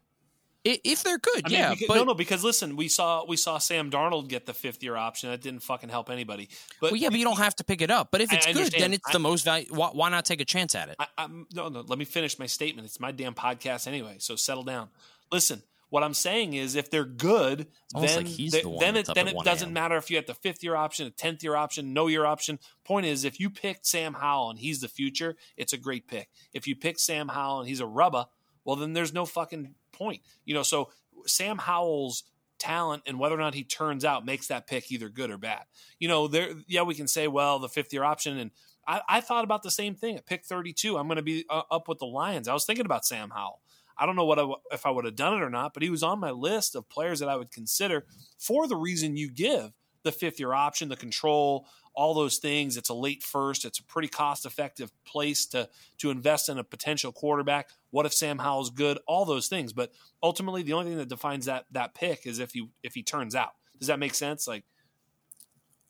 If 0.65 1.03
they're 1.03 1.19
good, 1.19 1.43
I 1.45 1.49
mean, 1.49 1.59
yeah. 1.59 1.71
because, 1.71 1.89
but, 1.89 1.95
no, 1.97 2.05
no, 2.05 2.15
because 2.15 2.45
listen, 2.45 2.77
we 2.77 2.87
saw 2.87 3.25
we 3.27 3.37
saw 3.37 3.59
Sam 3.59 3.91
Darnold 3.91 4.29
get 4.29 4.47
the 4.47 4.55
fifth 4.55 4.83
year 4.83 4.97
option. 4.97 5.31
That 5.31 5.41
didn't 5.41 5.65
fucking 5.65 5.89
help 5.89 6.09
anybody. 6.09 6.49
But 6.81 6.93
well, 6.93 7.01
yeah, 7.01 7.09
but 7.09 7.19
you 7.19 7.25
don't 7.25 7.39
have 7.39 7.57
to 7.57 7.65
pick 7.65 7.83
it 7.83 7.91
up. 7.91 8.11
But 8.13 8.21
if 8.21 8.33
I 8.33 8.37
it's 8.37 8.47
good, 8.47 8.73
then 8.79 8.93
it's 8.93 9.09
I- 9.09 9.13
the 9.13 9.19
most 9.19 9.45
value. 9.45 9.67
Why, 9.71 9.89
why 9.89 10.09
not 10.09 10.25
take 10.25 10.41
a 10.41 10.45
chance 10.45 10.77
at 10.77 10.89
it? 10.89 10.97
I, 11.01 11.07
I'm, 11.19 11.47
no, 11.53 11.69
no. 11.69 11.81
Let 11.81 11.99
me 11.99 12.05
finish 12.05 12.39
my 12.39 12.47
statement. 12.47 12.87
It's 12.87 13.01
my 13.01 13.11
damn 13.11 13.35
podcast 13.35 13.89
anyway. 13.89 14.17
So 14.19 14.37
settle 14.37 14.63
down. 14.63 14.91
Listen, 15.33 15.63
What 15.93 16.03
I'm 16.03 16.15
saying 16.15 16.55
is, 16.55 16.75
if 16.75 16.91
they're 16.91 17.05
good, 17.05 17.67
then 17.95 18.17
like 18.25 18.27
they- 18.37 18.49
the 18.49 18.77
then 18.81 18.97
it 18.97 19.09
then 19.15 19.29
it 19.29 19.37
doesn't 19.45 19.73
matter 19.75 19.97
if 19.99 20.11
you 20.11 20.17
have 20.17 20.27
the 20.27 20.33
fifth 20.35 20.63
year 20.63 20.75
option, 20.75 21.07
a 21.07 21.11
tenth 21.11 21.43
year 21.43 21.55
option, 21.55 21.93
no 21.93 22.07
year 22.07 22.25
option. 22.25 22.59
Point 22.85 23.05
is, 23.05 23.25
if 23.27 23.39
you 23.39 23.51
picked 23.51 23.85
Sam 23.85 24.15
Howell 24.15 24.51
and 24.51 24.59
he's 24.59 24.81
the 24.81 24.89
future, 24.89 25.37
it's 25.57 25.75
a 25.75 25.77
great 25.77 26.09
pick. 26.09 26.31
If 26.55 26.67
you 26.67 26.77
pick 26.77 26.99
Sam 26.99 27.29
Howell 27.29 27.61
and 27.61 27.69
he's 27.69 27.81
a 27.81 27.87
rubber, 27.87 28.25
well, 28.65 28.77
then 28.77 28.93
there's 28.93 29.13
no 29.13 29.27
fucking 29.27 29.75
point. 29.93 30.23
You 30.45 30.55
know, 30.55 30.63
so 30.63 30.91
Sam 31.27 31.59
Howell's 31.59 32.25
talent 32.59 33.03
and 33.07 33.19
whether 33.19 33.35
or 33.35 33.39
not 33.39 33.55
he 33.55 33.65
turns 33.65 34.05
out 34.05 34.25
makes 34.25 34.47
that 34.47 34.67
pick 34.67 34.91
either 34.93 35.09
good 35.09 35.31
or 35.31 35.39
bad. 35.39 35.63
You 35.99 36.09
know, 36.09 36.29
there, 36.29 36.55
yeah, 36.69 36.83
we 36.83 36.95
can 36.95 37.09
say, 37.09 37.27
well, 37.29 37.59
the 37.59 37.69
fifth 37.69 37.93
year 37.93 38.05
option, 38.05 38.39
and 38.39 38.51
I, 38.87 39.01
I 39.09 39.21
thought 39.21 39.45
about 39.45 39.63
the 39.63 39.71
same 39.71 39.95
thing 39.95 40.17
at 40.17 40.27
pick 40.27 40.45
32. 40.45 40.97
I'm 40.97 41.07
going 41.07 41.17
to 41.17 41.23
be 41.23 41.45
uh, 41.51 41.63
up 41.71 41.89
with 41.89 41.99
the 41.99 42.07
Lions. 42.07 42.49
I 42.49 42.55
was 42.55 42.65
thinking 42.65 42.87
about 42.87 43.05
Sam 43.05 43.31
Howell. 43.31 43.61
I 43.99 44.07
don't 44.07 44.17
know 44.17 44.25
what 44.25 44.39
I, 44.39 44.47
if 44.73 44.87
I 44.87 44.91
would 44.91 45.05
have 45.05 45.17
done 45.17 45.35
it 45.35 45.43
or 45.43 45.51
not, 45.51 45.75
but 45.75 45.83
he 45.83 45.91
was 45.91 46.03
on 46.03 46.21
my 46.21 46.31
list 46.31 46.75
of 46.75 46.89
players 46.89 47.21
that 47.21 47.29
I 47.29 47.37
would 47.37 47.51
consider 47.51 48.05
for 48.39 48.67
the 48.67 48.77
reason 48.77 49.17
you 49.17 49.31
give 49.31 49.73
the 50.03 50.13
fifth 50.13 50.41
year 50.41 50.53
option, 50.53 50.89
the 50.89 50.97
control, 50.97 51.67
all 51.95 52.15
those 52.15 52.39
things. 52.39 52.77
It's 52.77 52.89
a 52.89 52.95
late 52.95 53.23
first. 53.23 53.65
It's 53.65 53.79
a 53.79 53.85
pretty 53.85 54.09
cost 54.09 54.47
effective 54.47 54.91
place 55.05 55.47
to 55.47 55.69
to 55.99 56.11
invest 56.11 56.49
in 56.49 56.59
a 56.59 56.65
potential 56.65 57.13
quarterback. 57.13 57.71
What 57.91 58.07
if 58.07 58.13
Sam 58.13 58.39
Howell's 58.39 58.71
good? 58.71 58.99
All 59.07 59.25
those 59.25 59.49
things. 59.49 59.73
But 59.73 59.93
ultimately, 60.23 60.63
the 60.63 60.73
only 60.73 60.91
thing 60.91 60.99
that 60.99 61.09
defines 61.09 61.47
that 61.47 61.67
that 61.73 61.95
pick 61.95 62.27
is 62.27 62.39
if 62.39 62.53
he 62.53 62.69
if 62.83 62.95
he 62.95 63.03
turns 63.03 63.35
out. 63.35 63.51
Does 63.79 63.89
that 63.89 63.99
make 63.99 64.15
sense? 64.15 64.47
Like, 64.47 64.65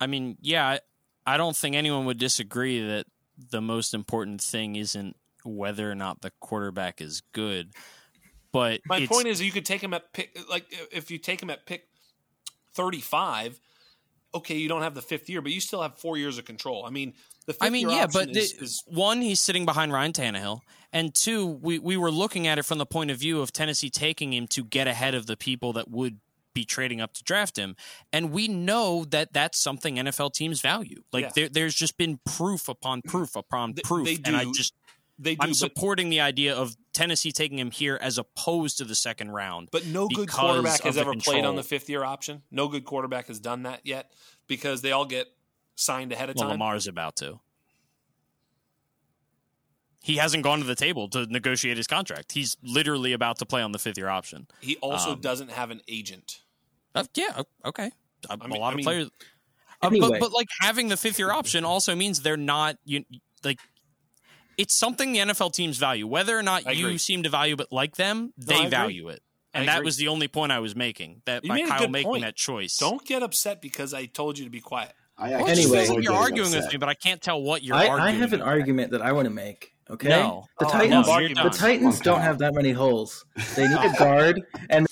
I 0.01 0.07
mean, 0.07 0.39
yeah, 0.41 0.67
I, 0.67 0.81
I 1.27 1.37
don't 1.37 1.57
think 1.57 1.77
anyone 1.77 2.07
would 2.07 2.19
disagree 2.19 2.85
that 2.87 3.07
the 3.51 3.61
most 3.61 3.95
important 3.95 4.41
thing 4.41 4.77
isn't 4.77 5.17
whether 5.45 5.91
or 5.91 5.95
not 5.95 6.21
the 6.21 6.33
quarterback 6.41 7.01
is 7.01 7.23
good. 7.33 7.73
But 8.53 8.81
my 8.87 9.07
point 9.07 9.29
is, 9.29 9.41
you 9.41 9.51
could 9.51 9.65
take 9.65 9.83
him 9.83 9.95
at 9.95 10.13
pick 10.13 10.39
like 10.51 10.67
if 10.91 11.11
you 11.11 11.19
take 11.19 11.43
him 11.43 11.51
at 11.51 11.67
pick 11.67 11.87
thirty 12.75 13.01
five. 13.01 13.61
Okay, 14.35 14.57
you 14.57 14.69
don't 14.69 14.83
have 14.83 14.95
the 14.95 15.03
fifth 15.03 15.29
year, 15.29 15.43
but 15.43 15.53
you 15.53 15.61
still 15.61 15.83
have 15.83 15.99
four 15.99 16.17
years 16.17 16.39
of 16.39 16.45
control. 16.47 16.85
I 16.87 16.91
mean, 16.91 17.13
the 17.47 17.53
fifth 17.53 17.63
I 17.63 17.69
mean, 17.71 17.89
year 17.91 17.99
yeah, 17.99 18.07
but 18.13 18.31
is, 18.35 18.55
the- 18.55 18.65
is 18.65 18.83
one, 18.87 19.21
he's 19.21 19.41
sitting 19.41 19.65
behind 19.67 19.93
Ryan 19.93 20.13
Tannehill, 20.13 20.61
and 20.93 21.15
two, 21.15 21.47
we 21.47 21.79
we 21.79 21.97
were 21.97 22.11
looking 22.11 22.47
at 22.47 22.59
it 22.59 22.65
from 22.65 22.79
the 22.79 22.87
point 22.87 23.11
of 23.11 23.19
view 23.19 23.41
of 23.43 23.53
Tennessee 23.53 23.91
taking 23.91 24.33
him 24.33 24.47
to 24.49 24.65
get 24.65 24.87
ahead 24.87 25.15
of 25.15 25.27
the 25.27 25.37
people 25.37 25.73
that 25.75 25.91
would 25.91 26.19
be 26.55 26.65
trading 26.65 27.01
up 27.01 27.15
to 27.15 27.25
draft 27.25 27.57
him, 27.59 27.77
and 28.13 28.31
we 28.31 28.47
know 28.49 29.05
that 29.07 29.33
that's 29.33 29.59
something 29.59 29.97
NFL 29.97 30.33
teams 30.35 30.61
value. 30.61 31.03
Like 31.13 31.25
Yeah. 31.25 31.31
there, 31.35 31.49
there's 31.49 31.75
just 31.75 31.97
been 31.99 32.19
proof 32.25 32.69
upon 32.69 33.03
proof 33.03 33.37
upon 33.37 33.73
They- 33.75 33.83
proof, 33.83 34.07
they 34.07 34.19
and 34.25 34.37
I 34.37 34.45
just 34.53 34.75
they 35.19 35.35
do, 35.35 35.39
I'm 35.43 35.55
supporting 35.55 36.09
the 36.11 36.21
idea 36.21 36.55
of 36.55 36.75
Tennessee 36.93 37.33
taking 37.33 37.59
him 37.59 37.71
here 37.71 37.99
as 38.03 38.19
opposed 38.19 38.79
to 38.79 38.85
the 38.85 38.95
second 38.95 39.31
round. 39.31 39.69
but 39.73 39.87
no 39.87 40.09
good 40.09 40.31
quarterback 40.31 40.83
has 40.83 40.95
the 40.97 41.01
ever 41.01 41.15
played 41.15 41.45
on 41.45 41.57
the 41.57 41.63
fifth 41.63 41.89
year 41.89 42.05
option. 42.05 42.43
No 42.51 42.69
good 42.69 42.85
quarterback 42.85 43.29
has 43.29 43.41
done 43.41 43.63
that 43.63 43.81
yet 43.85 44.13
because 44.47 44.83
they 44.83 44.93
all 44.93 45.07
get 45.07 45.27
signed 45.75 46.13
ahead 46.13 46.29
of 46.31 46.37
well, 46.37 46.45
time. 46.45 46.53
Lamar's 46.53 46.87
about 46.87 47.17
to. 47.17 47.41
He 50.03 50.17
hasn't 50.17 50.43
gone 50.43 50.59
to 50.59 50.65
the 50.65 50.75
table 50.75 51.09
to 51.11 51.27
negotiate 51.27 51.77
his 51.77 51.87
contract. 51.87 52.33
He's 52.33 52.57
literally 52.63 53.13
about 53.13 53.39
to 53.39 53.47
play 53.47 53.63
on 53.63 53.71
the 53.73 53.79
fifth 53.79 53.97
year 53.97 54.09
option. 54.09 54.49
He 54.61 54.77
also 54.79 55.13
Um, 55.13 55.21
doesn't 55.21 55.51
have 55.53 55.71
an 55.71 55.81
agent. 55.87 56.41
Uh, 56.95 57.05
yeah, 57.15 57.35
o- 57.39 57.69
okay. 57.69 57.91
A, 58.29 58.33
I 58.33 58.37
mean- 58.49 58.57
a 58.57 58.61
lot 58.61 58.69
I 58.69 58.71
of 58.71 58.77
mean- 58.77 58.85
players. 58.85 59.07
Uh, 59.81 59.87
Anyway. 59.89 60.11
but, 60.11 60.21
but 60.21 60.33
like 60.33 60.49
having 60.61 60.89
the 60.89 60.97
fifth 60.97 61.19
year 61.19 61.33
option 61.33 61.65
also 61.65 61.95
means 61.97 62.23
they're 62.23 62.37
not 62.37 62.79
you 62.85 63.05
like. 63.43 63.59
It's 64.59 64.75
something 64.79 65.13
the 65.13 65.21
NFL 65.21 65.53
teams 65.53 65.79
value. 65.79 66.07
Whether 66.07 66.39
or 66.39 66.43
not 66.43 66.67
I 66.67 66.73
you 66.73 66.87
agree. 66.87 66.99
seem 66.99 67.23
to 67.25 67.29
value 67.29 67.57
it 67.59 67.69
like 67.71 67.97
them, 67.97 68.33
I 68.41 68.45
they 68.45 68.55
agree. 68.57 68.69
value 68.69 69.09
it. 69.09 69.23
And 69.55 69.69
that 69.69 69.85
was 69.85 69.97
the 69.99 70.09
only 70.09 70.29
point 70.29 70.51
I 70.51 70.61
was 70.61 70.75
making. 70.75 71.21
That 71.27 71.45
You 71.45 71.49
by 71.51 71.55
made 71.57 71.65
a 71.67 71.69
Kyle 71.69 71.89
making 71.89 72.11
point. 72.11 72.23
that 72.23 72.37
choice. 72.37 72.77
Don't 72.79 73.05
get 73.07 73.23
upset 73.23 73.61
because 73.61 73.93
I 73.93 74.07
told 74.07 74.39
you 74.39 74.45
to 74.47 74.51
be 74.51 74.61
quiet. 74.61 74.93
I 75.19 75.29
Well, 75.31 75.41
actually 75.41 75.53
it 75.53 75.55
just 75.57 75.67
Anyway. 75.67 75.77
feels 75.77 75.89
like 75.91 75.95
you're 75.97 76.13
getting 76.13 76.17
arguing 76.23 76.51
with 76.53 76.73
me, 76.73 76.79
but 76.79 76.89
I 76.89 76.95
can't 76.95 77.21
tell 77.21 77.43
what 77.43 77.63
you're 77.63 77.77
I, 77.77 77.87
arguing. 77.89 78.01
I 78.17 78.19
have 78.19 78.33
an 78.33 78.41
about. 78.41 78.49
argument 78.51 78.93
that 78.93 79.03
I 79.03 79.13
want 79.13 79.27
to 79.27 79.31
make. 79.35 79.73
Okay, 79.91 80.09
No. 80.09 80.47
the 80.59 80.65
Oh, 80.67 80.71
Titans. 80.71 81.07
love. 81.07 81.23
The. 81.53 81.59
Titans 81.59 82.01
don't 82.01 82.23
have 82.23 82.39
that 82.39 82.55
many 82.55 82.71
holes. 82.73 83.27
They 83.57 83.69
need 83.69 83.77
a 83.79 83.93
guard, 83.99 84.41
and 84.71 84.87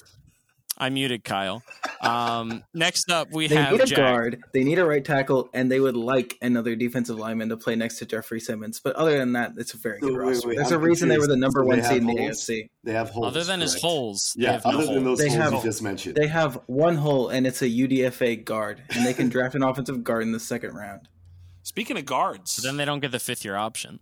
I 0.80 0.88
muted 0.88 1.22
Kyle. 1.24 1.62
Um, 2.00 2.64
next 2.72 3.10
up, 3.10 3.28
we 3.32 3.46
they 3.48 3.56
have 3.56 3.72
need 3.72 3.80
a 3.82 3.86
Jack. 3.86 3.96
guard. 3.98 4.42
They 4.54 4.64
need 4.64 4.78
a 4.78 4.84
right 4.86 5.04
tackle, 5.04 5.50
and 5.52 5.70
they 5.70 5.78
would 5.78 5.94
like 5.96 6.38
another 6.40 6.74
defensive 6.74 7.18
lineman 7.18 7.50
to 7.50 7.56
play 7.58 7.76
next 7.76 7.98
to 7.98 8.06
Jeffrey 8.06 8.40
Simmons. 8.40 8.80
But 8.82 8.96
other 8.96 9.18
than 9.18 9.32
that, 9.34 9.52
it's 9.58 9.74
a 9.74 9.76
very 9.76 10.00
good 10.00 10.12
wait, 10.14 10.18
roster. 10.18 10.48
wait, 10.48 10.56
There's 10.56 10.72
I'm 10.72 10.78
a 10.80 10.82
reason 10.82 11.10
they 11.10 11.18
were 11.18 11.26
the 11.26 11.36
number 11.36 11.60
So 11.60 11.66
one 11.66 11.76
they 11.76 11.82
have 11.82 11.92
seed 11.92 12.00
in 12.00 12.06
the 12.06 12.16
holes? 12.16 12.40
AFC. 12.48 12.68
They 12.82 12.92
have 12.92 13.10
holes. 13.10 13.26
Other 13.26 13.44
than 13.44 13.60
his 13.60 13.72
correct? 13.74 13.82
holes, 13.84 14.34
they 14.38 14.44
Yeah, 14.44 14.52
have 14.52 14.64
no 14.64 14.70
other 14.70 14.86
than 14.86 15.04
holes. 15.04 15.04
those 15.04 15.18
They 15.18 15.28
holes 15.36 15.42
have- 15.42 15.52
you 15.52 15.62
just 15.70 15.82
mentioned. 15.82 16.14
They 16.16 16.26
have 16.28 16.58
one 16.66 16.96
hole, 16.96 17.28
and 17.28 17.46
it's 17.46 17.60
a 17.60 17.68
UDFA 17.68 18.36
guard, 18.42 18.82
and 18.90 19.04
they 19.04 19.12
can 19.12 19.28
draft 19.34 19.54
an 19.54 19.62
offensive 19.62 20.02
guard 20.02 20.22
in 20.22 20.32
the 20.32 20.40
second 20.40 20.74
round. 20.74 21.08
Speaking 21.62 21.98
of 21.98 22.06
guards, 22.06 22.56
But 22.56 22.64
then 22.64 22.78
they 22.78 22.86
don't 22.86 23.00
get 23.00 23.12
the 23.12 23.18
fifth 23.20 23.44
year 23.44 23.54
option. 23.56 24.00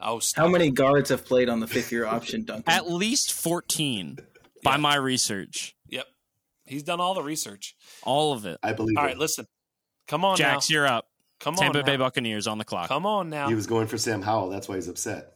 oh, 0.00 0.20
How 0.36 0.48
many 0.48 0.70
guards 0.70 1.10
have 1.10 1.26
played 1.26 1.50
on 1.50 1.60
the 1.60 1.66
fifth 1.66 1.92
year 1.92 2.06
option, 2.06 2.44
Duncan? 2.44 2.64
At 2.72 2.90
least 2.90 3.32
14 3.32 4.18
by 4.64 4.76
my 4.76 4.96
research. 4.96 5.76
Yep, 5.88 6.06
he's 6.66 6.82
done 6.82 7.00
all 7.00 7.14
the 7.14 7.22
research. 7.22 7.76
All 8.02 8.32
of 8.32 8.46
it. 8.46 8.58
I 8.62 8.72
believe 8.72 8.96
All 8.98 9.04
it. 9.04 9.08
right, 9.08 9.18
listen. 9.18 9.46
Come 10.08 10.24
on 10.24 10.36
Jax, 10.36 10.68
now. 10.68 10.74
you're 10.74 10.86
up. 10.86 11.06
Come 11.40 11.54
on. 11.54 11.60
Tampa 11.60 11.78
on 11.80 11.84
Bay 11.84 11.96
now. 11.96 12.04
Buccaneers 12.04 12.46
on 12.46 12.58
the 12.58 12.64
clock. 12.64 12.88
Come 12.88 13.06
on 13.06 13.30
now. 13.30 13.48
He 13.48 13.54
was 13.54 13.66
going 13.66 13.86
for 13.86 13.98
Sam 13.98 14.22
Howell. 14.22 14.48
That's 14.50 14.68
why 14.68 14.76
he's 14.76 14.88
upset. 14.88 15.34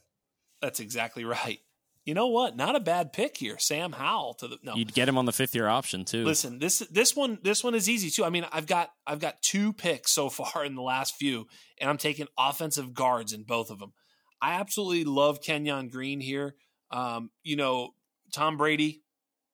That's 0.60 0.80
exactly 0.80 1.24
right. 1.24 1.58
You 2.04 2.14
know 2.14 2.28
what? 2.28 2.56
Not 2.56 2.74
a 2.74 2.80
bad 2.80 3.12
pick 3.12 3.36
here, 3.36 3.58
Sam 3.58 3.92
Howell 3.92 4.32
to 4.34 4.48
the 4.48 4.58
no. 4.62 4.74
You'd 4.74 4.94
get 4.94 5.08
him 5.08 5.18
on 5.18 5.26
the 5.26 5.32
fifth 5.32 5.54
year 5.54 5.68
option 5.68 6.06
too. 6.06 6.24
Listen, 6.24 6.58
this 6.58 6.78
this 6.90 7.14
one 7.14 7.38
this 7.42 7.62
one 7.62 7.74
is 7.74 7.86
easy 7.86 8.08
too. 8.08 8.24
I 8.24 8.30
mean, 8.30 8.46
I've 8.50 8.66
got 8.66 8.90
I've 9.06 9.20
got 9.20 9.42
two 9.42 9.74
picks 9.74 10.12
so 10.12 10.30
far 10.30 10.64
in 10.64 10.74
the 10.74 10.80
last 10.82 11.16
few, 11.16 11.46
and 11.78 11.90
I'm 11.90 11.98
taking 11.98 12.26
offensive 12.38 12.94
guards 12.94 13.34
in 13.34 13.42
both 13.42 13.70
of 13.70 13.78
them. 13.78 13.92
I 14.40 14.54
absolutely 14.54 15.04
love 15.04 15.42
Kenyon 15.42 15.88
Green 15.88 16.20
here. 16.20 16.54
Um, 16.90 17.30
you 17.42 17.56
know, 17.56 17.90
Tom 18.32 18.56
Brady. 18.56 19.02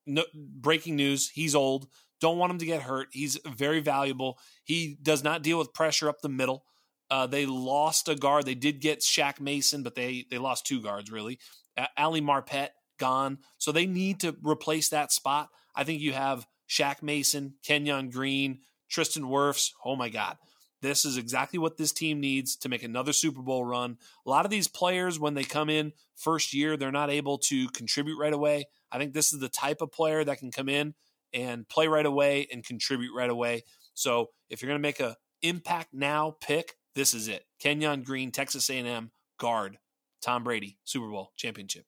No, 0.06 0.24
breaking 0.34 0.96
news: 0.96 1.30
he's 1.30 1.54
old. 1.54 1.88
Don't 2.20 2.38
want 2.38 2.52
him 2.52 2.58
to 2.58 2.66
get 2.66 2.82
hurt. 2.82 3.08
He's 3.12 3.38
very 3.44 3.80
valuable. 3.80 4.38
He 4.62 4.96
does 5.02 5.22
not 5.22 5.42
deal 5.42 5.58
with 5.58 5.74
pressure 5.74 6.08
up 6.08 6.20
the 6.20 6.28
middle. 6.28 6.64
Uh, 7.10 7.26
they 7.26 7.44
lost 7.44 8.08
a 8.08 8.14
guard. 8.14 8.46
They 8.46 8.54
did 8.54 8.80
get 8.80 9.00
Shaq 9.00 9.40
Mason, 9.40 9.82
but 9.82 9.94
they 9.94 10.26
they 10.30 10.38
lost 10.38 10.66
two 10.66 10.80
guards 10.80 11.10
really. 11.10 11.38
Uh, 11.76 11.86
Ali 11.98 12.20
Marpet 12.20 12.68
gone, 12.98 13.38
so 13.58 13.72
they 13.72 13.86
need 13.86 14.20
to 14.20 14.36
replace 14.42 14.88
that 14.88 15.12
spot. 15.12 15.48
I 15.74 15.84
think 15.84 16.00
you 16.00 16.12
have 16.12 16.46
Shaq 16.68 17.02
Mason, 17.02 17.54
Kenyon 17.62 18.10
Green, 18.10 18.60
Tristan 18.88 19.24
Wirfs. 19.24 19.72
Oh 19.84 19.96
my 19.96 20.08
God. 20.08 20.36
This 20.80 21.06
is 21.06 21.16
exactly 21.16 21.58
what 21.58 21.78
this 21.78 21.92
team 21.92 22.20
needs 22.20 22.56
to 22.56 22.68
make 22.68 22.82
another 22.82 23.14
Super 23.14 23.40
Bowl 23.40 23.64
run. 23.64 23.96
A 24.26 24.28
lot 24.28 24.44
of 24.44 24.50
these 24.50 24.68
players, 24.68 25.18
when 25.18 25.32
they 25.32 25.42
come 25.42 25.70
in 25.70 25.94
first 26.14 26.52
year, 26.52 26.76
they're 26.76 26.92
not 26.92 27.08
able 27.08 27.38
to 27.38 27.68
contribute 27.68 28.18
right 28.18 28.34
away. 28.34 28.66
I 28.94 28.98
think 28.98 29.12
this 29.12 29.32
is 29.32 29.40
the 29.40 29.48
type 29.48 29.82
of 29.82 29.90
player 29.90 30.22
that 30.22 30.38
can 30.38 30.52
come 30.52 30.68
in 30.68 30.94
and 31.32 31.68
play 31.68 31.88
right 31.88 32.06
away 32.06 32.46
and 32.52 32.64
contribute 32.64 33.12
right 33.12 33.28
away. 33.28 33.64
So 33.92 34.30
if 34.48 34.62
you're 34.62 34.68
going 34.68 34.80
to 34.80 34.82
make 34.82 35.00
a 35.00 35.16
impact 35.42 35.88
now 35.92 36.36
pick, 36.40 36.76
this 36.94 37.12
is 37.12 37.26
it. 37.26 37.44
Kenyon 37.58 38.04
Green, 38.04 38.30
Texas 38.30 38.70
A&M 38.70 39.10
guard, 39.36 39.78
Tom 40.22 40.44
Brady, 40.44 40.78
Super 40.84 41.08
Bowl 41.08 41.32
championship. 41.36 41.84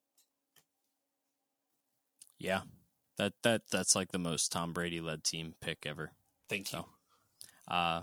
yeah. 2.39 2.63
That 3.19 3.33
that 3.45 3.63
that's 3.73 3.97
like 3.97 4.13
the 4.13 4.19
most 4.19 4.53
Tom 4.53 4.75
Brady 4.75 5.01
led 5.01 5.25
team 5.25 5.55
pick 5.63 5.87
ever. 5.87 6.11
Thank 6.51 6.71
you. 6.71 6.81
So, 7.69 7.75
uh 7.75 8.03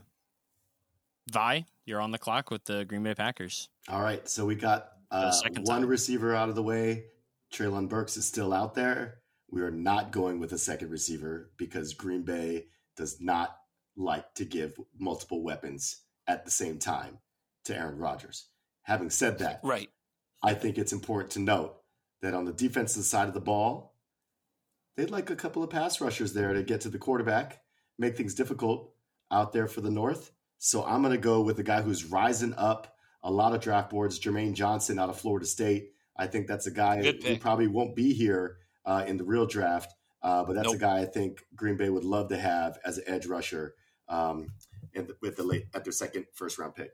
Wai, 1.32 1.66
you're 1.86 2.02
on 2.02 2.10
the 2.10 2.18
clock 2.18 2.50
with 2.50 2.66
the 2.66 2.84
Green 2.84 3.04
Bay 3.04 3.14
Packers. 3.14 3.70
All 3.90 4.02
right, 4.02 4.28
so 4.28 4.46
we 4.46 4.56
got 4.56 4.90
uh, 5.12 5.32
one 5.62 5.82
time. 5.82 5.86
receiver 5.86 6.34
out 6.36 6.50
of 6.50 6.56
the 6.56 6.64
way. 6.64 7.06
Treylon 7.54 7.88
Burks 7.88 8.18
is 8.18 8.26
still 8.26 8.52
out 8.52 8.74
there. 8.74 9.20
We 9.50 9.62
are 9.62 9.72
not 9.72 10.12
going 10.12 10.40
with 10.40 10.52
a 10.54 10.58
second 10.58 10.90
receiver 10.90 11.52
because 11.58 11.94
Green 11.94 12.24
Bay 12.24 12.66
does 12.98 13.22
not 13.22 13.56
like 13.96 14.34
to 14.36 14.46
give 14.46 14.76
multiple 14.98 15.44
weapons 15.44 16.02
at 16.28 16.46
the 16.46 16.52
same 16.52 16.80
time 16.80 17.20
to 17.66 17.78
Aaron 17.78 18.00
Rodgers. 18.00 18.48
Having 18.84 19.12
said 19.12 19.40
that, 19.40 19.60
Right. 19.64 19.90
I 20.42 20.56
think 20.56 20.78
it's 20.78 20.92
important 20.92 21.32
to 21.32 21.40
note 21.40 21.78
that 22.22 22.34
on 22.34 22.46
the 22.46 22.52
defensive 22.52 23.06
side 23.06 23.28
of 23.28 23.34
the 23.34 23.40
ball, 23.40 23.96
they'd 24.98 25.12
like 25.12 25.30
a 25.30 25.36
couple 25.36 25.64
of 25.64 25.70
pass 25.70 26.02
rushers 26.02 26.34
there 26.34 26.54
to 26.54 26.64
get 26.64 26.82
to 26.82 26.90
the 26.90 26.98
quarterback, 26.98 27.62
make 28.00 28.18
things 28.18 28.34
difficult 28.34 28.94
out 29.32 29.54
there 29.54 29.68
for 29.68 29.82
the 29.82 29.92
North. 29.92 30.32
So 30.58 30.84
I'm 30.84 31.02
going 31.02 31.14
to 31.14 31.18
go 31.20 31.42
with 31.42 31.58
the 31.58 31.64
guy 31.64 31.82
who's 31.82 32.06
rising 32.06 32.56
up 32.56 32.98
a 33.22 33.32
lot 33.32 33.54
of 33.54 33.62
draft 33.62 33.90
boards, 33.90 34.20
Jermaine 34.20 34.54
Johnson 34.54 35.00
out 35.00 35.10
of 35.10 35.20
Florida 35.20 35.46
State. 35.46 35.92
I 36.18 36.28
think 36.28 36.48
that's 36.48 36.68
a 36.68 36.72
guy 36.72 37.02
who 37.02 37.38
probably 37.38 37.68
won't 37.68 37.96
be 37.96 38.14
here 38.14 38.58
uh, 38.86 39.04
in 39.08 39.18
the 39.18 39.24
real 39.24 39.46
draft, 39.46 39.94
uh, 40.22 40.44
but 40.44 40.54
that's 40.54 40.68
Nope. 40.68 40.76
a 40.76 40.80
guy 40.80 41.00
I 41.00 41.06
think 41.06 41.44
Green 41.56 41.78
Bay 41.78 41.90
would 41.90 42.04
love 42.04 42.30
to 42.30 42.38
have 42.38 42.78
as 42.86 42.98
an 42.98 43.06
edge 43.08 43.26
rusher 43.26 43.76
um, 44.10 44.48
in 44.94 45.08
the, 45.08 45.16
with 45.22 45.36
the 45.36 45.44
late 45.44 45.66
at 45.74 45.84
their 45.84 45.94
second 45.94 46.26
first 46.34 46.60
round 46.60 46.76
pick. 46.76 46.92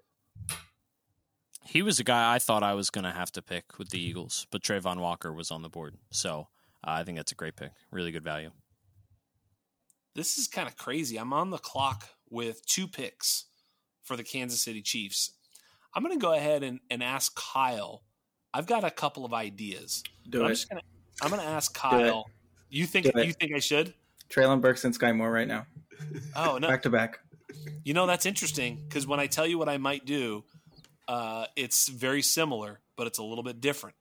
He 1.66 1.82
was 1.82 2.00
a 2.00 2.04
guy 2.04 2.34
I 2.34 2.40
thought 2.40 2.64
I 2.64 2.74
was 2.74 2.90
going 2.90 3.04
to 3.04 3.12
have 3.12 3.32
to 3.34 3.42
pick 3.42 3.78
with 3.78 3.90
the 3.90 4.00
Eagles, 4.00 4.48
but 4.50 4.64
Trayvon 4.64 5.00
Walker 5.00 5.32
was 5.32 5.52
on 5.52 5.62
the 5.62 5.70
board. 5.70 5.96
So 6.12 6.48
uh, 6.86 6.92
I 6.92 7.04
think 7.04 7.18
that's 7.18 7.32
a 7.32 7.36
great 7.36 7.56
pick. 7.58 7.72
Really 7.92 8.12
good 8.12 8.24
value. 8.24 8.52
This 10.16 10.38
is 10.38 10.48
kind 10.48 10.68
of 10.68 10.76
crazy. 10.78 11.18
I'm 11.18 11.34
on 11.34 11.50
the 11.52 11.58
clock 11.58 12.10
with 12.30 12.66
two 12.66 12.88
picks 12.88 13.46
for 14.04 14.16
the 14.18 14.24
Kansas 14.24 14.64
City 14.64 14.82
Chiefs. 14.82 15.34
I'm 15.94 16.04
going 16.04 16.18
to 16.18 16.22
go 16.22 16.34
ahead 16.34 16.64
and, 16.64 16.80
and 16.90 17.04
ask 17.04 17.36
Kyle. 17.36 18.04
I've 18.54 18.66
got 18.66 18.84
a 18.84 18.92
couple 18.92 19.26
of 19.26 19.34
ideas. 19.34 20.04
Do 20.30 20.42
I'm 20.44 20.48
it. 20.48 20.50
just 20.56 20.70
gonna 20.70 20.82
I'm 21.22 21.30
gonna 21.30 21.44
ask 21.44 21.74
Kyle. 21.74 22.30
You 22.70 22.86
think 22.86 23.06
Do 23.06 23.12
it. 23.20 23.28
you 23.28 23.34
think 23.34 23.54
I 23.56 23.60
should? 23.60 23.94
Treylon 24.30 24.62
Burks 24.62 24.86
and 24.86 24.98
Skyy 24.98 25.16
Moore 25.16 25.32
right 25.32 25.48
now, 25.48 25.66
Oh 26.36 26.58
no! 26.60 26.68
back 26.68 26.84
to 26.84 26.90
back. 26.90 27.20
You 27.84 27.94
know 27.94 28.06
that's 28.06 28.26
interesting 28.26 28.84
because 28.88 29.08
when 29.08 29.20
I 29.20 29.28
tell 29.28 29.48
you 29.48 29.58
what 29.58 29.68
I 29.70 29.78
might 29.78 30.06
do, 30.06 30.44
uh, 31.08 31.46
it's 31.56 31.88
very 31.90 32.22
similar, 32.22 32.80
but 32.96 33.08
it's 33.08 33.18
a 33.18 33.24
little 33.24 33.44
bit 33.44 33.60
different. 33.60 33.96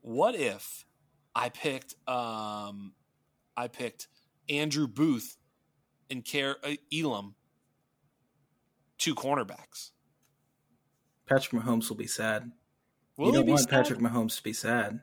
What 0.00 0.34
if 0.36 0.84
I 1.34 1.48
picked 1.48 1.94
um, 2.08 2.92
I 3.56 3.66
picked 3.68 4.06
Andrew 4.48 4.86
Booth 4.86 5.36
and 6.08 6.24
Kaiir 6.24 6.54
uh, 6.64 6.74
Elam, 6.94 7.34
two 8.96 9.14
cornerbacks. 9.14 9.90
Patrick 11.26 11.62
Mahomes 11.62 11.88
will 11.88 11.96
be 11.96 12.06
sad. 12.06 12.50
Will 13.18 13.26
you 13.26 13.32
he 13.32 13.38
don't 13.38 13.46
want 13.48 13.60
sad? 13.60 13.70
Patrick 13.70 13.98
Mahomes 13.98 14.36
to 14.36 14.42
be 14.42 14.52
sad. 14.52 15.00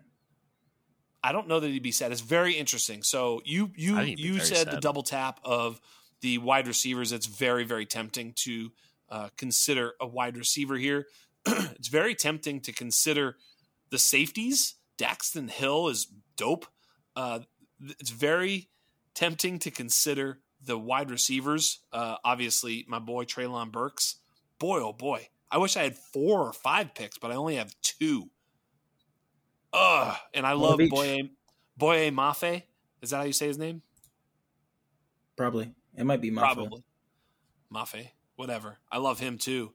I 1.22 1.32
don't 1.32 1.48
know 1.48 1.60
that 1.60 1.68
he'd 1.70 1.84
be 1.84 1.92
sad. 1.92 2.12
It's 2.12 2.22
very 2.22 2.54
interesting. 2.54 3.04
So 3.04 3.42
you 3.46 3.72
you 3.76 3.96
I 3.96 4.06
think 4.06 4.10
he'd 4.10 4.16
be 4.18 4.24
you 4.24 4.34
very 4.36 4.46
said 4.46 4.72
the 4.72 4.80
double 4.80 5.04
tap 5.04 5.40
of 5.44 5.82
the 6.22 6.38
wide 6.38 6.68
receivers. 6.68 7.12
It's 7.12 7.26
very 7.26 7.66
very 7.66 7.86
tempting 7.86 8.34
to 8.38 8.72
uh, 9.10 9.30
consider 9.38 9.94
a 10.00 10.08
wide 10.08 10.38
receiver 10.38 10.78
here. 10.78 11.08
it's 11.46 11.90
very 11.90 12.16
tempting 12.16 12.62
to 12.62 12.72
consider 12.72 13.36
the 13.90 14.00
safeties. 14.00 14.76
Daxton 14.98 15.50
Hill 15.50 15.90
is 15.90 16.08
dope. 16.38 16.68
Uh, 17.16 17.40
it's 18.00 18.12
very 18.12 18.70
tempting 19.14 19.60
to 19.60 19.72
consider 19.72 20.40
the 20.64 20.78
wide 20.78 21.12
receivers. 21.12 21.80
Uh, 21.92 22.16
obviously, 22.24 22.86
my 22.88 23.00
boy 23.00 23.26
Treylon 23.26 23.72
Burks. 23.72 24.16
Boy, 24.58 24.80
oh 24.80 24.94
boy, 24.94 25.28
I 25.52 25.58
wish 25.58 25.78
I 25.78 25.84
had 25.84 25.96
four 25.98 26.42
or 26.42 26.54
five 26.54 26.94
picks, 26.96 27.18
but 27.18 27.32
I 27.32 27.36
only 27.36 27.56
have 27.56 27.74
two. 27.82 28.30
Ugh, 29.74 30.16
and 30.34 30.46
I 30.46 30.54
One 30.56 30.62
love 30.72 30.80
of. 30.80 30.90
Boye 30.90 31.30
Boye 31.78 32.10
Mafe. 32.12 32.64
Is 33.02 33.10
that 33.12 33.18
how 33.18 33.24
you 33.24 33.34
say 33.34 33.48
his 33.48 33.58
name? 33.58 33.82
Probably. 35.36 35.72
It 35.98 36.06
might 36.06 36.22
be 36.22 36.32
Maffa. 36.32 36.40
Probably. 36.56 36.84
Mafe. 37.74 38.10
Whatever. 38.36 38.78
I 38.92 38.98
love 38.98 39.20
him 39.20 39.38
too. 39.38 39.74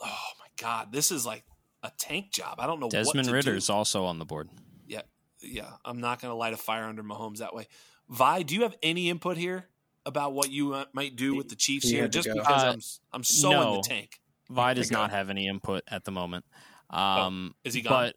Oh 0.00 0.28
my 0.38 0.46
god, 0.60 0.92
this 0.92 1.10
is 1.10 1.24
like 1.26 1.44
a 1.82 1.90
tank 1.98 2.32
job. 2.32 2.56
I 2.58 2.66
don't 2.66 2.80
know 2.80 2.88
Desmond 2.88 3.26
what 3.26 3.30
to 3.30 3.34
Ridder's 3.36 3.66
do. 3.68 3.72
also 3.72 4.04
on 4.04 4.18
the 4.18 4.24
board. 4.24 4.48
Yeah, 4.86 5.02
yeah. 5.40 5.70
I'm 5.84 6.00
not 6.00 6.20
going 6.20 6.30
to 6.30 6.36
light 6.36 6.52
a 6.52 6.56
fire 6.56 6.84
under 6.84 7.02
Mahomes 7.02 7.38
that 7.38 7.54
way. 7.54 7.66
Wai, 8.08 8.42
do 8.42 8.54
you 8.54 8.62
have 8.62 8.76
any 8.82 9.10
input 9.10 9.36
here 9.36 9.66
about 10.06 10.32
what 10.32 10.50
you 10.50 10.74
uh, 10.74 10.84
might 10.92 11.16
do 11.16 11.34
with 11.36 11.48
the 11.48 11.56
Chiefs 11.56 11.88
He 11.88 11.96
here? 11.96 12.08
Just 12.08 12.26
go. 12.28 12.34
because 12.34 12.62
Uh, 12.62 12.72
I'm 12.72 12.80
I'm 13.12 13.24
so 13.24 13.50
in 13.50 13.76
the 13.76 13.82
tank. 13.82 14.20
Wai 14.48 14.74
does 14.74 14.88
There 14.88 14.96
you 14.96 14.96
go. 14.96 15.02
not 15.02 15.10
have 15.10 15.30
any 15.30 15.46
input 15.46 15.82
at 15.88 16.04
the 16.04 16.10
moment. 16.12 16.44
Um, 16.90 17.54
Is 17.64 17.74
he 17.74 17.82
gone? 17.82 18.12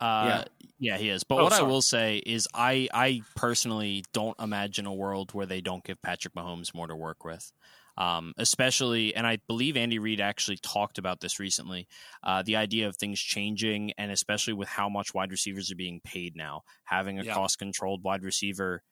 But 0.00 0.04
uh, 0.04 0.44
yeah. 0.78 0.98
he 0.98 1.08
is. 1.08 1.24
But 1.24 1.38
Oh, 1.40 1.44
what 1.44 1.52
I 1.52 1.62
will 1.62 1.80
say 1.82 2.18
is, 2.18 2.46
I 2.52 2.88
I 2.92 3.22
personally 3.34 4.04
don't 4.12 4.38
imagine 4.40 4.84
a 4.86 4.92
world 4.94 5.32
where 5.32 5.46
they 5.46 5.60
don't 5.60 5.82
give 5.84 6.00
Patrick 6.02 6.34
Mahomes 6.34 6.74
more 6.74 6.86
to 6.86 6.96
work 6.96 7.24
with. 7.24 7.50
Um, 7.98 8.34
especially, 8.36 9.14
and 9.16 9.26
I 9.26 9.38
believe 9.48 9.74
Andy 9.74 9.98
Reid 9.98 10.20
actually 10.20 10.58
talked 10.58 10.98
about 10.98 11.20
this 11.20 11.38
recently. 11.40 11.88
Uh, 12.22 12.42
the 12.42 12.56
idea 12.56 12.88
of 12.88 12.96
things 12.96 13.18
changing, 13.18 13.92
and 13.96 14.10
especially 14.10 14.52
with 14.52 14.68
how 14.68 14.90
much 14.90 15.14
wide 15.14 15.30
receivers 15.30 15.72
are 15.72 15.76
being 15.76 16.00
paid 16.04 16.36
now, 16.36 16.60
having 16.84 17.18
a 17.18 17.24
Yeah. 17.24 17.32
cost-controlled 17.32 18.02
wide 18.04 18.22
receiver. 18.22 18.82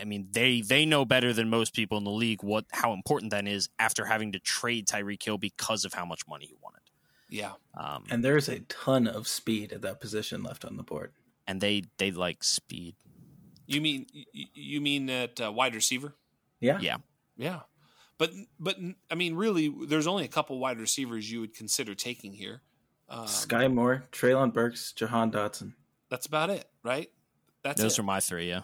I 0.00 0.04
mean, 0.04 0.28
they 0.32 0.60
they 0.60 0.86
know 0.86 1.04
better 1.04 1.32
than 1.32 1.48
most 1.50 1.74
people 1.74 1.98
in 1.98 2.04
the 2.04 2.10
league 2.10 2.42
what 2.42 2.64
how 2.72 2.92
important 2.92 3.30
that 3.32 3.46
is 3.48 3.68
after 3.78 4.04
having 4.04 4.32
to 4.32 4.38
trade 4.38 4.86
Tyreek 4.86 5.22
Hill 5.22 5.38
because 5.38 5.84
of 5.84 5.92
how 5.94 6.04
much 6.04 6.26
money 6.28 6.46
he 6.46 6.54
wanted. 6.62 6.82
Yeah. 7.28 7.52
Um, 7.74 8.04
And 8.10 8.24
there's 8.24 8.48
a 8.48 8.60
ton 8.60 9.08
of 9.08 9.26
speed 9.26 9.72
at 9.72 9.82
that 9.82 10.00
position 10.00 10.42
left 10.42 10.64
on 10.64 10.76
the 10.76 10.82
board. 10.84 11.12
and 11.48 11.60
they 11.60 11.82
they 11.98 12.10
like 12.10 12.42
speed. 12.44 12.94
You 13.66 13.80
mean 13.80 14.06
you- 14.32 14.46
you 14.54 14.80
mean 14.80 15.10
at 15.10 15.40
uh, 15.40 15.50
wide 15.52 15.74
receiver? 15.74 16.14
Yeah. 16.60 16.78
Yeah. 16.80 16.98
Yeah. 17.36 17.60
But 18.18 18.30
but 18.60 18.76
I 19.10 19.14
mean, 19.16 19.34
really, 19.34 19.68
there's 19.86 20.06
only 20.06 20.24
a 20.24 20.28
couple 20.28 20.58
wide 20.58 20.78
receivers 20.78 21.30
you 21.30 21.40
would 21.40 21.54
consider 21.54 21.94
taking 21.94 22.32
here. 22.32 22.62
Um, 23.08 23.26
Skyy 23.26 23.72
Moore, 23.72 24.04
Treylon 24.12 24.52
Burks, 24.52 24.92
Jahan 24.92 25.30
Dotson. 25.30 25.74
That's 26.08 26.26
about 26.26 26.50
it, 26.50 26.64
right? 26.82 27.10
That's 27.62 27.80
Those 27.80 27.94
it. 27.98 28.00
are 28.00 28.04
my 28.04 28.20
three. 28.20 28.48
Yeah, 28.48 28.62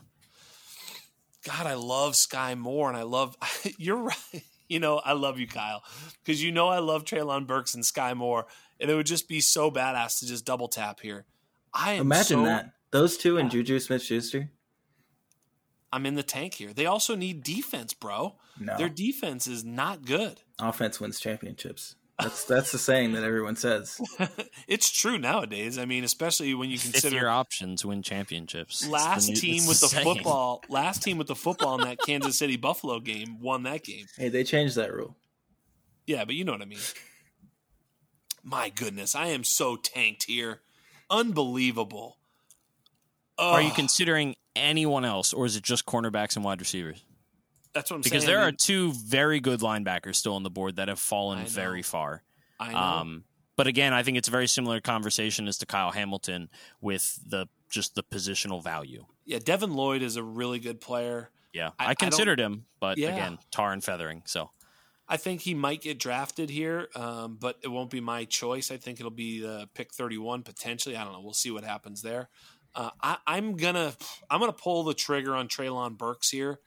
God, 1.44 1.66
I 1.66 1.74
love 1.74 2.12
Skyy 2.14 2.56
Moore, 2.58 2.88
and 2.88 2.96
I 2.96 3.02
love. 3.02 3.36
You're 3.78 3.96
right. 3.96 4.44
You 4.68 4.80
know, 4.80 4.98
I 4.98 5.12
love 5.12 5.38
you, 5.38 5.46
Kyle, 5.46 5.82
because 6.24 6.42
you 6.42 6.50
know 6.50 6.68
I 6.68 6.78
love 6.78 7.04
Treylon 7.04 7.46
Burks 7.46 7.74
and 7.74 7.84
Skyy 7.84 8.16
Moore, 8.16 8.46
and 8.80 8.90
it 8.90 8.94
would 8.94 9.06
just 9.06 9.28
be 9.28 9.40
so 9.40 9.70
badass 9.70 10.20
to 10.20 10.26
just 10.26 10.46
double 10.46 10.68
tap 10.68 11.00
here. 11.00 11.26
I 11.74 11.92
am 11.92 12.02
Imagine 12.02 12.38
so- 12.40 12.44
that. 12.44 12.72
Those 12.90 13.16
two 13.16 13.38
and 13.38 13.50
Juju 13.50 13.78
Smith 13.80 14.02
Schuster. 14.02 14.50
I'm 15.92 16.04
in 16.06 16.14
the 16.14 16.22
tank 16.22 16.54
here. 16.54 16.72
They 16.72 16.86
also 16.86 17.14
need 17.14 17.42
defense, 17.42 17.92
bro. 17.94 18.36
No. 18.58 18.76
Their 18.78 18.88
defense 18.90 19.46
is 19.46 19.62
not 19.64 20.04
good. 20.06 20.40
Offense 20.58 21.00
wins 21.00 21.18
championships. 21.20 21.96
That's 22.18 22.44
that's 22.44 22.72
the 22.72 22.78
saying 22.78 23.12
that 23.12 23.24
everyone 23.24 23.56
says. 23.56 24.00
it's 24.68 24.90
true 24.90 25.18
nowadays. 25.18 25.78
I 25.78 25.86
mean, 25.86 26.04
especially 26.04 26.54
when 26.54 26.70
you 26.70 26.78
consider 26.78 27.16
your 27.16 27.30
options 27.30 27.84
win 27.84 28.02
championships. 28.02 28.86
Last 28.86 29.28
new- 29.28 29.34
team 29.34 29.66
with 29.66 29.80
the 29.80 29.88
saying. 29.88 30.04
football, 30.04 30.62
last 30.68 31.02
team 31.02 31.18
with 31.18 31.26
the 31.26 31.34
football 31.34 31.76
in 31.76 31.80
that 31.82 31.98
Kansas 32.04 32.38
City 32.38 32.56
Buffalo 32.56 33.00
game 33.00 33.40
won 33.40 33.62
that 33.64 33.82
game. 33.82 34.06
Hey, 34.16 34.28
they 34.28 34.44
changed 34.44 34.76
that 34.76 34.92
rule. 34.92 35.16
Yeah, 36.06 36.24
but 36.24 36.34
you 36.34 36.44
know 36.44 36.52
what 36.52 36.62
I 36.62 36.66
mean. 36.66 36.78
My 38.42 38.68
goodness, 38.68 39.14
I 39.14 39.28
am 39.28 39.44
so 39.44 39.76
tanked 39.76 40.24
here. 40.24 40.60
Unbelievable. 41.10 42.18
Are 43.38 43.62
you 43.62 43.72
considering 43.72 44.36
anyone 44.54 45.04
else, 45.04 45.32
or 45.32 45.46
is 45.46 45.56
it 45.56 45.62
just 45.62 45.86
cornerbacks 45.86 46.36
and 46.36 46.44
wide 46.44 46.60
receivers? 46.60 47.04
That's 47.74 47.90
what 47.90 47.96
I'm 47.96 48.02
Because 48.02 48.22
saying. 48.24 48.26
there 48.34 48.40
I 48.44 48.48
are 48.48 48.52
two 48.52 48.92
very 48.92 49.40
good 49.40 49.60
linebackers 49.60 50.16
still 50.16 50.34
on 50.34 50.42
the 50.42 50.50
board 50.50 50.76
that 50.76 50.88
have 50.88 50.98
I 50.98 51.00
fallen 51.00 51.46
very 51.46 51.82
far. 51.82 52.22
I 52.60 52.72
know. 52.72 52.78
Um, 52.78 53.24
but 53.56 53.66
again, 53.66 53.92
I 53.92 54.02
think 54.02 54.16
it's 54.18 54.28
a 54.28 54.30
very 54.30 54.46
similar 54.48 54.80
conversation 54.80 55.48
as 55.48 55.58
to 55.58 55.66
Kyle 55.66 55.90
Hamilton 55.90 56.48
with 56.80 57.18
the 57.26 57.48
just 57.70 57.94
the 57.94 58.02
positional 58.02 58.62
value. 58.62 59.06
yeah, 59.24 59.38
Devin 59.42 59.72
Lloyd 59.72 60.02
is 60.02 60.16
a 60.16 60.22
really 60.22 60.58
good 60.58 60.80
player. 60.80 61.30
Yeah, 61.54 61.70
I- 61.78 61.86
I 61.86 61.88
I, 61.90 61.94
considered 61.94 62.38
him, 62.40 62.66
but 62.80 62.98
Yeah. 62.98 63.10
again, 63.14 63.38
tar 63.50 63.72
and 63.72 63.82
feathering. 63.82 64.22
So 64.26 64.50
I 65.08 65.16
think 65.16 65.40
he 65.42 65.54
might 65.54 65.80
get 65.82 65.98
drafted 65.98 66.50
here, 66.50 66.88
um, 66.94 67.36
but 67.40 67.58
it 67.62 67.68
won't 67.68 67.90
be 67.90 68.00
my 68.00 68.24
choice. 68.24 68.70
I 68.70 68.76
think 68.78 69.00
it'll 69.00 69.10
be 69.10 69.46
uh, 69.46 69.66
pick 69.74 69.92
31 69.94 70.42
potentially. 70.42 70.96
I 70.96 71.04
don't 71.04 71.12
know. 71.14 71.20
We'll 71.20 71.32
see 71.34 71.50
what 71.50 71.64
happens 71.64 72.02
there. 72.02 72.28
Uh, 72.74 72.90
I, 73.02 73.16
I'm 73.26 73.56
gonna 73.56 73.94
I'm 74.30 74.40
gonna 74.40 74.52
pull 74.52 74.84
the 74.84 74.94
trigger 74.94 75.34
on 75.34 75.48
Treylon 75.48 75.96
Burks 75.98 76.30
here 76.30 76.60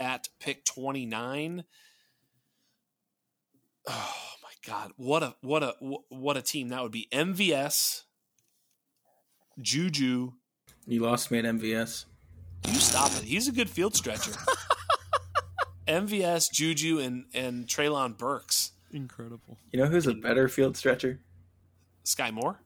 at 0.00 0.28
pick 0.40 0.64
29. 0.64 1.64
Oh 3.86 4.14
my 4.42 4.48
God! 4.66 4.92
What 4.96 5.22
a 5.22 5.34
what 5.42 5.62
a 5.62 5.74
what 6.08 6.36
a 6.36 6.42
team 6.42 6.68
that 6.70 6.82
would 6.82 6.92
be. 6.92 7.08
MVS, 7.12 8.02
Juju. 9.60 10.32
You 10.86 11.00
lost 11.00 11.30
me 11.30 11.38
at 11.38 11.44
MVS. 11.44 12.06
You 12.68 12.74
stop 12.74 13.10
it. 13.12 13.24
He's 13.24 13.46
a 13.48 13.52
good 13.52 13.68
field 13.68 13.94
stretcher. 13.94 14.32
MVS, 15.88 16.50
Juju, 16.50 16.98
and 16.98 17.26
and 17.34 17.66
Treylon 17.66 18.16
Burks. 18.16 18.72
incredible. 18.92 19.58
You 19.70 19.80
know 19.80 19.86
who's 19.86 20.06
a 20.06 20.14
better 20.14 20.48
field 20.48 20.76
stretcher? 20.76 21.20
Skyy 22.04 22.32
Moore. 22.32 22.60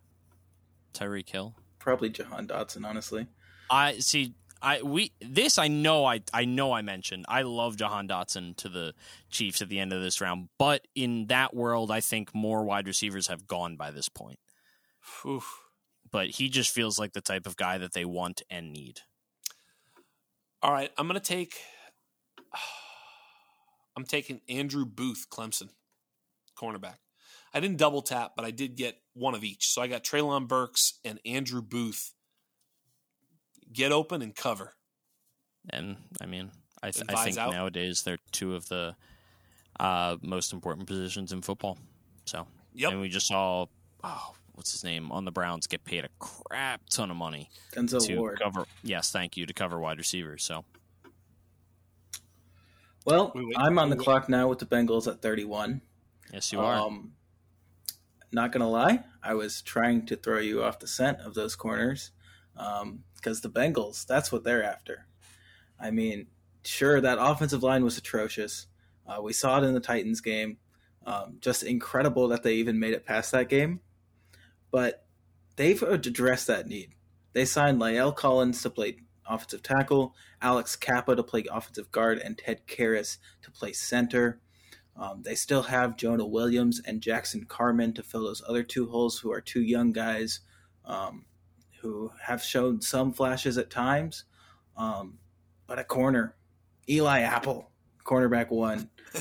Tyreek 0.95 1.29
Hill. 1.29 1.55
Probably 1.79 2.11
Jahan 2.11 2.47
Dotson, 2.47 2.85
honestly. 2.85 3.27
I 3.71 3.99
see. 3.99 4.35
I 4.61 4.83
we 4.83 5.13
this 5.21 5.59
I 5.59 5.69
know 5.69 6.05
I 6.05 6.21
I 6.33 6.45
know 6.45 6.73
I 6.73 6.83
mentioned 6.83 7.25
I 7.29 7.43
love 7.43 7.77
Jahan 7.77 8.09
Dotson 8.09 8.57
to 8.57 8.69
the 8.69 8.95
Chiefs 9.31 9.63
at 9.63 9.69
the 9.69 9.79
end 9.79 9.93
of 9.93 10.03
this 10.03 10.21
round, 10.21 10.49
but 10.59 10.87
in 10.95 11.27
that 11.27 11.55
world 11.55 11.91
I 11.91 12.01
think 12.01 12.35
more 12.35 12.65
wide 12.65 12.87
receivers 12.87 13.29
have 13.29 13.47
gone 13.47 13.77
by 13.77 13.91
this 13.91 14.09
point. 14.09 14.39
Oof. 15.25 15.61
But 16.11 16.31
he 16.31 16.49
just 16.49 16.75
feels 16.75 16.99
like 16.99 17.13
the 17.13 17.21
type 17.21 17.47
of 17.47 17.57
guy 17.57 17.79
that 17.79 17.93
they 17.93 18.05
want 18.05 18.43
and 18.51 18.73
need. 18.73 19.01
All 20.63 20.73
right, 20.73 20.91
I'm 20.99 21.07
gonna 21.07 21.21
take. 21.21 21.59
I'm 23.97 24.05
taking 24.05 24.41
Andrew 24.49 24.85
Booth, 24.85 25.27
Clemson, 25.31 25.71
cornerback. 26.57 26.99
I 27.53 27.61
didn't 27.61 27.79
double 27.79 28.03
tap, 28.03 28.33
but 28.37 28.45
I 28.45 28.51
did 28.51 28.77
get 28.77 28.97
one 29.15 29.35
of 29.35 29.45
each. 29.45 29.69
So 29.69 29.83
I 29.83 29.87
got 29.87 30.05
Treylon 30.05 30.47
Burks 30.47 31.01
and 31.05 31.19
Andrew 31.25 31.63
Booth. 31.63 32.13
Get 33.73 33.93
open 33.93 34.23
and 34.23 34.35
cover. 34.35 34.75
And 35.71 35.97
I 36.21 36.27
mean, 36.27 36.51
I, 36.83 36.91
th- 36.91 37.05
I 37.09 37.25
think 37.25 37.37
out. 37.39 37.53
nowadays 37.53 38.03
they're 38.03 38.19
two 38.33 38.55
of 38.55 38.69
the 38.69 38.97
uh, 39.79 40.17
most 40.23 40.53
important 40.53 40.87
positions 40.87 41.33
in 41.33 41.43
football. 41.43 41.79
So, 42.25 42.47
Yep. 42.75 42.93
and 42.93 43.01
we 43.01 43.09
just 43.09 43.27
saw, 43.27 43.67
oh, 44.05 44.35
what's 44.55 44.73
his 44.73 44.85
name 44.85 45.11
on 45.13 45.25
the 45.25 45.31
Browns 45.33 45.67
get 45.67 45.85
paid 45.85 46.05
a 46.05 46.09
crap 46.19 46.81
ton 46.91 47.11
of 47.11 47.17
money 47.17 47.49
Denzel 47.75 48.05
to 48.07 48.17
Ward. 48.17 48.41
cover. 48.43 48.65
Yes, 48.83 49.11
thank 49.11 49.37
you 49.37 49.47
to 49.47 49.53
cover 49.53 49.79
wide 49.79 49.99
receivers. 49.99 50.43
So 50.45 50.65
Well, 53.05 53.33
Wait, 53.35 53.47
wait, 53.47 53.57
I'm 53.59 53.79
on 53.79 53.91
the 53.91 53.97
clock 53.97 54.29
now 54.29 54.49
with 54.49 54.59
the 54.59 54.67
Bengals 54.67 55.07
at 55.11 55.23
31. 55.23 55.81
yes, 56.33 56.53
you 56.53 56.61
are. 56.61 56.75
Um, 56.75 57.13
not 58.33 58.53
gonna 58.53 58.69
lie, 58.69 59.05
I 59.23 59.35
was 59.35 59.63
trying 59.63 60.05
to 60.07 60.17
throw 60.17 60.39
you 60.39 60.63
off 60.63 60.79
the 60.79 60.87
scent 60.87 61.19
of 61.21 61.35
those 61.35 61.57
corners 61.57 62.11
because 63.15 63.41
the 63.41 63.51
Bengals, 63.51 64.05
that's 64.07 64.33
what 64.33 64.45
they're 64.45 64.65
after. 64.65 65.07
I 65.81 65.91
mean, 65.91 66.27
sure, 66.65 67.01
that 67.01 67.19
offensive 67.21 67.63
line 67.63 67.85
was 67.85 67.99
atrocious. 67.99 68.67
Uh, 69.07 69.23
we 69.23 69.33
saw 69.33 69.59
it 69.59 69.65
in 69.65 69.75
the 69.75 69.81
Titans 69.81 70.21
game. 70.21 70.59
Um, 71.07 71.39
just 71.41 71.63
incredible 71.63 72.29
that 72.29 72.43
they 72.43 72.55
even 72.55 72.79
made 72.79 72.93
it 72.93 73.07
past 73.07 73.33
that 73.33 73.49
game. 73.49 73.81
But 74.71 75.07
they've 75.57 75.83
addressed 75.83 76.49
that 76.49 76.67
need. 76.67 76.91
They 77.33 77.45
signed 77.45 77.81
La'el 77.81 78.15
Collins 78.15 78.63
to 78.63 78.71
play 78.71 78.99
offensive 79.27 79.63
tackle, 79.63 80.15
Alex 80.43 80.77
Cappa 80.77 81.15
to 81.15 81.23
play 81.23 81.45
offensive 81.51 81.91
guard, 81.93 82.19
and 82.19 82.37
Ted 82.37 82.67
Karras 82.67 83.19
to 83.43 83.51
play 83.51 83.73
center. 83.73 84.41
Um, 84.97 85.23
they 85.23 85.35
still 85.35 85.63
have 85.63 85.97
Jonah 85.97 86.27
Williams 86.27 86.81
and 86.85 87.01
Jackson 87.01 87.45
Carman 87.45 87.95
to 87.95 88.03
fill 88.03 88.25
those 88.25 88.43
other 88.49 88.63
two 88.65 88.89
holes, 88.89 89.21
who 89.21 89.31
are 89.31 89.41
two 89.41 89.63
young 89.63 89.93
guys 89.93 90.41
um, 90.85 91.25
who 91.89 92.13
have 92.23 92.43
shown 92.43 92.81
some 92.83 93.13
flashes 93.15 93.57
at 93.57 93.71
times. 93.71 94.25
Um, 94.77 95.19
but 95.67 95.79
at 95.79 95.89
corner, 95.89 96.37
Eli 96.89 97.21
Apple, 97.21 97.71
cornerback 98.05 98.51
one, 98.51 98.91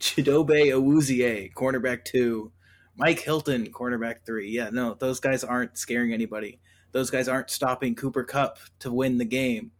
Chidobe 0.00 0.72
Awuzie, 0.72 1.52
cornerback 1.54 2.04
two, 2.04 2.50
Mike 2.96 3.20
Hilton, 3.20 3.68
cornerback 3.72 4.26
three. 4.26 4.50
Yeah, 4.50 4.70
no, 4.72 4.94
those 4.94 5.20
guys 5.20 5.44
aren't 5.44 5.78
scaring 5.78 6.12
anybody. 6.12 6.58
Those 6.90 7.10
guys 7.10 7.28
aren't 7.28 7.50
stopping 7.50 7.94
Cooper 7.94 8.24
Kupp 8.24 8.58
to 8.80 8.92
win 8.92 9.18
the 9.18 9.24
game. 9.24 9.70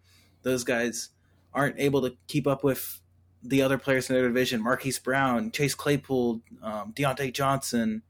Those 0.42 0.62
guys 0.62 1.10
aren't 1.52 1.80
able 1.80 2.02
to 2.02 2.16
keep 2.28 2.46
up 2.46 2.62
with 2.62 3.00
the 3.42 3.62
other 3.62 3.76
players 3.78 4.08
in 4.08 4.14
their 4.14 4.28
division: 4.28 4.62
Marquise 4.62 5.00
Brown, 5.00 5.50
Chase 5.50 5.74
Claypool, 5.74 6.42
um, 6.62 6.92
Diontae 6.92 7.32
Johnson, 7.32 8.02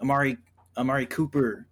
Amari 0.00 0.38
Amari 0.76 1.06
Cooper. 1.06 1.68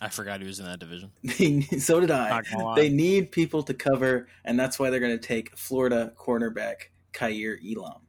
I 0.00 0.08
forgot 0.08 0.40
he 0.40 0.46
was 0.46 0.60
in 0.60 0.66
that 0.66 0.78
division. 0.78 1.10
so 1.80 2.00
did 2.00 2.10
I. 2.10 2.30
Not 2.30 2.44
gonna 2.50 2.64
lie. 2.64 2.74
They 2.76 2.88
need 2.88 3.30
people 3.32 3.62
to 3.64 3.74
cover, 3.74 4.28
and 4.44 4.58
that's 4.58 4.78
why 4.78 4.88
they're 4.90 5.00
going 5.00 5.18
to 5.18 5.26
take 5.26 5.56
Florida 5.58 6.12
cornerback 6.16 6.88
Kaiir 7.12 7.58
Elam. 7.62 8.00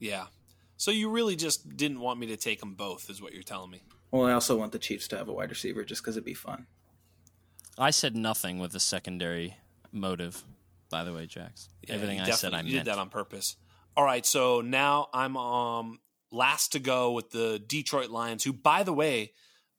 Yeah. 0.00 0.26
So 0.76 0.90
you 0.90 1.08
really 1.08 1.36
just 1.36 1.76
didn't 1.76 2.00
want 2.00 2.18
me 2.18 2.26
to 2.26 2.36
take 2.36 2.60
them 2.60 2.74
both, 2.74 3.08
is 3.08 3.22
what 3.22 3.32
you're 3.32 3.42
telling 3.42 3.70
me. 3.70 3.82
Well, 4.10 4.26
I 4.26 4.32
also 4.32 4.56
want 4.56 4.72
the 4.72 4.78
Chiefs 4.78 5.08
to 5.08 5.16
have 5.16 5.28
a 5.28 5.32
wide 5.32 5.50
receiver 5.50 5.84
just 5.84 6.02
because 6.02 6.16
it'd 6.16 6.24
be 6.24 6.34
fun. 6.34 6.66
I 7.78 7.90
said 7.90 8.16
nothing 8.16 8.58
with 8.58 8.74
a 8.74 8.80
secondary 8.80 9.56
motive. 9.92 10.44
By 10.90 11.04
the 11.04 11.12
way, 11.12 11.26
Jax, 11.26 11.68
Yeah, 11.82 11.94
everything 11.94 12.20
I 12.20 12.24
said, 12.30 12.48
I 12.52 12.58
definitely- 12.58 12.70
you 12.70 12.76
meant. 12.76 12.84
did 12.86 12.92
that 12.94 12.98
on 12.98 13.10
purpose. 13.10 13.56
All 13.96 14.04
right, 14.04 14.24
so 14.26 14.60
now 14.60 15.08
I'm 15.14 15.36
um 15.36 16.00
last 16.30 16.72
to 16.72 16.78
go 16.78 17.12
with 17.12 17.30
the 17.30 17.58
Detroit 17.58 18.10
Lions, 18.10 18.44
who, 18.44 18.52
by 18.52 18.82
the 18.82 18.92
way, 18.92 19.32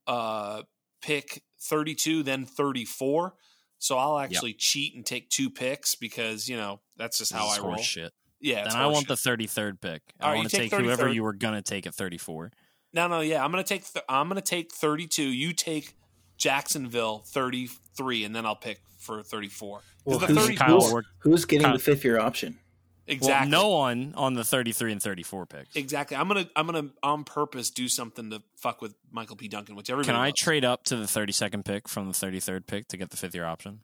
uh 0.08 0.64
pick 1.08 1.44
32, 1.62 2.24
then 2.24 2.46
34. 2.46 3.34
So 3.80 3.98
I'll 3.98 4.18
actually 4.20 4.54
cheat 4.54 4.96
and 4.96 5.06
take 5.06 5.30
two 5.30 5.50
picks 5.50 5.96
because 5.96 6.48
you 6.50 6.58
know 6.58 6.82
that's 6.98 7.18
just 7.18 7.32
how 7.32 7.48
This 7.50 7.60
I 7.60 7.62
roll. 7.62 7.78
Shit. 7.78 8.12
Yeah, 8.40 8.66
it's 8.66 8.74
Then 8.74 8.84
I 8.84 8.88
want 8.88 9.08
horseshit. 9.08 9.24
the 9.24 9.48
33rd 9.48 9.82
pick. 9.82 10.02
I 10.20 10.30
right, 10.32 10.36
want 10.38 10.50
to 10.50 10.58
take 10.58 10.72
take 10.72 10.80
whoever 10.82 11.08
you 11.10 11.24
were 11.24 11.34
gonna 11.34 11.62
take 11.62 11.88
at 11.88 11.96
34. 11.96 12.52
No, 12.94 13.08
no, 13.08 13.20
yeah, 13.22 13.44
I'm 13.44 13.52
gonna 13.52 13.64
take 13.64 13.92
th- 13.92 14.06
I'm 14.10 14.28
gonna 14.28 14.42
take 14.42 14.72
32. 14.74 15.24
You 15.24 15.54
take 15.54 15.96
Jacksonville 16.38 17.24
33, 17.28 18.24
and 18.24 18.36
then 18.36 18.46
I'll 18.46 18.56
pick 18.56 18.80
for 19.00 19.22
34. 19.24 19.82
Well, 20.06 20.20
the 20.20 20.28
who's, 20.28 20.38
30 20.38 20.56
Kyle 20.56 20.80
who's- 20.82 21.06
who's 21.20 21.46
getting 21.46 21.66
Kyle- 21.66 21.74
the 21.74 21.80
fifth 21.84 22.04
year 22.04 22.20
option? 22.20 22.60
Exactly. 23.08 23.52
Well, 23.52 23.62
no 23.64 23.70
one 23.70 24.14
on 24.16 24.34
the 24.34 24.44
33 24.44 24.92
and 24.94 25.02
34 25.02 25.46
picks. 25.46 25.76
Exactly. 25.76 26.18
I'm 26.18 26.28
gonna 26.28 26.50
I'm 26.56 26.66
gonna 26.66 26.90
on 27.02 27.24
purpose 27.24 27.70
do 27.70 27.88
something 27.90 28.30
to 28.32 28.42
fuck 28.58 28.82
with 28.82 28.96
Michael 29.12 29.36
P. 29.36 29.48
Duncan, 29.48 29.76
which 29.76 29.90
everybody 29.90 30.14
Can 30.14 30.20
I 30.22 30.28
loves. 30.28 30.42
trade 30.42 30.66
up 30.66 30.84
to 30.86 30.96
the 30.96 31.06
32nd 31.06 31.66
pick 31.66 31.88
from 31.88 32.08
the 32.08 32.14
33rd 32.14 32.68
pick 32.68 32.88
to 32.90 32.98
get 32.98 33.10
the 33.10 33.18
fifth 33.18 33.34
year 33.36 33.46
option? 33.46 33.80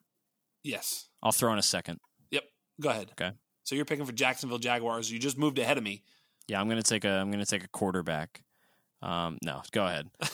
Yes. 0.63 1.07
I'll 1.21 1.31
throw 1.31 1.51
in 1.53 1.59
a 1.59 1.63
second. 1.63 1.99
Yep. 2.31 2.43
Go 2.81 2.89
ahead. 2.89 3.11
Okay. 3.11 3.31
So 3.63 3.75
you're 3.75 3.85
picking 3.85 4.05
for 4.05 4.11
Jacksonville 4.11 4.59
Jaguars. 4.59 5.11
You 5.11 5.19
just 5.19 5.37
moved 5.37 5.57
ahead 5.59 5.77
of 5.77 5.83
me. 5.83 6.03
Yeah, 6.47 6.59
I'm 6.59 6.67
gonna 6.67 6.83
take 6.83 7.05
a 7.05 7.09
I'm 7.11 7.31
gonna 7.31 7.45
take 7.45 7.63
a 7.63 7.69
quarterback. 7.69 8.43
Um, 9.01 9.37
no, 9.43 9.61
go 9.71 9.85
ahead. 9.85 10.09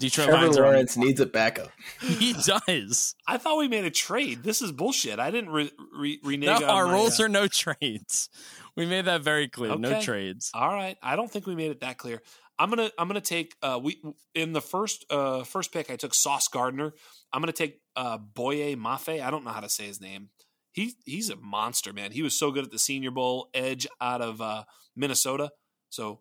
Detroit 0.00 0.28
Trevor 0.28 0.42
Lions 0.42 0.58
are 0.58 0.64
on- 0.64 0.72
Lawrence 0.72 0.96
needs 0.96 1.20
a 1.20 1.26
backup. 1.26 1.70
he 2.00 2.32
does. 2.32 3.14
I 3.26 3.36
thought 3.38 3.58
we 3.58 3.68
made 3.68 3.84
a 3.84 3.90
trade. 3.90 4.42
This 4.42 4.62
is 4.62 4.72
bullshit. 4.72 5.18
I 5.18 5.30
didn't 5.30 5.50
re- 5.50 5.70
re- 5.96 6.20
renege 6.24 6.60
No, 6.60 6.66
our 6.66 6.86
my, 6.86 6.92
rules 6.94 7.20
uh, 7.20 7.24
are 7.24 7.28
no 7.28 7.46
trades. 7.46 8.28
We 8.76 8.86
made 8.86 9.04
that 9.04 9.22
very 9.22 9.48
clear. 9.48 9.76
No 9.76 10.00
trades. 10.00 10.50
All 10.54 10.68
right. 10.72 10.96
I 11.02 11.16
don't 11.16 11.30
think 11.30 11.46
we 11.46 11.54
made 11.54 11.70
it 11.70 11.80
that 11.80 11.98
clear. 11.98 12.22
I'm 12.58 12.68
gonna 12.68 12.90
I'm 12.98 13.08
gonna 13.08 13.20
take 13.22 13.56
uh 13.62 13.80
we 13.82 14.02
in 14.34 14.52
the 14.52 14.60
first 14.60 15.06
uh 15.10 15.44
first 15.44 15.72
pick 15.72 15.90
I 15.90 15.96
took 15.96 16.14
Sauce 16.14 16.46
Gardner. 16.48 16.92
I'm 17.32 17.40
gonna 17.40 17.52
take 17.52 17.80
uh 17.96 18.18
Boye 18.18 18.74
Mafe. 18.76 19.22
I 19.22 19.30
don't 19.30 19.44
know 19.44 19.50
how 19.50 19.60
to 19.60 19.68
say 19.68 19.86
his 19.86 20.00
name. 20.00 20.28
He 20.72 20.94
he's 21.06 21.30
a 21.30 21.36
monster, 21.36 21.92
man. 21.92 22.12
He 22.12 22.22
was 22.22 22.38
so 22.38 22.50
good 22.50 22.64
at 22.64 22.70
the 22.70 22.78
Senior 22.78 23.10
Bowl, 23.10 23.48
edge 23.54 23.86
out 24.00 24.20
of 24.20 24.40
uh 24.40 24.64
Minnesota. 24.94 25.50
So 25.88 26.20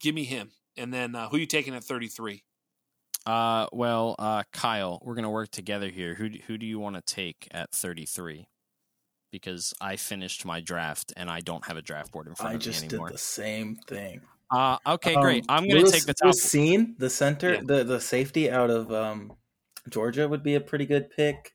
give 0.00 0.14
me 0.14 0.24
him. 0.24 0.50
And 0.76 0.94
then 0.94 1.14
uh, 1.14 1.28
who 1.28 1.36
you 1.36 1.46
taking 1.46 1.74
at 1.74 1.84
33? 1.84 2.42
Uh, 3.26 3.66
well, 3.72 4.16
uh, 4.18 4.42
Kyle, 4.52 5.00
we're 5.04 5.14
gonna 5.14 5.30
work 5.30 5.50
together 5.50 5.88
here. 5.88 6.14
Who 6.14 6.28
do, 6.28 6.38
who 6.46 6.58
do 6.58 6.66
you 6.66 6.78
want 6.78 6.96
to 6.96 7.02
take 7.02 7.48
at 7.52 7.70
33? 7.72 8.46
Because 9.30 9.72
I 9.80 9.96
finished 9.96 10.44
my 10.44 10.60
draft 10.60 11.12
and 11.16 11.30
I 11.30 11.40
don't 11.40 11.64
have 11.66 11.76
a 11.76 11.82
draft 11.82 12.12
board 12.12 12.26
in 12.26 12.34
front 12.34 12.52
I 12.52 12.54
of 12.56 12.66
me 12.66 12.86
anymore. 12.86 13.08
I 13.08 13.10
just 13.12 13.12
did 13.12 13.14
the 13.14 13.18
same 13.18 13.76
thing. 13.86 14.20
Uh, 14.50 14.76
okay, 14.86 15.14
Um, 15.14 15.22
great. 15.22 15.44
I'm 15.48 15.66
gonna 15.68 15.80
Lewis- 15.80 15.92
take 15.92 16.04
the 16.04 16.12
top. 16.14 16.24
Lewis 16.26 16.44
Cine, 16.44 16.98
the 16.98 17.08
center, 17.08 17.54
Yeah. 17.54 17.60
the 17.64 17.84
the 17.84 18.00
safety 18.00 18.50
out 18.50 18.70
of 18.70 18.92
um, 18.92 19.32
Georgia 19.88 20.28
would 20.28 20.42
be 20.42 20.54
a 20.56 20.60
pretty 20.60 20.84
good 20.84 21.08
pick. 21.10 21.52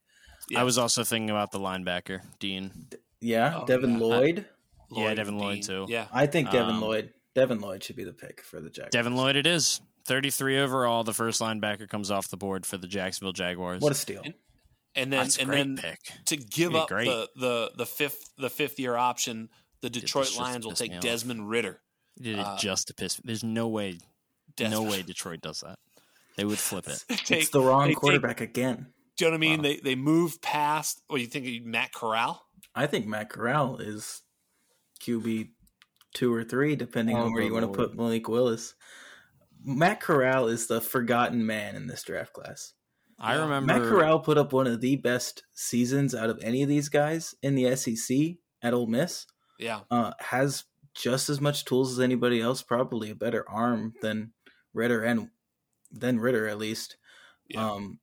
Yeah. 0.50 0.62
I 0.62 0.64
was 0.64 0.78
also 0.78 1.04
thinking 1.04 1.30
about 1.30 1.52
the 1.52 1.60
linebacker, 1.60 2.22
Dean. 2.40 2.88
Yeah, 3.20 3.60
Oh, 3.62 3.66
Devin 3.66 3.92
yeah. 3.94 3.98
Lloyd. 4.06 4.46
Yeah, 4.90 5.14
Devin 5.14 5.38
Lloyd, 5.38 5.64
too. 5.64 5.86
Yeah. 5.90 6.08
I 6.14 6.26
think 6.28 6.50
Devin 6.50 6.76
Um, 6.76 6.82
Lloyd. 6.82 7.14
Devin 7.36 7.60
Lloyd 7.60 7.84
should 7.84 7.98
be 7.98 8.06
the 8.06 8.14
pick 8.14 8.42
for 8.42 8.62
the 8.62 8.70
Jaguars. 8.70 8.92
Devin 8.92 9.16
Lloyd, 9.18 9.36
it 9.36 9.46
is 9.46 9.82
33 10.08 10.60
overall. 10.60 11.04
The 11.04 11.14
first 11.14 11.40
linebacker 11.42 11.88
comes 11.88 12.10
off 12.10 12.30
the 12.30 12.38
board 12.38 12.66
for 12.66 12.78
the 12.78 12.88
Jacksonville 12.88 13.34
Jaguars. 13.34 13.82
What 13.82 13.92
a 13.92 13.96
steal! 13.96 14.24
And 14.96 15.14
then 15.14 15.20
That's 15.22 15.38
a 15.38 15.42
and 15.42 15.52
then 15.52 15.78
pick. 15.78 16.00
to 16.26 16.38
give 16.38 16.74
up 16.76 16.88
great. 16.88 17.06
the, 17.06 17.30
the 17.36 17.72
the 17.78 17.86
fifth 17.86 18.32
the 18.38 18.50
fifth 18.50 18.80
year 18.80 18.96
option, 18.96 19.50
the 19.82 19.90
Detroit 19.90 20.36
Lions 20.38 20.66
will 20.66 20.74
take. 20.74 21.00
Desmond 21.02 21.50
Ridder. 21.50 21.80
He 22.16 22.24
did 22.24 22.40
it 22.40 22.46
uh, 22.46 22.58
just 22.58 22.88
to 22.88 22.94
piss. 22.96 23.22
There's 23.24 23.44
no 23.44 23.68
way, 23.68 24.00
no 24.60 24.82
way 24.82 25.04
Detroit 25.04 25.42
does 25.42 25.60
that. 25.60 25.78
They 26.36 26.46
would 26.46 26.58
flip 26.58 26.88
it. 26.88 27.04
Take- 27.26 27.42
it's 27.42 27.50
the 27.50 27.62
wrong 27.62 27.84
they 27.84 27.90
take- 27.90 27.98
quarterback 27.98 28.42
again. 28.42 28.88
do 29.18 29.26
you 29.26 29.32
know 29.32 29.36
what 29.36 29.38
I 29.38 29.40
mean? 29.40 29.58
Wow. 29.60 29.64
They 29.64 29.76
they 29.78 29.96
move 29.96 30.42
past. 30.42 31.02
What 31.08 31.22
you 31.22 31.28
think? 31.28 31.66
Matt 31.66 31.94
Corral? 31.94 32.42
I 32.74 32.88
think 32.88 33.06
Matt 33.08 33.30
Corral 33.30 33.78
is 33.78 34.22
QB 35.02 35.50
two 36.14 36.34
or 36.34 36.44
three, 36.44 36.76
depending 36.76 37.16
on 37.16 37.34
where 37.34 37.44
you 37.44 37.54
want 37.54 37.72
to 37.72 37.76
put 37.78 37.96
Malik 37.96 38.28
Willis. 38.28 38.74
Matt 39.64 40.00
Corral 40.00 40.48
is 40.48 40.68
the 40.68 40.82
forgotten 40.82 41.46
man 41.46 41.76
in 41.76 41.88
this 41.88 42.04
draft 42.04 42.34
class. 42.34 42.74
I 43.20 43.36
remember. 43.36 43.74
Matt 43.74 43.82
Corral 43.82 44.20
put 44.20 44.38
up 44.38 44.54
one 44.54 44.68
of 44.68 44.80
the 44.82 44.96
best 44.98 45.44
seasons 45.54 46.14
out 46.14 46.30
of 46.30 46.40
any 46.44 46.62
of 46.64 46.70
these 46.70 46.90
guys 46.90 47.34
in 47.42 47.56
the 47.56 47.76
SEC 47.76 48.18
at 48.62 48.74
Ole 48.74 48.88
Miss. 48.88 49.26
Yeah, 49.60 49.82
Uh, 49.90 50.12
has 50.20 50.66
just 50.94 51.30
as 51.30 51.42
much 51.42 51.66
tools 51.66 51.92
as 51.94 52.00
anybody 52.00 52.40
else, 52.42 52.62
probably 52.62 53.10
a 53.10 53.16
better 53.16 53.44
arm 53.50 53.94
than 54.02 54.34
Ridder 54.74 55.04
and 55.04 55.30
than 55.92 56.20
Ridder 56.20 56.48
at 56.48 56.60
least. 56.60 56.98
Yeah. 57.48 57.72
Um, 57.72 58.00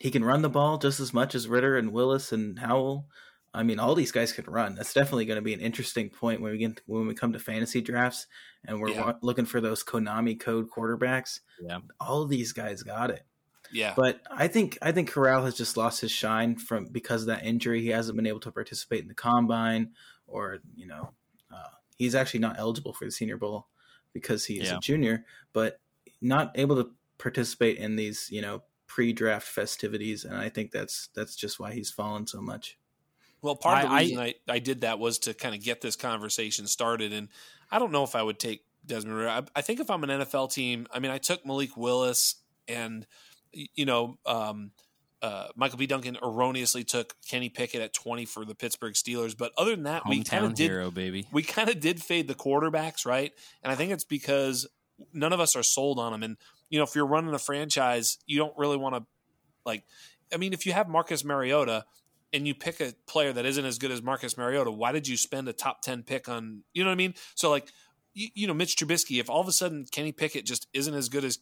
he 0.00 0.10
can 0.10 0.24
run 0.24 0.42
the 0.42 0.48
ball 0.50 0.76
just 0.78 1.00
as 1.00 1.14
much 1.14 1.34
as 1.34 1.48
Ridder 1.48 1.76
and 1.78 1.92
Willis 1.92 2.30
and 2.30 2.58
Howell. 2.58 3.06
I 3.54 3.62
mean, 3.62 3.78
all 3.78 3.94
these 3.94 4.12
guys 4.12 4.32
can 4.32 4.44
run. 4.44 4.74
That's 4.74 4.92
definitely 4.92 5.24
going 5.24 5.36
to 5.38 5.42
be 5.42 5.54
an 5.54 5.60
interesting 5.60 6.10
point 6.10 6.40
when 6.40 6.52
we 6.52 6.58
get 6.58 6.80
when 6.86 7.06
we 7.06 7.14
come 7.14 7.32
to 7.32 7.38
fantasy 7.38 7.80
drafts 7.80 8.26
and 8.64 8.80
we're 8.80 8.90
Yeah. 8.90 9.06
wa- 9.06 9.18
looking 9.22 9.46
for 9.46 9.60
those 9.60 9.82
Konami 9.82 10.38
code 10.38 10.68
quarterbacks. 10.70 11.40
Yeah. 11.60 11.78
all 11.98 12.22
of 12.22 12.28
these 12.28 12.52
guys 12.52 12.82
got 12.82 13.10
it. 13.10 13.24
yeah. 13.72 13.94
But 13.96 14.20
I 14.30 14.48
think 14.48 14.78
I 14.82 14.92
think 14.92 15.10
Corral 15.10 15.44
has 15.44 15.54
just 15.56 15.76
lost 15.76 16.00
his 16.02 16.10
shine 16.12 16.56
from 16.56 16.86
because 16.86 17.22
of 17.22 17.28
that 17.28 17.44
injury. 17.44 17.80
He 17.82 17.88
hasn't 17.88 18.16
been 18.16 18.26
able 18.26 18.40
to 18.40 18.52
participate 18.52 19.02
in 19.02 19.08
the 19.08 19.14
combine, 19.14 19.92
or 20.26 20.58
you 20.76 20.86
know, 20.86 21.12
uh, 21.50 21.68
he's 21.96 22.14
actually 22.14 22.40
not 22.40 22.58
eligible 22.58 22.92
for 22.92 23.04
the 23.06 23.10
Senior 23.10 23.36
Bowl 23.38 23.66
because 24.12 24.44
he 24.44 24.58
is 24.60 24.68
Yeah. 24.68 24.76
a 24.76 24.80
junior. 24.80 25.24
But 25.52 25.80
not 26.20 26.52
able 26.54 26.76
to 26.76 26.90
participate 27.18 27.78
in 27.78 27.96
these 27.96 28.28
you 28.30 28.42
know 28.42 28.62
pre-draft 28.86 29.46
festivities, 29.48 30.24
and 30.24 30.36
I 30.36 30.48
think 30.50 30.70
that's 30.70 31.08
that's 31.14 31.34
just 31.36 31.58
why 31.58 31.72
he's 31.72 31.90
fallen 31.90 32.26
so 32.26 32.40
much. 32.40 32.78
Well, 33.42 33.56
part 33.56 33.84
of 33.84 33.90
the 33.90 33.96
I- 33.96 34.00
reason 34.00 34.18
I, 34.18 34.34
I, 34.48 34.58
did 34.58 34.80
that 34.80 34.98
was 34.98 35.18
to 35.20 35.34
kind 35.34 35.54
of 35.54 35.62
get 35.62 35.80
this 35.80 35.96
conversation 35.96 36.66
started, 36.66 37.12
and 37.12 37.28
I 37.70 37.78
don't 37.78 37.92
know 37.92 38.02
if 38.02 38.14
I 38.14 38.22
would 38.22 38.38
take 38.38 38.64
Desmond 38.84 39.16
Ridder. 39.16 39.28
I, 39.28 39.42
I, 39.54 39.60
think 39.62 39.80
if 39.80 39.90
I'm 39.90 40.02
an 40.02 40.10
NFL 40.10 40.52
team, 40.52 40.86
I 40.92 40.98
mean, 40.98 41.10
I 41.10 41.18
took 41.18 41.46
Malik 41.46 41.76
Willis 41.76 42.36
and 42.66 43.06
you 43.52 43.86
know 43.86 44.18
um, 44.26 44.72
uh, 45.22 45.48
Michael 45.56 45.78
P. 45.78 45.86
Duncan 45.86 46.16
erroneously 46.22 46.84
took 46.84 47.14
Kenny 47.26 47.48
Pickett 47.48 47.80
at 47.80 47.92
20 47.92 48.24
for 48.24 48.44
the 48.44 48.54
Pittsburgh 48.54 48.94
Steelers. 48.94 49.36
But 49.36 49.52
other 49.56 49.72
than 49.72 49.84
that, 49.84 50.04
Hometown 50.04 50.10
we 50.10 50.24
kind 50.24 50.44
of 50.44 50.54
did, 50.54 50.70
hero, 50.70 50.90
baby. 50.90 51.26
we 51.32 51.42
kind 51.42 51.68
of 51.68 51.80
did 51.80 52.02
fade 52.02 52.28
the 52.28 52.34
quarterbacks, 52.34 53.04
right? 53.04 53.32
And 53.62 53.72
I 53.72 53.74
think 53.74 53.92
it's 53.92 54.04
because 54.04 54.66
none 55.12 55.32
of 55.32 55.40
us 55.40 55.56
are 55.56 55.62
sold 55.62 55.98
on 55.98 56.12
them. 56.12 56.22
And 56.22 56.36
you 56.70 56.78
know, 56.78 56.84
if 56.84 56.94
you're 56.94 57.06
running 57.06 57.34
a 57.34 57.38
franchise, 57.38 58.18
you 58.26 58.38
don't 58.38 58.56
really 58.56 58.76
want 58.76 58.94
to 58.94 59.04
like. 59.64 59.84
I 60.32 60.36
mean, 60.36 60.52
if 60.52 60.66
you 60.66 60.72
have 60.72 60.88
Marcus 60.88 61.24
Mariota 61.24 61.84
and 62.32 62.46
you 62.46 62.54
pick 62.54 62.80
a 62.80 62.92
player 63.06 63.32
that 63.32 63.46
isn't 63.46 63.64
as 63.64 63.78
good 63.78 63.90
as 63.90 64.02
Marcus 64.02 64.36
Mariota, 64.36 64.70
why 64.70 64.92
did 64.92 65.08
you 65.08 65.16
spend 65.16 65.48
a 65.48 65.52
top 65.52 65.82
10 65.82 66.02
pick 66.02 66.28
on, 66.28 66.62
you 66.74 66.84
know 66.84 66.90
what 66.90 66.94
I 66.94 66.96
mean? 66.96 67.14
So, 67.34 67.50
like, 67.50 67.68
you, 68.14 68.28
you 68.34 68.46
know, 68.46 68.54
Mitch 68.54 68.76
Trubisky, 68.76 69.20
if 69.20 69.30
all 69.30 69.40
of 69.40 69.48
a 69.48 69.52
sudden 69.52 69.86
Kenny 69.90 70.12
Pickett 70.12 70.44
just 70.44 70.66
isn't 70.72 70.94
as 70.94 71.08
good 71.08 71.24
as 71.24 71.38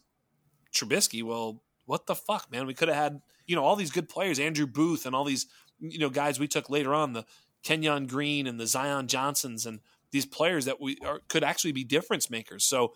Trubisky, 0.73 1.23
well, 1.23 1.63
what 1.85 2.05
the 2.05 2.15
fuck, 2.15 2.51
man? 2.51 2.67
We 2.67 2.73
could 2.73 2.87
have 2.87 2.97
had, 2.97 3.21
you 3.45 3.55
know, 3.55 3.63
all 3.63 3.75
these 3.75 3.91
good 3.91 4.09
players, 4.09 4.39
Andrew 4.39 4.67
Booth 4.67 5.05
and 5.05 5.15
all 5.15 5.23
these, 5.23 5.47
you 5.79 5.99
know, 5.99 6.09
guys 6.09 6.39
we 6.39 6.47
took 6.47 6.69
later 6.69 6.93
on, 6.93 7.13
the 7.13 7.25
Kenyon 7.63 8.07
Green 8.07 8.47
and 8.47 8.59
the 8.59 8.67
Zion 8.67 9.07
Johnsons 9.07 9.65
and 9.65 9.79
these 10.11 10.25
players 10.25 10.65
that 10.65 10.79
we 10.79 10.97
are, 11.05 11.21
could 11.27 11.43
actually 11.43 11.71
be 11.73 11.83
difference 11.83 12.29
makers. 12.29 12.65
So 12.65 12.93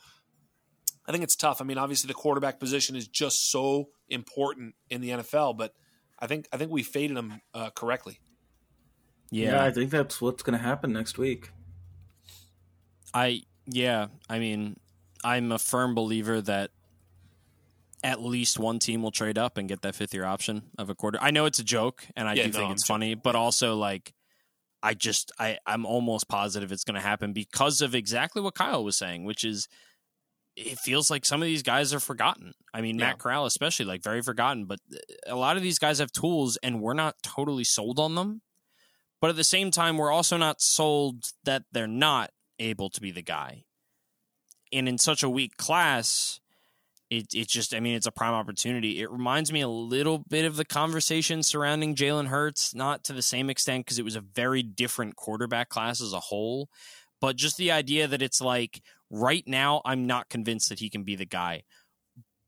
I 1.08 1.12
think 1.12 1.24
it's 1.24 1.36
tough. 1.36 1.62
I 1.62 1.66
mean, 1.66 1.78
obviously 1.78 2.08
the 2.08 2.14
quarterback 2.14 2.60
position 2.60 2.96
is 2.96 3.08
just 3.08 3.52
so 3.52 3.90
important 4.10 4.76
in 4.90 5.02
the 5.02 5.10
NFL, 5.10 5.58
but 5.58 5.74
I 6.22 6.28
think 6.28 6.48
I 6.54 6.58
think 6.58 6.72
we 6.72 6.84
faded 6.84 7.18
them 7.18 7.42
uh, 7.54 7.72
correctly. 7.72 8.20
Yeah. 9.32 9.54
yeah, 9.54 9.64
I 9.64 9.72
think 9.72 9.92
that's 9.92 10.22
what's 10.22 10.44
going 10.44 10.58
to 10.58 10.64
happen 10.64 10.92
next 10.94 11.18
week. 11.18 11.52
I 13.14 13.44
yeah, 13.66 14.08
I 14.30 14.40
mean, 14.40 14.78
I'm 15.24 15.52
a 15.52 15.60
firm 15.60 15.96
believer 15.96 16.42
that 16.42 16.72
at 18.04 18.22
least 18.22 18.60
one 18.60 18.80
team 18.80 19.04
will 19.04 19.12
trade 19.12 19.38
up 19.38 19.58
and 19.58 19.70
get 19.70 19.82
that 19.84 19.96
fifth 19.96 20.14
year 20.14 20.26
option 20.26 20.64
of 20.78 20.90
a 20.90 20.96
quarter. 20.96 21.20
I 21.22 21.32
know 21.32 21.46
it's 21.46 21.60
a 21.60 21.64
joke 21.64 22.06
and 22.16 22.28
I 22.28 22.34
yeah, 22.34 22.44
do 22.44 22.50
no, 22.50 22.54
think 22.54 22.66
I'm 22.66 22.72
it's 22.74 22.84
joking. 22.84 22.94
funny, 22.94 23.16
but 23.16 23.36
also 23.36 23.76
like 23.76 24.14
I 24.84 24.94
just 24.94 25.32
I 25.40 25.60
I'm 25.66 25.86
almost 25.86 26.28
positive 26.28 26.72
it's 26.72 26.84
going 26.84 26.96
to 26.96 27.02
happen 27.02 27.34
because 27.34 27.82
of 27.82 27.94
exactly 27.94 28.42
what 28.42 28.56
Kyle 28.56 28.84
was 28.84 28.98
saying, 28.98 29.26
which 29.26 29.44
is 29.44 29.68
it 30.62 30.80
feels 30.80 31.10
like 31.10 31.26
some 31.26 31.42
of 31.42 31.46
these 31.46 31.64
guys 31.64 31.94
are 31.94 32.00
forgotten. 32.00 32.54
I 32.74 32.82
mean, 32.82 32.98
yeah. 32.98 33.08
Matt 33.08 33.20
Corral 33.20 33.46
especially 33.46 33.86
like 33.86 34.04
very 34.04 34.22
forgotten, 34.22 34.66
but 34.66 34.80
uh, 34.94 34.98
a 35.28 35.36
lot 35.36 35.58
of 35.58 35.64
these 35.64 35.80
guys 35.80 36.00
have 36.00 36.12
tools 36.12 36.58
and 36.62 36.82
we're 36.82 36.94
not 36.94 37.16
totally 37.24 37.64
sold 37.64 38.00
on 38.00 38.16
them. 38.16 38.42
But 39.20 39.30
at 39.30 39.36
the 39.36 39.44
same 39.44 39.70
time, 39.70 39.98
we're 39.98 40.12
also 40.12 40.36
not 40.36 40.62
sold 40.62 41.26
that 41.44 41.64
they're 41.72 41.88
not 41.88 42.32
able 42.58 42.90
to 42.90 43.02
be 43.02 43.12
the 43.12 43.22
guy. 43.22 43.66
And 44.74 44.90
in 44.90 44.98
such 44.98 45.22
a 45.22 45.30
weak 45.30 45.58
class, 45.58 46.40
it 47.12 47.28
it 47.36 47.48
just 47.48 47.76
I 47.76 47.80
mean 47.82 47.96
it's 47.96 48.08
a 48.08 48.12
prime 48.12 48.34
opportunity. 48.34 49.02
It 49.02 49.12
reminds 49.12 49.52
me 49.52 49.62
a 49.62 49.68
little 49.68 50.20
bit 50.20 50.46
of 50.46 50.56
the 50.56 50.66
conversation 50.66 51.44
surrounding 51.44 51.94
Jalen 51.94 52.28
Hurts, 52.28 52.74
not 52.74 53.04
to 53.04 53.14
the 53.14 53.22
same 53.22 53.50
extent 53.50 53.86
because 53.86 54.00
it 54.00 54.06
was 54.06 54.16
a 54.16 54.22
very 54.22 54.64
different 54.64 55.18
quarterback 55.18 55.70
class 55.70 56.02
as 56.02 56.14
a 56.14 56.20
whole, 56.20 56.70
but 57.22 57.38
just 57.38 57.56
the 57.56 57.72
idea 57.72 58.08
that 58.08 58.22
it's 58.22 58.42
like 58.42 58.82
right 59.10 59.44
now 59.48 59.82
I'm 59.86 60.06
not 60.08 60.30
convinced 60.30 60.68
that 60.70 60.80
he 60.80 60.90
can 60.90 61.04
be 61.04 61.16
the 61.16 61.26
guy, 61.26 61.64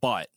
but 0.02 0.28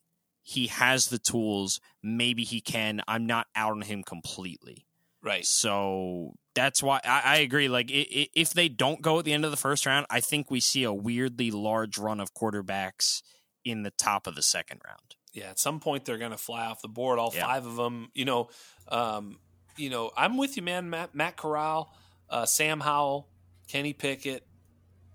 he 0.42 0.68
has 0.68 1.08
the 1.08 1.18
tools. 1.18 1.80
Maybe 2.04 2.44
he 2.44 2.60
can. 2.60 3.02
I'm 3.08 3.26
not 3.26 3.48
out 3.56 3.72
on 3.72 3.82
him 3.82 4.04
completely. 4.04 4.86
Right. 5.20 5.44
So 5.44 6.34
that's 6.54 6.80
why 6.80 7.00
I, 7.04 7.22
I 7.24 7.36
agree. 7.38 7.68
Like 7.68 7.88
if 7.90 8.50
they 8.50 8.68
don't 8.68 9.02
go 9.02 9.18
at 9.18 9.24
the 9.24 9.32
end 9.32 9.44
of 9.44 9.50
the 9.50 9.56
first 9.56 9.84
round, 9.84 10.06
I 10.08 10.20
think 10.20 10.50
we 10.50 10.60
see 10.60 10.84
a 10.84 10.92
weirdly 10.92 11.50
large 11.50 11.98
run 11.98 12.20
of 12.20 12.32
quarterbacks 12.32 13.22
in 13.64 13.82
the 13.82 13.90
top 13.90 14.28
of 14.28 14.36
the 14.36 14.42
second 14.42 14.80
round. 14.86 15.16
Yeah, 15.32 15.50
at 15.50 15.58
some 15.58 15.80
point 15.80 16.04
they're 16.04 16.16
going 16.16 16.30
to 16.30 16.38
fly 16.38 16.66
off 16.66 16.80
the 16.80 16.88
board. 16.88 17.18
All 17.18 17.32
yeah. 17.34 17.44
five 17.44 17.66
of 17.66 17.74
them. 17.74 18.10
You 18.14 18.24
know, 18.24 18.48
um, 18.88 19.38
you 19.76 19.90
know, 19.90 20.12
I'm 20.16 20.36
with 20.36 20.56
you, 20.56 20.62
man. 20.62 20.88
Matt, 20.90 21.14
Matt 21.14 21.36
Corral, 21.36 21.92
uh, 22.30 22.46
Sam 22.46 22.80
Howell, 22.80 23.28
Kenny 23.68 23.93
Pickett. 23.93 24.47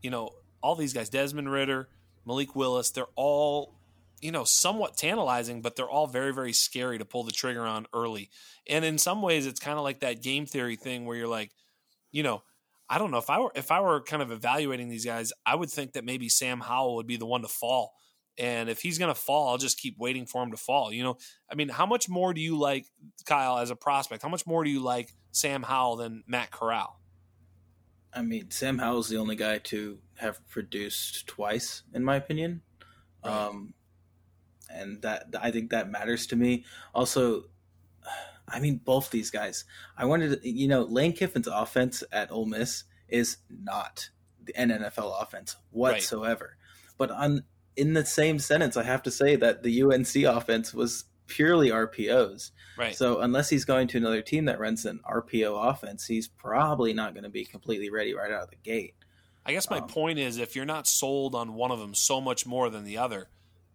You 0.02 0.10
know, 0.10 0.32
all 0.61 0.76
these 0.76 0.94
guys, 0.94 1.10
Desmond 1.10 1.52
Ridder, 1.52 1.90
Malik 2.26 2.56
Willis. 2.56 2.91
They're 2.91 3.06
all 3.15 3.76
you 4.22 4.32
know, 4.32 4.44
somewhat 4.44 4.95
tantalizing, 4.95 5.64
but 5.64 5.76
they're 5.76 5.90
all 5.90 6.06
very, 6.06 6.32
very 6.32 6.53
scary 6.53 6.99
to 6.99 7.06
pull 7.06 7.23
the 7.23 7.32
trigger 7.32 7.65
on 7.65 7.88
early. 7.91 8.30
And 8.68 8.86
in 8.86 8.99
some 8.99 9.23
ways, 9.23 9.48
it's 9.48 9.60
kind 9.60 9.80
of 9.80 9.84
like 9.84 10.02
that 10.02 10.22
game 10.22 10.45
theory 10.45 10.76
thing 10.76 11.07
where 11.07 11.18
you're 11.18 11.28
like, 11.28 11.52
you 12.11 12.22
know, 12.22 12.44
I 12.88 12.99
don't 12.99 13.10
know 13.10 13.18
if 13.18 13.32
I 13.32 13.40
were 13.40 13.52
if 13.56 13.72
I 13.72 13.82
were 13.82 13.99
kind 14.02 14.22
of 14.22 14.32
evaluating 14.32 14.90
these 14.90 15.06
guys, 15.06 15.34
I 15.44 15.56
would 15.56 15.72
think 15.72 15.94
that 15.94 16.06
maybe 16.06 16.30
Sam 16.30 16.60
Howell 16.60 16.98
would 16.98 17.07
be 17.07 17.18
the 17.18 17.26
one 17.26 17.41
to 17.41 17.48
fall 17.48 17.94
and 18.38 18.69
if 18.69 18.82
he's 18.82 18.98
going 18.98 19.14
to 19.14 19.19
fall, 19.19 19.49
I'll 19.49 19.57
just 19.57 19.80
keep 19.80 19.98
waiting 19.98 20.26
for 20.26 20.41
him 20.41 20.52
to 20.52 20.57
fall. 20.57 20.91
You 20.91 21.03
know, 21.03 21.18
I 21.52 21.56
mean, 21.56 21.69
how 21.69 21.86
much 21.86 22.07
more 22.07 22.34
do 22.34 22.41
you 22.41 22.57
like 22.57 22.86
Kyle 23.26 23.57
as 23.57 23.69
a 23.69 23.76
prospect? 23.76 24.23
How 24.23 24.30
much 24.30 24.48
more 24.48 24.64
do 24.64 24.69
you 24.69 24.80
like 24.82 25.14
Sam 25.32 25.64
Howell 25.64 25.98
than 25.98 26.23
Matt 26.28 26.52
Corral? 26.52 26.99
I 28.14 28.22
mean, 28.22 28.52
Sam 28.52 28.78
Howell's 28.78 29.10
the 29.10 29.18
only 29.18 29.36
guy 29.36 29.60
to 29.60 30.00
have 30.18 30.48
produced 30.50 31.28
twice, 31.28 31.84
in 31.94 32.04
my 32.04 32.16
opinion. 32.16 32.62
Right. 33.24 33.48
Um, 33.48 33.74
and 34.70 35.02
that 35.02 35.28
I 35.40 35.52
think 35.52 35.72
that 35.72 35.90
matters 35.90 36.28
to 36.28 36.36
me. 36.36 36.66
Also, 36.94 37.46
I 38.48 38.60
mean, 38.60 38.82
both 38.84 39.12
these 39.12 39.32
guys. 39.32 39.66
I 39.98 40.06
wanted 40.06 40.42
to, 40.42 40.50
you 40.50 40.68
know, 40.68 40.84
Lane 40.84 41.14
Kiffin's 41.14 41.48
offense 41.48 42.04
at 42.12 42.32
Ole 42.32 42.46
Miss 42.46 42.84
is 43.08 43.38
not 43.50 44.10
an 44.56 44.70
NFL 44.70 45.22
offense 45.22 45.56
whatsoever. 45.72 46.58
Right. 46.58 46.98
But 46.98 47.12
on 47.12 47.44
in 47.76 47.94
the 47.94 48.06
same 48.06 48.40
sentence, 48.40 48.76
I 48.76 48.84
have 48.84 49.04
to 49.04 49.12
say 49.12 49.36
that 49.38 49.64
the 49.64 49.84
UNC 49.84 50.16
offense 50.26 50.74
was 50.74 51.06
purely 51.32 51.70
RPOs. 51.70 52.52
Right. 52.78 52.95
So 52.95 53.22
unless 53.22 53.49
he's 53.49 53.66
going 53.66 53.88
to 53.90 53.98
another 53.98 54.22
team 54.22 54.45
that 54.45 54.60
runs 54.60 54.86
an 54.86 54.99
RPO 55.10 55.70
offense, 55.70 56.06
he's 56.06 56.28
probably 56.28 56.94
not 56.94 57.14
going 57.14 57.24
to 57.24 57.30
be 57.30 57.45
completely 57.45 57.90
ready 57.90 58.14
right 58.14 58.32
out 58.32 58.44
of 58.44 58.49
the 58.49 58.58
gate. 58.58 58.95
I 59.45 59.53
guess 59.53 59.70
my 59.70 59.80
um, 59.80 59.88
point 59.88 60.20
is 60.20 60.38
if 60.38 60.56
you're 60.56 60.66
not 60.66 60.88
sold 60.88 61.34
on 61.34 61.53
one 61.53 61.72
of 61.72 61.80
them 61.80 61.95
so 61.95 62.22
much 62.22 62.45
more 62.45 62.70
than 62.70 62.84
the 62.84 62.98
other, 62.98 63.30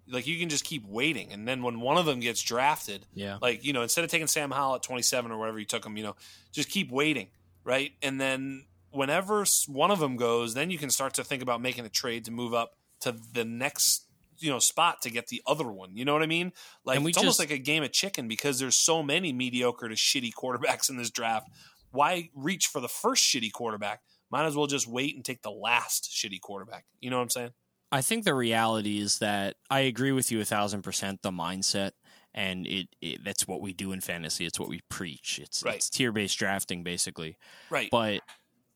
like 0.08 0.26
you 0.26 0.38
can 0.38 0.48
just 0.48 0.64
keep 0.64 0.86
waiting 0.86 1.32
and 1.32 1.48
then 1.48 1.62
when 1.62 1.80
one 1.80 1.96
of 1.96 2.06
them 2.06 2.20
gets 2.20 2.42
drafted, 2.42 3.06
yeah. 3.14 3.38
like, 3.40 3.64
you 3.64 3.72
know, 3.72 3.82
instead 3.82 4.04
of 4.04 4.10
taking 4.10 4.28
Sam 4.28 4.50
Howell 4.50 4.76
at 4.76 4.82
27 4.82 5.32
or 5.32 5.38
whatever 5.38 5.58
you 5.58 5.64
took 5.64 5.84
him, 5.84 5.96
you 5.96 6.04
know, 6.04 6.14
just 6.52 6.68
keep 6.68 6.90
waiting, 6.90 7.28
right? 7.64 7.92
And 8.02 8.20
then 8.20 8.66
whenever 8.90 9.44
one 9.66 9.90
of 9.90 9.98
them 9.98 10.16
goes, 10.16 10.54
then 10.54 10.70
you 10.70 10.78
can 10.78 10.90
start 10.90 11.14
to 11.14 11.24
think 11.24 11.42
about 11.42 11.60
making 11.60 11.84
a 11.84 11.88
trade 11.88 12.26
to 12.26 12.30
move 12.30 12.54
up 12.54 12.76
to 13.00 13.16
the 13.32 13.44
next 13.44 14.05
you 14.38 14.50
know 14.50 14.58
spot 14.58 15.02
to 15.02 15.10
get 15.10 15.28
the 15.28 15.42
other 15.46 15.70
one. 15.70 15.96
You 15.96 16.04
know 16.04 16.12
what 16.12 16.22
I 16.22 16.26
mean? 16.26 16.52
Like 16.84 16.98
it's 16.98 17.06
just, 17.08 17.18
almost 17.18 17.38
like 17.38 17.50
a 17.50 17.58
game 17.58 17.82
of 17.82 17.92
chicken 17.92 18.28
because 18.28 18.58
there's 18.58 18.76
so 18.76 19.02
many 19.02 19.32
mediocre 19.32 19.88
to 19.88 19.94
shitty 19.94 20.32
quarterbacks 20.32 20.90
in 20.90 20.96
this 20.96 21.10
draft. 21.10 21.48
Why 21.90 22.30
reach 22.34 22.66
for 22.66 22.80
the 22.80 22.88
first 22.88 23.24
shitty 23.24 23.52
quarterback? 23.52 24.00
Might 24.30 24.46
as 24.46 24.56
well 24.56 24.66
just 24.66 24.86
wait 24.86 25.14
and 25.14 25.24
take 25.24 25.42
the 25.42 25.50
last 25.50 26.10
shitty 26.10 26.40
quarterback. 26.40 26.84
You 27.00 27.10
know 27.10 27.16
what 27.16 27.22
I'm 27.22 27.30
saying? 27.30 27.50
I 27.92 28.02
think 28.02 28.24
the 28.24 28.34
reality 28.34 28.98
is 28.98 29.20
that 29.20 29.56
I 29.70 29.80
agree 29.80 30.12
with 30.12 30.32
you 30.32 30.40
a 30.40 30.44
thousand 30.44 30.82
percent. 30.82 31.22
The 31.22 31.30
mindset 31.30 31.92
and 32.34 32.66
it, 32.66 32.88
it, 33.00 33.24
that's 33.24 33.48
what 33.48 33.62
we 33.62 33.72
do 33.72 33.92
in 33.92 34.00
fantasy. 34.00 34.44
It's 34.44 34.60
what 34.60 34.68
we 34.68 34.80
preach. 34.90 35.40
It's, 35.42 35.62
right. 35.62 35.76
it's 35.76 35.88
tier 35.88 36.12
based 36.12 36.38
drafting 36.38 36.82
basically. 36.82 37.38
Right. 37.70 37.88
But 37.90 38.20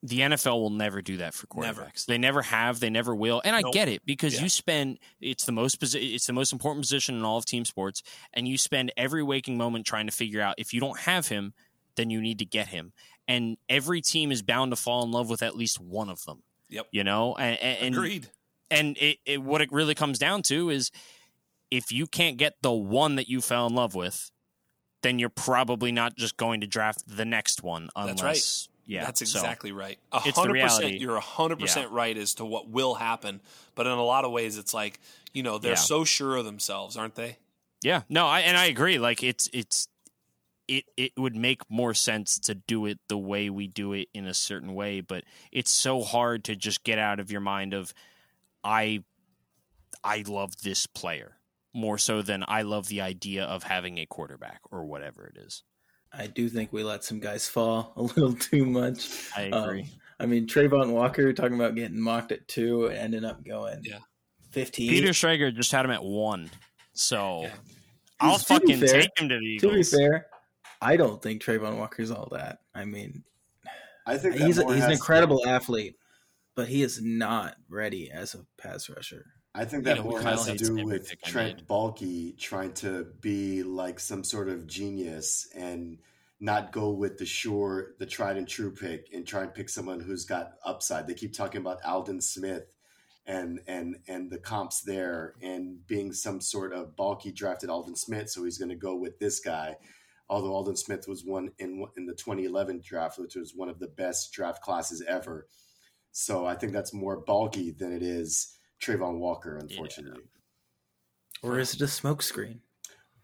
the 0.03 0.21
NFL 0.21 0.61
will 0.61 0.71
never 0.71 1.03
do 1.03 1.19
that 1.19 1.35
for 1.35 1.47
quarterbacks. 1.47 1.63
Never. 1.65 1.93
They 2.09 2.19
never 2.19 2.43
have. 2.43 2.81
They 2.81 2.91
never 2.91 3.15
will. 3.15 3.43
And 3.45 3.55
I 3.55 3.61
nope. 3.61 3.73
get 3.73 3.89
it 3.89 4.03
because 4.07 4.37
yeah. 4.37 4.43
you 4.43 4.49
spend 4.49 4.99
it's 5.21 5.45
the 5.45 5.53
most 5.53 5.77
it's 5.95 6.27
the 6.27 6.33
most 6.33 6.53
important 6.53 6.83
position 6.83 7.17
in 7.17 7.25
all 7.25 7.37
of 7.37 7.45
team 7.45 7.65
sports, 7.65 8.03
and 8.33 8.49
you 8.49 8.57
spend 8.57 8.93
every 8.97 9.23
waking 9.23 9.59
moment 9.59 9.87
trying 9.87 10.07
to 10.07 10.13
figure 10.13 10.41
out 10.41 10.55
if 10.59 10.73
you 10.73 10.81
don't 10.81 11.01
have 11.01 11.29
him, 11.29 11.53
then 11.97 12.09
you 12.11 12.21
need 12.21 12.39
to 12.39 12.47
get 12.47 12.69
him. 12.69 12.93
And 13.29 13.59
every 13.69 14.01
team 14.01 14.33
is 14.33 14.43
bound 14.43 14.73
to 14.73 14.77
fall 14.77 15.05
in 15.05 15.11
love 15.11 15.29
with 15.29 15.43
at 15.43 15.57
least 15.57 15.79
one 15.81 16.09
of 16.09 16.25
them. 16.25 16.43
Yep. 16.71 16.87
You 16.93 17.05
know, 17.05 17.35
and, 17.35 17.59
and 17.61 17.95
agreed. 17.95 18.29
And 18.71 18.97
it, 18.99 19.19
it, 19.27 19.43
what 19.43 19.61
it 19.61 19.71
really 19.73 19.95
comes 19.95 20.19
down 20.19 20.43
to 20.43 20.71
is 20.71 20.91
if 21.71 21.93
you 21.93 22.07
can't 22.07 22.37
get 22.37 22.55
the 22.63 22.73
one 22.73 23.17
that 23.17 23.29
you 23.29 23.41
fell 23.41 23.67
in 23.67 23.75
love 23.75 23.95
with, 23.95 24.31
then 25.03 25.19
you're 25.19 25.29
probably 25.29 25.93
not 25.93 26.17
just 26.17 26.37
going 26.37 26.61
to 26.61 26.67
draft 26.67 27.03
the 27.07 27.25
next 27.25 27.63
one 27.63 27.89
unless 27.97 28.69
yeah, 28.91 29.05
that's 29.05 29.23
exactly 29.23 29.71
so, 29.71 29.77
right. 29.77 29.99
hundred 30.13 30.61
percent. 30.61 31.01
You're 31.01 31.21
hundred 31.21 31.61
yeah. 31.61 31.67
percent 31.67 31.91
right 31.93 32.17
as 32.17 32.35
to 32.35 32.45
what 32.45 32.69
will 32.69 32.95
happen. 32.95 33.41
But 33.75 33.87
in 33.87 33.93
a 33.93 34.03
lot 34.03 34.25
of 34.25 34.33
ways, 34.33 34.59
it's 34.59 34.75
like 34.75 34.99
you 35.33 35.43
know 35.43 35.59
they're 35.59 35.73
yeah. 35.73 35.77
so 35.77 36.05
sure 36.05 36.37
of 36.37 36.45
themselves, 36.45 36.97
aren't 36.97 37.15
they? 37.15 37.39
Yeah. 37.83 38.03
No, 38.09 38.27
I 38.27 38.41
and 38.41 38.57
I 38.57 38.67
agree. 38.67 38.99
Like 38.99 39.23
it's 39.23 39.49
it's 39.53 39.89
it 40.67 40.85
it 40.97 41.13
would 41.17 41.37
make 41.37 41.63
more 41.71 41.95
sense 41.95 42.39
to 42.41 42.55
do 42.55 42.87
it 42.87 42.99
the 43.09 43.19
way 43.19 43.49
we 43.49 43.69
do 43.69 43.93
it 43.93 44.09
in 44.13 44.27
a 44.27 44.35
certain 44.35 44.75
way, 44.75 45.01
but 45.01 45.25
it's 45.53 45.71
so 45.71 46.03
hard 46.03 46.45
to 46.45 46.57
just 46.57 46.83
get 46.83 46.99
out 46.99 47.21
of 47.21 47.31
your 47.31 47.41
mind 47.41 47.75
of 47.75 47.95
I 48.65 49.05
I 50.03 50.25
love 50.27 50.63
this 50.63 50.87
player 50.87 51.37
more 51.73 51.99
so 51.99 52.23
than 52.23 52.45
I 52.49 52.63
love 52.63 52.89
the 52.89 53.01
idea 53.01 53.45
of 53.45 53.63
having 53.63 53.99
a 53.99 54.07
quarterback 54.07 54.61
or 54.71 54.85
whatever 54.85 55.27
it 55.27 55.39
is. 55.41 55.63
I 56.13 56.27
do 56.27 56.49
think 56.49 56.73
we 56.73 56.83
let 56.83 57.05
some 57.05 57.21
guys 57.21 57.49
fall 57.49 57.93
a 57.97 58.03
little 58.03 58.33
too 58.35 58.65
much. 58.67 59.09
I 59.37 59.43
agree. 59.43 59.83
Um, 59.83 59.89
I 60.19 60.27
mean, 60.27 60.47
Travon 60.47 60.93
Walker 60.93 61.33
talking 61.33 61.55
about 61.55 61.75
getting 61.75 62.01
mocked 62.01 62.33
at 62.33 62.47
two, 62.49 62.87
ended 62.89 63.25
up 63.25 63.45
going 63.45 63.81
Yeah. 63.85 63.99
fifteen. 64.51 64.91
Peter 64.91 65.11
Schrager 65.11 65.55
just 65.55 65.73
had 65.73 65.85
him 65.85 65.91
at 65.91 66.03
one, 66.05 66.51
so 66.93 67.43
Yeah. 67.43 67.55
I'll 68.21 68.37
fucking 68.39 68.81
fair- 68.81 69.01
take 69.03 69.11
him 69.19 69.29
to 69.31 69.39
the 69.39 69.59
to 69.61 69.73
be 69.73 69.83
fair, 69.83 70.27
I 70.83 70.97
don't 70.97 71.23
think 71.23 71.43
Travon 71.43 71.79
Walker's 71.79 72.11
all 72.11 72.29
that. 72.33 72.59
I 72.75 72.85
mean, 72.85 73.25
I 74.07 74.19
think 74.19 74.35
he's 74.35 74.59
a, 74.59 74.65
he's 74.67 74.75
an 74.85 74.91
has- 74.91 74.93
incredible 74.93 75.47
athlete, 75.47 75.97
but 76.55 76.69
he 76.69 76.83
is 76.83 77.01
not 77.01 77.55
ready 77.71 78.11
as 78.11 78.35
a 78.35 78.45
pass 78.61 78.91
rusher. 78.91 79.25
I 79.55 79.65
think 79.65 79.85
You 79.85 79.95
that 79.95 79.97
know, 79.99 80.11
more 80.11 80.21
Kyle 80.21 80.37
has 80.37 80.47
to 80.47 80.57
do 80.57 80.85
with 80.85 81.13
Trent. 81.23 81.67
Baalke 81.67 82.39
trying 82.39 82.73
to 82.75 83.07
be 83.21 83.63
like 83.63 83.99
some 83.99 84.23
sort 84.23 84.49
of 84.49 84.67
genius 84.67 85.49
and 85.55 85.99
not 86.39 86.73
go 86.73 86.91
with 86.91 87.19
the 87.19 87.27
sure, 87.27 87.95
the 87.99 88.07
tried 88.07 88.37
and 88.37 88.49
true 88.49 88.71
pick 88.71 89.09
and 89.13 89.27
try 89.27 89.43
and 89.43 89.53
pick 89.53 89.69
someone 89.69 90.01
who's 90.01 90.25
got 90.25 90.53
upside. 90.65 91.07
They 91.07 91.15
keep 91.15 91.35
talking 91.35 91.61
about 91.61 91.85
Aldon 91.85 92.21
Smith 92.21 92.73
and 93.27 93.61
and 93.67 93.97
and 94.09 94.31
the 94.31 94.39
comps 94.39 94.81
there 94.83 95.35
and 95.43 95.87
being 95.87 96.13
some 96.13 96.41
sort 96.41 96.73
of 96.73 96.97
Baalke 96.97 97.35
drafted 97.35 97.71
Aldon 97.71 97.97
Smith, 97.97 98.31
so 98.31 98.45
he's 98.45 98.59
going 98.59 98.71
to 98.71 98.77
go 98.77 98.95
with 98.95 99.19
this 99.19 99.41
guy. 99.41 99.77
Although 100.29 100.55
Aldon 100.55 100.77
Smith 100.77 101.09
was 101.09 101.25
one 101.25 101.51
in 101.59 101.85
in 101.97 102.07
the 102.07 102.15
2011 102.15 102.83
draft, 102.85 103.19
which 103.19 103.35
was 103.35 103.53
one 103.55 103.69
of 103.69 103.81
the 103.81 103.89
best 103.89 104.33
draft 104.33 104.63
classes 104.63 105.03
ever. 105.07 105.49
So 106.13 106.47
I 106.47 106.55
think 106.55 106.73
that's 106.73 106.95
more 106.95 107.25
Baalke 107.25 107.77
than 107.77 107.93
it 107.93 108.03
is 108.03 108.57
Travon 108.83 109.19
Walker, 109.19 109.57
unfortunately. 109.57 110.23
Or 111.43 111.59
is 111.59 111.75
it 111.75 111.81
a 111.81 111.85
smokescreen? 111.85 112.59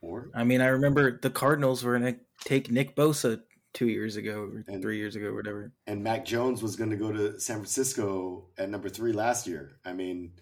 Or 0.00 0.30
I 0.34 0.44
mean, 0.44 0.60
I 0.60 0.66
remember 0.66 1.18
the 1.20 1.30
Cardinals 1.30 1.82
were 1.84 1.98
going 1.98 2.14
to 2.14 2.20
take 2.44 2.70
Nick 2.70 2.94
Bosa 2.96 3.42
two 3.74 3.88
years 3.88 4.16
ago 4.16 4.42
or 4.52 4.64
And- 4.68 4.80
three 4.82 4.98
years 4.98 5.16
ago, 5.16 5.32
whatever. 5.34 5.72
and 5.86 6.02
Mac 6.02 6.24
Jones 6.24 6.62
was 6.62 6.76
going 6.76 6.90
to 6.90 6.96
go 6.96 7.12
to 7.12 7.38
San 7.40 7.56
Francisco 7.56 8.48
at 8.56 8.70
number 8.70 8.88
three 8.88 9.12
last 9.12 9.46
year. 9.46 9.78
I 9.84 9.92
mean, 9.92 10.32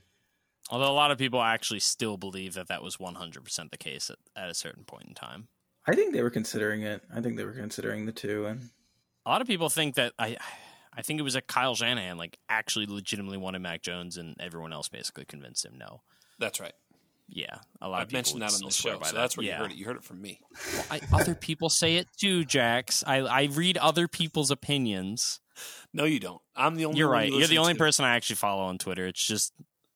Although 0.70 0.90
a 0.90 0.94
lot 0.94 1.10
of 1.10 1.18
people 1.18 1.42
actually 1.42 1.80
still 1.80 2.16
believe 2.16 2.54
that 2.54 2.68
that 2.68 2.82
was 2.82 2.96
100% 2.96 3.70
the 3.70 3.76
case 3.76 4.08
at, 4.08 4.16
at 4.34 4.48
a 4.48 4.54
certain 4.54 4.84
point 4.84 5.04
in 5.06 5.14
time. 5.14 5.48
I 5.86 5.94
think 5.94 6.14
they 6.14 6.22
were 6.22 6.30
considering 6.30 6.80
it. 6.82 7.02
I 7.14 7.20
think 7.20 7.36
they 7.36 7.44
were 7.44 7.52
considering 7.52 8.06
the 8.06 8.12
two, 8.12 8.46
and 8.46 8.70
A 9.26 9.30
lot 9.30 9.42
of 9.42 9.46
people 9.46 9.68
think 9.68 9.96
that 9.96 10.14
I 10.18 10.38
I 10.96 11.02
think 11.02 11.20
it 11.20 11.22
was 11.22 11.34
that 11.34 11.46
Kyle 11.46 11.74
Shanahan 11.74 12.16
like 12.16 12.38
actually 12.48 12.86
legitimately 12.86 13.38
wanted 13.38 13.60
Mac 13.60 13.82
Jones 13.82 14.16
and 14.16 14.36
everyone 14.40 14.72
else 14.72 14.88
basically 14.88 15.24
convinced 15.24 15.64
him 15.64 15.74
no. 15.78 16.02
That's 16.38 16.60
right. 16.60 16.72
Yeah, 17.28 17.56
a 17.80 17.88
lot 17.88 18.00
I've 18.00 18.02
of 18.02 18.08
people 18.08 18.18
mentioned 18.18 18.42
that 18.42 18.54
on 18.54 18.60
the 18.68 18.70
show, 18.70 18.98
by 18.98 19.06
so 19.06 19.14
that. 19.14 19.20
that's 19.20 19.36
where 19.36 19.46
yeah. 19.46 19.56
you 19.56 19.62
heard 19.62 19.72
it. 19.72 19.76
You 19.76 19.84
heard 19.86 19.96
it 19.96 20.04
from 20.04 20.20
me. 20.20 20.40
I, 20.90 21.00
other 21.12 21.34
people 21.34 21.70
say 21.70 21.96
it 21.96 22.06
too, 22.18 22.44
Jax. 22.44 23.02
I, 23.06 23.20
I 23.20 23.44
read 23.44 23.78
other 23.78 24.08
people's 24.08 24.50
opinions. 24.50 25.40
No, 25.92 26.04
you 26.04 26.20
don't. 26.20 26.42
I'm 26.54 26.74
the 26.74 26.84
only. 26.84 26.98
You're 26.98 27.08
right. 27.08 27.30
you 27.30 27.38
You're 27.38 27.46
the 27.48 27.58
only 27.58 27.72
to. 27.72 27.78
person 27.78 28.04
I 28.04 28.14
actually 28.14 28.36
follow 28.36 28.64
on 28.64 28.76
Twitter. 28.76 29.06
It's 29.06 29.26
just 29.26 29.54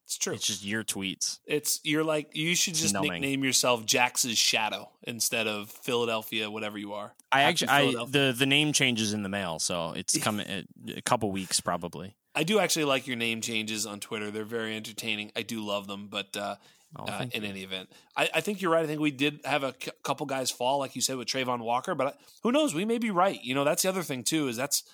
It's 0.09 0.17
true. 0.17 0.33
it's 0.33 0.47
just 0.47 0.65
your 0.65 0.85
tweets. 0.85 1.39
It's 1.45 1.81
you're 1.85 2.03
like 2.03 2.35
you 2.35 2.55
should 2.57 2.75
just 2.75 2.95
numbing. 2.95 3.13
nickname 3.13 3.45
yourself 3.45 3.85
Jax's 3.85 4.39
Shadow 4.39 4.89
instead 5.03 5.47
of 5.47 5.71
Philadelphia, 5.71 6.51
whatever 6.51 6.79
you 6.79 6.95
are. 6.95 7.13
I 7.31 7.41
Happy 7.43 7.67
actually 7.67 7.97
I 7.99 8.05
the 8.07 8.35
the 8.37 8.47
name 8.47 8.73
changes 8.73 9.13
in 9.13 9.23
the 9.23 9.29
mail, 9.29 9.59
so 9.59 9.93
it's 9.93 10.17
coming 10.23 10.47
a, 10.49 10.65
a 10.97 11.03
couple 11.03 11.31
weeks 11.31 11.61
probably. 11.61 12.17
I 12.35 12.43
do 12.45 12.59
actually 12.59 12.87
like 12.87 13.07
your 13.07 13.17
name 13.17 13.43
changes 13.43 13.85
on 13.85 14.01
Twitter. 14.01 14.31
They're 14.31 14.45
very 14.45 14.75
entertaining. 14.77 15.31
I 15.37 15.43
do 15.43 15.61
love 15.63 15.87
them, 15.87 16.09
but 16.09 16.35
uh, 16.37 16.57
Oh, 16.97 17.05
uh, 17.05 17.27
in 17.33 17.43
you. 17.43 17.51
any 17.51 17.63
event, 17.65 17.91
I, 18.17 18.31
I 18.37 18.41
think 18.41 18.63
you're 18.63 18.71
right. 18.73 18.83
I 18.83 18.87
think 18.87 18.99
we 19.03 19.11
did 19.11 19.41
have 19.45 19.63
a 19.63 19.75
c- 19.79 19.91
couple 20.03 20.25
guys 20.25 20.51
fall, 20.51 20.79
like 20.79 20.97
you 20.97 21.03
said, 21.03 21.19
with 21.19 21.29
Travon 21.29 21.59
Walker. 21.59 21.95
But 21.95 22.07
I, 22.07 22.13
who 22.43 22.51
knows? 22.51 22.75
We 22.75 22.87
may 22.87 22.97
be 22.97 23.11
right. 23.11 23.39
You 23.45 23.55
know, 23.55 23.63
that's 23.63 23.83
the 23.83 23.91
other 23.91 24.03
thing 24.03 24.25
too. 24.25 24.49
Is 24.49 24.57
that's 24.57 24.85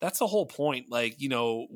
that's 0.00 0.18
the 0.20 0.26
whole 0.26 0.46
point. 0.46 0.86
Like 0.90 1.20
you 1.20 1.28
know, 1.28 1.66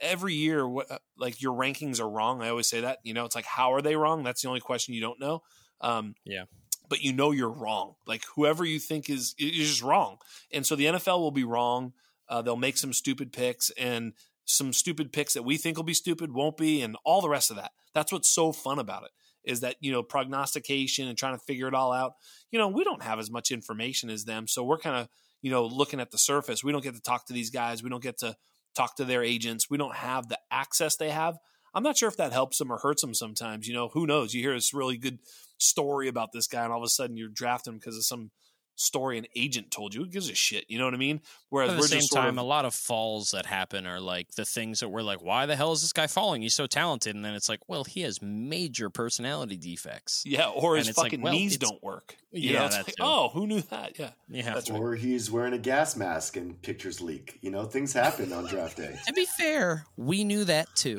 every 0.00 0.34
year, 0.34 0.66
what 0.68 0.90
uh, 0.90 0.98
like 1.18 1.40
your 1.40 1.54
rankings 1.54 2.00
are 2.00 2.08
wrong. 2.08 2.42
I 2.42 2.48
always 2.48 2.68
say 2.68 2.80
that. 2.80 2.98
You 3.02 3.14
know, 3.14 3.24
it's 3.24 3.36
like 3.36 3.44
how 3.44 3.72
are 3.74 3.82
they 3.82 3.96
wrong? 3.96 4.22
That's 4.22 4.42
the 4.42 4.48
only 4.48 4.60
question 4.60 4.94
you 4.94 5.00
don't 5.00 5.20
know. 5.20 5.42
Um, 5.80 6.14
Yeah. 6.24 6.44
But 6.88 7.02
you 7.02 7.12
know 7.12 7.32
you're 7.32 7.50
wrong. 7.50 7.94
Like 8.06 8.22
whoever 8.36 8.64
you 8.64 8.78
think 8.78 9.10
is 9.10 9.34
is 9.38 9.68
just 9.68 9.82
wrong, 9.82 10.18
and 10.52 10.64
so 10.64 10.76
the 10.76 10.86
NFL 10.86 11.18
will 11.18 11.32
be 11.32 11.42
wrong. 11.42 11.92
Uh, 12.28 12.42
they'll 12.42 12.56
make 12.56 12.76
some 12.76 12.92
stupid 12.92 13.32
picks 13.32 13.70
and 13.70 14.12
some 14.44 14.72
stupid 14.72 15.12
picks 15.12 15.34
that 15.34 15.42
we 15.42 15.56
think 15.56 15.76
will 15.76 15.84
be 15.84 15.94
stupid 15.94 16.32
won't 16.32 16.56
be, 16.56 16.82
and 16.82 16.96
all 17.04 17.20
the 17.20 17.28
rest 17.28 17.50
of 17.50 17.56
that. 17.56 17.72
That's 17.92 18.12
what's 18.12 18.28
so 18.28 18.52
fun 18.52 18.78
about 18.78 19.02
it 19.02 19.10
is 19.46 19.60
that 19.60 19.76
you 19.80 19.90
know 19.92 20.02
prognostication 20.02 21.08
and 21.08 21.16
trying 21.16 21.36
to 21.36 21.44
figure 21.44 21.68
it 21.68 21.74
all 21.74 21.92
out. 21.92 22.14
You 22.50 22.58
know, 22.58 22.68
we 22.68 22.84
don't 22.84 23.02
have 23.02 23.18
as 23.18 23.30
much 23.30 23.50
information 23.50 24.10
as 24.10 24.24
them, 24.24 24.46
so 24.46 24.62
we're 24.62 24.78
kind 24.78 24.96
of 24.96 25.08
you 25.42 25.50
know 25.50 25.64
looking 25.64 26.00
at 26.00 26.10
the 26.10 26.18
surface. 26.18 26.62
We 26.62 26.72
don't 26.72 26.84
get 26.84 26.94
to 26.94 27.02
talk 27.02 27.26
to 27.26 27.32
these 27.32 27.50
guys. 27.50 27.82
We 27.82 27.90
don't 27.90 28.02
get 28.02 28.18
to 28.18 28.36
talk 28.76 28.96
to 28.96 29.04
their 29.04 29.22
agents. 29.22 29.70
We 29.70 29.78
don't 29.78 29.96
have 29.96 30.28
the 30.28 30.38
access 30.50 30.96
they 30.96 31.10
have. 31.10 31.36
I'm 31.74 31.82
not 31.82 31.96
sure 31.96 32.08
if 32.08 32.16
that 32.16 32.32
helps 32.32 32.58
them 32.58 32.72
or 32.72 32.78
hurts 32.78 33.02
them 33.02 33.14
sometimes. 33.14 33.66
You 33.66 33.74
know, 33.74 33.88
who 33.88 34.06
knows? 34.06 34.32
You 34.32 34.42
hear 34.42 34.54
this 34.54 34.72
really 34.72 34.96
good 34.96 35.18
story 35.58 36.08
about 36.08 36.32
this 36.32 36.46
guy, 36.46 36.64
and 36.64 36.72
all 36.72 36.78
of 36.78 36.84
a 36.84 36.88
sudden 36.88 37.16
you're 37.16 37.28
drafting 37.28 37.74
because 37.74 37.96
of 37.96 38.04
some 38.04 38.30
story 38.76 39.18
an 39.18 39.26
agent 39.34 39.70
told 39.70 39.94
you. 39.94 40.02
Who 40.04 40.06
gives 40.08 40.30
a 40.30 40.34
shit? 40.34 40.66
You 40.68 40.78
know 40.78 40.84
what 40.84 40.94
I 40.94 40.98
mean? 40.98 41.20
Whereas 41.48 41.70
At 41.70 41.76
we're 41.76 41.82
the 41.82 41.88
same 41.88 42.00
just 42.00 42.12
time, 42.12 42.38
of, 42.38 42.44
a 42.44 42.46
lot 42.46 42.64
of 42.64 42.74
falls 42.74 43.30
that 43.30 43.46
happen 43.46 43.86
are 43.86 43.98
like 44.00 44.32
the 44.36 44.44
things 44.44 44.80
that 44.80 44.88
we're 44.90 45.02
like, 45.02 45.22
why 45.22 45.46
the 45.46 45.56
hell 45.56 45.72
is 45.72 45.80
this 45.82 45.92
guy 45.92 46.06
falling? 46.06 46.42
He's 46.42 46.54
so 46.54 46.66
talented, 46.66 47.14
and 47.16 47.24
then 47.24 47.34
it's 47.34 47.48
like, 47.48 47.60
well, 47.68 47.84
he 47.84 48.02
has 48.02 48.20
major 48.22 48.90
personality 48.90 49.56
defects. 49.56 50.22
yeah, 50.26 50.48
or 50.48 50.76
his 50.76 50.86
and 50.86 50.90
it's 50.90 50.98
like, 50.98 51.06
fucking 51.12 51.22
well, 51.22 51.32
knees 51.32 51.54
it's- 51.56 51.68
don't 51.70 51.82
work. 51.82 52.16
You 52.32 52.50
Yeah, 52.52 52.58
know, 52.60 52.66
it's 52.66 52.76
like, 52.76 52.86
too. 52.86 52.92
oh, 53.00 53.28
who 53.30 53.46
knew 53.46 53.62
that? 53.62 53.98
Yeah, 53.98 54.10
Yeah. 54.28 54.52
That's 54.54 54.68
right. 54.70 54.78
or 54.78 54.94
he's 54.94 55.30
wearing 55.30 55.54
a 55.54 55.58
gas 55.58 55.96
mask 55.96 56.36
and 56.36 56.60
pictures 56.60 57.00
leak. 57.00 57.38
You 57.40 57.50
know, 57.50 57.64
things 57.64 57.94
happen 57.94 58.30
on 58.32 58.44
draft 58.44 58.76
day. 58.76 58.94
To 59.06 59.12
be 59.14 59.24
fair, 59.38 59.86
we 59.96 60.22
knew 60.22 60.44
that 60.44 60.68
too. 60.74 60.98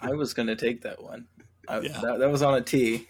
I 0.00 0.12
was 0.12 0.32
going 0.32 0.46
to 0.46 0.54
take 0.54 0.82
that 0.82 1.02
one. 1.02 1.26
I, 1.66 1.80
Yeah. 1.80 2.00
that, 2.02 2.18
that 2.20 2.30
was 2.30 2.42
on 2.42 2.54
a 2.54 2.60
tee. 2.60 3.08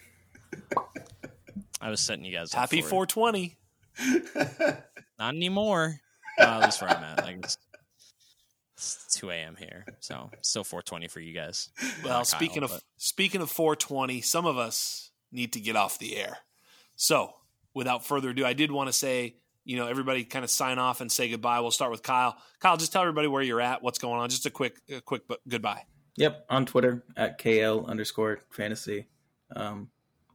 I 1.79 1.89
was 1.91 1.99
setting 1.99 2.25
you 2.25 2.31
guys 2.33 2.51
up 2.53 2.59
happy 2.61 2.81
for 2.81 3.03
it. 3.03 3.09
420. 3.97 4.77
Not 5.19 5.35
anymore. 5.35 5.99
Uh, 6.39 6.43
at 6.43 6.65
least 6.65 6.81
where 6.81 6.91
I'm 6.91 7.03
at. 7.03 7.23
Like 7.23 7.37
it's, 7.37 7.57
it's 8.75 9.15
2 9.17 9.31
a.m. 9.31 9.55
here, 9.57 9.85
so 9.99 10.29
still 10.41 10.63
4:20 10.63 11.09
for 11.09 11.19
you 11.19 11.33
guys. 11.33 11.69
Well, 12.03 12.19
Not 12.19 12.27
speaking 12.27 12.61
Kyle, 12.61 12.65
of 12.65 12.71
but- 12.71 12.83
speaking 12.97 13.41
of 13.41 13.49
420, 13.49 14.21
some 14.21 14.45
of 14.45 14.57
us 14.57 15.11
need 15.31 15.53
to 15.53 15.59
get 15.59 15.75
off 15.75 15.97
the 15.97 16.15
air. 16.15 16.37
So, 16.95 17.33
without 17.73 18.05
further 18.05 18.29
ado, 18.29 18.45
I 18.45 18.53
did 18.53 18.71
want 18.71 18.87
to 18.87 18.93
say, 18.93 19.35
you 19.65 19.77
know, 19.77 19.87
everybody 19.87 20.23
kind 20.23 20.45
of 20.45 20.51
sign 20.51 20.77
off 20.79 21.01
and 21.01 21.11
say 21.11 21.29
goodbye. 21.29 21.59
We'll 21.59 21.71
start 21.71 21.91
with 21.91 22.03
Kyle. 22.03 22.37
Kyle, 22.59 22.77
just 22.77 22.93
tell 22.93 23.01
everybody 23.01 23.27
where 23.27 23.41
you're 23.41 23.61
at, 23.61 23.81
what's 23.81 23.99
going 23.99 24.19
on. 24.19 24.29
Just 24.29 24.45
a 24.45 24.51
quick, 24.51 24.77
a 24.89 25.01
quick 25.01 25.27
bu- 25.27 25.35
goodbye. 25.47 25.83
Yep, 26.17 26.45
on 26.49 26.65
Twitter 26.65 27.03
at 27.15 27.39
KL 27.39 27.87
underscore 27.87 28.39
fantasy. 28.51 29.07
Um, 29.55 29.89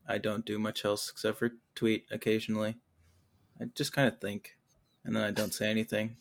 I 0.09 0.19
don't 0.19 0.45
do 0.45 0.59
much 0.59 0.85
else 0.85 1.09
except 1.11 1.39
for 1.39 1.51
tweet 1.77 2.05
occasionally. 2.11 2.77
I 3.63 3.67
just 3.77 3.93
kind 3.93 4.09
of 4.09 4.21
think, 4.21 4.57
and 5.05 5.15
then 5.15 5.23
I 5.23 5.31
don't 5.31 5.55
say 5.55 5.71
anything. 5.71 6.17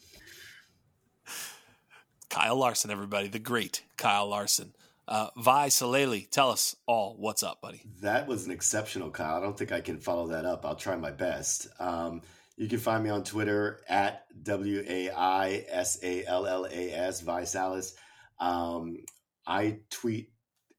Kyle 2.30 2.56
Larson, 2.56 2.92
everybody, 2.92 3.30
the 3.30 3.40
great 3.40 3.84
Kyle 3.98 4.28
Larson. 4.28 4.74
Uh, 5.08 5.30
Wai 5.36 5.68
Sallas, 5.70 6.30
tell 6.30 6.52
us 6.52 6.76
all 6.86 7.16
what's 7.18 7.42
up, 7.42 7.60
buddy. 7.60 7.82
That 8.02 8.28
was 8.28 8.46
an 8.46 8.52
exceptional, 8.52 9.10
Kyle. 9.10 9.36
I 9.36 9.40
don't 9.40 9.58
think 9.58 9.72
I 9.72 9.82
can 9.82 9.98
follow 9.98 10.28
that 10.28 10.46
up. 10.46 10.66
I'll 10.66 10.76
try 10.76 10.96
my 10.96 11.10
best. 11.10 11.68
Um, 11.80 12.22
you 12.58 12.68
can 12.68 12.78
find 12.78 13.04
me 13.04 13.10
on 13.10 13.24
Twitter 13.24 13.82
at 13.90 14.26
W 14.44 14.86
A 14.88 15.10
I 15.10 15.66
S 15.68 15.98
A 16.04 16.24
L 16.26 16.46
L 16.46 16.66
A 16.66 16.92
S, 16.94 17.24
Visalis. 17.24 17.96
Um, 18.40 19.00
I 19.48 19.80
tweet 19.90 20.32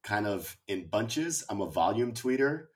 kind 0.05 0.29
of 0.29 0.57
in 0.69 0.87
bunches. 0.87 1.45
I'm 1.49 1.61
a 1.61 1.71
volume 1.71 2.13
tweeter, 2.15 2.67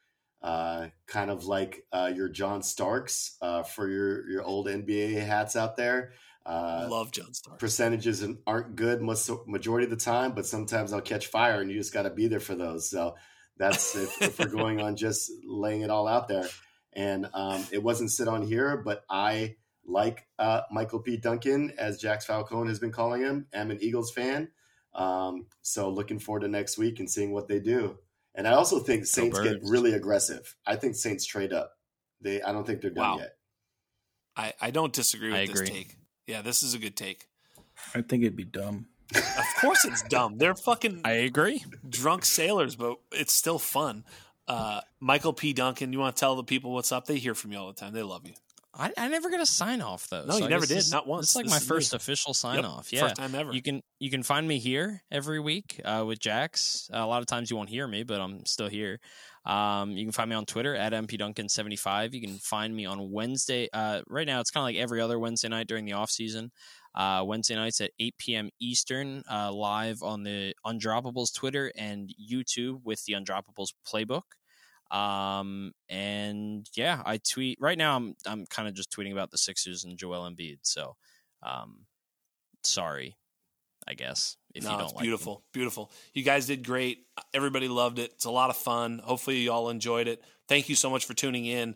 uh, 0.47 0.91
kind 1.09 1.29
of 1.29 1.45
like 1.47 1.85
uh, 1.93 2.13
your 2.15 2.29
John 2.29 2.63
Starks 2.63 3.37
uh, 3.43 3.65
for 3.65 3.91
your, 3.91 4.31
your 4.31 4.45
old 4.45 4.69
NBA 4.69 5.21
hats 5.27 5.57
out 5.57 5.77
there. 5.77 6.13
Uh, 6.47 6.87
Love 6.89 7.11
John 7.11 7.35
Starks. 7.35 7.59
percentages 7.59 8.25
aren't 8.47 8.77
good 8.77 9.03
most 9.03 9.29
majority 9.49 9.87
of 9.87 9.91
the 9.91 9.97
time, 9.97 10.37
but 10.37 10.47
sometimes 10.47 10.93
I'll 10.93 11.01
catch 11.01 11.27
fire, 11.27 11.61
and 11.61 11.69
you 11.69 11.77
just 11.77 11.93
got 11.93 12.05
to 12.05 12.11
be 12.11 12.29
there 12.29 12.39
for 12.39 12.55
those. 12.55 12.89
So 12.89 13.17
that's 13.57 13.97
if, 13.97 14.23
if 14.23 14.39
we're 14.39 14.47
going 14.47 14.81
on 14.81 14.95
just 14.95 15.33
laying 15.45 15.81
it 15.81 15.91
all 15.91 16.07
out 16.07 16.29
there. 16.29 16.47
And 16.93 17.27
um, 17.35 17.67
it 17.73 17.83
wasn't 17.83 18.13
sit 18.13 18.29
on 18.29 18.43
here, 18.43 18.77
but 18.77 19.03
I 19.11 19.57
like 19.85 20.29
uh, 20.39 20.61
Michael 20.71 21.01
P. 21.01 21.17
Duncan, 21.17 21.73
as 21.77 21.99
Jax 21.99 22.25
Falcone 22.25 22.69
has 22.69 22.79
been 22.79 22.93
calling 22.93 23.21
him. 23.21 23.49
I'm 23.53 23.73
an 23.73 23.79
Eagles 23.83 24.13
fan, 24.13 24.49
um, 24.95 25.47
so 25.63 25.91
looking 25.91 26.21
forward 26.21 26.43
to 26.43 26.49
next 26.49 26.79
week 26.79 27.01
and 27.01 27.11
seeing 27.11 27.33
what 27.33 27.49
they 27.49 27.59
do. 27.59 27.99
And 28.37 28.47
I 28.47 28.53
also 28.53 28.79
think 28.79 29.07
Saints 29.07 29.41
get 29.41 29.61
really 29.65 29.95
aggressive. 29.95 30.55
I 30.67 30.77
think 30.77 30.95
Saints 30.95 31.25
trade 31.25 31.53
up. 31.53 31.73
They, 32.21 32.43
I 32.43 32.53
don't 32.53 32.67
think 32.67 32.81
they're 32.83 32.91
done 32.91 33.11
Wow. 33.13 33.19
yet. 33.19 33.33
I, 34.37 34.53
I 34.61 34.71
don't 34.71 34.93
disagree 34.93 35.29
with 35.31 35.39
I 35.39 35.47
this 35.47 35.55
agree. 35.61 35.69
take. 35.69 35.97
Yeah, 36.27 36.43
this 36.43 36.63
is 36.63 36.75
a 36.75 36.79
good 36.79 36.97
take. 36.97 37.27
I 37.95 38.03
think 38.03 38.23
it'd 38.23 38.37
be 38.37 38.45
dumb. 38.45 38.87
Of 39.15 39.45
course, 39.61 39.85
it's 39.85 40.03
dumb. 40.03 40.37
They're 40.39 40.55
fucking 40.55 41.01
I 41.05 41.13
agree. 41.13 41.65
drunk 41.89 42.25
sailors, 42.25 42.77
but 42.77 42.97
it's 43.13 43.33
still 43.33 43.59
fun. 43.59 44.05
Uh, 44.49 44.81
Michael 45.01 45.33
P. 45.33 45.53
Duncan, 45.53 45.93
you 45.93 45.99
want 45.99 46.15
to 46.17 46.21
tell 46.21 46.37
the 46.37 46.45
people 46.45 46.73
what's 46.73 46.93
up? 46.93 47.07
They 47.07 47.17
hear 47.19 47.35
from 47.35 47.53
you 47.53 47.59
all 47.59 47.69
the 47.69 47.73
time. 47.73 47.93
They 47.93 48.03
love 48.03 48.27
you. 48.27 48.35
I, 48.79 48.93
I 48.97 49.09
never 49.09 49.31
got 49.31 49.41
a 49.41 49.47
sign 49.47 49.81
off 49.81 50.09
though. 50.09 50.25
No, 50.25 50.33
so 50.33 50.39
you 50.39 50.45
I 50.45 50.49
never 50.49 50.67
did. 50.67 50.77
This, 50.77 50.93
Not 50.93 51.07
once. 51.07 51.27
It's 51.29 51.37
like 51.37 51.47
This 51.47 51.53
my 51.55 51.59
first 51.61 51.93
me. 51.93 51.97
official 51.97 52.35
sign 52.35 52.57
Yep, 52.57 52.65
off. 52.67 52.93
Yeah, 52.93 53.01
First 53.03 53.17
time 53.17 53.35
ever. 53.35 53.53
you 53.53 53.63
can 53.63 53.83
you 53.99 54.11
can 54.11 54.23
find 54.23 54.47
me 54.47 54.59
here 54.59 55.03
every 55.11 55.41
week 55.41 55.81
uh, 55.85 56.05
with 56.07 56.19
Jax. 56.21 56.91
Uh, 56.93 56.99
a 56.99 57.07
lot 57.07 57.21
of 57.21 57.27
times 57.27 57.51
you 57.51 57.57
won't 57.57 57.71
hear 57.71 57.87
me, 57.89 58.03
but 58.03 58.21
I'm 58.21 58.45
still 58.45 58.69
here. 58.69 59.01
Um, 59.47 59.93
you 59.93 60.05
can 60.05 60.13
find 60.13 60.29
me 60.29 60.37
on 60.37 60.45
Twitter 60.45 60.75
at 60.75 60.93
mpduncan75. 60.93 62.13
You 62.13 62.21
can 62.21 62.37
find 62.39 62.75
me 62.75 62.85
on 62.87 63.11
Wednesday. 63.11 63.69
Uh, 63.73 64.03
right 64.09 64.27
now, 64.27 64.41
it's 64.41 64.51
kind 64.51 64.63
of 64.63 64.65
like 64.67 64.77
every 64.77 65.01
other 65.01 65.19
Wednesday 65.19 65.49
night 65.49 65.69
during 65.69 65.85
the 65.85 65.93
off 65.93 66.11
season. 66.11 66.51
Uh, 66.95 67.23
Wednesday 67.27 67.55
nights 67.55 67.81
at 67.81 67.91
8 68.01 68.15
p.m. 68.19 68.51
Eastern, 68.61 69.23
uh, 69.31 69.53
live 69.53 70.03
on 70.03 70.23
the 70.23 70.55
Undroppables 70.67 71.33
Twitter 71.35 71.71
and 71.77 72.11
YouTube 72.21 72.81
with 72.85 73.05
the 73.05 73.13
Undroppables 73.13 73.69
playbook. 73.87 74.23
Um, 74.91 75.73
and 75.89 76.69
yeah, 76.77 77.03
I 77.05 77.19
tweet 77.19 77.59
right 77.61 77.79
now. 77.79 77.97
I'm 77.97 78.15
I'm 78.27 78.47
kind 78.47 78.69
of 78.69 78.75
just 78.75 78.93
tweeting 78.93 79.13
about 79.13 79.31
the 79.31 79.39
Sixers 79.39 79.85
and 79.85 79.99
Joel 79.99 80.31
Embiid. 80.31 80.59
So, 80.63 80.97
um, 81.43 81.87
sorry, 82.63 83.17
I 83.89 83.95
guess 83.95 84.37
if 84.55 84.65
no, 84.65 84.71
you 84.71 84.77
don't 84.77 84.85
it's 84.87 84.95
like 84.95 85.03
beautiful, 85.03 85.45
beautiful. 85.53 85.91
You 86.15 86.23
guys 86.23 86.47
did 86.47 86.65
great. 86.65 86.99
Everybody 87.35 87.69
loved 87.69 87.99
it. 87.99 88.13
It's 88.15 88.25
a 88.25 88.31
lot 88.31 88.51
of 88.51 88.57
fun. 88.57 89.01
Hopefully, 89.03 89.39
you 89.39 89.53
all 89.53 89.71
enjoyed 89.71 90.09
it. 90.09 90.23
Thank 90.49 90.69
you 90.69 90.77
so 90.77 90.89
much 90.89 91.05
for 91.05 91.15
tuning 91.15 91.47
in. 91.47 91.75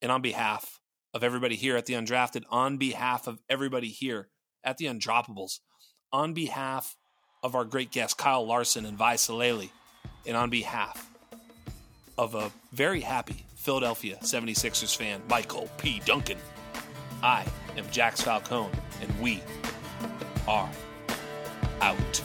And 0.00 0.10
on 0.10 0.20
behalf 0.20 0.80
of 1.14 1.22
everybody 1.22 1.54
here 1.54 1.76
at 1.76 1.86
the 1.86 1.94
Undrafted, 1.94 2.42
on 2.50 2.76
behalf 2.76 3.28
of 3.28 3.40
everybody 3.48 3.88
here 3.88 4.28
at 4.64 4.78
the 4.78 4.86
Undroppables, 4.86 5.60
on 6.12 6.34
behalf 6.34 6.96
of 7.42 7.54
our 7.54 7.64
great 7.64 7.92
guests 7.92 8.14
Kyle 8.14 8.44
Larson 8.44 8.84
and 8.84 8.98
Wai 8.98 9.14
Sallas, 9.14 9.70
and 10.26 10.36
on 10.36 10.50
behalf 10.50 11.11
of 12.18 12.34
a 12.34 12.50
very 12.72 13.00
happy 13.00 13.44
Philadelphia 13.56 14.18
76ers 14.22 14.96
fan, 14.96 15.22
Michael 15.28 15.68
P. 15.78 16.00
Duncan, 16.04 16.38
I 17.22 17.44
am 17.76 17.84
Jax 17.90 18.20
Falcone, 18.20 18.72
and 19.00 19.20
we 19.20 19.40
are 20.48 20.70
out. 21.80 22.22